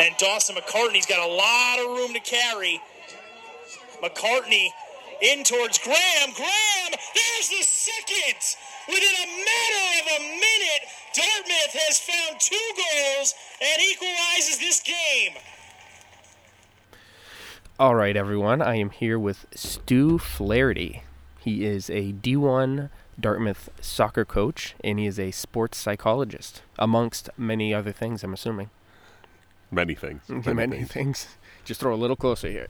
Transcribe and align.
And 0.00 0.16
Dawson 0.16 0.56
McCartney's 0.56 1.04
got 1.04 1.20
a 1.20 1.30
lot 1.30 1.78
of 1.78 1.98
room 1.98 2.14
to 2.14 2.20
carry. 2.20 2.80
McCartney 4.02 4.68
in 5.20 5.44
towards 5.44 5.76
Graham. 5.76 6.32
Graham, 6.34 6.92
there's 7.14 7.48
the 7.50 7.62
second. 7.62 8.40
Within 8.88 9.02
a 9.02 9.26
matter 9.26 10.00
of 10.00 10.06
a 10.16 10.20
minute, 10.22 10.88
Dartmouth 11.14 11.74
has 11.74 11.98
found 11.98 12.40
two 12.40 12.56
goals 12.76 13.34
and 13.60 13.82
equalizes 13.82 14.58
this 14.58 14.80
game. 14.80 15.32
All 17.78 17.94
right, 17.94 18.16
everyone. 18.16 18.62
I 18.62 18.76
am 18.76 18.88
here 18.88 19.18
with 19.18 19.44
Stu 19.54 20.16
Flaherty. 20.16 21.02
He 21.40 21.66
is 21.66 21.90
a 21.90 22.14
D1 22.14 22.88
Dartmouth 23.20 23.68
soccer 23.82 24.24
coach, 24.24 24.74
and 24.82 24.98
he 24.98 25.04
is 25.04 25.18
a 25.18 25.30
sports 25.30 25.76
psychologist, 25.76 26.62
amongst 26.78 27.28
many 27.36 27.74
other 27.74 27.92
things. 27.92 28.24
I'm 28.24 28.32
assuming 28.32 28.70
Many 29.70 29.94
things. 29.94 30.22
many, 30.28 30.84
things. 30.84 31.28
Just 31.64 31.80
throw 31.80 31.94
a 31.94 31.96
little 31.96 32.16
closer 32.16 32.48
here. 32.48 32.68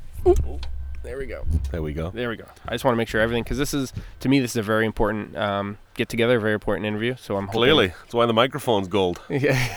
There 1.03 1.17
we 1.17 1.25
go. 1.25 1.45
There 1.71 1.81
we 1.81 1.95
go. 1.95 2.11
There 2.11 2.29
we 2.29 2.37
go. 2.37 2.45
I 2.69 2.73
just 2.73 2.85
want 2.85 2.93
to 2.93 2.97
make 2.97 3.09
sure 3.09 3.23
everything, 3.23 3.43
because 3.43 3.57
this 3.57 3.73
is 3.73 3.93
to 4.21 4.29
me, 4.29 4.39
this 4.39 4.51
is 4.51 4.57
a 4.59 4.63
very 4.63 4.85
important 4.85 5.35
um, 5.37 5.79
get 5.95 6.11
together, 6.11 6.39
very 6.39 6.53
important 6.53 6.85
interview. 6.87 7.17
So 7.19 7.37
I'm 7.37 7.47
hoping, 7.47 7.59
Clearly, 7.59 7.87
that's 7.89 8.13
why 8.13 8.27
the 8.27 8.35
microphone's 8.35 8.89
gold. 8.89 9.21
Yeah. 9.31 9.69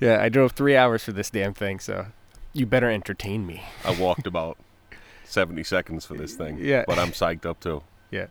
yeah, 0.00 0.22
I 0.22 0.28
drove 0.28 0.52
three 0.52 0.76
hours 0.76 1.04
for 1.04 1.12
this 1.12 1.30
damn 1.30 1.54
thing, 1.54 1.78
so 1.80 2.06
you 2.52 2.66
better 2.66 2.90
entertain 2.90 3.46
me. 3.46 3.62
I 3.84 3.92
walked 3.98 4.26
about 4.26 4.58
70 5.24 5.62
seconds 5.64 6.04
for 6.04 6.14
this 6.14 6.34
thing. 6.34 6.58
Yeah. 6.60 6.84
But 6.86 6.98
I'm 6.98 7.10
psyched 7.12 7.46
up 7.46 7.60
too. 7.60 7.82
Yeah. 8.10 8.26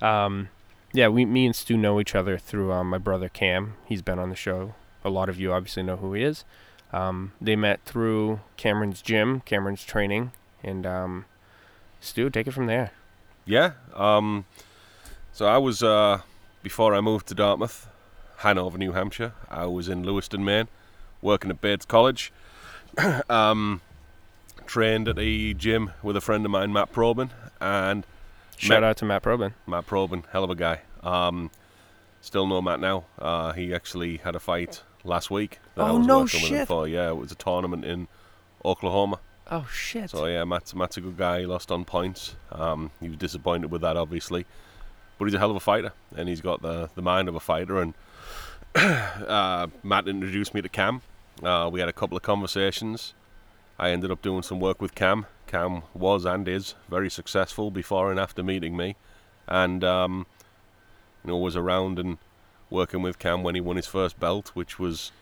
Um, 0.00 0.48
yeah, 0.92 1.08
we, 1.08 1.24
me 1.24 1.46
and 1.46 1.54
Stu 1.54 1.76
know 1.76 2.00
each 2.00 2.14
other 2.14 2.38
through 2.38 2.72
um, 2.72 2.88
my 2.90 2.98
brother 2.98 3.28
Cam. 3.28 3.74
He's 3.86 4.02
been 4.02 4.18
on 4.18 4.30
the 4.30 4.36
show. 4.36 4.74
A 5.04 5.10
lot 5.10 5.28
of 5.28 5.38
you 5.38 5.52
obviously 5.52 5.82
know 5.82 5.96
who 5.96 6.14
he 6.14 6.22
is. 6.24 6.44
Um, 6.92 7.32
they 7.40 7.56
met 7.56 7.80
through 7.84 8.40
Cameron's 8.56 9.02
gym, 9.02 9.40
Cameron's 9.40 9.84
training, 9.84 10.32
and 10.62 10.84
um, 10.86 11.24
Stu, 12.00 12.30
take 12.30 12.46
it 12.46 12.52
from 12.52 12.66
there. 12.66 12.90
Yeah. 13.44 13.72
Um, 13.94 14.44
so 15.32 15.46
I 15.46 15.58
was, 15.58 15.82
uh, 15.82 16.20
before 16.62 16.94
I 16.94 17.00
moved 17.00 17.28
to 17.28 17.34
Dartmouth, 17.34 17.88
Hanover, 18.38 18.78
New 18.78 18.92
Hampshire, 18.92 19.32
I 19.48 19.66
was 19.66 19.88
in 19.88 20.02
Lewiston, 20.02 20.44
Maine, 20.44 20.68
working 21.22 21.50
at 21.50 21.60
Bates 21.60 21.84
College. 21.84 22.32
um, 23.30 23.80
trained 24.66 25.08
at 25.08 25.18
a 25.18 25.54
gym 25.54 25.92
with 26.02 26.16
a 26.16 26.20
friend 26.20 26.44
of 26.44 26.50
mine, 26.50 26.72
Matt 26.72 26.92
Probin, 26.92 27.30
and 27.60 28.04
Shout 28.56 28.82
Matt- 28.82 28.84
out 28.84 28.96
to 28.98 29.04
Matt 29.04 29.22
Probin. 29.22 29.54
Matt 29.66 29.86
Probin, 29.86 30.24
hell 30.32 30.44
of 30.44 30.50
a 30.50 30.54
guy. 30.54 30.80
Um, 31.02 31.50
still 32.20 32.46
know 32.46 32.60
Matt 32.60 32.80
now. 32.80 33.04
Uh, 33.18 33.52
he 33.52 33.72
actually 33.74 34.18
had 34.18 34.34
a 34.34 34.40
fight 34.40 34.82
last 35.04 35.30
week 35.30 35.58
that 35.74 35.84
I 35.86 35.88
Oh, 35.90 35.98
was 35.98 36.06
no 36.06 36.18
working 36.20 36.42
with 36.42 36.50
him 36.50 36.58
shit. 36.58 36.68
for. 36.68 36.86
Yeah, 36.88 37.08
it 37.10 37.16
was 37.16 37.32
a 37.32 37.34
tournament 37.34 37.84
in 37.84 38.08
Oklahoma. 38.64 39.20
Oh 39.50 39.66
shit! 39.72 40.10
So 40.10 40.26
yeah, 40.26 40.44
Matt's 40.44 40.74
Matt's 40.74 40.96
a 40.96 41.00
good 41.00 41.16
guy. 41.16 41.40
He 41.40 41.46
lost 41.46 41.72
on 41.72 41.84
points. 41.84 42.36
Um, 42.52 42.90
he 43.00 43.08
was 43.08 43.16
disappointed 43.18 43.70
with 43.70 43.80
that, 43.82 43.96
obviously, 43.96 44.46
but 45.18 45.24
he's 45.24 45.34
a 45.34 45.38
hell 45.38 45.50
of 45.50 45.56
a 45.56 45.60
fighter, 45.60 45.92
and 46.16 46.28
he's 46.28 46.40
got 46.40 46.62
the 46.62 46.88
the 46.94 47.02
mind 47.02 47.28
of 47.28 47.34
a 47.34 47.40
fighter. 47.40 47.80
And 47.80 47.94
uh, 48.74 49.66
Matt 49.82 50.06
introduced 50.08 50.54
me 50.54 50.62
to 50.62 50.68
Cam. 50.68 51.02
Uh, 51.42 51.68
we 51.72 51.80
had 51.80 51.88
a 51.88 51.92
couple 51.92 52.16
of 52.16 52.22
conversations. 52.22 53.14
I 53.78 53.90
ended 53.90 54.10
up 54.10 54.22
doing 54.22 54.42
some 54.42 54.60
work 54.60 54.80
with 54.80 54.94
Cam. 54.94 55.26
Cam 55.46 55.82
was 55.94 56.24
and 56.24 56.46
is 56.46 56.74
very 56.88 57.10
successful 57.10 57.70
before 57.70 58.10
and 58.10 58.20
after 58.20 58.42
meeting 58.42 58.76
me, 58.76 58.94
and 59.48 59.82
um, 59.82 60.26
you 61.24 61.30
know 61.30 61.38
was 61.38 61.56
around 61.56 61.98
and 61.98 62.18
working 62.70 63.02
with 63.02 63.18
Cam 63.18 63.42
when 63.42 63.54
he 63.54 63.60
won 63.60 63.76
his 63.76 63.86
first 63.86 64.18
belt, 64.18 64.50
which 64.54 64.78
was 64.78 65.12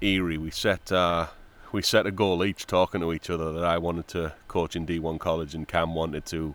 eerie. 0.00 0.38
We 0.38 0.50
set 0.50 0.90
uh, 0.90 1.28
we 1.70 1.82
set 1.82 2.06
a 2.06 2.10
goal 2.10 2.44
each, 2.44 2.66
talking 2.66 3.00
to 3.00 3.12
each 3.12 3.30
other 3.30 3.52
that 3.52 3.64
I 3.64 3.78
wanted 3.78 4.08
to 4.08 4.34
coach 4.48 4.76
in 4.76 4.86
D1 4.86 5.18
college 5.18 5.54
and 5.54 5.66
Cam 5.66 5.94
wanted 5.94 6.26
to 6.26 6.54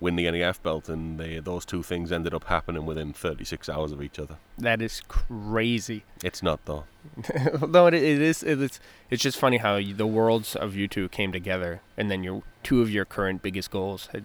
win 0.00 0.16
the 0.16 0.30
NEF 0.30 0.62
belt, 0.62 0.88
and 0.88 1.20
they, 1.20 1.38
those 1.40 1.66
two 1.66 1.82
things 1.82 2.10
ended 2.10 2.32
up 2.32 2.44
happening 2.44 2.86
within 2.86 3.12
36 3.12 3.68
hours 3.68 3.92
of 3.92 4.02
each 4.02 4.18
other. 4.18 4.36
that 4.58 4.80
is 4.80 5.02
crazy. 5.08 6.04
It's 6.24 6.42
not 6.42 6.64
though. 6.64 6.84
no, 7.68 7.86
it, 7.86 7.94
it 7.94 8.02
is. 8.02 8.42
It, 8.42 8.60
it's 8.60 8.80
it's 9.10 9.22
just 9.22 9.38
funny 9.38 9.58
how 9.58 9.76
you, 9.76 9.94
the 9.94 10.06
worlds 10.06 10.56
of 10.56 10.74
you 10.74 10.88
two 10.88 11.08
came 11.08 11.32
together, 11.32 11.82
and 11.96 12.10
then 12.10 12.24
your 12.24 12.42
two 12.62 12.80
of 12.80 12.90
your 12.90 13.04
current 13.04 13.42
biggest 13.42 13.70
goals 13.70 14.08
had 14.12 14.24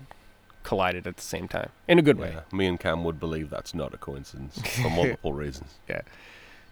collided 0.66 1.06
at 1.08 1.16
the 1.16 1.22
same 1.22 1.48
time 1.48 1.70
in 1.88 2.00
a 2.00 2.02
good 2.02 2.18
way. 2.18 2.32
Yeah, 2.34 2.58
me 2.58 2.66
and 2.66 2.80
Cam 2.80 3.04
would 3.04 3.20
believe 3.20 3.50
that's 3.50 3.74
not 3.74 3.94
a 3.94 3.98
coincidence 3.98 4.60
for 4.82 4.90
multiple 4.90 5.32
reasons. 5.32 5.76
Yeah, 5.88 6.02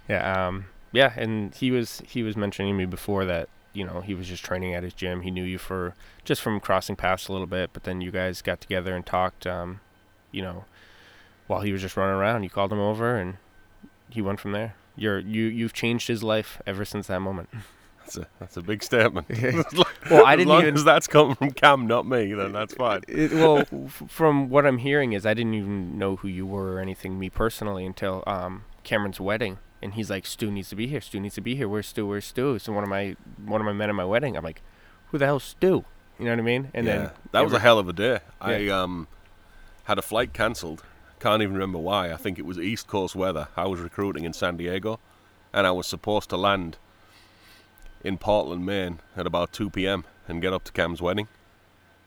yeah, 0.09 0.47
um, 0.47 0.65
yeah, 0.91 1.13
and 1.15 1.55
he 1.55 1.71
was 1.71 2.01
he 2.05 2.23
was 2.23 2.35
mentioning 2.35 2.73
to 2.73 2.77
me 2.77 2.85
before 2.85 3.23
that 3.25 3.47
you 3.71 3.85
know 3.85 4.01
he 4.01 4.13
was 4.13 4.27
just 4.27 4.43
training 4.43 4.73
at 4.73 4.83
his 4.83 4.93
gym. 4.93 5.21
He 5.21 5.31
knew 5.31 5.43
you 5.43 5.59
for 5.59 5.93
just 6.25 6.41
from 6.41 6.59
crossing 6.59 6.95
paths 6.95 7.27
a 7.27 7.31
little 7.31 7.47
bit, 7.47 7.69
but 7.71 7.83
then 7.83 8.01
you 8.01 8.11
guys 8.11 8.41
got 8.41 8.59
together 8.59 8.95
and 8.95 9.05
talked. 9.05 9.47
Um, 9.47 9.79
you 10.31 10.41
know, 10.41 10.65
while 11.45 11.61
he 11.61 11.71
was 11.71 11.81
just 11.81 11.95
running 11.95 12.15
around, 12.15 12.43
you 12.43 12.49
called 12.49 12.73
him 12.73 12.79
over, 12.79 13.15
and 13.15 13.37
he 14.09 14.21
went 14.21 14.39
from 14.39 14.51
there. 14.51 14.75
You're 14.95 15.19
you 15.19 15.43
you've 15.43 15.73
changed 15.73 16.07
his 16.07 16.23
life 16.23 16.61
ever 16.65 16.83
since 16.83 17.07
that 17.07 17.19
moment. 17.19 17.49
That's 18.03 18.17
a 18.17 18.27
that's 18.39 18.57
a 18.57 18.61
big 18.61 18.83
statement. 18.83 19.27
Well, 20.11 20.25
I 20.25 20.33
as 20.33 20.37
didn't 20.39 20.49
long 20.49 20.61
even- 20.63 20.75
as 20.75 20.83
that's 20.83 21.07
coming 21.07 21.35
from 21.35 21.51
Cam, 21.51 21.87
not 21.87 22.05
me, 22.05 22.33
then 22.33 22.51
that's 22.51 22.73
fine. 22.73 23.01
It, 23.07 23.31
well, 23.31 23.59
f- 23.59 24.03
from 24.09 24.49
what 24.49 24.65
I'm 24.65 24.79
hearing 24.79 25.13
is 25.13 25.25
I 25.25 25.33
didn't 25.33 25.53
even 25.53 25.97
know 25.97 26.17
who 26.17 26.27
you 26.27 26.45
were 26.45 26.73
or 26.73 26.79
anything, 26.79 27.17
me 27.17 27.29
personally, 27.29 27.85
until 27.85 28.21
um, 28.27 28.65
Cameron's 28.83 29.21
wedding, 29.21 29.59
and 29.81 29.93
he's 29.93 30.09
like, 30.09 30.25
"Stu 30.25 30.51
needs 30.51 30.67
to 30.69 30.75
be 30.75 30.87
here. 30.87 30.99
Stu 30.99 31.21
needs 31.21 31.35
to 31.35 31.41
be 31.41 31.55
here. 31.55 31.69
Where's 31.69 31.87
Stu? 31.87 32.05
Where's 32.05 32.25
Stu?" 32.25 32.59
So 32.59 32.73
one 32.73 32.83
of 32.83 32.89
my 32.89 33.15
one 33.45 33.61
of 33.61 33.65
my 33.65 33.71
men 33.73 33.89
at 33.89 33.95
my 33.95 34.03
wedding, 34.03 34.35
I'm 34.35 34.43
like, 34.43 34.61
"Who 35.11 35.17
the 35.17 35.25
hell's 35.25 35.43
Stu?" 35.45 35.85
You 36.19 36.25
know 36.25 36.31
what 36.31 36.39
I 36.39 36.43
mean? 36.43 36.69
And 36.73 36.85
yeah, 36.85 36.95
then 36.97 37.09
that 37.31 37.43
was 37.45 37.53
a 37.53 37.59
hell 37.59 37.79
of 37.79 37.87
a 37.87 37.93
day. 37.93 38.19
I 38.41 38.67
um 38.67 39.07
had 39.85 39.97
a 39.97 40.01
flight 40.03 40.33
cancelled. 40.33 40.83
Can't 41.21 41.41
even 41.41 41.53
remember 41.53 41.79
why. 41.79 42.11
I 42.11 42.17
think 42.17 42.37
it 42.37 42.45
was 42.45 42.59
East 42.59 42.87
Coast 42.87 43.15
weather. 43.15 43.47
I 43.55 43.67
was 43.67 43.79
recruiting 43.79 44.25
in 44.25 44.33
San 44.33 44.57
Diego, 44.57 44.99
and 45.53 45.65
I 45.65 45.71
was 45.71 45.87
supposed 45.87 46.29
to 46.31 46.37
land 46.37 46.77
in 48.03 48.17
Portland, 48.17 48.65
Maine, 48.65 48.99
at 49.15 49.25
about 49.25 49.53
2 49.53 49.69
p.m. 49.69 50.03
and 50.27 50.41
get 50.41 50.53
up 50.53 50.63
to 50.65 50.71
Cam's 50.71 51.01
wedding. 51.01 51.27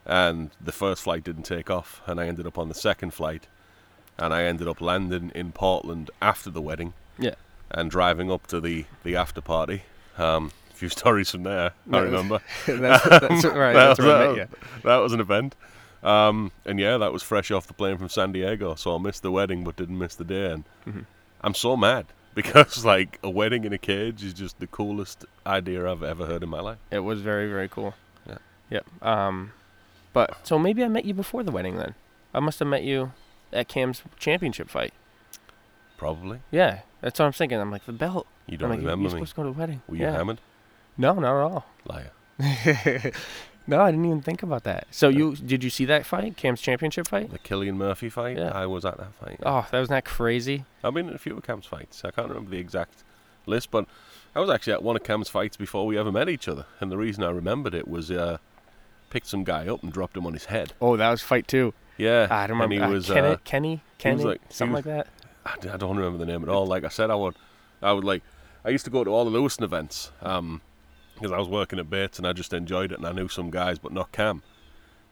And 0.05 0.51
the 0.61 0.73
first 0.73 1.03
flight 1.03 1.25
didn't 1.25 1.43
take 1.45 1.69
off, 1.71 2.01
and 2.07 2.21
I 2.21 2.29
ended 2.29 2.47
up 2.47 2.59
on 2.59 2.69
the 2.69 2.75
second 2.75 3.13
flight, 3.13 3.49
and 4.19 4.33
I 4.33 4.45
ended 4.45 4.69
up 4.69 4.81
landing 4.81 5.33
in 5.35 5.51
Portland 5.53 6.11
after 6.23 6.49
the 6.49 6.63
wedding 6.63 6.93
yeah. 7.19 7.35
and 7.73 7.91
driving 7.91 8.31
up 8.31 8.47
to 8.49 8.61
the 8.61 8.85
the 9.03 9.17
after 9.17 9.41
party. 9.41 9.83
Um, 10.17 10.53
a 10.71 10.75
few 10.75 10.89
stories 11.01 11.31
from 11.33 11.43
there. 11.43 11.73
I 11.93 11.99
remember 11.99 12.41
that's, 12.67 13.09
that's 13.09 13.45
right. 13.47 13.73
That's 13.75 13.99
that, 13.99 14.29
was- 14.29 14.37
met 14.37 14.51
that 14.85 14.97
was 14.99 15.13
an 15.13 15.21
event. 15.21 15.57
Um, 16.05 16.53
and 16.65 16.79
yeah, 16.79 16.99
that 16.99 17.13
was 17.13 17.25
fresh 17.25 17.51
off 17.51 17.67
the 17.67 17.75
plane 17.75 17.99
from 17.99 18.09
San 18.09 18.31
Diego, 18.31 18.77
so 18.77 18.95
I 18.95 18.99
missed 18.99 19.23
the 19.23 19.33
wedding 19.33 19.65
but 19.65 19.75
didn't 19.75 19.99
miss 19.99 20.15
the 20.15 20.25
day. 20.25 20.53
And 20.53 20.65
Mm-hmm. 20.87 21.01
I'm 21.41 21.55
so 21.55 21.77
mad 21.77 22.07
because 22.37 22.85
like 22.85 23.19
a 23.25 23.31
wedding 23.31 23.65
in 23.65 23.73
a 23.73 23.79
cage 23.79 24.23
is 24.23 24.33
just 24.33 24.61
the 24.61 24.69
coolest 24.69 25.25
idea 25.45 25.91
I've 25.91 26.03
ever 26.05 26.27
heard 26.27 26.45
in 26.45 26.49
my 26.49 26.61
life. 26.61 26.79
It 26.93 27.01
was 27.01 27.23
very 27.23 27.49
very 27.49 27.69
cool. 27.69 27.95
Yeah. 28.29 28.39
Yep. 28.71 28.87
Um, 29.03 29.53
but 30.13 30.47
so 30.47 30.59
maybe 30.59 30.85
I 30.85 30.89
met 30.89 31.05
you 31.05 31.15
before 31.15 31.43
the 31.43 31.51
wedding 31.51 31.77
then. 31.77 31.95
I 32.33 32.41
must 32.41 32.59
have 32.59 32.69
met 32.69 32.85
you 32.85 33.13
at 33.53 33.69
Cam's 33.69 34.03
championship 34.19 34.69
fight. 34.69 34.93
Probably. 35.97 36.41
Yeah, 36.51 36.81
that's 37.01 37.19
what 37.19 37.25
I'm 37.25 37.33
thinking. 37.33 37.59
I'm 37.59 37.71
like 37.71 37.87
the 37.87 37.93
belt. 37.93 38.27
You 38.47 38.55
I'm 38.55 38.59
don't 38.59 38.71
like, 38.71 38.79
remember 38.81 39.03
you're 39.03 39.13
me. 39.13 39.19
supposed 39.19 39.31
to 39.31 39.37
go 39.37 39.43
to 39.45 39.53
the 39.53 39.59
wedding. 39.59 39.83
Were 39.89 39.97
yeah. 39.97 40.11
you 40.11 40.17
hammered? 40.19 40.41
No, 40.99 41.15
not 41.15 41.37
at 41.37 41.53
all. 41.53 41.67
Liar. 41.87 42.13
no, 43.67 43.81
I 43.81 43.91
didn't 43.91 44.05
even 44.07 44.23
think 44.23 44.43
about 44.43 44.65
that. 44.65 44.87
So 44.91 45.09
you 45.09 45.35
did 45.37 45.63
you 45.65 45.71
see 45.71 45.85
that 45.87 46.07
fight, 46.07 46.37
Cam's 46.37 46.61
championship 46.61 47.09
fight? 47.09 47.31
The 47.31 47.39
Killian 47.39 47.77
Murphy 47.79 48.09
fight? 48.09 48.37
Yeah. 48.39 48.51
I 48.53 48.67
was 48.67 48.85
at 48.85 48.97
that 48.99 49.15
fight. 49.15 49.41
Oh, 49.45 49.67
that 49.71 49.81
was 49.81 49.91
not 49.91 50.05
crazy. 50.05 50.65
I've 50.85 50.95
been 50.95 51.09
in 51.09 51.15
a 51.15 51.19
few 51.19 51.37
of 51.37 51.43
Cam's 51.43 51.67
fights. 51.67 52.05
I 52.05 52.11
can't 52.11 52.29
remember 52.29 52.51
the 52.51 52.59
exact 52.59 53.03
list, 53.47 53.71
but 53.71 53.87
I 54.35 54.41
was 54.41 54.51
actually 54.51 54.75
at 54.75 54.83
one 54.83 54.97
of 54.97 55.03
Cam's 55.05 55.29
fights 55.29 55.57
before 55.57 55.87
we 55.87 55.99
ever 55.99 56.13
met 56.13 56.29
each 56.29 56.49
other. 56.49 56.67
And 56.81 56.91
the 56.93 56.97
reason 56.99 57.23
I 57.25 57.31
remembered 57.31 57.75
it 57.75 57.89
was 57.89 58.11
uh, 58.11 58.39
picked 59.11 59.27
some 59.27 59.45
guy 59.45 59.67
up 59.69 59.83
and 59.83 59.93
dropped 59.93 60.17
him 60.17 60.27
on 60.27 60.33
his 60.33 60.47
head. 60.47 60.73
Oh, 60.81 60.97
that 60.97 61.11
was 61.11 61.23
fight 61.23 61.49
two. 61.49 61.73
Yeah, 61.97 62.27
I 62.31 62.47
don't 62.47 62.61
and 62.61 62.71
remember. 62.71 62.75
he 62.75 62.81
uh, 62.81 62.91
was. 62.91 63.07
Kenny, 63.07 63.29
uh, 63.29 63.37
Kenny, 63.45 63.81
Kenny, 63.99 64.23
like- 64.25 64.41
something 64.51 64.75
was- 64.75 64.85
like 64.87 64.95
that. 64.97 65.07
I 65.47 65.55
d- 65.61 65.69
I 65.69 65.77
don't 65.77 65.97
remember 65.97 66.19
the 66.19 66.27
name 66.27 66.43
at 66.43 66.49
all. 66.49 66.67
Like 66.67 66.83
I 66.85 66.89
said, 66.89 67.09
I 67.09 67.15
would, 67.15 67.37
I 67.81 67.93
would 67.93 68.03
like, 68.05 68.23
I 68.65 68.71
used 68.71 68.85
to 68.87 68.91
go 68.91 69.05
to 69.05 69.11
all 69.11 69.25
the 69.25 69.31
Lewiston 69.31 69.63
events, 69.65 70.11
um, 70.21 70.61
because 71.17 71.33
I 71.33 71.39
was 71.39 71.49
working 71.49 71.79
at 71.79 71.91
Bates 71.91 72.19
and 72.19 72.27
I 72.27 72.33
just 72.33 72.53
enjoyed 72.53 72.93
it 72.93 72.99
and 72.99 73.07
I 73.07 73.13
knew 73.13 73.29
some 73.29 73.51
guys, 73.51 73.79
but 73.79 73.93
not 73.93 74.13
Cam. 74.13 74.43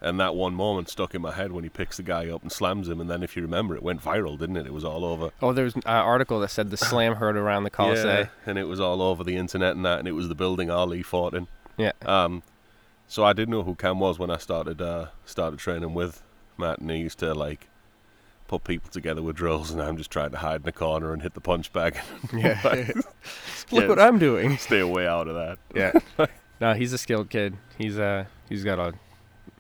And 0.01 0.21
that 0.21 0.35
one 0.35 0.55
moment 0.55 0.91
stuck 0.91 1.15
in 1.15 1.23
my 1.23 1.33
head 1.33 1.51
when 1.53 1.65
he 1.65 1.71
picks 1.71 1.97
the 1.97 2.03
guy 2.03 2.29
up 2.29 2.43
and 2.43 2.53
slams 2.53 2.91
him, 2.91 3.01
and 3.01 3.09
then 3.09 3.23
if 3.23 3.37
you 3.37 3.43
remember, 3.43 3.75
it 3.75 3.83
went 3.83 4.03
viral, 4.03 4.39
didn't 4.39 4.59
it? 4.59 4.67
It 4.67 4.73
was 4.75 4.85
all 4.85 5.03
over. 5.03 5.31
Oh, 5.41 5.55
there 5.55 5.65
was 5.65 5.77
an 5.77 5.83
uh, 5.87 5.93
article 5.93 6.41
that 6.41 6.51
said 6.51 6.71
the 6.71 6.77
slam 6.77 7.15
heard 7.15 7.39
around 7.39 7.65
the 7.65 7.71
Colisee. 7.71 8.05
Yeah, 8.05 8.27
and 8.45 8.59
it 8.59 8.65
was 8.65 8.81
all 8.81 9.01
over 9.01 9.25
the 9.25 9.37
internet 9.37 9.77
and 9.77 9.85
that, 9.87 10.01
and 10.01 10.07
it 10.07 10.13
was 10.13 10.29
the 10.29 10.35
building 10.35 10.71
Ali 10.71 11.03
fought 11.03 11.33
in. 11.33 11.47
Yeah. 11.79 11.93
Um, 12.05 12.43
so 13.09 13.25
I 13.25 13.33
did 13.33 13.49
know 13.49 13.63
who 13.63 13.75
Cam 13.75 13.99
was 13.99 14.19
when 14.19 14.31
I 14.31 14.37
started 14.37 14.83
uh, 14.83 15.07
started 15.25 15.59
training 15.59 15.95
with 15.95 16.23
Matt, 16.59 16.81
and 16.81 16.91
he 16.91 16.99
used 16.99 17.19
to 17.21 17.33
like 17.33 17.69
put 18.49 18.65
people 18.65 18.91
together 18.91 19.23
with 19.23 19.37
drills, 19.37 19.71
and 19.71 19.81
I'm 19.81 19.97
just 19.97 20.11
trying 20.11 20.31
to 20.33 20.39
hide 20.39 20.57
in 20.57 20.63
the 20.63 20.73
corner 20.73 21.13
and 21.13 21.23
hit 21.23 21.35
the 21.35 21.41
punch 21.41 21.73
bag. 21.73 21.99
Yeah. 22.37 22.61
Like, 22.65 22.95
Look 23.73 23.83
Yeah, 23.85 23.89
what 23.89 23.99
I'm 23.99 24.19
doing. 24.19 24.59
Stay 24.59 24.81
away 24.81 25.07
out 25.07 25.29
of 25.29 25.35
that. 25.35 25.59
Yeah. 26.19 26.27
no, 26.61 26.75
he's 26.75 26.93
a 26.93 26.99
skilled 26.99 27.31
kid. 27.31 27.57
He's 27.79 27.99
uh 27.99 28.27
he's 28.49 28.63
got 28.65 28.79
a 28.79 28.93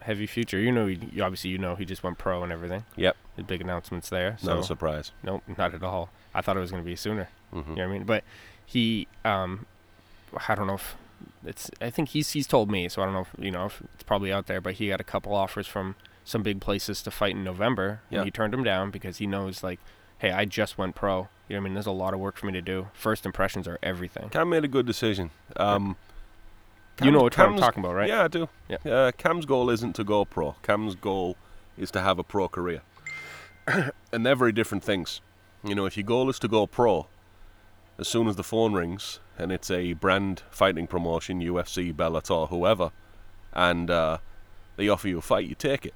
heavy 0.00 0.26
future. 0.26 0.58
You 0.58 0.70
know, 0.72 0.86
he, 0.86 1.20
obviously 1.20 1.50
you 1.50 1.58
know 1.58 1.74
he 1.76 1.84
just 1.86 2.02
went 2.02 2.18
pro 2.18 2.42
and 2.42 2.52
everything. 2.52 2.84
Yep. 2.96 3.16
His 3.36 3.46
big 3.46 3.60
announcements 3.62 4.10
there. 4.10 4.36
So 4.40 4.48
Not 4.54 4.58
a 4.60 4.64
surprise. 4.64 5.12
nope, 5.22 5.42
not 5.56 5.74
at 5.74 5.82
all. 5.82 6.10
I 6.34 6.42
thought 6.42 6.56
it 6.56 6.60
was 6.60 6.70
gonna 6.70 6.82
be 6.82 6.96
sooner. 6.96 7.28
hmm 7.52 7.58
You 7.58 7.64
know 7.64 7.72
what 7.74 7.82
I 7.82 7.86
mean? 7.92 8.04
But 8.04 8.24
he, 8.66 9.08
um, 9.24 9.66
I 10.48 10.54
don't 10.54 10.66
know 10.66 10.74
if 10.74 10.94
it's. 11.46 11.70
I 11.80 11.88
think 11.90 12.10
he's 12.10 12.30
he's 12.32 12.46
told 12.46 12.70
me, 12.70 12.88
so 12.88 13.00
I 13.02 13.06
don't 13.06 13.14
know 13.14 13.20
if 13.20 13.30
you 13.38 13.50
know 13.50 13.66
if 13.66 13.80
it's 13.94 14.02
probably 14.02 14.30
out 14.32 14.46
there. 14.46 14.60
But 14.60 14.74
he 14.74 14.88
got 14.88 15.00
a 15.00 15.04
couple 15.04 15.34
offers 15.34 15.66
from 15.66 15.94
some 16.24 16.42
big 16.42 16.60
places 16.60 17.02
to 17.02 17.10
fight 17.10 17.32
in 17.36 17.44
November, 17.44 18.00
Yeah. 18.10 18.18
and 18.20 18.26
he 18.26 18.30
turned 18.30 18.52
them 18.52 18.64
down 18.64 18.90
because 18.90 19.18
he 19.18 19.26
knows 19.26 19.62
like, 19.62 19.78
hey, 20.18 20.30
I 20.32 20.44
just 20.46 20.78
went 20.78 20.94
pro. 20.94 21.28
You 21.48 21.56
know 21.56 21.56
what 21.56 21.56
I 21.56 21.60
mean? 21.64 21.74
There's 21.74 21.86
a 21.86 21.90
lot 21.92 22.14
of 22.14 22.20
work 22.20 22.36
for 22.38 22.46
me 22.46 22.52
to 22.54 22.62
do. 22.62 22.88
First 22.94 23.26
impressions 23.26 23.68
are 23.68 23.78
everything. 23.82 24.30
Cam 24.30 24.48
made 24.48 24.64
a 24.64 24.68
good 24.68 24.86
decision. 24.86 25.30
Um, 25.56 25.96
you 27.02 27.10
know 27.10 27.18
Cam's- 27.18 27.22
what 27.22 27.38
I'm 27.38 27.46
Cam's- 27.50 27.60
talking 27.60 27.84
about, 27.84 27.94
right? 27.94 28.08
Yeah, 28.08 28.24
I 28.24 28.28
do. 28.28 28.48
Yeah. 28.68 28.76
Uh, 28.90 29.12
Cam's 29.12 29.44
goal 29.44 29.68
isn't 29.68 29.94
to 29.96 30.04
go 30.04 30.24
pro. 30.24 30.52
Cam's 30.62 30.94
goal 30.94 31.36
is 31.76 31.90
to 31.90 32.00
have 32.00 32.18
a 32.18 32.24
pro 32.24 32.48
career. 32.48 32.80
and 33.66 34.24
they're 34.24 34.36
very 34.36 34.52
different 34.52 34.84
things. 34.84 35.20
You 35.62 35.74
know, 35.74 35.86
if 35.86 35.96
your 35.96 36.04
goal 36.04 36.30
is 36.30 36.38
to 36.40 36.48
go 36.48 36.66
pro, 36.66 37.06
as 37.98 38.08
soon 38.08 38.28
as 38.28 38.36
the 38.36 38.44
phone 38.44 38.72
rings 38.74 39.20
and 39.38 39.50
it's 39.52 39.70
a 39.70 39.92
brand 39.94 40.42
fighting 40.50 40.86
promotion, 40.86 41.40
UFC, 41.40 41.92
Bellator, 41.92 42.48
whoever, 42.48 42.92
and 43.52 43.90
uh, 43.90 44.18
they 44.76 44.88
offer 44.88 45.08
you 45.08 45.18
a 45.18 45.22
fight, 45.22 45.46
you 45.46 45.54
take 45.54 45.84
it. 45.86 45.94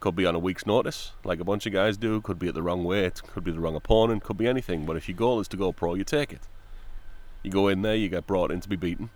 Could 0.00 0.16
be 0.16 0.26
on 0.26 0.34
a 0.34 0.38
week's 0.38 0.66
notice, 0.66 1.12
like 1.24 1.40
a 1.40 1.44
bunch 1.44 1.66
of 1.66 1.72
guys 1.72 1.96
do. 1.96 2.20
Could 2.22 2.38
be 2.38 2.48
at 2.48 2.54
the 2.54 2.62
wrong 2.62 2.84
weight. 2.84 3.22
Could 3.22 3.44
be 3.44 3.52
the 3.52 3.60
wrong 3.60 3.76
opponent. 3.76 4.24
Could 4.24 4.38
be 4.38 4.48
anything. 4.48 4.86
But 4.86 4.96
if 4.96 5.08
your 5.08 5.16
goal 5.16 5.40
is 5.40 5.48
to 5.48 5.56
go 5.56 5.72
pro, 5.72 5.94
you 5.94 6.04
take 6.04 6.32
it. 6.32 6.40
You 7.42 7.50
go 7.50 7.68
in 7.68 7.82
there, 7.82 7.94
you 7.94 8.08
get 8.08 8.26
brought 8.26 8.50
in 8.50 8.60
to 8.60 8.68
be 8.68 8.76
beaten 8.76 9.10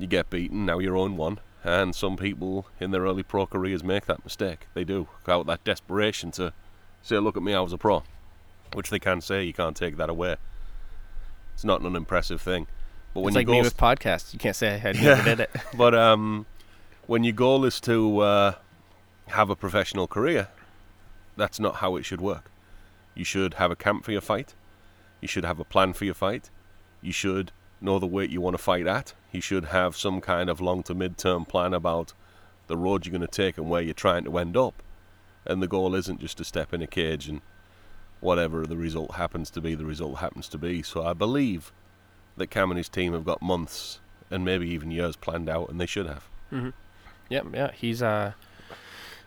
you 0.00 0.06
get 0.06 0.30
beaten, 0.30 0.66
now 0.66 0.78
you're 0.78 0.96
on 0.96 1.16
one. 1.16 1.38
And 1.64 1.94
some 1.94 2.16
people 2.16 2.66
in 2.78 2.92
their 2.92 3.02
early 3.02 3.22
pro 3.22 3.46
careers 3.46 3.82
make 3.82 4.06
that 4.06 4.24
mistake. 4.24 4.68
They 4.74 4.84
do. 4.84 5.08
Out 5.26 5.46
that 5.46 5.64
desperation 5.64 6.30
to 6.32 6.52
say, 7.02 7.18
look 7.18 7.36
at 7.36 7.42
me, 7.42 7.54
I 7.54 7.60
was 7.60 7.72
a 7.72 7.78
pro. 7.78 8.04
Which 8.74 8.90
they 8.90 8.98
can 8.98 9.20
say, 9.20 9.44
you 9.44 9.52
can't 9.52 9.76
take 9.76 9.96
that 9.96 10.08
away. 10.08 10.36
It's 11.54 11.64
not 11.64 11.80
an 11.80 11.86
unimpressive 11.86 12.40
thing. 12.40 12.68
But 13.12 13.22
when 13.22 13.32
it's 13.32 13.34
you 13.34 13.38
like 13.40 13.46
go 13.46 13.52
me 13.52 13.62
with 13.62 13.76
podcasts. 13.76 14.32
You 14.32 14.38
can't 14.38 14.54
say 14.54 14.74
I 14.74 14.76
had 14.76 14.96
never 14.96 15.22
did 15.22 15.40
it. 15.40 15.50
but 15.76 15.94
um, 15.94 16.46
when 17.06 17.24
your 17.24 17.32
goal 17.32 17.64
is 17.64 17.80
to 17.82 18.18
uh, 18.20 18.52
have 19.30 19.50
a 19.50 19.56
professional 19.56 20.06
career, 20.06 20.48
that's 21.36 21.60
not 21.60 21.76
how 21.76 21.96
it 21.96 22.04
should 22.04 22.20
work. 22.20 22.50
You 23.14 23.24
should 23.24 23.54
have 23.54 23.70
a 23.70 23.76
camp 23.76 24.04
for 24.04 24.12
your 24.12 24.20
fight. 24.20 24.54
You 25.20 25.28
should 25.28 25.44
have 25.44 25.58
a 25.58 25.64
plan 25.64 25.92
for 25.92 26.04
your 26.04 26.14
fight. 26.14 26.50
You 27.02 27.12
should 27.12 27.52
know 27.80 27.98
the 27.98 28.06
weight 28.06 28.30
you 28.30 28.40
want 28.40 28.54
to 28.54 28.62
fight 28.62 28.86
at. 28.86 29.14
You 29.32 29.40
should 29.40 29.66
have 29.66 29.96
some 29.96 30.20
kind 30.20 30.48
of 30.50 30.60
long 30.60 30.82
to 30.84 30.94
mid 30.94 31.18
term 31.18 31.44
plan 31.44 31.74
about 31.74 32.12
the 32.66 32.76
road 32.76 33.06
you're 33.06 33.12
going 33.12 33.20
to 33.20 33.26
take 33.26 33.58
and 33.58 33.68
where 33.68 33.82
you're 33.82 33.94
trying 33.94 34.24
to 34.24 34.38
end 34.38 34.56
up. 34.56 34.82
And 35.46 35.62
the 35.62 35.68
goal 35.68 35.94
isn't 35.94 36.20
just 36.20 36.38
to 36.38 36.44
step 36.44 36.74
in 36.74 36.82
a 36.82 36.86
cage 36.86 37.28
and 37.28 37.40
whatever 38.20 38.66
the 38.66 38.76
result 38.76 39.14
happens 39.14 39.50
to 39.50 39.60
be, 39.60 39.74
the 39.74 39.86
result 39.86 40.18
happens 40.18 40.48
to 40.48 40.58
be. 40.58 40.82
So 40.82 41.04
I 41.04 41.12
believe 41.12 41.72
that 42.36 42.48
Cam 42.48 42.70
and 42.70 42.78
his 42.78 42.88
team 42.88 43.12
have 43.12 43.24
got 43.24 43.40
months 43.40 44.00
and 44.30 44.44
maybe 44.44 44.68
even 44.68 44.90
years 44.90 45.16
planned 45.16 45.48
out, 45.48 45.70
and 45.70 45.80
they 45.80 45.86
should 45.86 46.06
have. 46.06 46.28
Yep, 47.30 47.46
yeah, 47.54 47.70
he's 47.72 48.02
uh 48.02 48.32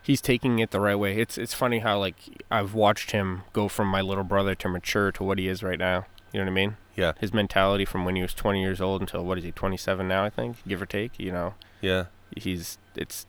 he's 0.02 0.22
taking 0.22 0.60
it 0.60 0.72
the 0.72 0.80
right 0.80 0.96
way. 0.96 1.18
It's 1.18 1.38
it's 1.38 1.54
funny 1.54 1.80
how 1.80 2.00
like 2.00 2.16
I've 2.50 2.74
watched 2.74 3.12
him 3.12 3.44
go 3.54 3.68
from 3.68 3.88
my 3.88 4.02
little 4.02 4.24
brother 4.24 4.56
to 4.56 4.70
mature 4.70 5.12
to 5.14 5.24
what 5.24 5.38
he 5.38 5.48
is 5.48 5.64
right 5.64 5.80
now. 5.80 6.06
You 6.34 6.40
know 6.40 6.46
what 6.46 6.52
I 6.52 6.54
mean? 6.54 6.78
Yeah. 6.96 7.14
His 7.20 7.34
mentality 7.34 7.86
from 7.86 8.06
when 8.06 8.16
he 8.16 8.22
was 8.22 8.34
20 8.34 8.62
years 8.62 8.80
old 8.82 9.02
until 9.02 9.24
what 9.26 9.38
is 9.38 9.44
he 9.44 9.52
27 9.52 10.08
now, 10.08 10.24
I 10.24 10.30
think, 10.30 10.58
give 10.68 10.82
or 10.82 10.86
take, 10.86 11.20
you 11.20 11.32
know. 11.32 11.56
Yeah, 11.82 12.06
He's 12.38 12.78
it's 12.96 13.26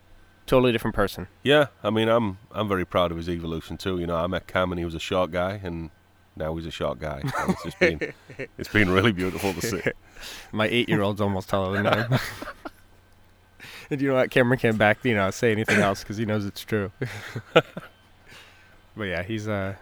totally 0.47 0.71
different 0.73 0.95
person. 0.95 1.27
yeah. 1.43 1.67
I 1.83 1.91
mean, 1.91 2.09
I'm 2.09 2.39
I'm 2.53 2.69
very 2.69 2.85
proud 2.85 3.11
of 3.11 3.17
his 3.17 3.29
evolution 3.29 3.77
too. 3.77 3.99
You 3.99 4.07
know, 4.07 4.17
I 4.17 4.27
met 4.27 4.47
Cam 4.47 4.71
and 4.73 4.79
he 4.79 4.85
was 4.85 4.95
a 4.95 5.01
short 5.01 5.31
guy, 5.33 5.61
and 5.65 5.91
now 6.37 6.55
he's 6.57 6.67
a 6.67 6.71
short 6.71 6.99
guy. 7.01 7.23
It's 7.49 7.63
just 7.65 7.79
been 7.81 8.13
it's 8.59 8.69
been 8.73 8.91
really 8.91 9.13
beautiful 9.13 9.53
to 9.55 9.61
see. 9.61 9.81
My 10.53 10.69
8-year-old's 10.69 11.21
almost 11.21 11.49
taller 11.49 11.83
than 11.83 11.93
him. 12.13 12.19
And 13.93 14.01
you 14.01 14.09
know 14.09 14.15
what? 14.15 14.31
Cameron 14.31 14.59
can't 14.59 14.79
back, 14.79 15.05
you 15.05 15.15
know, 15.15 15.31
say 15.31 15.53
anything 15.53 15.79
else 15.81 16.03
cuz 16.03 16.17
he 16.17 16.25
knows 16.27 16.45
it's 16.47 16.65
true. 16.65 16.91
but 18.97 19.05
yeah, 19.05 19.23
he's 19.23 19.49
uh 19.49 19.75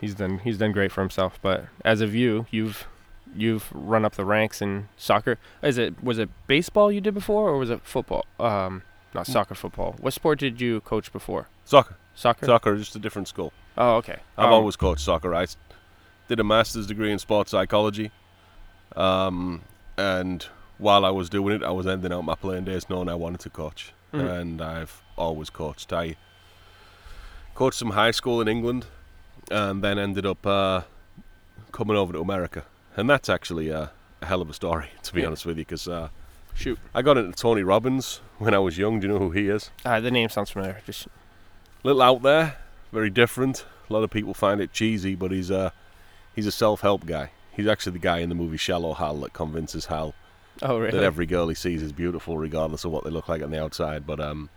he's 0.00 0.14
done 0.14 0.38
he's 0.38 0.58
done 0.58 0.72
great 0.72 0.92
for 0.92 1.00
himself, 1.00 1.38
but 1.42 1.66
as 1.84 2.00
of 2.00 2.14
you, 2.14 2.46
you've 2.50 2.86
you've 3.34 3.68
run 3.72 4.04
up 4.04 4.14
the 4.14 4.24
ranks 4.24 4.62
in 4.62 4.88
soccer. 4.96 5.38
Is 5.62 5.78
it 5.78 6.02
was 6.02 6.18
it 6.18 6.30
baseball 6.46 6.90
you 6.90 7.00
did 7.00 7.14
before 7.14 7.50
or 7.50 7.58
was 7.58 7.70
it 7.70 7.80
football? 7.84 8.24
Um 8.40 8.82
not 9.14 9.26
soccer 9.26 9.54
football. 9.54 9.96
What 10.00 10.12
sport 10.12 10.38
did 10.38 10.60
you 10.60 10.80
coach 10.82 11.12
before? 11.12 11.48
Soccer, 11.64 11.96
Soccer? 12.14 12.46
soccer, 12.46 12.76
just 12.76 12.94
a 12.94 12.98
different 12.98 13.26
school. 13.28 13.52
oh, 13.76 13.96
okay. 13.96 14.18
I've 14.36 14.46
Um, 14.48 14.52
always 14.52 14.76
coached 14.76 15.00
soccer. 15.02 15.34
I 15.34 15.46
did 16.28 16.38
a 16.40 16.44
master's 16.44 16.86
degree 16.86 17.10
in 17.10 17.18
sports 17.18 17.50
psychology, 17.52 18.10
um, 18.96 19.62
and 19.96 20.46
while 20.78 21.04
I 21.04 21.10
was 21.10 21.28
doing 21.28 21.54
it, 21.56 21.62
I 21.62 21.70
was 21.70 21.86
ending 21.86 22.12
out 22.12 22.22
my 22.24 22.34
playing 22.34 22.64
days 22.64 22.88
knowing 22.88 23.08
I 23.08 23.14
wanted 23.14 23.40
to 23.40 23.50
coach, 23.50 23.92
Mhm. 24.12 24.40
and 24.40 24.62
I've 24.62 25.02
always 25.16 25.50
coached. 25.50 25.92
I 25.92 26.16
coached 27.54 27.78
some 27.78 27.90
high 27.90 28.10
school 28.12 28.40
in 28.40 28.48
England, 28.48 28.86
and 29.50 29.82
then 29.82 29.98
ended 29.98 30.24
up 30.26 30.46
uh, 30.46 30.82
coming 31.72 31.96
over 31.96 32.12
to 32.12 32.20
America, 32.20 32.64
and 32.96 33.08
that's 33.10 33.28
actually 33.28 33.68
a, 33.70 33.90
a 34.22 34.26
hell 34.26 34.42
of 34.42 34.50
a 34.50 34.54
story, 34.54 34.88
to 35.02 35.12
be 35.12 35.20
Yeah. 35.20 35.28
honest 35.28 35.46
with 35.46 35.58
you, 35.58 35.64
because 35.64 35.88
uh, 35.88 36.08
shoot. 36.54 36.78
I 36.94 37.02
got 37.02 37.16
into 37.18 37.32
Tony 37.32 37.62
Robbins 37.62 38.20
when 38.38 38.54
I 38.54 38.58
was 38.58 38.78
young. 38.78 39.00
Do 39.00 39.06
you 39.06 39.12
know 39.12 39.18
who 39.18 39.30
he 39.30 39.48
is? 39.48 39.70
Uh, 39.84 40.00
the 40.00 40.10
name 40.10 40.28
sounds 40.28 40.50
familiar. 40.50 40.80
Just 40.86 41.08
little 41.82 42.02
out 42.02 42.22
there, 42.22 42.56
very 42.92 43.10
different. 43.10 43.64
A 43.88 43.92
lot 43.92 44.02
of 44.04 44.10
people 44.10 44.34
find 44.34 44.60
it 44.60 44.72
cheesy, 44.72 45.14
but 45.14 45.30
he's 45.30 45.50
a 45.50 45.72
he's 46.36 46.46
a 46.46 46.52
self-help 46.52 47.06
guy. 47.06 47.30
He's 47.52 47.66
actually 47.66 47.92
the 47.92 47.98
guy 48.00 48.18
in 48.18 48.28
the 48.28 48.34
movie 48.36 48.56
Shallow 48.56 48.92
Hal 48.94 49.16
that 49.20 49.32
convinces 49.32 49.86
Hal 49.86 50.14
Oh, 50.62 50.78
really? 50.78 50.92
that 50.92 51.04
every 51.04 51.26
girl 51.26 51.48
he 51.48 51.54
sees 51.54 51.82
is 51.82 51.92
beautiful, 51.92 52.36
regardless 52.36 52.84
of 52.84 52.90
what 52.90 53.04
they 53.04 53.10
look 53.10 53.28
like 53.28 53.42
on 53.42 53.50
the 53.50 53.62
outside. 53.62 54.06
But 54.06 54.20
um, 54.20 54.50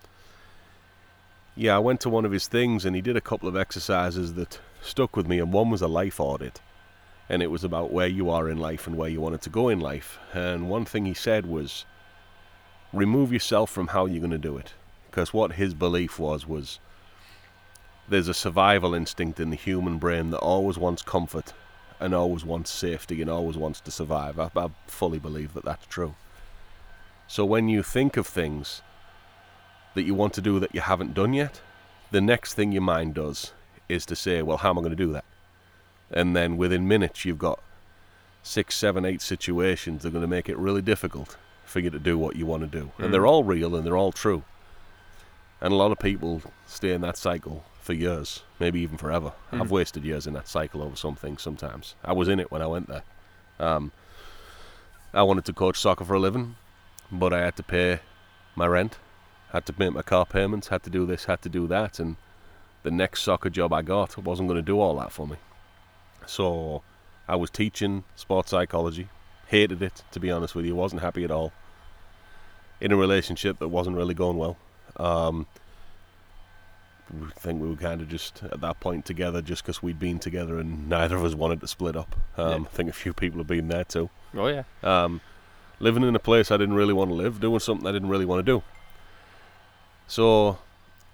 yeah, 1.56 1.76
I 1.76 1.80
went 1.80 2.02
to 2.02 2.10
one 2.10 2.26
of 2.26 2.32
his 2.32 2.48
things, 2.48 2.86
and 2.86 2.96
he 2.96 3.02
did 3.02 3.18
a 3.18 3.22
couple 3.22 3.48
of 3.48 3.56
exercises 3.56 4.34
that 4.36 4.60
stuck 4.82 5.16
with 5.16 5.28
me, 5.28 5.40
and 5.40 5.54
one 5.54 5.70
was 5.70 5.82
a 5.82 5.88
life 5.88 6.20
audit, 6.20 6.60
and 7.30 7.42
it 7.44 7.52
was 7.52 7.64
about 7.64 7.92
where 7.92 8.08
you 8.08 8.30
are 8.30 8.50
in 8.50 8.58
life 8.58 8.88
and 8.88 8.98
where 8.98 9.10
you 9.10 9.22
wanted 9.22 9.42
to 9.44 9.50
go 9.50 9.70
in 9.70 9.80
life. 9.80 10.18
And 10.34 10.70
one 10.70 10.86
thing 10.86 11.06
he 11.06 11.14
said 11.14 11.46
was, 11.46 11.86
remove 12.92 13.32
yourself 13.32 13.70
from 13.70 13.88
how 13.88 14.06
you're 14.06 14.20
going 14.20 14.32
to 14.32 14.38
do 14.38 14.58
it, 14.58 14.74
because 15.10 15.34
what 15.34 15.54
his 15.54 15.74
belief 15.74 16.18
was 16.20 16.48
was 16.48 16.80
there's 18.10 18.28
a 18.28 18.34
survival 18.34 18.94
instinct 18.94 19.40
in 19.40 19.52
the 19.52 19.56
human 19.56 19.98
brain 19.98 20.32
that 20.32 20.40
always 20.40 20.78
wants 20.78 21.02
comfort 21.02 21.54
and 22.02 22.14
always 22.16 22.44
wants 22.44 22.72
safety 22.72 23.22
and 23.22 23.30
always 23.30 23.58
wants 23.58 23.80
to 23.82 23.92
survive. 23.92 24.40
I, 24.40 24.50
I 24.56 24.70
fully 24.88 25.20
believe 25.20 25.54
that 25.54 25.64
that's 25.64 25.86
true. 25.86 26.16
So 27.28 27.46
when 27.46 27.70
you 27.70 27.84
think 27.84 28.18
of 28.18 28.28
things 28.28 28.82
that 29.94 30.04
you 30.04 30.14
want 30.14 30.34
to 30.34 30.42
do 30.42 30.60
that 30.60 30.76
you 30.76 30.82
haven't 30.82 31.14
done 31.14 31.34
yet, 31.34 31.62
the 32.10 32.20
next 32.20 32.56
thing 32.56 32.72
your 32.72 32.82
mind 32.82 33.14
does 33.14 33.54
is 33.88 34.06
to 34.08 34.16
say, 34.16 34.42
well, 34.42 34.58
how 34.58 34.72
am 34.72 34.80
I 34.80 34.82
going 34.82 34.98
to 34.98 35.06
do 35.06 35.14
that? 35.14 35.26
And 36.10 36.36
then 36.36 36.58
within 36.58 36.88
minutes, 36.88 37.24
you've 37.24 37.38
got 37.38 37.62
six, 38.44 38.76
seven, 38.76 39.06
eight 39.06 39.22
situations 39.22 40.02
that 40.02 40.10
are 40.10 40.12
going 40.12 40.24
to 40.24 40.28
make 40.28 40.50
it 40.50 40.58
really 40.58 40.82
difficult 40.82 41.38
for 41.64 41.80
you 41.80 41.90
to 41.90 42.00
do 42.00 42.18
what 42.18 42.36
you 42.36 42.46
want 42.46 42.64
to 42.64 42.80
do. 42.80 42.92
And 42.98 43.14
they're 43.14 43.22
mm. 43.22 43.30
all 43.30 43.44
real 43.44 43.76
and 43.76 43.86
they're 43.86 43.96
all 43.96 44.12
true. 44.12 44.44
And 45.62 45.72
a 45.72 45.76
lot 45.76 45.92
of 45.92 46.00
people 46.00 46.42
stay 46.66 46.92
in 46.92 47.02
that 47.02 47.16
cycle 47.16 47.64
for 47.82 47.94
years, 47.94 48.44
maybe 48.60 48.80
even 48.80 48.98
forever. 48.98 49.34
Mhm. 49.52 49.62
I've 49.62 49.72
wasted 49.72 50.06
years 50.06 50.28
in 50.28 50.34
that 50.34 50.48
cycle 50.48 50.82
over 50.82 50.96
something 50.96 51.38
sometimes. 51.38 51.96
I 52.04 52.14
was 52.14 52.28
in 52.28 52.40
it 52.40 52.52
when 52.52 52.62
I 52.62 52.68
went 52.68 52.88
there. 52.88 53.04
Um, 53.60 53.92
I 55.14 55.24
wanted 55.24 55.46
to 55.46 55.54
coach 55.54 55.80
soccer 55.80 56.06
for 56.06 56.14
a 56.14 56.20
living, 56.20 56.56
but 57.12 57.34
I 57.34 57.40
had 57.40 57.56
to 57.58 57.64
pay 57.64 58.00
my 58.56 58.68
rent, 58.68 59.00
had 59.52 59.66
to 59.66 59.74
make 59.78 59.94
my 59.94 60.04
car 60.04 60.26
payments, 60.26 60.70
had 60.70 60.84
to 60.84 60.90
do 60.90 61.06
this, 61.06 61.26
had 61.26 61.42
to 61.42 61.50
do 61.50 61.68
that, 61.68 62.00
and 62.00 62.16
the 62.84 62.92
next 62.92 63.24
soccer 63.24 63.50
job 63.50 63.74
I 63.74 63.82
got 63.82 64.18
wasn't 64.18 64.48
going 64.48 64.58
to 64.58 64.66
do 64.66 64.80
all 64.80 64.96
that 64.98 65.12
for 65.12 65.28
me. 65.28 65.38
So 66.26 66.84
I 67.28 67.36
was 67.36 67.50
teaching 67.50 68.04
sports 68.16 68.52
psychology, 68.52 69.10
hated 69.48 69.82
it 69.82 70.04
to 70.12 70.20
be 70.20 70.32
honest 70.32 70.56
with 70.56 70.66
you, 70.66 70.76
wasn't 70.76 71.02
happy 71.02 71.24
at 71.24 71.32
all. 71.32 71.52
In 72.80 72.92
a 72.92 72.96
relationship 72.96 73.60
that 73.60 73.68
wasn't 73.68 73.96
really 73.96 74.14
going 74.14 74.38
well. 74.38 74.58
Um, 74.98 75.46
we 77.14 77.28
think 77.36 77.62
we 77.62 77.70
were 77.70 77.76
kind 77.76 78.02
of 78.02 78.10
just 78.10 78.44
at 78.44 78.62
that 78.62 78.80
point 78.80 79.06
together 79.06 79.42
just 79.42 79.64
because 79.64 79.84
we'd 79.84 80.00
been 80.00 80.20
together 80.20 80.60
and 80.60 80.88
neither 80.88 81.16
of 81.16 81.24
us 81.26 81.34
wanted 81.36 81.60
to 81.62 81.68
split 81.68 81.96
up. 81.96 82.16
Um, 82.38 82.50
Yeah. 82.50 82.56
I 82.68 82.72
think 82.76 82.90
a 82.90 82.94
few 82.94 83.14
people 83.14 83.40
have 83.40 83.48
been 83.48 83.68
there 83.68 83.84
too. 83.84 84.10
Oh 84.36 84.48
yeah. 84.48 84.64
Um, 84.84 85.22
living 85.80 86.04
in 86.04 86.16
a 86.16 86.20
place 86.20 86.52
I 86.52 86.58
didn't 86.58 86.76
really 86.76 86.94
want 86.94 87.10
to 87.10 87.16
live, 87.16 87.40
doing 87.40 87.60
something 87.60 87.88
I 87.88 87.92
didn't 87.92 88.10
really 88.10 88.26
want 88.26 88.46
to 88.46 88.52
do. 88.52 88.64
So 90.08 90.60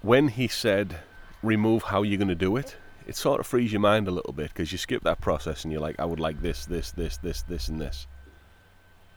when 0.02 0.28
he 0.28 0.48
said, 0.48 0.98
remove 1.42 1.84
how 1.84 2.02
you're 2.02 2.18
going 2.18 2.28
to 2.28 2.34
do 2.34 2.56
it, 2.56 2.76
it 3.06 3.16
sort 3.16 3.40
of 3.40 3.46
frees 3.46 3.72
your 3.72 3.80
mind 3.80 4.06
a 4.08 4.10
little 4.10 4.32
bit 4.32 4.48
because 4.48 4.70
you 4.72 4.78
skip 4.78 5.02
that 5.04 5.20
process 5.20 5.64
and 5.64 5.72
you're 5.72 5.80
like, 5.80 5.98
I 5.98 6.04
would 6.04 6.20
like 6.20 6.42
this, 6.42 6.66
this, 6.66 6.90
this, 6.92 7.16
this, 7.16 7.42
this, 7.42 7.68
and 7.68 7.80
this. 7.80 8.06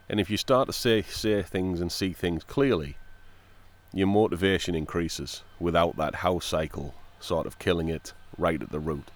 And 0.09 0.19
if 0.19 0.29
you 0.29 0.37
start 0.37 0.67
to 0.67 0.73
say 0.73 1.01
say 1.03 1.41
things 1.41 1.81
and 1.81 1.91
see 1.91 2.13
things 2.13 2.43
clearly, 2.43 2.97
your 3.93 4.07
motivation 4.07 4.75
increases 4.75 5.43
without 5.59 5.97
that 5.97 6.15
house 6.15 6.45
cycle 6.45 6.93
sort 7.19 7.45
of 7.45 7.59
killing 7.59 7.89
it 7.89 8.13
right 8.37 8.61
at 8.61 8.71
the 8.71 8.79
root. 8.79 9.11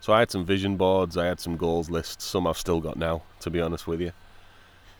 So 0.00 0.12
I 0.12 0.18
had 0.18 0.30
some 0.30 0.44
vision 0.44 0.76
boards, 0.76 1.16
I 1.16 1.26
had 1.26 1.38
some 1.38 1.56
goals 1.56 1.88
lists, 1.88 2.24
some 2.24 2.46
I've 2.46 2.58
still 2.58 2.80
got 2.80 2.96
now, 2.96 3.22
to 3.40 3.50
be 3.50 3.60
honest 3.60 3.86
with 3.86 4.00
you. 4.00 4.12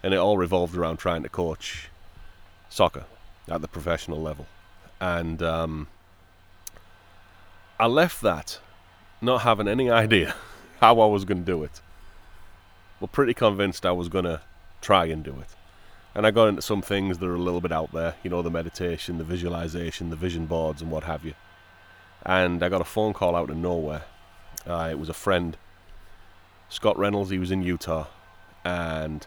And 0.02 0.14
it 0.14 0.18
all 0.18 0.38
revolved 0.38 0.76
around 0.76 0.98
trying 0.98 1.24
to 1.24 1.28
coach 1.28 1.88
soccer 2.68 3.04
at 3.48 3.60
the 3.60 3.68
professional 3.68 4.20
level. 4.20 4.46
And 5.00 5.42
um, 5.42 5.88
I 7.80 7.86
left 7.86 8.20
that 8.22 8.60
not 9.20 9.42
having 9.42 9.66
any 9.66 9.90
idea 9.90 10.34
how 10.80 11.00
I 11.00 11.06
was 11.06 11.24
going 11.24 11.38
to 11.38 11.44
do 11.44 11.64
it. 11.64 11.80
But 13.00 13.10
pretty 13.10 13.34
convinced 13.34 13.84
I 13.84 13.90
was 13.90 14.08
going 14.08 14.24
to 14.24 14.40
try 14.80 15.06
and 15.06 15.24
do 15.24 15.32
it. 15.40 15.48
And 16.14 16.26
I 16.26 16.30
got 16.30 16.48
into 16.48 16.62
some 16.62 16.82
things 16.82 17.18
that 17.18 17.26
are 17.26 17.34
a 17.34 17.38
little 17.38 17.60
bit 17.60 17.72
out 17.72 17.92
there, 17.92 18.14
you 18.22 18.28
know, 18.28 18.42
the 18.42 18.50
meditation, 18.50 19.16
the 19.16 19.24
visualization, 19.24 20.10
the 20.10 20.16
vision 20.16 20.46
boards, 20.46 20.82
and 20.82 20.90
what 20.90 21.04
have 21.04 21.24
you. 21.24 21.34
And 22.24 22.62
I 22.62 22.68
got 22.68 22.82
a 22.82 22.84
phone 22.84 23.14
call 23.14 23.34
out 23.34 23.48
of 23.48 23.56
nowhere. 23.56 24.04
Uh, 24.66 24.88
it 24.90 24.98
was 24.98 25.08
a 25.08 25.14
friend, 25.14 25.56
Scott 26.68 26.98
Reynolds, 26.98 27.30
he 27.30 27.38
was 27.38 27.50
in 27.50 27.62
Utah, 27.62 28.06
and 28.64 29.26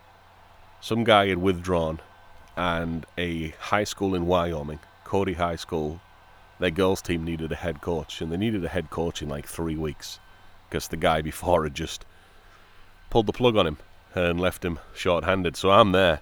some 0.79 1.03
guy 1.03 1.27
had 1.27 1.39
withdrawn, 1.39 1.99
and 2.55 3.05
a 3.17 3.49
high 3.59 3.83
school 3.83 4.13
in 4.13 4.27
Wyoming, 4.27 4.79
Cody 5.03 5.33
High 5.33 5.57
School, 5.57 5.99
their 6.59 6.71
girls' 6.71 7.01
team 7.01 7.23
needed 7.25 7.51
a 7.51 7.55
head 7.55 7.81
coach, 7.81 8.21
and 8.21 8.31
they 8.31 8.37
needed 8.37 8.63
a 8.63 8.69
head 8.69 8.91
coach 8.91 9.21
in 9.21 9.27
like 9.27 9.47
three 9.47 9.75
weeks 9.75 10.19
because 10.69 10.87
the 10.87 10.97
guy 10.97 11.21
before 11.23 11.63
had 11.63 11.73
just 11.73 12.05
pulled 13.09 13.25
the 13.25 13.33
plug 13.33 13.57
on 13.57 13.67
him 13.67 13.77
and 14.13 14.39
left 14.39 14.63
him 14.63 14.79
short-handed. 14.93 15.57
So 15.57 15.71
I'm 15.71 15.91
there 15.91 16.21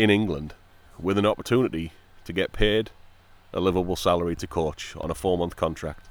in 0.00 0.08
England 0.08 0.54
with 0.98 1.18
an 1.18 1.26
opportunity 1.26 1.92
to 2.24 2.32
get 2.32 2.52
paid 2.52 2.90
a 3.52 3.60
livable 3.60 3.96
salary 3.96 4.34
to 4.36 4.46
coach 4.46 4.96
on 4.96 5.10
a 5.10 5.14
four-month 5.14 5.56
contract. 5.56 6.08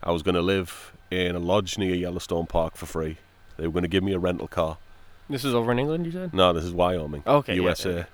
I 0.00 0.12
was 0.12 0.22
going 0.22 0.36
to 0.36 0.40
live 0.42 0.92
in 1.10 1.34
a 1.34 1.40
lodge 1.40 1.76
near 1.76 1.94
Yellowstone 1.94 2.46
Park 2.46 2.76
for 2.76 2.86
free. 2.86 3.16
They 3.56 3.66
were 3.66 3.72
going 3.72 3.82
to 3.82 3.88
give 3.88 4.04
me 4.04 4.12
a 4.12 4.18
rental 4.20 4.46
car. 4.46 4.78
This 5.28 5.44
is 5.44 5.54
over 5.56 5.72
in 5.72 5.80
England, 5.80 6.06
you 6.06 6.12
said? 6.12 6.32
No, 6.32 6.52
this 6.52 6.62
is 6.64 6.72
Wyoming, 6.72 7.24
Okay, 7.26 7.56
USA. 7.56 8.06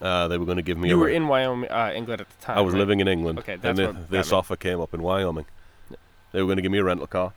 yeah. 0.00 0.06
Uh, 0.06 0.28
they 0.28 0.36
were 0.36 0.44
going 0.44 0.56
to 0.56 0.62
give 0.62 0.76
me. 0.76 0.88
A 0.88 0.90
You 0.90 0.98
were 0.98 1.06
re- 1.06 1.16
in 1.16 1.26
Wyoming, 1.28 1.70
uh, 1.70 1.92
England 1.94 2.20
at 2.20 2.28
the 2.28 2.44
time. 2.44 2.58
I 2.58 2.60
was 2.60 2.74
right? 2.74 2.80
living 2.80 3.00
in 3.00 3.08
England. 3.08 3.38
Okay, 3.38 3.54
and 3.54 3.62
that's 3.62 3.78
thi- 3.78 3.86
what 3.86 4.10
this 4.10 4.30
offer 4.32 4.56
came 4.56 4.80
up 4.80 4.92
in 4.92 5.00
Wyoming. 5.02 5.46
They 6.32 6.42
were 6.42 6.46
going 6.48 6.56
to 6.56 6.62
give 6.62 6.72
me 6.72 6.78
a 6.78 6.84
rental 6.84 7.06
car, 7.06 7.32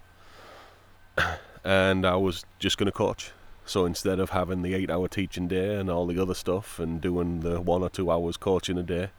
and 1.64 2.06
I 2.06 2.16
was 2.16 2.44
just 2.60 2.78
going 2.78 2.88
to 2.88 2.92
coach. 2.92 3.32
So 3.66 3.86
instead 3.86 4.20
of 4.20 4.30
having 4.30 4.62
the 4.62 4.76
eight-hour 4.76 5.08
teaching 5.08 5.48
day 5.48 5.76
and 5.76 5.90
all 5.90 6.06
the 6.06 6.22
other 6.22 6.36
stuff, 6.36 6.80
and 6.80 7.02
doing 7.02 7.40
the 7.40 7.60
one 7.60 7.82
or 7.82 7.90
two 7.90 8.12
hours 8.12 8.38
coaching 8.38 8.78
a 8.78 8.84
day, 8.84 9.10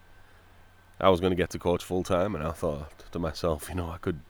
I 1.01 1.11
was 1.11 1.21
going 1.21 1.33
to 1.33 1.37
get 1.37 1.51
to 1.51 1.59
coach 1.59 1.83
full 1.83 2.05
time. 2.05 2.35
And 2.35 2.45
I 2.47 2.53
thought 2.53 3.11
to 3.11 3.19
myself, 3.19 3.69
you 3.69 3.75
know, 3.75 3.91
I 3.91 3.99
could. 3.99 4.21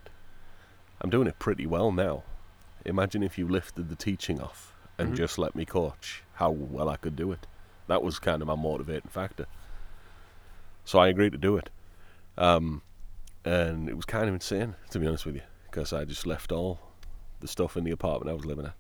I'm 1.03 1.11
doing 1.11 1.29
it 1.29 1.39
pretty 1.39 1.67
well 1.67 1.93
now. 1.93 2.23
Imagine 2.87 3.23
if 3.23 3.37
you 3.37 3.47
lifted 3.47 3.91
the 3.91 3.97
teaching 3.97 4.41
off 4.41 4.73
and 4.97 5.13
Mhm. 5.13 5.17
just 5.17 5.39
let 5.39 5.55
me 5.55 5.67
coach, 5.67 6.23
how 6.35 6.51
well 6.51 6.89
I 6.89 6.97
could 6.97 7.15
do 7.15 7.31
it. 7.33 7.47
That 7.87 8.03
was 8.03 8.19
kind 8.19 8.41
of 8.41 8.49
my 8.49 8.57
motivating 8.57 9.11
factor. 9.11 9.47
So 10.85 10.99
I 10.99 11.09
agreed 11.09 11.33
to 11.33 11.39
do 11.39 11.59
it. 11.59 11.69
Um, 12.39 12.83
and 13.45 13.89
it 13.89 13.95
was 13.95 14.07
kind 14.07 14.29
of 14.29 14.35
insane, 14.35 14.77
to 14.91 14.99
be 14.99 15.07
honest 15.07 15.27
with 15.27 15.35
you, 15.35 15.43
because 15.65 15.93
I 15.93 16.05
just 16.07 16.27
left 16.27 16.51
all 16.51 16.81
the 17.41 17.49
stuff 17.49 17.77
in 17.77 17.85
the 17.85 17.91
apartment 17.91 18.31
I 18.31 18.35
was 18.35 18.47
living 18.47 18.67
at. 18.67 18.75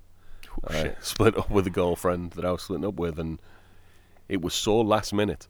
Oh, 0.64 0.68
I 0.76 0.94
split 1.00 1.36
up 1.36 1.50
with 1.50 1.66
a 1.66 1.70
girlfriend 1.70 2.32
that 2.32 2.44
I 2.44 2.52
was 2.52 2.62
splitting 2.62 2.86
up 2.86 2.94
with, 2.94 3.18
and 3.18 3.38
it 4.28 4.42
was 4.42 4.54
so 4.54 4.80
last 4.80 5.12
minute 5.12 5.48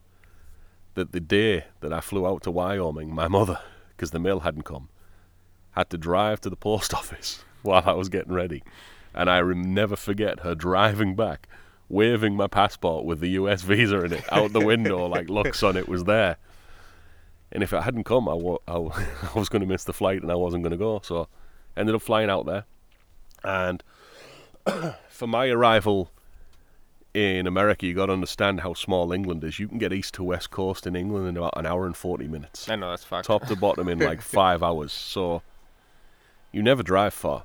that 0.94 1.12
the 1.12 1.20
day 1.20 1.64
that 1.80 1.92
I 1.92 2.00
flew 2.00 2.26
out 2.26 2.42
to 2.44 2.50
Wyoming, 2.50 3.14
my 3.14 3.28
mother, 3.28 3.60
because 3.90 4.10
the 4.10 4.18
mail 4.18 4.40
hadn't 4.40 4.62
come, 4.64 4.88
had 5.72 5.90
to 5.90 5.98
drive 5.98 6.40
to 6.42 6.50
the 6.50 6.56
post 6.56 6.92
office 7.00 7.44
while 7.62 7.82
I 7.86 7.92
was 7.92 8.08
getting 8.08 8.32
ready. 8.32 8.62
And 9.14 9.30
I 9.30 9.40
never 9.40 9.96
forget 9.96 10.40
her 10.40 10.54
driving 10.54 11.14
back, 11.14 11.48
waving 11.88 12.34
my 12.36 12.46
passport 12.46 13.04
with 13.04 13.20
the 13.20 13.30
US 13.30 13.62
visa 13.62 14.04
in 14.04 14.12
it 14.12 14.24
out 14.32 14.52
the 14.52 14.60
window, 14.60 15.06
like 15.08 15.30
looks 15.30 15.62
on 15.62 15.76
it 15.76 15.88
was 15.88 16.04
there. 16.04 16.36
And 17.52 17.62
if 17.62 17.72
it 17.72 17.82
hadn't 17.82 18.04
come, 18.04 18.28
I 18.28 18.34
wa- 18.34 18.58
I 18.66 18.72
I 19.34 19.38
was 19.38 19.48
going 19.48 19.60
to 19.62 19.68
miss 19.68 19.84
the 19.84 19.92
flight 19.94 20.20
and 20.20 20.30
I 20.30 20.34
wasn't 20.34 20.62
going 20.64 20.72
to 20.72 20.76
go. 20.76 21.00
So 21.02 21.28
I 21.76 21.80
ended 21.80 21.94
up 21.94 22.02
flying 22.02 22.28
out 22.28 22.44
there. 22.44 22.64
And 23.44 23.82
for 25.08 25.26
my 25.26 25.48
arrival 25.48 26.10
in 27.14 27.46
America, 27.46 27.86
you 27.86 27.94
got 27.94 28.06
to 28.06 28.12
understand 28.12 28.60
how 28.60 28.74
small 28.74 29.12
England 29.12 29.42
is. 29.42 29.58
You 29.58 29.68
can 29.68 29.78
get 29.78 29.92
east 29.92 30.14
to 30.14 30.24
west 30.24 30.50
coast 30.50 30.86
in 30.86 30.94
England 30.94 31.28
in 31.28 31.36
about 31.36 31.54
an 31.56 31.64
hour 31.64 31.86
and 31.86 31.96
40 31.96 32.28
minutes 32.28 32.68
I 32.68 32.76
know 32.76 32.90
that's 32.90 33.04
fucked. 33.04 33.26
top 33.26 33.46
to 33.46 33.56
bottom 33.56 33.88
in 33.88 33.98
like 33.98 34.20
five 34.40 34.62
hours. 34.62 34.92
So 34.92 35.42
you 36.52 36.62
never 36.62 36.82
drive 36.82 37.14
far. 37.14 37.44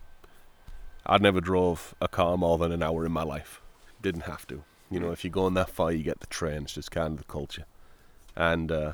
I'd 1.05 1.21
never 1.21 1.41
drove 1.41 1.95
a 2.01 2.07
car 2.07 2.37
more 2.37 2.57
than 2.57 2.71
an 2.71 2.83
hour 2.83 3.05
in 3.05 3.11
my 3.11 3.23
life. 3.23 3.61
Didn't 4.01 4.21
have 4.21 4.45
to. 4.47 4.63
You 4.89 4.99
know, 4.99 5.11
if 5.11 5.23
you're 5.23 5.31
going 5.31 5.53
that 5.53 5.69
far, 5.69 5.91
you 5.91 6.03
get 6.03 6.19
the 6.19 6.27
train. 6.27 6.63
It's 6.63 6.73
just 6.73 6.91
kind 6.91 7.13
of 7.13 7.17
the 7.19 7.23
culture. 7.23 7.65
And 8.35 8.71
uh, 8.71 8.93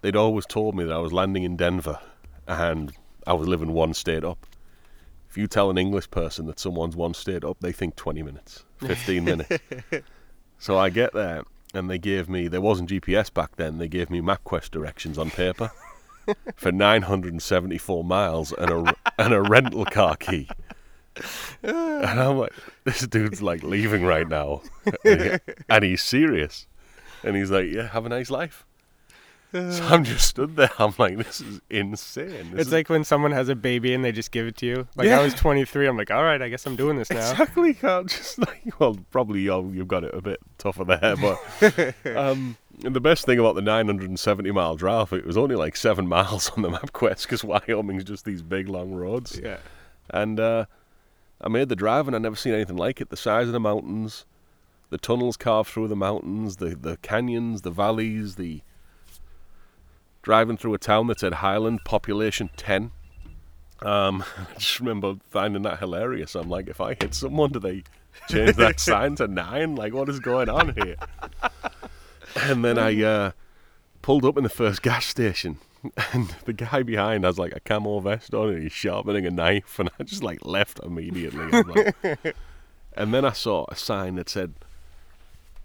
they'd 0.00 0.16
always 0.16 0.46
told 0.46 0.74
me 0.74 0.84
that 0.84 0.92
I 0.92 0.98
was 0.98 1.12
landing 1.12 1.42
in 1.42 1.56
Denver 1.56 1.98
and 2.46 2.92
I 3.26 3.34
was 3.34 3.46
living 3.46 3.72
one 3.72 3.92
state 3.94 4.24
up. 4.24 4.46
If 5.30 5.38
you 5.38 5.46
tell 5.46 5.70
an 5.70 5.78
English 5.78 6.10
person 6.10 6.46
that 6.46 6.58
someone's 6.58 6.96
one 6.96 7.14
state 7.14 7.44
up, 7.44 7.58
they 7.60 7.70
think 7.70 7.94
20 7.94 8.22
minutes, 8.24 8.64
15 8.80 9.24
minutes. 9.32 9.58
So 10.58 10.76
I 10.76 10.90
get 10.90 11.12
there, 11.12 11.44
and 11.72 11.88
they 11.88 11.98
gave 11.98 12.28
me, 12.28 12.48
there 12.48 12.60
wasn't 12.60 12.90
GPS 12.90 13.32
back 13.32 13.54
then, 13.54 13.78
they 13.78 13.86
gave 13.86 14.10
me 14.10 14.20
MapQuest 14.20 14.72
directions 14.72 15.18
on 15.18 15.30
paper 15.30 15.70
for 16.56 16.72
974 16.72 18.02
miles 18.02 18.52
and 18.52 18.70
a, 18.70 18.96
and 19.18 19.32
a 19.32 19.40
rental 19.40 19.84
car 19.84 20.16
key. 20.16 20.48
And 21.62 22.20
I'm 22.20 22.38
like, 22.38 22.52
this 22.84 23.06
dude's 23.06 23.40
like 23.40 23.62
leaving 23.62 24.04
right 24.04 24.28
now. 24.28 24.62
And 25.68 25.84
he's 25.84 26.02
serious. 26.02 26.66
And 27.22 27.36
he's 27.36 27.50
like, 27.52 27.70
yeah, 27.70 27.88
have 27.88 28.04
a 28.04 28.08
nice 28.08 28.30
life. 28.30 28.66
So 29.70 29.84
I'm 29.84 30.04
just 30.04 30.28
stood 30.28 30.54
there. 30.56 30.70
I'm 30.78 30.94
like, 30.98 31.16
this 31.16 31.40
is 31.40 31.60
insane. 31.70 32.28
This 32.52 32.52
It's 32.52 32.66
is 32.68 32.72
like 32.72 32.88
when 32.88 33.02
someone 33.04 33.32
has 33.32 33.48
a 33.48 33.56
baby 33.56 33.92
and 33.94 34.04
they 34.04 34.12
just 34.12 34.30
give 34.30 34.46
it 34.46 34.56
to 34.58 34.66
you. 34.66 34.88
Like 34.96 35.08
Yeah. 35.08 35.18
I 35.18 35.24
was 35.24 35.34
23, 35.34 35.88
I'm 35.88 35.96
like, 35.96 36.10
all 36.12 36.22
right, 36.22 36.40
I 36.40 36.48
guess 36.48 36.66
I'm 36.66 36.76
doing 36.76 36.96
this 36.98 37.10
now. 37.10 37.30
Exactly. 37.32 37.74
Can't 37.80 38.08
just 38.08 38.38
like 38.38 38.78
well, 38.78 38.96
probably 39.10 39.40
you 39.40 39.70
you've 39.72 39.88
got 39.88 40.04
it 40.04 40.14
a 40.14 40.20
bit 40.22 40.38
tougher 40.58 40.84
there, 40.84 41.16
but 41.16 41.94
um, 42.16 42.56
and 42.84 42.94
the 42.94 43.00
best 43.00 43.26
thing 43.26 43.38
about 43.40 43.56
the 43.56 43.62
970 43.62 44.50
mile 44.52 44.76
drive, 44.76 45.12
it 45.12 45.26
was 45.26 45.36
only 45.36 45.56
like 45.56 45.76
seven 45.76 46.06
miles 46.06 46.50
on 46.50 46.62
the 46.62 46.70
MapQuest 46.70 47.22
because 47.22 47.42
Wyoming's 47.44 48.04
just 48.04 48.24
these 48.24 48.42
big 48.42 48.68
long 48.68 48.92
roads, 48.92 49.38
Yeah. 49.42 49.56
and 50.10 50.38
uh, 50.38 50.66
I 51.40 51.48
made 51.48 51.68
the 51.68 51.76
drive 51.76 52.06
and 52.06 52.14
I 52.14 52.20
never 52.20 52.36
seen 52.36 52.54
anything 52.54 52.76
like 52.76 53.00
it. 53.00 53.08
The 53.10 53.16
size 53.16 53.48
of 53.48 53.52
the 53.52 53.60
mountains, 53.60 54.26
the 54.90 54.98
tunnels 54.98 55.36
carved 55.36 55.70
through 55.70 55.88
the 55.88 55.96
mountains, 55.96 56.56
the 56.56 56.76
the 56.76 56.96
canyons, 56.98 57.62
the 57.62 57.70
valleys, 57.72 58.36
the 58.36 58.62
driving 60.22 60.56
through 60.56 60.74
a 60.74 60.78
town 60.78 61.06
that 61.08 61.20
said 61.20 61.34
Highland 61.34 61.80
population 61.84 62.50
10. 62.56 62.90
Um, 63.82 64.24
I 64.38 64.54
just 64.58 64.78
remember 64.80 65.14
finding 65.30 65.62
that 65.62 65.78
hilarious. 65.78 66.34
I'm 66.34 66.48
like, 66.48 66.68
if 66.68 66.80
I 66.80 66.94
hit 66.94 67.14
someone, 67.14 67.50
do 67.52 67.58
they 67.58 67.84
change 68.28 68.56
that 68.56 68.80
sign 68.80 69.16
to 69.16 69.26
nine? 69.28 69.76
Like, 69.76 69.94
what 69.94 70.08
is 70.08 70.20
going 70.20 70.48
on 70.48 70.74
here? 70.74 70.96
And 72.36 72.64
then 72.64 72.78
I 72.78 73.02
uh, 73.02 73.30
pulled 74.02 74.24
up 74.24 74.36
in 74.36 74.44
the 74.44 74.48
first 74.50 74.82
gas 74.82 75.06
station, 75.06 75.58
and 76.12 76.28
the 76.44 76.52
guy 76.52 76.82
behind 76.82 77.24
has 77.24 77.38
like 77.38 77.54
a 77.56 77.60
camo 77.60 77.98
vest 78.00 78.34
on, 78.34 78.50
and 78.50 78.62
he's 78.62 78.72
sharpening 78.72 79.26
a 79.26 79.30
knife, 79.30 79.78
and 79.78 79.90
I 79.98 80.04
just 80.04 80.22
like 80.22 80.44
left 80.44 80.78
immediately. 80.80 81.46
Like- 81.62 82.36
and 82.92 83.14
then 83.14 83.24
I 83.24 83.32
saw 83.32 83.64
a 83.68 83.76
sign 83.76 84.16
that 84.16 84.28
said 84.28 84.54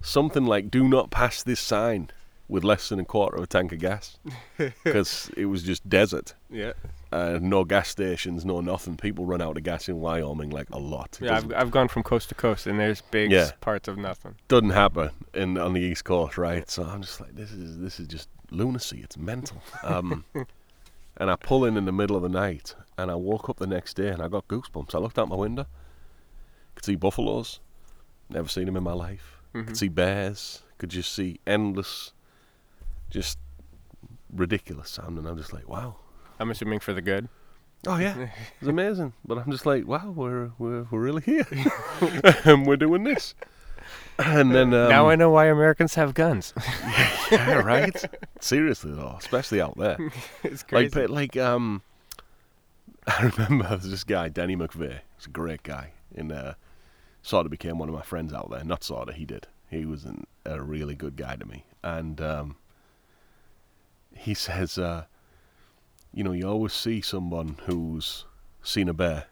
something 0.01 0.45
like 0.45 0.71
"Do 0.71 0.87
not 0.87 1.11
pass 1.11 1.43
this 1.43 1.59
sign." 1.59 2.09
With 2.47 2.63
less 2.63 2.89
than 2.89 2.99
a 2.99 3.05
quarter 3.05 3.37
of 3.37 3.43
a 3.43 3.47
tank 3.47 3.71
of 3.71 3.79
gas, 3.79 4.17
because 4.83 5.31
it 5.35 5.45
was 5.47 5.63
just 5.63 5.89
desert 5.89 6.35
Yeah. 6.51 6.73
uh, 7.11 7.39
no 7.41 7.63
gas 7.63 7.89
stations, 7.89 8.45
no 8.45 8.61
nothing. 8.61 8.97
People 8.97 9.25
run 9.25 9.41
out 9.41 9.57
of 9.57 9.63
gas 9.63 9.89
in 9.89 9.99
Wyoming 9.99 10.51
like 10.51 10.69
a 10.69 10.77
lot. 10.77 11.17
It 11.19 11.25
Yeah, 11.25 11.37
I've, 11.37 11.51
I've 11.53 11.71
gone 11.71 11.87
from 11.87 12.03
coast 12.03 12.29
to 12.29 12.35
coast 12.35 12.67
and 12.67 12.79
there's 12.79 13.01
big 13.01 13.31
Yeah. 13.31 13.49
parts 13.61 13.87
of 13.87 13.97
nothing. 13.97 14.35
doesn't 14.47 14.69
happen 14.69 15.09
in 15.33 15.57
on 15.57 15.73
the 15.73 15.81
East 15.81 16.03
Coast, 16.03 16.37
right? 16.37 16.69
So 16.69 16.83
I'm 16.83 17.01
just 17.01 17.19
like, 17.19 17.35
this 17.35 17.51
is 17.51 17.79
this 17.79 17.99
is 17.99 18.05
just 18.07 18.29
lunacy. 18.51 18.99
It's 19.03 19.17
mental. 19.17 19.63
Um, 19.83 20.23
and 21.17 21.31
I 21.31 21.35
pull 21.37 21.65
in 21.65 21.77
in 21.77 21.85
the 21.85 21.91
middle 21.91 22.15
of 22.15 22.21
the 22.21 22.29
night, 22.29 22.75
and 22.95 23.09
I 23.09 23.15
woke 23.15 23.49
up 23.49 23.57
the 23.57 23.65
next 23.65 23.95
day, 23.95 24.09
and 24.09 24.21
I 24.21 24.27
got 24.27 24.47
goosebumps. 24.47 24.93
I 24.93 24.99
looked 24.99 25.17
out 25.17 25.29
my 25.29 25.35
window, 25.35 25.65
could 26.75 26.85
see 26.85 26.95
buffaloes, 26.95 27.59
never 28.29 28.47
seen 28.49 28.65
them 28.65 28.77
in 28.77 28.83
my 28.83 28.93
life. 28.93 29.39
Mhm. 29.55 29.65
Could 29.65 29.77
see 29.77 29.87
bears, 29.87 30.61
could 30.77 30.89
just 30.91 31.11
see 31.11 31.39
endless, 31.47 32.11
just 33.15 33.39
ridiculous 34.29 34.89
sound, 34.89 35.17
and 35.17 35.25
I'm 35.25 35.37
just 35.37 35.53
like, 35.53 35.69
wow. 35.69 35.95
I'm 36.37 36.51
assuming 36.51 36.81
for 36.81 36.91
the 36.91 37.01
good. 37.01 37.29
Oh 37.87 37.97
yeah, 37.97 38.27
it's 38.59 38.67
amazing. 38.67 39.13
But 39.23 39.37
I'm 39.37 39.51
just 39.51 39.65
like, 39.65 39.87
wow, 39.87 40.11
we're 40.11 40.51
we're 40.57 40.83
we're 40.91 40.99
really 40.99 41.21
here, 41.21 41.47
and 42.43 42.65
we're 42.67 42.75
doing 42.75 43.03
this. 43.03 43.33
And 44.19 44.53
then 44.53 44.73
um, 44.73 44.89
now 44.89 45.07
I 45.07 45.15
know 45.15 45.29
why 45.29 45.45
Americans 45.45 45.95
have 45.95 46.13
guns. 46.13 46.53
yeah, 47.31 47.59
right. 47.59 48.03
Seriously 48.41 48.91
though, 48.91 49.15
especially 49.17 49.61
out 49.61 49.77
there. 49.77 49.97
it's 50.43 50.65
Like, 50.71 50.91
but 50.91 51.09
like, 51.09 51.37
um, 51.37 51.83
I 53.07 53.31
remember 53.37 53.67
there 53.67 53.77
was 53.77 53.89
this 53.89 54.03
guy, 54.03 54.27
Danny 54.27 54.57
McVeigh. 54.57 54.99
He's 55.17 55.27
a 55.27 55.29
great 55.29 55.63
guy, 55.63 55.91
and 56.15 56.31
uh, 56.31 56.55
sort 57.21 57.45
of 57.45 57.51
became 57.51 57.77
one 57.77 57.87
of 57.87 57.95
my 57.95 58.01
friends 58.01 58.33
out 58.33 58.49
there. 58.49 58.63
Not 58.63 58.83
sort 58.83 59.07
of, 59.07 59.15
he 59.15 59.25
did. 59.25 59.47
He 59.69 59.85
was 59.85 60.03
an, 60.03 60.25
a 60.45 60.61
really 60.61 60.95
good 60.95 61.15
guy 61.15 61.35
to 61.35 61.45
me, 61.45 61.65
and 61.83 62.19
um, 62.19 62.55
he 64.15 64.33
says, 64.33 64.77
uh, 64.77 65.05
you 66.13 66.23
know, 66.23 66.31
you 66.31 66.47
always 66.47 66.73
see 66.73 67.01
someone 67.01 67.57
who's 67.65 68.25
seen 68.63 68.89
a 68.89 68.93
bear, 68.93 69.25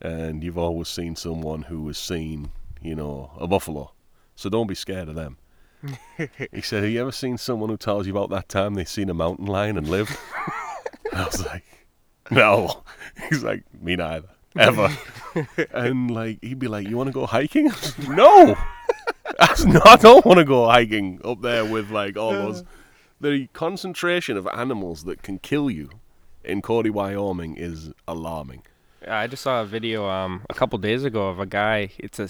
and 0.00 0.42
you've 0.44 0.58
always 0.58 0.88
seen 0.88 1.16
someone 1.16 1.62
who 1.62 1.86
has 1.86 1.98
seen, 1.98 2.50
you 2.82 2.94
know, 2.94 3.30
a 3.38 3.46
buffalo. 3.46 3.92
So 4.34 4.48
don't 4.50 4.66
be 4.66 4.74
scared 4.74 5.08
of 5.08 5.14
them. 5.14 5.36
he 6.52 6.60
said, 6.60 6.82
Have 6.82 6.92
you 6.92 7.00
ever 7.00 7.12
seen 7.12 7.38
someone 7.38 7.70
who 7.70 7.76
tells 7.76 8.06
you 8.06 8.12
about 8.12 8.30
that 8.30 8.48
time 8.48 8.74
they 8.74 8.84
seen 8.84 9.08
a 9.08 9.14
mountain 9.14 9.46
lion 9.46 9.78
and 9.78 9.88
lived? 9.88 10.16
I 11.12 11.24
was 11.24 11.44
like, 11.46 11.64
No. 12.30 12.82
He's 13.30 13.42
like, 13.42 13.62
Me 13.80 13.96
neither. 13.96 14.28
Ever. 14.58 14.88
and 15.72 16.10
like 16.10 16.38
he'd 16.42 16.58
be 16.58 16.66
like, 16.68 16.86
You 16.88 16.96
wanna 16.96 17.12
go 17.12 17.24
hiking? 17.24 17.70
I 17.70 17.74
was 17.74 17.98
like, 17.98 18.08
no. 18.16 18.56
I 19.38 19.50
was 19.52 19.64
not- 19.66 19.86
I 19.86 19.96
don't 19.96 20.24
want 20.26 20.38
to 20.38 20.44
go 20.44 20.66
hiking 20.66 21.20
up 21.24 21.40
there 21.40 21.64
with 21.64 21.90
like 21.90 22.16
all 22.18 22.32
those 22.32 22.64
the 23.20 23.48
concentration 23.52 24.36
of 24.36 24.46
animals 24.48 25.04
that 25.04 25.22
can 25.22 25.38
kill 25.38 25.70
you 25.70 25.90
in 26.44 26.62
Cody, 26.62 26.90
Wyoming 26.90 27.56
is 27.56 27.92
alarming. 28.08 28.62
I 29.06 29.26
just 29.26 29.42
saw 29.42 29.62
a 29.62 29.66
video 29.66 30.08
um 30.08 30.42
a 30.50 30.54
couple 30.54 30.78
days 30.78 31.04
ago 31.04 31.28
of 31.28 31.38
a 31.38 31.46
guy. 31.46 31.90
It's 31.98 32.18
a 32.18 32.28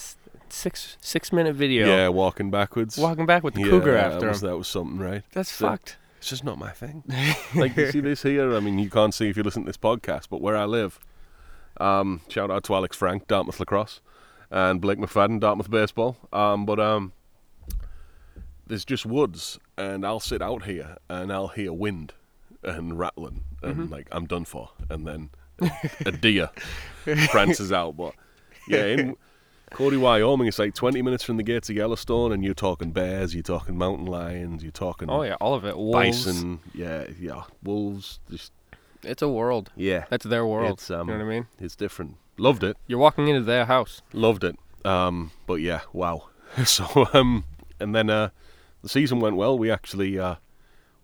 six 0.49 0.97
six 1.01 1.33
minute 1.33 1.55
video. 1.57 1.87
Yeah, 1.87 2.09
walking 2.09 2.51
backwards. 2.51 2.97
Walking 2.97 3.27
back 3.27 3.43
with 3.43 3.55
the 3.55 3.61
yeah, 3.63 3.71
cougar 3.71 3.93
that 3.93 4.13
after 4.13 4.29
was, 4.29 4.43
him. 4.43 4.49
that 4.49 4.57
was 4.57 4.69
something, 4.69 4.99
right? 4.99 5.23
That's 5.33 5.51
So- 5.51 5.69
fucked. 5.69 5.97
It's 6.19 6.29
just 6.29 6.45
not 6.45 6.59
my 6.59 6.71
thing. 6.71 7.03
like 7.55 7.75
you 7.79 7.91
see 7.91 8.01
this 8.01 8.23
here. 8.23 8.55
I 8.55 8.61
mean, 8.61 8.79
you 8.79 8.91
can't 8.91 9.15
see 9.15 9.31
if 9.31 9.39
you 9.39 9.43
listen 9.43 9.63
to 9.63 9.67
this 9.67 9.79
podcast, 9.79 10.27
but 10.29 10.43
where 10.43 10.55
I 10.55 10.67
live, 10.67 11.01
um, 11.81 12.21
shout 12.29 12.51
out 12.51 12.63
to 12.65 12.75
Alex 12.75 12.95
Frank, 12.95 13.27
Dartmouth 13.27 13.59
Lacrosse, 13.59 14.03
and 14.51 14.83
Blake 14.83 14.99
McFadden, 14.99 15.41
Dartmouth 15.41 15.71
Baseball. 15.71 16.19
Um, 16.31 16.67
but 16.67 16.79
um, 16.79 17.15
there's 18.71 18.85
just 18.85 19.05
woods, 19.05 19.59
and 19.77 20.07
I'll 20.07 20.21
sit 20.21 20.41
out 20.41 20.63
here 20.65 20.97
and 21.11 21.31
I'll 21.33 21.49
hear 21.49 21.73
wind 21.73 22.15
and 22.63 22.99
rattling, 22.99 23.45
and 23.63 23.91
like 23.91 24.07
I'm 24.13 24.27
done 24.27 24.45
for. 24.47 24.71
And 24.89 25.07
then 25.07 25.31
a 26.07 26.13
deer 26.13 26.51
prances 27.29 27.73
out. 27.73 27.97
But 27.97 28.15
yeah, 28.69 28.85
in 28.87 29.17
Cody, 29.73 29.97
Wyoming, 29.97 30.47
it's 30.47 30.59
like 30.59 30.75
20 30.75 31.03
minutes 31.03 31.23
from 31.25 31.37
the 31.37 31.43
gates 31.43 31.69
of 31.69 31.77
Yellowstone, 31.77 32.33
and 32.33 32.45
you're 32.45 32.55
talking 32.55 32.93
bears, 32.93 33.35
you're 33.35 33.43
talking 33.43 33.77
mountain 33.77 34.07
lions, 34.07 34.63
you're 34.63 34.73
talking 34.73 35.11
Oh 35.11 35.23
yeah, 35.23 35.35
all 35.41 35.55
of 35.55 35.65
it. 35.65 35.77
Wolves. 35.77 36.25
bison, 36.25 36.61
yeah, 36.75 37.07
yeah, 37.21 37.43
wolves, 37.63 38.21
just 38.31 38.53
It's 39.03 39.23
a 39.23 39.29
world. 39.29 39.71
yeah, 39.77 40.05
That's 40.11 40.27
their 40.27 40.47
world. 40.47 40.75
It's, 40.79 40.91
um, 40.91 41.09
you 41.09 41.15
know 41.19 41.25
what 41.25 41.31
I 41.31 41.35
mean? 41.35 41.47
it's 41.61 41.77
different. 41.77 42.17
Loved 42.39 42.63
it, 42.65 42.77
You're 42.87 42.99
walking 42.99 43.29
into 43.29 43.43
their 43.43 43.67
house. 43.67 44.01
loved 44.13 44.45
it. 44.45 44.57
Um, 44.85 45.31
but 45.47 45.55
yeah, 45.57 45.81
wow. 45.93 46.29
so 46.65 47.07
um, 47.13 47.45
and 47.79 47.95
then 47.95 48.09
uh, 48.11 48.31
the 48.83 48.89
season 48.89 49.21
went 49.21 49.37
well. 49.37 49.59
We 49.59 49.71
actually 49.71 50.19
uh, 50.19 50.37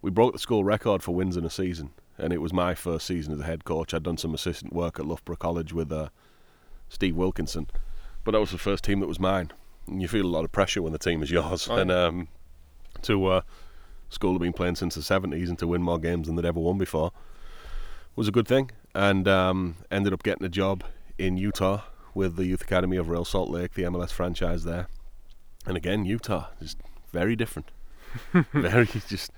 we 0.02 0.10
broke 0.10 0.32
the 0.32 0.38
school 0.38 0.64
record 0.64 1.02
for 1.02 1.14
wins 1.14 1.36
in 1.36 1.44
a 1.44 1.50
season, 1.50 1.90
and 2.18 2.32
it 2.32 2.38
was 2.40 2.52
my 2.52 2.74
first 2.74 3.06
season 3.06 3.32
as 3.32 3.40
a 3.40 3.44
head 3.44 3.64
coach. 3.64 3.92
I'd 3.94 4.02
done 4.02 4.16
some 4.16 4.34
assistant 4.34 4.72
work 4.72 4.98
at 4.98 5.06
Loughborough 5.06 5.36
College 5.36 5.72
with 5.72 5.92
uh, 5.92 6.08
Steve 6.88 7.16
Wilkinson, 7.16 7.68
but 8.24 8.32
that 8.32 8.40
was 8.40 8.50
the 8.50 8.58
first 8.58 8.84
team 8.84 9.00
that 9.00 9.08
was 9.08 9.20
mine. 9.20 9.52
And 9.86 10.02
you 10.02 10.08
feel 10.08 10.26
a 10.26 10.28
lot 10.28 10.44
of 10.44 10.52
pressure 10.52 10.82
when 10.82 10.92
the 10.92 10.98
team 10.98 11.22
is 11.22 11.30
yours, 11.30 11.68
Oh, 11.70 11.76
and 11.76 11.90
um, 11.90 12.28
to 13.02 13.26
uh, 13.26 13.40
school 14.08 14.32
have 14.32 14.42
been 14.42 14.52
playing 14.52 14.76
since 14.76 14.94
the 14.94 15.02
seventies, 15.02 15.48
and 15.48 15.58
to 15.58 15.66
win 15.66 15.82
more 15.82 15.98
games 15.98 16.26
than 16.26 16.36
they'd 16.36 16.44
ever 16.44 16.60
won 16.60 16.78
before 16.78 17.12
was 18.16 18.28
a 18.28 18.32
good 18.32 18.48
thing. 18.48 18.70
And 18.94 19.28
um, 19.28 19.76
ended 19.90 20.12
up 20.14 20.22
getting 20.22 20.44
a 20.46 20.48
job 20.48 20.82
in 21.18 21.36
Utah 21.36 21.82
with 22.14 22.36
the 22.36 22.46
Youth 22.46 22.62
Academy 22.62 22.96
of 22.96 23.10
Real 23.10 23.26
Salt 23.26 23.50
Lake, 23.50 23.74
the 23.74 23.82
MLS 23.82 24.10
franchise 24.10 24.64
there. 24.64 24.88
And 25.66 25.76
again, 25.76 26.06
Utah 26.06 26.46
is 26.60 26.76
very 27.12 27.36
different. 27.36 27.70
very 28.52 28.86
just 28.86 29.32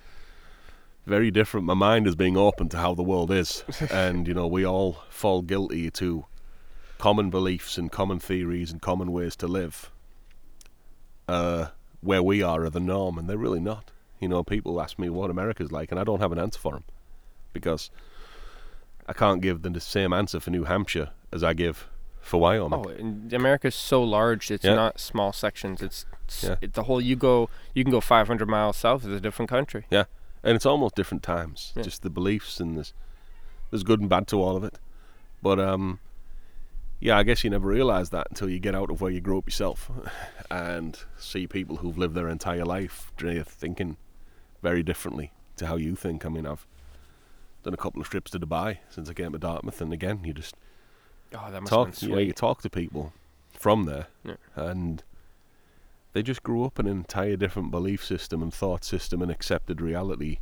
very 1.06 1.30
different. 1.30 1.66
My 1.66 1.74
mind 1.74 2.06
is 2.06 2.14
being 2.14 2.36
open 2.36 2.68
to 2.70 2.76
how 2.76 2.94
the 2.94 3.02
world 3.02 3.30
is, 3.30 3.64
and 3.90 4.28
you 4.28 4.34
know 4.34 4.46
we 4.46 4.64
all 4.64 5.04
fall 5.08 5.42
guilty 5.42 5.90
to 5.92 6.26
common 6.98 7.30
beliefs 7.30 7.78
and 7.78 7.90
common 7.90 8.18
theories 8.18 8.70
and 8.70 8.82
common 8.82 9.12
ways 9.12 9.36
to 9.36 9.46
live. 9.46 9.90
Uh, 11.26 11.68
where 12.00 12.22
we 12.22 12.42
are 12.42 12.64
are 12.64 12.70
the 12.70 12.80
norm, 12.80 13.18
and 13.18 13.28
they're 13.28 13.36
really 13.36 13.60
not. 13.60 13.90
You 14.20 14.28
know, 14.28 14.42
people 14.42 14.80
ask 14.80 14.98
me 14.98 15.08
what 15.08 15.30
America's 15.30 15.72
like, 15.72 15.90
and 15.90 16.00
I 16.00 16.04
don't 16.04 16.20
have 16.20 16.32
an 16.32 16.38
answer 16.38 16.58
for 16.58 16.72
them 16.72 16.84
because 17.52 17.90
I 19.06 19.12
can't 19.12 19.40
give 19.40 19.62
them 19.62 19.72
the 19.72 19.80
same 19.80 20.12
answer 20.12 20.40
for 20.40 20.50
New 20.50 20.64
Hampshire 20.64 21.10
as 21.32 21.42
I 21.42 21.54
give 21.54 21.88
for 22.28 22.38
Wyoming. 22.40 22.84
Oh, 22.86 22.88
and 22.88 23.32
America's 23.32 23.74
so 23.74 24.02
large. 24.02 24.50
It's 24.50 24.64
Yeah. 24.64 24.74
not 24.74 25.00
small 25.00 25.32
sections. 25.32 25.82
It's, 25.82 26.06
it's 26.24 26.44
Yeah. 26.44 26.56
it, 26.60 26.74
the 26.74 26.84
whole. 26.84 27.00
You 27.00 27.16
go. 27.16 27.48
You 27.74 27.82
can 27.84 27.90
go 27.90 28.00
500 28.00 28.48
miles 28.48 28.76
south. 28.76 29.04
It's 29.04 29.14
a 29.14 29.20
different 29.20 29.48
country. 29.48 29.86
Yeah, 29.90 30.04
and 30.42 30.54
it's 30.56 30.66
almost 30.66 30.94
different 30.94 31.22
times. 31.22 31.72
Yeah. 31.74 31.82
Just 31.82 32.02
the 32.02 32.10
beliefs 32.10 32.60
and 32.60 32.76
there's 32.76 32.92
there's 33.70 33.82
good 33.82 34.00
and 34.00 34.08
bad 34.08 34.26
to 34.28 34.42
all 34.42 34.56
of 34.56 34.64
it. 34.64 34.78
But 35.42 35.58
um, 35.60 36.00
yeah, 37.00 37.16
I 37.18 37.22
guess 37.22 37.44
you 37.44 37.50
never 37.50 37.68
realise 37.68 38.08
that 38.10 38.26
until 38.30 38.48
you 38.48 38.58
get 38.58 38.74
out 38.74 38.90
of 38.90 39.00
where 39.00 39.10
you 39.10 39.20
grew 39.20 39.38
up 39.38 39.46
yourself 39.46 39.90
and 40.50 40.98
see 41.18 41.46
people 41.46 41.76
who've 41.76 41.98
lived 41.98 42.14
their 42.14 42.28
entire 42.28 42.64
life 42.64 43.12
thinking 43.18 43.96
very 44.62 44.82
differently 44.82 45.32
to 45.56 45.66
how 45.66 45.76
you 45.76 45.94
think. 45.94 46.24
I 46.26 46.28
mean, 46.28 46.46
I've 46.46 46.66
done 47.62 47.74
a 47.74 47.76
couple 47.78 48.00
of 48.00 48.08
trips 48.08 48.30
to 48.32 48.38
Dubai 48.40 48.78
since 48.90 49.08
I 49.08 49.14
came 49.14 49.32
to 49.32 49.38
Dartmouth, 49.38 49.80
and 49.80 49.92
again, 49.92 50.20
you 50.24 50.32
just 50.32 50.54
Oh, 51.34 51.50
that 51.50 51.60
must 51.60 51.70
talk. 51.72 51.88
have 51.88 52.02
Yeah, 52.02 52.18
you 52.18 52.32
talk 52.32 52.62
to 52.62 52.70
people 52.70 53.12
from 53.52 53.84
there, 53.84 54.06
Yeah. 54.24 54.34
and 54.56 55.02
they 56.12 56.22
just 56.22 56.42
grew 56.42 56.64
up 56.64 56.78
an 56.78 56.86
entire 56.86 57.36
different 57.36 57.70
belief 57.70 58.04
system 58.04 58.42
and 58.42 58.52
thought 58.52 58.84
system 58.84 59.20
and 59.22 59.30
accepted 59.30 59.80
reality 59.80 60.38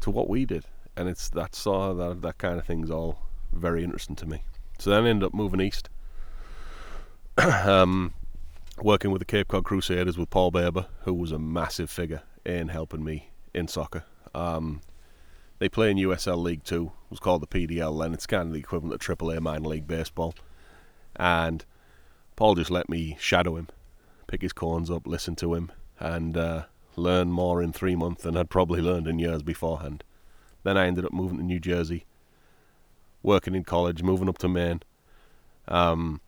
to 0.00 0.10
what 0.10 0.28
we 0.28 0.44
did, 0.44 0.64
and 0.96 1.08
it's 1.08 1.28
that 1.30 1.54
sort 1.54 1.90
of 1.92 1.96
that 1.98 2.22
that 2.22 2.38
kind 2.38 2.58
of 2.58 2.64
thing's 2.66 2.90
all 2.90 3.22
very 3.52 3.82
interesting 3.82 4.16
to 4.16 4.26
me. 4.26 4.42
So 4.78 4.90
then 4.90 5.04
I 5.04 5.08
ended 5.08 5.26
up 5.26 5.34
moving 5.34 5.60
east, 5.60 5.88
um, 7.38 8.12
working 8.80 9.10
with 9.10 9.20
the 9.20 9.24
Cape 9.26 9.48
Cod 9.48 9.64
Crusaders 9.64 10.16
with 10.18 10.30
Paul 10.30 10.50
Baber, 10.50 10.86
who 11.02 11.14
was 11.14 11.32
a 11.32 11.38
massive 11.38 11.90
figure 11.90 12.22
in 12.44 12.68
helping 12.68 13.02
me 13.04 13.30
in 13.54 13.68
soccer. 13.68 14.04
Um, 14.34 14.80
they 15.58 15.68
play 15.68 15.90
in 15.90 15.96
USL 15.96 16.42
League 16.42 16.64
Two. 16.64 16.92
It 17.06 17.10
was 17.10 17.20
called 17.20 17.42
the 17.42 17.46
PDL, 17.46 18.04
and 18.04 18.14
it's 18.14 18.26
kind 18.26 18.48
of 18.48 18.52
the 18.52 18.58
equivalent 18.58 18.94
of 18.94 19.18
AAA 19.18 19.40
minor 19.40 19.68
league 19.68 19.86
baseball. 19.86 20.34
And 21.14 21.64
Paul 22.36 22.54
just 22.54 22.70
let 22.70 22.88
me 22.88 23.16
shadow 23.18 23.56
him, 23.56 23.68
pick 24.26 24.42
his 24.42 24.52
corns 24.52 24.90
up, 24.90 25.06
listen 25.06 25.34
to 25.36 25.54
him, 25.54 25.72
and 25.98 26.36
uh, 26.36 26.64
learn 26.96 27.30
more 27.30 27.62
in 27.62 27.72
three 27.72 27.96
months 27.96 28.22
than 28.22 28.36
I'd 28.36 28.50
probably 28.50 28.82
learned 28.82 29.08
in 29.08 29.18
years 29.18 29.42
beforehand. 29.42 30.04
Then 30.62 30.76
I 30.76 30.86
ended 30.86 31.04
up 31.04 31.12
moving 31.12 31.38
to 31.38 31.44
New 31.44 31.60
Jersey, 31.60 32.04
working 33.22 33.54
in 33.54 33.64
college, 33.64 34.02
moving 34.02 34.28
up 34.28 34.38
to 34.38 34.48
Maine, 34.48 34.82
um, 35.68 36.20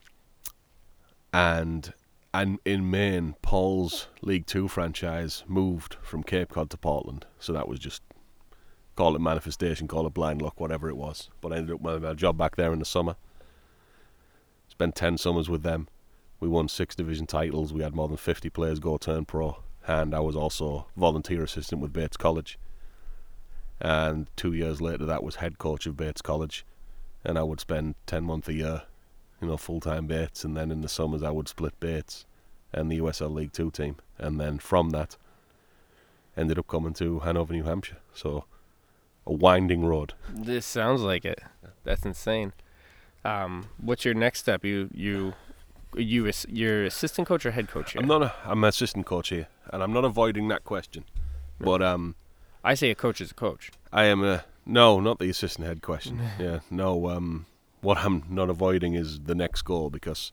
and 1.33 1.93
and 2.33 2.59
in 2.65 2.91
Maine, 2.91 3.35
Paul's 3.43 4.07
League 4.23 4.47
Two 4.47 4.69
franchise 4.69 5.45
moved 5.47 5.97
from 6.03 6.23
Cape 6.23 6.51
Cod 6.51 6.71
to 6.71 6.77
Portland, 6.77 7.27
so 7.39 7.53
that 7.53 7.69
was 7.69 7.79
just 7.79 8.03
call 8.99 9.15
it 9.15 9.21
manifestation, 9.21 9.87
call 9.87 10.09
it 10.09 10.13
blind 10.13 10.43
luck, 10.43 10.59
whatever 10.59 10.89
it 10.89 10.97
was. 10.97 11.31
But 11.41 11.53
I 11.53 11.59
ended 11.59 11.77
up 11.77 11.81
with 11.81 12.05
a 12.05 12.17
job 12.17 12.37
back 12.37 12.57
there 12.57 12.73
in 12.73 12.81
the 12.81 12.85
summer. 12.85 13.15
Spent 14.67 14.97
ten 14.97 15.17
summers 15.17 15.49
with 15.49 15.63
them. 15.63 15.87
We 16.41 16.49
won 16.49 16.67
six 16.67 16.97
division 16.97 17.25
titles. 17.25 17.73
We 17.73 17.85
had 17.85 17.95
more 17.95 18.09
than 18.09 18.17
fifty 18.17 18.51
players 18.51 18.81
go 18.81 18.97
turn 18.97 19.25
pro, 19.25 19.63
and 19.87 20.17
I 20.17 20.19
was 20.19 20.35
also 20.35 20.89
volunteer 20.97 21.45
assistant 21.45 21.81
with 21.81 21.93
Bates 21.93 22.17
College. 22.17 22.59
And 23.81 24.29
two 24.35 24.53
years 24.53 24.81
later, 24.81 25.07
that 25.07 25.23
was 25.23 25.37
head 25.37 25.59
coach 25.59 25.87
of 25.87 25.97
Bates 25.97 26.21
College, 26.21 26.67
and 27.23 27.39
I 27.39 27.45
would 27.45 27.61
spend 27.61 27.95
ten 28.05 28.25
months 28.25 28.49
a 28.49 28.53
year, 28.53 28.83
you 29.41 29.47
know, 29.47 29.57
full 29.57 29.79
time 29.79 30.09
Bates, 30.09 30.43
and 30.43 30.57
then 30.57 30.73
in 30.73 30.81
the 30.81 30.89
summers 30.89 31.23
I 31.23 31.31
would 31.31 31.47
split 31.47 31.79
Bates 31.79 32.27
and 32.73 32.91
the 32.91 32.99
USL 32.99 33.33
League 33.33 33.53
Two 33.53 33.71
team, 33.71 33.95
and 34.19 34.41
then 34.41 34.59
from 34.59 34.91
that, 34.91 35.17
ended 36.37 36.59
up 36.59 36.67
coming 36.67 36.95
to 36.95 37.21
Hanover, 37.21 37.53
New 37.53 37.63
Hampshire. 37.63 37.99
So 38.13 38.45
a 39.29 39.33
winding 39.33 39.85
road. 39.85 40.15
This 40.33 40.67
sounds 40.67 41.03
like 41.03 41.25
it. 41.25 41.41
That's 41.85 42.05
insane. 42.05 42.53
Um, 43.25 43.69
what's 43.79 44.05
your 44.05 44.15
next 44.15 44.41
step? 44.41 44.65
You 44.65 44.89
you 44.93 45.35
you 45.95 46.31
your 46.49 46.85
assistant 46.85 47.29
coach 47.29 47.45
or 47.47 47.53
head 47.53 47.69
coach 47.69 47.93
here? 47.93 48.03
I'm 48.03 48.09
not 48.09 48.23
a 48.23 48.33
I'm 48.45 48.65
an 48.65 48.69
assistant 48.69 49.07
coach 49.07 49.29
here, 49.29 49.49
and 49.71 49.83
I'm 49.83 49.93
not 49.93 50.05
avoiding 50.05 50.49
that 50.49 50.65
question. 50.65 51.05
But 51.61 51.83
um, 51.83 52.15
I 52.65 52.75
say 52.75 52.91
a 52.91 52.95
coach 52.95 53.21
is 53.21 53.31
a 53.31 53.35
coach. 53.35 53.71
I 53.93 54.05
am 54.05 54.25
a 54.25 54.45
No, 54.65 55.01
not 55.01 55.19
the 55.19 55.29
assistant 55.29 55.67
head 55.67 55.83
question. 55.83 56.21
yeah, 56.39 56.61
no. 56.71 57.09
Um, 57.09 57.47
what 57.81 57.99
I'm 57.99 58.25
not 58.29 58.49
avoiding 58.49 58.95
is 58.95 59.21
the 59.21 59.35
next 59.35 59.63
goal 59.63 59.91
because 59.91 60.33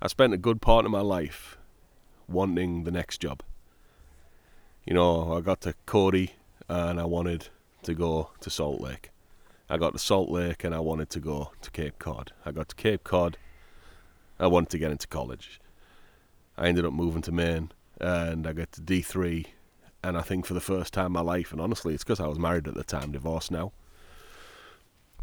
I 0.00 0.08
spent 0.08 0.32
a 0.32 0.38
good 0.38 0.60
part 0.60 0.84
of 0.84 0.90
my 0.90 1.00
life 1.00 1.58
wanting 2.28 2.84
the 2.84 2.90
next 2.90 3.18
job. 3.20 3.42
You 4.84 4.94
know, 4.94 5.36
I 5.36 5.40
got 5.40 5.60
to 5.62 5.74
Cody 5.84 6.34
and 6.68 7.00
I 7.00 7.04
wanted 7.04 7.48
to 7.86 7.94
go 7.94 8.30
to 8.40 8.50
Salt 8.50 8.80
Lake. 8.80 9.10
I 9.68 9.78
got 9.78 9.92
to 9.94 9.98
Salt 9.98 10.28
Lake 10.28 10.62
and 10.62 10.74
I 10.74 10.80
wanted 10.80 11.10
to 11.10 11.20
go 11.20 11.52
to 11.62 11.70
Cape 11.70 11.98
Cod. 11.98 12.32
I 12.44 12.52
got 12.52 12.68
to 12.68 12.76
Cape 12.76 13.02
Cod. 13.02 13.38
I 14.38 14.46
wanted 14.46 14.70
to 14.70 14.78
get 14.78 14.92
into 14.92 15.08
college. 15.08 15.60
I 16.56 16.68
ended 16.68 16.84
up 16.84 16.92
moving 16.92 17.22
to 17.22 17.32
Maine 17.32 17.72
and 18.00 18.46
I 18.46 18.52
got 18.52 18.72
to 18.72 18.80
D3 18.80 19.46
and 20.04 20.16
I 20.16 20.20
think 20.20 20.46
for 20.46 20.54
the 20.54 20.60
first 20.60 20.92
time 20.92 21.06
in 21.06 21.12
my 21.12 21.20
life, 21.20 21.50
and 21.50 21.60
honestly, 21.60 21.92
it's 21.92 22.04
because 22.04 22.20
I 22.20 22.28
was 22.28 22.38
married 22.38 22.68
at 22.68 22.74
the 22.74 22.84
time, 22.84 23.10
divorced 23.10 23.50
now. 23.50 23.72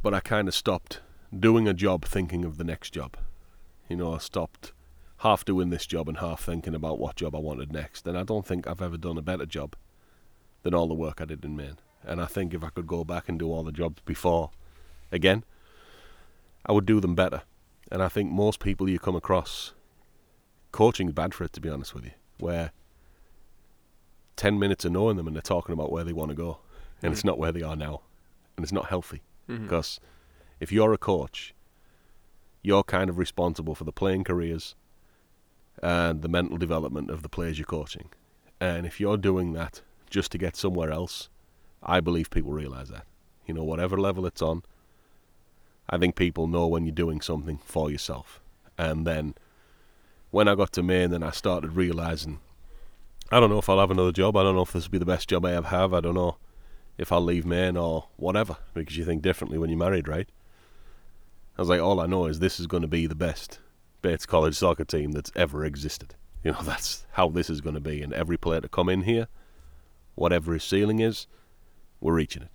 But 0.02 0.14
I 0.14 0.20
kind 0.20 0.50
of 0.50 0.54
stopped 0.54 1.00
doing 1.38 1.70
a 1.70 1.74
job 1.74 2.04
thinking 2.04 2.44
of 2.44 2.58
the 2.58 2.66
next 2.66 2.92
job. 2.92 3.16
You 3.88 3.96
know, 3.96 4.14
I 4.14 4.18
stopped 4.18 4.74
half 5.20 5.46
doing 5.46 5.70
this 5.70 5.86
job 5.86 6.10
and 6.10 6.18
half 6.18 6.44
thinking 6.44 6.76
about 6.76 7.00
what 7.00 7.16
job 7.16 7.34
I 7.34 7.40
wanted 7.40 7.72
next. 7.72 8.06
And 8.08 8.18
I 8.18 8.24
don't 8.24 8.46
think 8.46 8.68
I've 8.68 8.82
ever 8.82 8.98
done 8.98 9.18
a 9.18 9.22
better 9.22 9.46
job 9.46 9.76
than 10.64 10.74
all 10.74 10.88
the 10.88 10.94
work 10.94 11.22
I 11.22 11.26
did 11.26 11.46
in 11.46 11.56
Maine. 11.56 11.78
And 12.06 12.22
I 12.22 12.26
think 12.26 12.54
if 12.54 12.64
I 12.64 12.70
could 12.70 12.88
go 12.88 13.04
back 13.04 13.30
and 13.30 13.40
do 13.40 13.52
all 13.52 13.64
the 13.64 13.72
jobs 13.72 14.02
before 14.06 14.52
again, 15.12 15.44
I 16.66 16.72
would 16.72 16.86
do 16.86 17.00
them 17.00 17.16
better. 17.16 17.44
And 17.92 18.02
I 18.02 18.10
think 18.10 18.32
most 18.32 18.60
people 18.60 18.90
you 18.90 19.00
come 19.00 19.16
across, 19.16 19.74
coaching's 20.72 21.14
bad 21.14 21.34
for 21.34 21.44
it, 21.44 21.54
to 21.54 21.62
be 21.62 21.70
honest 21.70 21.94
with 21.94 22.06
you, 22.06 22.12
where 22.40 22.72
10 24.36 24.58
minutes 24.58 24.84
of 24.86 24.92
knowing 24.92 25.18
them 25.18 25.28
and 25.28 25.36
they're 25.36 25.42
talking 25.42 25.74
about 25.74 25.92
where 25.92 26.04
they 26.04 26.14
want 26.14 26.30
to 26.30 26.36
go. 26.36 26.60
And 27.02 27.12
Mm. 27.12 27.14
it's 27.14 27.24
not 27.24 27.38
where 27.38 27.52
they 27.52 27.62
are 27.62 27.76
now. 27.76 28.02
And 28.56 28.64
it's 28.64 28.72
not 28.74 28.88
healthy. 28.88 29.22
Mhm. 29.48 29.64
Because 29.64 30.00
if 30.60 30.72
you're 30.72 30.94
a 30.94 30.98
coach, 30.98 31.54
you're 32.62 32.84
kind 32.84 33.10
of 33.10 33.18
responsible 33.18 33.76
for 33.76 33.84
the 33.84 33.92
playing 33.92 34.24
careers 34.24 34.76
and 35.82 36.22
the 36.22 36.30
mental 36.30 36.58
development 36.58 37.10
of 37.10 37.22
the 37.22 37.30
players 37.30 37.60
you're 37.60 37.66
coaching. 37.66 38.10
And 38.60 38.86
if 38.86 39.00
you're 39.00 39.18
doing 39.18 39.54
that 39.54 39.82
just 40.10 40.32
to 40.32 40.38
get 40.38 40.56
somewhere 40.56 40.92
else, 40.92 41.30
I 41.86 42.00
believe 42.00 42.30
people 42.30 42.52
realize 42.52 42.90
that. 42.90 43.06
You 43.46 43.54
know, 43.54 43.64
whatever 43.64 43.98
level 43.98 44.26
it's 44.26 44.42
on, 44.42 44.64
I 45.90 45.98
think 45.98 46.16
people 46.16 46.48
know 46.48 46.68
when 46.68 46.86
you're 46.86 46.96
doing 46.96 47.22
something 47.22 47.60
for 47.66 47.92
yourself. 47.92 48.40
And 48.78 49.06
then 49.06 49.36
when 50.32 50.48
I 50.48 50.56
got 50.56 50.72
to 50.74 50.84
Maine, 50.84 51.12
then 51.12 51.24
I 51.24 51.32
started 51.32 51.76
realizing 51.76 52.40
I 53.32 53.40
don't 53.40 53.50
know 53.50 53.58
if 53.58 53.68
I'll 53.68 53.80
have 53.80 53.92
another 53.92 54.12
job. 54.12 54.38
I 54.38 54.44
don't 54.44 54.56
know 54.56 54.62
if 54.62 54.74
this 54.74 54.86
will 54.86 54.92
be 54.92 54.98
the 55.00 55.06
best 55.06 55.28
job 55.28 55.46
I 55.46 55.54
ever 55.54 55.68
have. 55.68 55.94
I 55.94 56.02
don't 56.02 56.14
know 56.14 56.38
if 56.98 57.12
I'll 57.12 57.24
leave 57.24 57.46
Maine 57.46 57.78
or 57.78 58.08
whatever, 58.16 58.58
because 58.74 58.96
you 58.96 59.06
think 59.06 59.22
differently 59.22 59.58
when 59.58 59.70
you're 59.70 59.80
married, 59.80 60.08
right? 60.08 60.30
I 61.58 61.62
was 61.62 61.70
like, 61.70 61.82
all 61.82 62.00
I 62.00 62.06
know 62.06 62.26
is 62.26 62.40
this 62.40 62.60
is 62.60 62.68
going 62.68 62.82
to 62.82 62.88
be 62.88 63.08
the 63.08 63.16
best 63.16 63.60
Bates 64.02 64.26
College 64.26 64.56
soccer 64.56 64.86
team 64.86 65.14
that's 65.14 65.32
ever 65.36 65.66
existed. 65.66 66.16
You 66.44 66.52
know, 66.52 66.62
that's 66.64 67.06
how 67.14 67.30
this 67.30 67.50
is 67.50 67.62
going 67.62 67.76
to 67.76 67.82
be. 67.82 68.02
And 68.02 68.14
every 68.14 68.38
player 68.38 68.62
to 68.62 68.70
come 68.70 68.90
in 68.90 69.02
here, 69.02 69.28
whatever 70.16 70.54
his 70.54 70.64
ceiling 70.64 71.00
is, 71.00 71.26
we're 72.04 72.14
reaching 72.14 72.44
it. 72.44 72.50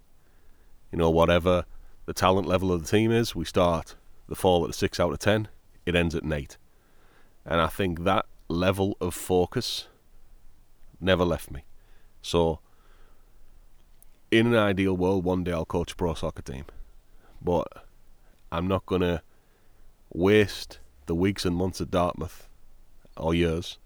You 0.92 0.98
know, 0.98 1.10
whatever 1.10 1.64
the 2.06 2.12
talent 2.12 2.46
level 2.46 2.70
of 2.70 2.82
the 2.82 2.88
team 2.88 3.10
is, 3.10 3.34
we 3.34 3.44
start 3.44 3.96
the 4.28 4.36
fall 4.36 4.64
at 4.64 4.70
a 4.70 4.74
6 4.74 5.00
out 5.00 5.12
of 5.12 5.18
10, 5.18 5.48
it 5.86 5.94
ends 5.94 6.14
at 6.14 6.22
an 6.22 6.32
8. 6.32 6.56
And 7.44 7.60
I 7.60 7.66
think 7.66 8.04
that 8.04 8.26
level 8.48 8.96
of 9.00 9.14
focus 9.14 9.88
never 11.00 11.24
left 11.24 11.50
me. 11.50 11.64
So, 12.20 12.60
in 14.30 14.48
an 14.48 14.54
ideal 14.54 14.96
world, 14.96 15.24
one 15.24 15.44
day 15.44 15.52
I'll 15.52 15.64
coach 15.64 15.92
a 15.92 15.96
pro 15.96 16.12
soccer 16.14 16.42
team. 16.42 16.64
But 17.40 17.86
I'm 18.52 18.68
not 18.68 18.84
going 18.84 19.00
to 19.02 19.22
waste 20.12 20.78
the 21.06 21.14
weeks 21.14 21.46
and 21.46 21.56
months 21.56 21.80
at 21.80 21.90
Dartmouth 21.90 22.48
or 23.16 23.34
years 23.34 23.78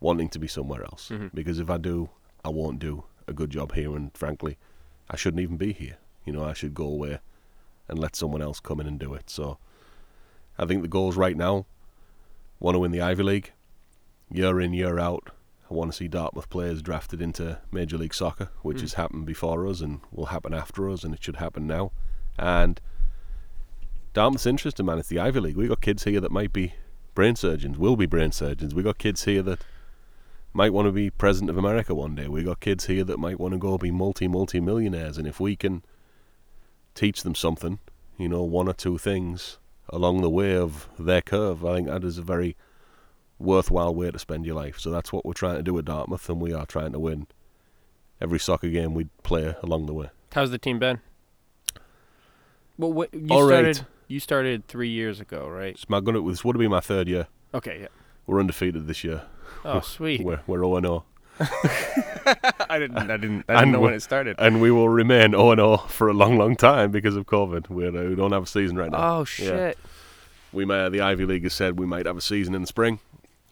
wanting 0.00 0.28
to 0.30 0.38
be 0.38 0.48
somewhere 0.48 0.82
else. 0.84 1.08
Mhm. 1.08 1.30
Because 1.32 1.58
if 1.58 1.70
I 1.70 1.78
do, 1.78 2.10
I 2.44 2.50
won't 2.50 2.78
do 2.78 3.04
a 3.28 3.32
good 3.32 3.50
job 3.50 3.72
here. 3.74 3.94
And 3.94 4.16
frankly, 4.16 4.58
I 5.10 5.16
shouldn't 5.16 5.42
even 5.42 5.56
be 5.56 5.72
here. 5.72 5.98
You 6.24 6.32
know, 6.32 6.44
I 6.44 6.52
should 6.52 6.74
go 6.74 6.84
away 6.84 7.20
and 7.88 7.98
let 7.98 8.16
someone 8.16 8.42
else 8.42 8.60
come 8.60 8.80
in 8.80 8.86
and 8.86 8.98
do 8.98 9.14
it. 9.14 9.30
So 9.30 9.58
I 10.58 10.66
think 10.66 10.82
the 10.82 10.88
goals 10.88 11.16
right 11.16 11.36
now 11.36 11.66
want 12.60 12.74
to 12.74 12.78
win 12.80 12.90
the 12.90 13.00
Ivy 13.00 13.22
League 13.22 13.52
year 14.30 14.60
in, 14.60 14.72
year 14.74 14.98
out. 14.98 15.30
I 15.70 15.74
want 15.74 15.90
to 15.92 15.96
see 15.96 16.08
Dartmouth 16.08 16.48
players 16.50 16.82
drafted 16.82 17.20
into 17.22 17.58
Major 17.70 17.98
League 17.98 18.14
Soccer, 18.14 18.50
which 18.62 18.78
Mm. 18.78 18.82
has 18.82 18.94
happened 18.94 19.26
before 19.26 19.66
us 19.66 19.80
and 19.80 20.00
will 20.10 20.26
happen 20.26 20.52
after 20.54 20.88
us, 20.88 21.04
and 21.04 21.14
it 21.14 21.22
should 21.22 21.36
happen 21.36 21.66
now. 21.66 21.92
And 22.38 22.80
Dartmouth's 24.14 24.46
interesting, 24.46 24.86
man. 24.86 24.98
It's 24.98 25.08
the 25.08 25.18
Ivy 25.20 25.40
League. 25.40 25.56
We 25.56 25.68
got 25.68 25.80
kids 25.80 26.04
here 26.04 26.20
that 26.20 26.32
might 26.32 26.52
be 26.52 26.74
brain 27.14 27.36
surgeons, 27.36 27.78
will 27.78 27.96
be 27.96 28.06
brain 28.06 28.32
surgeons. 28.32 28.74
We 28.74 28.82
got 28.82 28.98
kids 28.98 29.24
here 29.24 29.42
that 29.42 29.60
might 30.58 30.72
want 30.72 30.86
to 30.86 30.92
be 30.92 31.08
president 31.08 31.50
of 31.50 31.56
America 31.56 31.94
one 31.94 32.16
day. 32.16 32.26
We 32.26 32.42
got 32.42 32.58
kids 32.58 32.86
here 32.86 33.04
that 33.04 33.16
might 33.16 33.38
want 33.38 33.52
to 33.52 33.58
go 33.58 33.78
be 33.78 33.92
multi 33.92 34.26
multi 34.26 34.58
millionaires. 34.58 35.16
And 35.16 35.24
if 35.24 35.38
we 35.38 35.54
can 35.54 35.84
teach 36.96 37.22
them 37.22 37.36
something, 37.36 37.78
you 38.16 38.28
know, 38.28 38.42
one 38.42 38.66
or 38.66 38.72
two 38.72 38.98
things 38.98 39.58
along 39.88 40.20
the 40.20 40.28
way 40.28 40.56
of 40.56 40.88
their 40.98 41.22
curve, 41.22 41.64
I 41.64 41.76
think 41.76 41.86
that 41.86 42.02
is 42.02 42.18
a 42.18 42.22
very 42.22 42.56
worthwhile 43.38 43.94
way 43.94 44.10
to 44.10 44.18
spend 44.18 44.46
your 44.46 44.56
life. 44.56 44.80
So 44.80 44.90
that's 44.90 45.12
what 45.12 45.24
we're 45.24 45.32
trying 45.32 45.58
to 45.58 45.62
do 45.62 45.78
at 45.78 45.84
Dartmouth, 45.84 46.28
and 46.28 46.40
we 46.40 46.52
are 46.52 46.66
trying 46.66 46.90
to 46.90 46.98
win 46.98 47.28
every 48.20 48.40
soccer 48.40 48.68
game 48.68 48.94
we 48.94 49.06
play 49.22 49.54
along 49.62 49.86
the 49.86 49.94
way. 49.94 50.10
How's 50.32 50.50
the 50.50 50.58
team 50.58 50.80
been? 50.80 50.98
Well, 52.76 52.92
what, 52.92 53.14
you 53.14 53.28
All 53.30 53.44
right. 53.44 53.76
started. 53.76 53.86
You 54.08 54.18
started 54.18 54.66
three 54.66 54.88
years 54.88 55.20
ago, 55.20 55.46
right? 55.46 55.74
It's 55.74 55.88
my 55.88 56.00
gonna. 56.00 56.20
This 56.28 56.44
would 56.44 56.56
have 56.56 56.60
been 56.60 56.72
my 56.72 56.80
third 56.80 57.06
year. 57.06 57.28
Okay. 57.54 57.82
Yeah. 57.82 57.88
We're 58.26 58.40
undefeated 58.40 58.88
this 58.88 59.04
year. 59.04 59.22
Oh, 59.64 59.80
sweet. 59.80 60.22
We're 60.24 60.40
we're 60.46 60.58
0 60.62 60.80
0. 60.80 61.04
I 61.40 62.78
didn't. 62.78 62.98
I 62.98 63.16
didn't. 63.16 63.44
I 63.48 63.60
didn't 63.60 63.72
know 63.72 63.80
when 63.80 63.94
it 63.94 64.00
started. 64.00 64.36
and 64.38 64.60
we 64.60 64.70
will 64.70 64.88
remain 64.88 65.30
0 65.32 65.54
0 65.54 65.76
for 65.88 66.08
a 66.08 66.12
long, 66.12 66.36
long 66.36 66.56
time 66.56 66.90
because 66.90 67.16
of 67.16 67.26
COVID. 67.26 67.68
We're, 67.70 67.88
uh, 67.96 68.08
we 68.08 68.14
don't 68.16 68.32
have 68.32 68.42
a 68.44 68.46
season 68.46 68.76
right 68.76 68.90
now. 68.90 69.18
Oh 69.20 69.24
shit. 69.24 69.78
We 70.52 70.64
may, 70.64 70.88
the 70.88 71.00
Ivy 71.02 71.26
League 71.26 71.42
has 71.44 71.52
said 71.52 71.78
we 71.78 71.86
might 71.86 72.06
have 72.06 72.16
a 72.16 72.20
season 72.22 72.54
in 72.54 72.62
the 72.62 72.66
spring. 72.66 73.00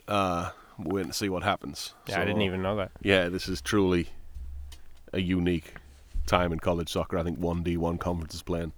Uh, 0.09 0.51
we're 0.79 0.97
waiting 0.97 1.11
to 1.13 1.17
see 1.17 1.29
what 1.29 1.43
happens. 1.43 1.95
Yeah, 2.09 2.21
I 2.21 2.25
didn't 2.25 2.43
even 2.43 2.63
know 2.63 2.77
that. 2.77 2.91
Yeah, 3.03 3.29
this 3.29 3.49
is 3.49 3.61
truly 3.61 4.09
a 5.13 5.21
unique 5.21 5.75
time 6.27 6.53
in 6.53 6.59
college 6.59 6.89
soccer. 6.91 7.19
I 7.19 7.23
think 7.23 7.39
one 7.39 7.63
D 7.63 7.77
one 7.77 7.99
conference 7.99 8.35
is 8.35 8.43
playing. 8.43 8.73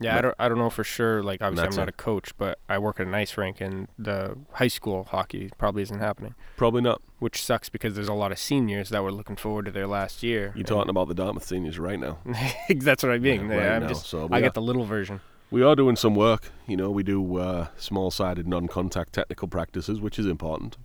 Yeah, 0.00 0.18
I 0.18 0.20
don't. 0.20 0.34
I 0.40 0.48
don't 0.48 0.58
know 0.58 0.70
for 0.70 0.82
sure. 0.84 1.22
Like, 1.22 1.40
obviously, 1.40 1.68
I'm 1.68 1.76
not 1.76 1.88
it. 1.88 1.94
a 1.94 1.96
coach, 1.96 2.36
but 2.36 2.58
I 2.68 2.78
work 2.78 2.98
at 2.98 3.06
an 3.06 3.14
ice 3.14 3.36
rink, 3.36 3.60
and 3.60 3.86
the 3.98 4.36
high 4.52 4.68
school 4.68 5.04
hockey 5.04 5.50
probably 5.56 5.82
isn't 5.82 6.00
happening, 6.00 6.34
Probably 6.56 6.82
not. 6.82 7.00
which 7.20 7.42
sucks 7.42 7.68
because 7.68 7.94
there's 7.94 8.08
a 8.08 8.12
lot 8.14 8.32
of 8.32 8.38
seniors 8.38 8.88
that 8.90 9.02
were 9.04 9.12
looking 9.12 9.36
forward 9.36 9.66
to 9.66 9.70
their 9.70 9.86
last 9.86 10.22
year. 10.22 10.52
You're 10.56 10.64
talking 10.64 10.90
about 10.90 11.06
the 11.08 11.14
Dartmouth 11.14 11.44
seniors 11.44 11.78
right 11.78 11.98
now. 11.98 12.18
That's 12.68 13.02
what 13.04 13.12
I 13.12 13.18
mean. 13.18 13.48
Yeah, 13.48 13.56
right 13.74 13.82
now. 13.82 13.88
just. 13.88 14.06
So 14.06 14.28
I 14.32 14.38
are- 14.38 14.40
get 14.40 14.54
the 14.54 14.62
little 14.62 14.84
version. 14.84 15.20
We 15.50 15.62
are 15.62 15.76
doing 15.76 15.94
some 15.94 16.16
work. 16.16 16.50
You 16.66 16.76
know, 16.76 16.90
we 16.90 17.04
do 17.04 17.36
uh, 17.38 17.68
small-sided, 17.76 18.48
non-contact 18.48 19.12
technical 19.12 19.46
practices, 19.46 20.00
which 20.00 20.18
is 20.18 20.26
important. 20.26 20.76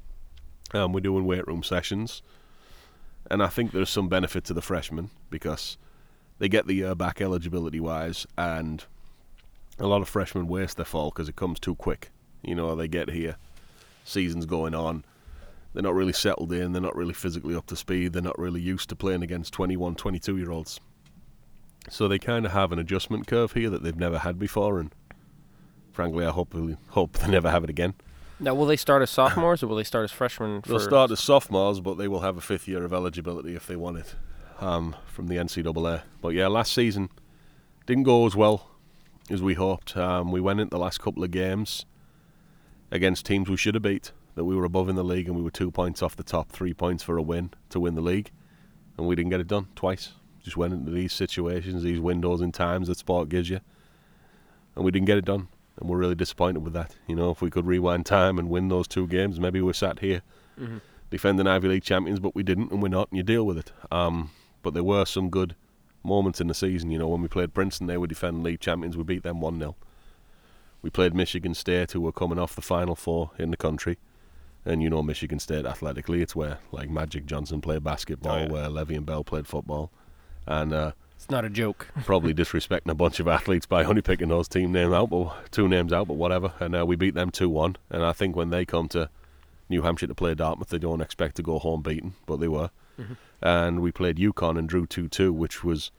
Um, 0.76 0.94
we're 0.94 1.00
doing 1.00 1.26
weight 1.26 1.48
room 1.48 1.64
sessions, 1.64 2.22
and 3.32 3.42
I 3.42 3.48
think 3.48 3.72
there's 3.72 3.90
some 3.90 4.08
benefit 4.08 4.44
to 4.46 4.54
the 4.54 4.62
freshmen 4.62 5.10
because 5.32 5.78
they 6.38 6.48
get 6.48 6.68
the 6.68 6.74
year 6.76 6.94
back 6.94 7.20
eligibility-wise, 7.20 8.28
and 8.38 8.86
a 9.80 9.88
lot 9.88 10.02
of 10.02 10.10
freshmen 10.10 10.48
waste 10.48 10.78
their 10.78 10.86
fall 10.86 11.10
because 11.10 11.30
it 11.30 11.36
comes 11.36 11.60
too 11.60 11.76
quick. 11.76 12.12
You 12.44 12.56
know, 12.56 12.76
they 12.76 12.88
get 12.88 13.10
here, 13.10 13.38
season's 14.04 14.46
going 14.46 14.76
on, 14.76 15.04
they're 15.74 15.84
not 15.84 15.96
really 15.96 16.14
settled 16.14 16.52
in, 16.54 16.72
they're 16.72 16.82
not 16.82 16.96
really 16.96 17.14
physically 17.14 17.56
up 17.56 17.66
to 17.68 17.76
speed, 17.76 18.14
they're 18.14 18.22
not 18.22 18.40
really 18.40 18.62
used 18.62 18.90
to 18.90 18.96
playing 18.96 19.24
against 19.24 19.54
21, 19.54 19.96
22-year-olds. 19.96 20.80
So 21.90 22.08
they 22.08 22.20
kind 22.20 22.46
of 22.46 22.52
have 22.52 22.72
an 22.72 22.80
adjustment 22.80 23.28
curve 23.28 23.54
here 23.54 23.70
that 23.70 23.84
they've 23.84 23.96
never 23.96 24.20
had 24.20 24.38
before, 24.38 24.80
and 24.80 24.94
frankly, 25.92 26.26
I 26.26 26.32
hope 26.32 26.56
hope 26.90 27.14
they 27.14 27.28
never 27.28 27.50
have 27.50 27.64
it 27.64 27.70
again. 27.70 27.94
Now, 28.42 28.54
will 28.54 28.68
they 28.68 28.78
start 28.78 29.02
as 29.02 29.10
sophomores 29.10 29.64
or 29.64 29.68
will 29.68 29.76
they 29.76 29.84
start 29.84 30.06
as 30.06 30.12
freshmen? 30.12 30.62
They'll 30.66 30.80
start 30.80 31.12
as 31.12 31.20
sophomores, 31.20 31.82
but 31.82 31.98
they 31.98 32.08
will 32.08 32.22
have 32.22 32.38
a 32.38 32.42
fifth 32.42 32.70
year 32.70 32.86
of 32.86 32.94
eligibility 32.94 33.54
if 33.54 33.68
they 33.68 33.76
want 33.76 33.98
it 33.98 34.16
um, 34.62 34.96
from 35.08 35.28
the 35.28 35.36
NCAA. 35.36 36.04
But 36.22 36.30
yeah, 36.30 36.48
last 36.48 36.72
season 36.72 37.10
didn't 37.86 38.04
go 38.04 38.26
as 38.26 38.38
well 38.38 38.70
as 39.30 39.42
we 39.42 39.54
hoped. 39.54 39.96
Um, 39.96 40.32
we 40.32 40.42
went 40.42 40.60
into 40.60 40.72
the 40.72 40.80
last 40.80 41.00
couple 41.00 41.24
of 41.24 41.32
games 41.32 41.86
against 42.92 43.26
teams 43.26 43.50
we 43.50 43.58
should 43.58 43.76
have 43.76 43.84
beat, 43.84 44.12
that 44.36 44.46
we 44.46 44.56
were 44.56 44.66
above 44.66 44.90
in 44.90 44.96
the 44.96 45.04
league, 45.04 45.28
and 45.28 45.36
we 45.36 45.44
were 45.44 45.52
two 45.52 45.72
points 45.72 46.02
off 46.02 46.16
the 46.16 46.24
top, 46.24 46.52
three 46.52 46.74
points 46.74 47.04
for 47.04 47.18
a 47.18 47.22
win 47.22 47.52
to 47.70 47.80
win 47.80 47.96
the 47.96 48.02
league, 48.02 48.32
and 48.98 49.08
we 49.08 49.16
didn't 49.16 49.30
get 49.30 49.40
it 49.40 49.48
done 49.48 49.68
twice. 49.76 50.14
Just 50.44 50.58
went 50.58 50.74
into 50.74 50.92
these 50.92 51.14
situations, 51.14 51.84
these 51.84 52.00
windows 52.00 52.42
in 52.42 52.52
times 52.52 52.88
that 52.88 52.98
sport 52.98 53.30
gives 53.30 53.50
you, 53.50 53.60
and 54.76 54.86
we 54.86 54.92
didn't 54.92 55.08
get 55.08 55.18
it 55.18 55.26
done. 55.26 55.48
And 55.78 55.90
we're 55.90 55.98
really 55.98 56.16
disappointed 56.16 56.60
with 56.60 56.74
that. 56.74 56.96
You 57.08 57.16
know, 57.16 57.30
if 57.30 57.42
we 57.42 57.50
could 57.50 57.66
rewind 57.66 58.06
time 58.06 58.38
and 58.38 58.50
win 58.50 58.68
those 58.68 58.88
two 58.88 59.08
games, 59.08 59.40
maybe 59.40 59.62
we're 59.62 59.74
sat 59.74 60.00
here 60.00 60.22
defending 61.10 61.48
Ivy 61.48 61.70
League 61.70 61.84
champions, 61.84 62.20
but 62.20 62.36
we 62.36 62.44
didn't, 62.44 62.72
and 62.72 62.82
we're 62.82 62.90
not, 62.90 63.10
and 63.12 63.18
you 63.18 63.24
deal 63.24 63.46
with 63.46 63.58
it. 63.58 63.72
Um, 63.92 64.32
but 64.62 64.74
there 64.74 64.84
were 64.84 65.06
some 65.06 65.30
good 65.30 65.56
moments 66.04 66.40
in 66.42 66.48
the 66.48 66.54
season. 66.54 66.92
You 66.92 67.00
know, 67.00 67.08
when 67.08 67.22
we 67.22 67.28
played 67.28 67.54
Princeton, 67.54 67.88
they 67.88 67.98
were 67.98 68.08
defending 68.08 68.44
league 68.44 68.60
champions. 68.60 68.96
We 68.98 69.04
beat 69.04 69.24
them 69.24 69.42
1 69.42 69.60
0. 69.60 69.76
We 70.82 70.90
played 70.90 71.14
Michigan 71.14 71.54
State, 71.54 71.92
who 71.92 72.02
were 72.02 72.12
coming 72.12 72.40
off 72.40 72.56
the 72.56 72.62
Final 72.62 72.96
Four 72.96 73.32
in 73.38 73.52
the 73.52 73.58
country. 73.58 73.98
And 74.66 74.82
you 74.84 74.90
know, 74.90 75.02
Michigan 75.04 75.40
State 75.40 75.66
athletically, 75.66 76.22
it's 76.22 76.36
where 76.36 76.60
like 76.72 76.90
Magic 76.90 77.26
Johnson 77.26 77.62
played 77.62 77.84
basketball, 77.84 78.34
Oh, 78.36 78.40
yeah. 78.40 78.48
where 78.48 78.68
Le'Veon 78.70 79.06
Bell 79.06 79.24
played 79.24 79.48
football. 79.48 79.92
And 80.46 80.74
uh, 80.74 80.92
It's 81.16 81.30
not 81.30 81.44
a 81.46 81.50
joke. 81.50 81.88
probably 82.06 82.34
disrespecting 82.34 82.90
a 82.90 82.96
bunch 82.96 83.20
of 83.20 83.28
athletes 83.28 83.66
by 83.66 83.84
only 83.84 84.02
picking 84.02 84.30
those 84.30 84.48
team 84.48 84.72
names 84.72 84.94
out, 84.94 85.10
but 85.10 85.52
two 85.52 85.68
names 85.68 85.92
out, 85.92 86.08
but 86.08 86.16
whatever. 86.16 86.54
And 86.60 86.76
uh, 86.76 86.86
we 86.86 86.96
beat 86.96 87.14
them 87.14 87.30
two 87.32 87.50
one. 87.50 87.76
And 87.90 88.04
I 88.04 88.12
think 88.14 88.36
when 88.36 88.50
they 88.50 88.66
come 88.66 88.88
to 88.90 89.10
New 89.70 89.82
Hampshire 89.82 90.08
to 90.08 90.16
play 90.16 90.34
Dartmouth, 90.36 90.70
they 90.70 90.80
don't 90.80 91.02
expect 91.02 91.36
to 91.38 91.44
go 91.44 91.60
home 91.60 91.82
beaten, 91.82 92.14
but 92.26 92.40
they 92.40 92.48
were. 92.48 92.70
And 93.42 93.82
we 93.82 93.92
played 93.92 94.18
UConn 94.18 94.58
and 94.58 94.68
drew 94.68 94.86
two 94.86 95.08
two, 95.08 95.32
which 95.34 95.64
was 95.64 95.92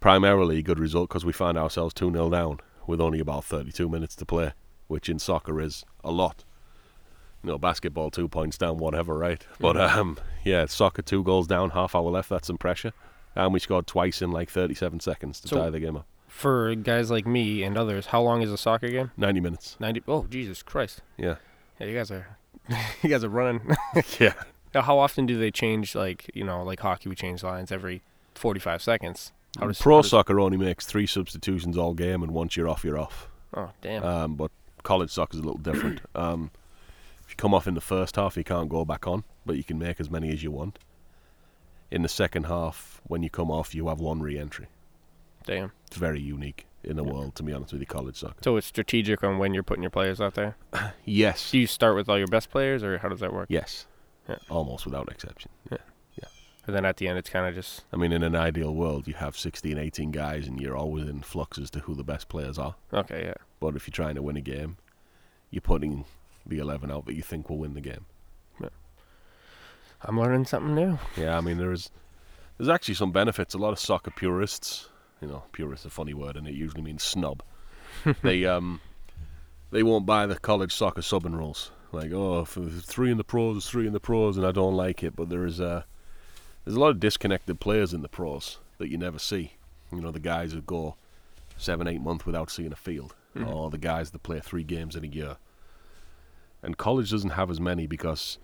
primarily 0.00 0.58
a 0.58 0.62
good 0.62 0.78
result 0.78 1.08
because 1.08 1.24
we 1.24 1.32
found 1.32 1.58
ourselves 1.58 1.94
two 1.94 2.10
0 2.10 2.30
down 2.30 2.60
with 2.86 3.00
only 3.00 3.20
about 3.20 3.44
thirty 3.44 3.72
two 3.72 3.88
minutes 3.88 4.14
to 4.16 4.24
play, 4.26 4.52
which 4.88 5.08
in 5.08 5.18
soccer 5.18 5.60
is 5.60 5.84
a 6.04 6.10
lot. 6.10 6.44
You 7.42 7.50
know, 7.52 7.58
basketball 7.58 8.10
two 8.10 8.28
points 8.28 8.58
down, 8.58 8.78
whatever, 8.78 9.16
right? 9.18 9.44
But 9.60 9.76
um, 9.76 10.18
yeah, 10.44 10.66
soccer 10.66 11.02
two 11.02 11.22
goals 11.22 11.46
down, 11.46 11.70
half 11.70 11.94
hour 11.94 12.10
left. 12.10 12.28
That's 12.28 12.46
some 12.46 12.58
pressure 12.58 12.92
and 13.38 13.52
we 13.52 13.60
scored 13.60 13.86
twice 13.86 14.22
in 14.22 14.30
like 14.32 14.48
37 14.48 14.98
seconds 15.00 15.40
to 15.42 15.48
So- 15.48 15.56
tie 15.58 15.68
the 15.70 15.78
game 15.80 15.96
up. 15.96 16.06
For 16.26 16.74
guys 16.74 17.10
like 17.10 17.26
me 17.26 17.62
and 17.62 17.76
others, 17.78 18.06
how 18.06 18.20
long 18.22 18.40
is 18.42 18.50
a 18.50 18.56
soccer 18.58 18.88
game? 18.88 19.10
90 19.16 19.40
minutes. 19.40 19.76
90 19.78 20.02
Oh, 20.08 20.26
Jesus 20.28 20.62
Christ. 20.62 21.02
Yeah. 21.18 21.36
Yeah, 21.78 21.86
you 21.86 21.94
guys 21.96 22.10
are 22.10 22.38
you 23.02 23.10
guys 23.10 23.22
are 23.24 23.28
running. 23.28 23.60
Yeah. 24.18 24.32
Now, 24.76 24.82
how 24.82 24.98
often 24.98 25.24
do 25.24 25.38
they 25.38 25.50
change 25.50 25.94
like, 25.94 26.30
you 26.34 26.44
know, 26.44 26.62
like 26.62 26.80
hockey 26.80 27.08
we 27.08 27.14
change 27.14 27.42
lines 27.42 27.72
every 27.72 28.02
45 28.34 28.82
seconds? 28.82 29.32
How 29.58 29.68
does 29.68 29.80
Pro 29.80 29.96
how 29.96 30.02
does- 30.02 30.10
soccer 30.10 30.38
only 30.38 30.58
makes 30.58 30.84
three 30.84 31.06
substitutions 31.06 31.78
all 31.78 31.94
game, 31.94 32.22
and 32.22 32.32
once 32.32 32.58
you're 32.58 32.68
off, 32.68 32.84
you're 32.84 32.98
off. 32.98 33.26
Oh, 33.54 33.70
damn. 33.80 34.04
Um, 34.04 34.34
but 34.34 34.50
college 34.82 35.10
soccer 35.10 35.32
is 35.38 35.40
a 35.40 35.44
little 35.44 35.56
different. 35.60 36.02
Um, 36.14 36.50
if 37.24 37.30
you 37.30 37.36
come 37.36 37.54
off 37.54 37.66
in 37.66 37.72
the 37.72 37.80
first 37.80 38.16
half, 38.16 38.36
you 38.36 38.44
can't 38.44 38.68
go 38.68 38.84
back 38.84 39.06
on, 39.06 39.24
but 39.46 39.56
you 39.56 39.64
can 39.64 39.78
make 39.78 39.98
as 39.98 40.10
many 40.10 40.30
as 40.30 40.42
you 40.42 40.50
want. 40.50 40.78
In 41.90 42.02
the 42.02 42.08
second 42.08 42.44
half, 42.44 43.00
when 43.04 43.22
you 43.22 43.30
come 43.30 43.50
off, 43.50 43.74
you 43.74 43.88
have 43.88 43.98
one 43.98 44.20
re-entry. 44.20 44.66
damn. 45.46 45.72
It's 45.86 45.96
very 45.96 46.20
unique 46.20 46.66
in 46.84 46.96
the 46.96 47.02
world, 47.02 47.34
to 47.36 47.42
be 47.42 47.52
honest 47.54 47.72
with 47.72 47.80
you, 47.80 47.86
college 47.86 48.16
soccer. 48.16 48.36
So 48.44 48.56
it's 48.58 48.66
strategic 48.66 49.24
on 49.24 49.38
when 49.38 49.54
you're 49.54 49.62
putting 49.62 49.82
your 49.82 49.90
players 49.90 50.20
out 50.20 50.34
there. 50.34 50.56
Yes. 51.06 51.50
Do 51.50 51.58
you 51.58 51.66
start 51.66 51.96
with 51.96 52.10
all 52.10 52.18
your 52.18 52.26
best 52.28 52.50
players 52.50 52.82
or 52.84 52.98
how 52.98 53.08
does 53.08 53.20
that 53.20 53.32
work? 53.32 53.46
Yes. 53.48 53.86
Yeah. 54.28 54.36
Almost 54.50 54.84
without 54.84 55.10
exception. 55.10 55.50
Yeah. 55.70 55.78
Yeah. 56.20 56.28
And 56.66 56.74
then 56.74 56.84
at 56.84 56.96
the 56.96 57.08
end 57.08 57.18
it's 57.18 57.30
kind 57.30 57.46
of 57.46 57.54
just 57.54 57.84
I 57.92 57.96
mean, 57.96 58.12
in 58.12 58.22
an 58.22 58.34
ideal 58.34 58.74
world, 58.74 59.06
you 59.06 59.14
have 59.14 59.36
16, 59.36 59.78
18 59.78 60.10
guys, 60.10 60.46
and 60.46 60.60
you're 60.60 60.76
always 60.76 61.08
in 61.08 61.22
flux 61.22 61.58
as 61.58 61.70
to 61.70 61.80
who 61.80 61.94
the 61.94 62.04
best 62.04 62.28
players 62.28 62.58
are. 62.58 62.74
okay, 62.92 63.24
yeah. 63.26 63.34
But 63.60 63.76
if 63.76 63.86
you're 63.86 63.92
trying 63.92 64.16
to 64.16 64.22
win 64.22 64.36
a 64.36 64.40
game, 64.40 64.76
you're 65.50 65.60
putting 65.60 66.04
the 66.44 66.58
11 66.58 66.90
out 66.90 67.06
that 67.06 67.14
you 67.14 67.22
think 67.22 67.48
will 67.48 67.58
win 67.58 67.74
the 67.74 67.80
game. 67.80 68.06
I'm 70.02 70.20
learning 70.20 70.44
something 70.46 70.74
new. 70.74 70.98
Yeah, 71.16 71.36
I 71.36 71.40
mean, 71.40 71.58
there's 71.58 71.90
there's 72.58 72.68
actually 72.68 72.94
some 72.94 73.12
benefits. 73.12 73.54
A 73.54 73.58
lot 73.58 73.72
of 73.72 73.78
soccer 73.78 74.10
purists, 74.10 74.88
you 75.20 75.28
know, 75.28 75.44
purist 75.52 75.82
is 75.82 75.86
a 75.86 75.90
funny 75.90 76.14
word, 76.14 76.36
and 76.36 76.46
it 76.46 76.54
usually 76.54 76.82
means 76.82 77.02
snob. 77.02 77.42
they 78.22 78.44
um 78.44 78.80
they 79.70 79.82
won't 79.82 80.06
buy 80.06 80.26
the 80.26 80.38
college 80.38 80.72
soccer 80.72 81.00
subbing 81.00 81.36
rules. 81.36 81.70
Like, 81.96 82.12
oh, 82.12 82.44
there's 82.56 82.84
three 82.84 83.10
in 83.10 83.16
the 83.16 83.24
pros, 83.24 83.68
three 83.68 83.86
in 83.86 83.92
the 83.92 84.00
pros, 84.00 84.36
and 84.36 84.46
I 84.46 84.52
don't 84.52 84.74
like 84.76 85.02
it. 85.02 85.16
But 85.16 85.28
there 85.30 85.44
is 85.44 85.60
uh, 85.60 85.82
there's 86.64 86.76
a 86.76 86.80
lot 86.80 86.90
of 86.90 87.00
disconnected 87.00 87.58
players 87.60 87.92
in 87.94 88.02
the 88.02 88.08
pros 88.08 88.58
that 88.78 88.88
you 88.90 88.98
never 88.98 89.18
see. 89.18 89.52
You 89.92 90.00
know, 90.00 90.10
the 90.10 90.20
guys 90.20 90.52
who 90.52 90.60
go 90.62 90.96
seven, 91.56 91.86
eight 91.88 92.00
months 92.00 92.26
without 92.26 92.50
seeing 92.50 92.72
a 92.72 92.76
field, 92.76 93.14
Mhm. 93.34 93.48
or 93.52 93.70
the 93.70 93.78
guys 93.78 94.10
that 94.10 94.22
play 94.22 94.40
three 94.40 94.62
games 94.64 94.94
in 94.96 95.04
a 95.04 95.08
year. 95.08 95.36
And 96.62 96.76
college 96.76 97.10
doesn't 97.10 97.30
have 97.30 97.50
as 97.50 97.60
many 97.60 97.86
because 97.86 98.38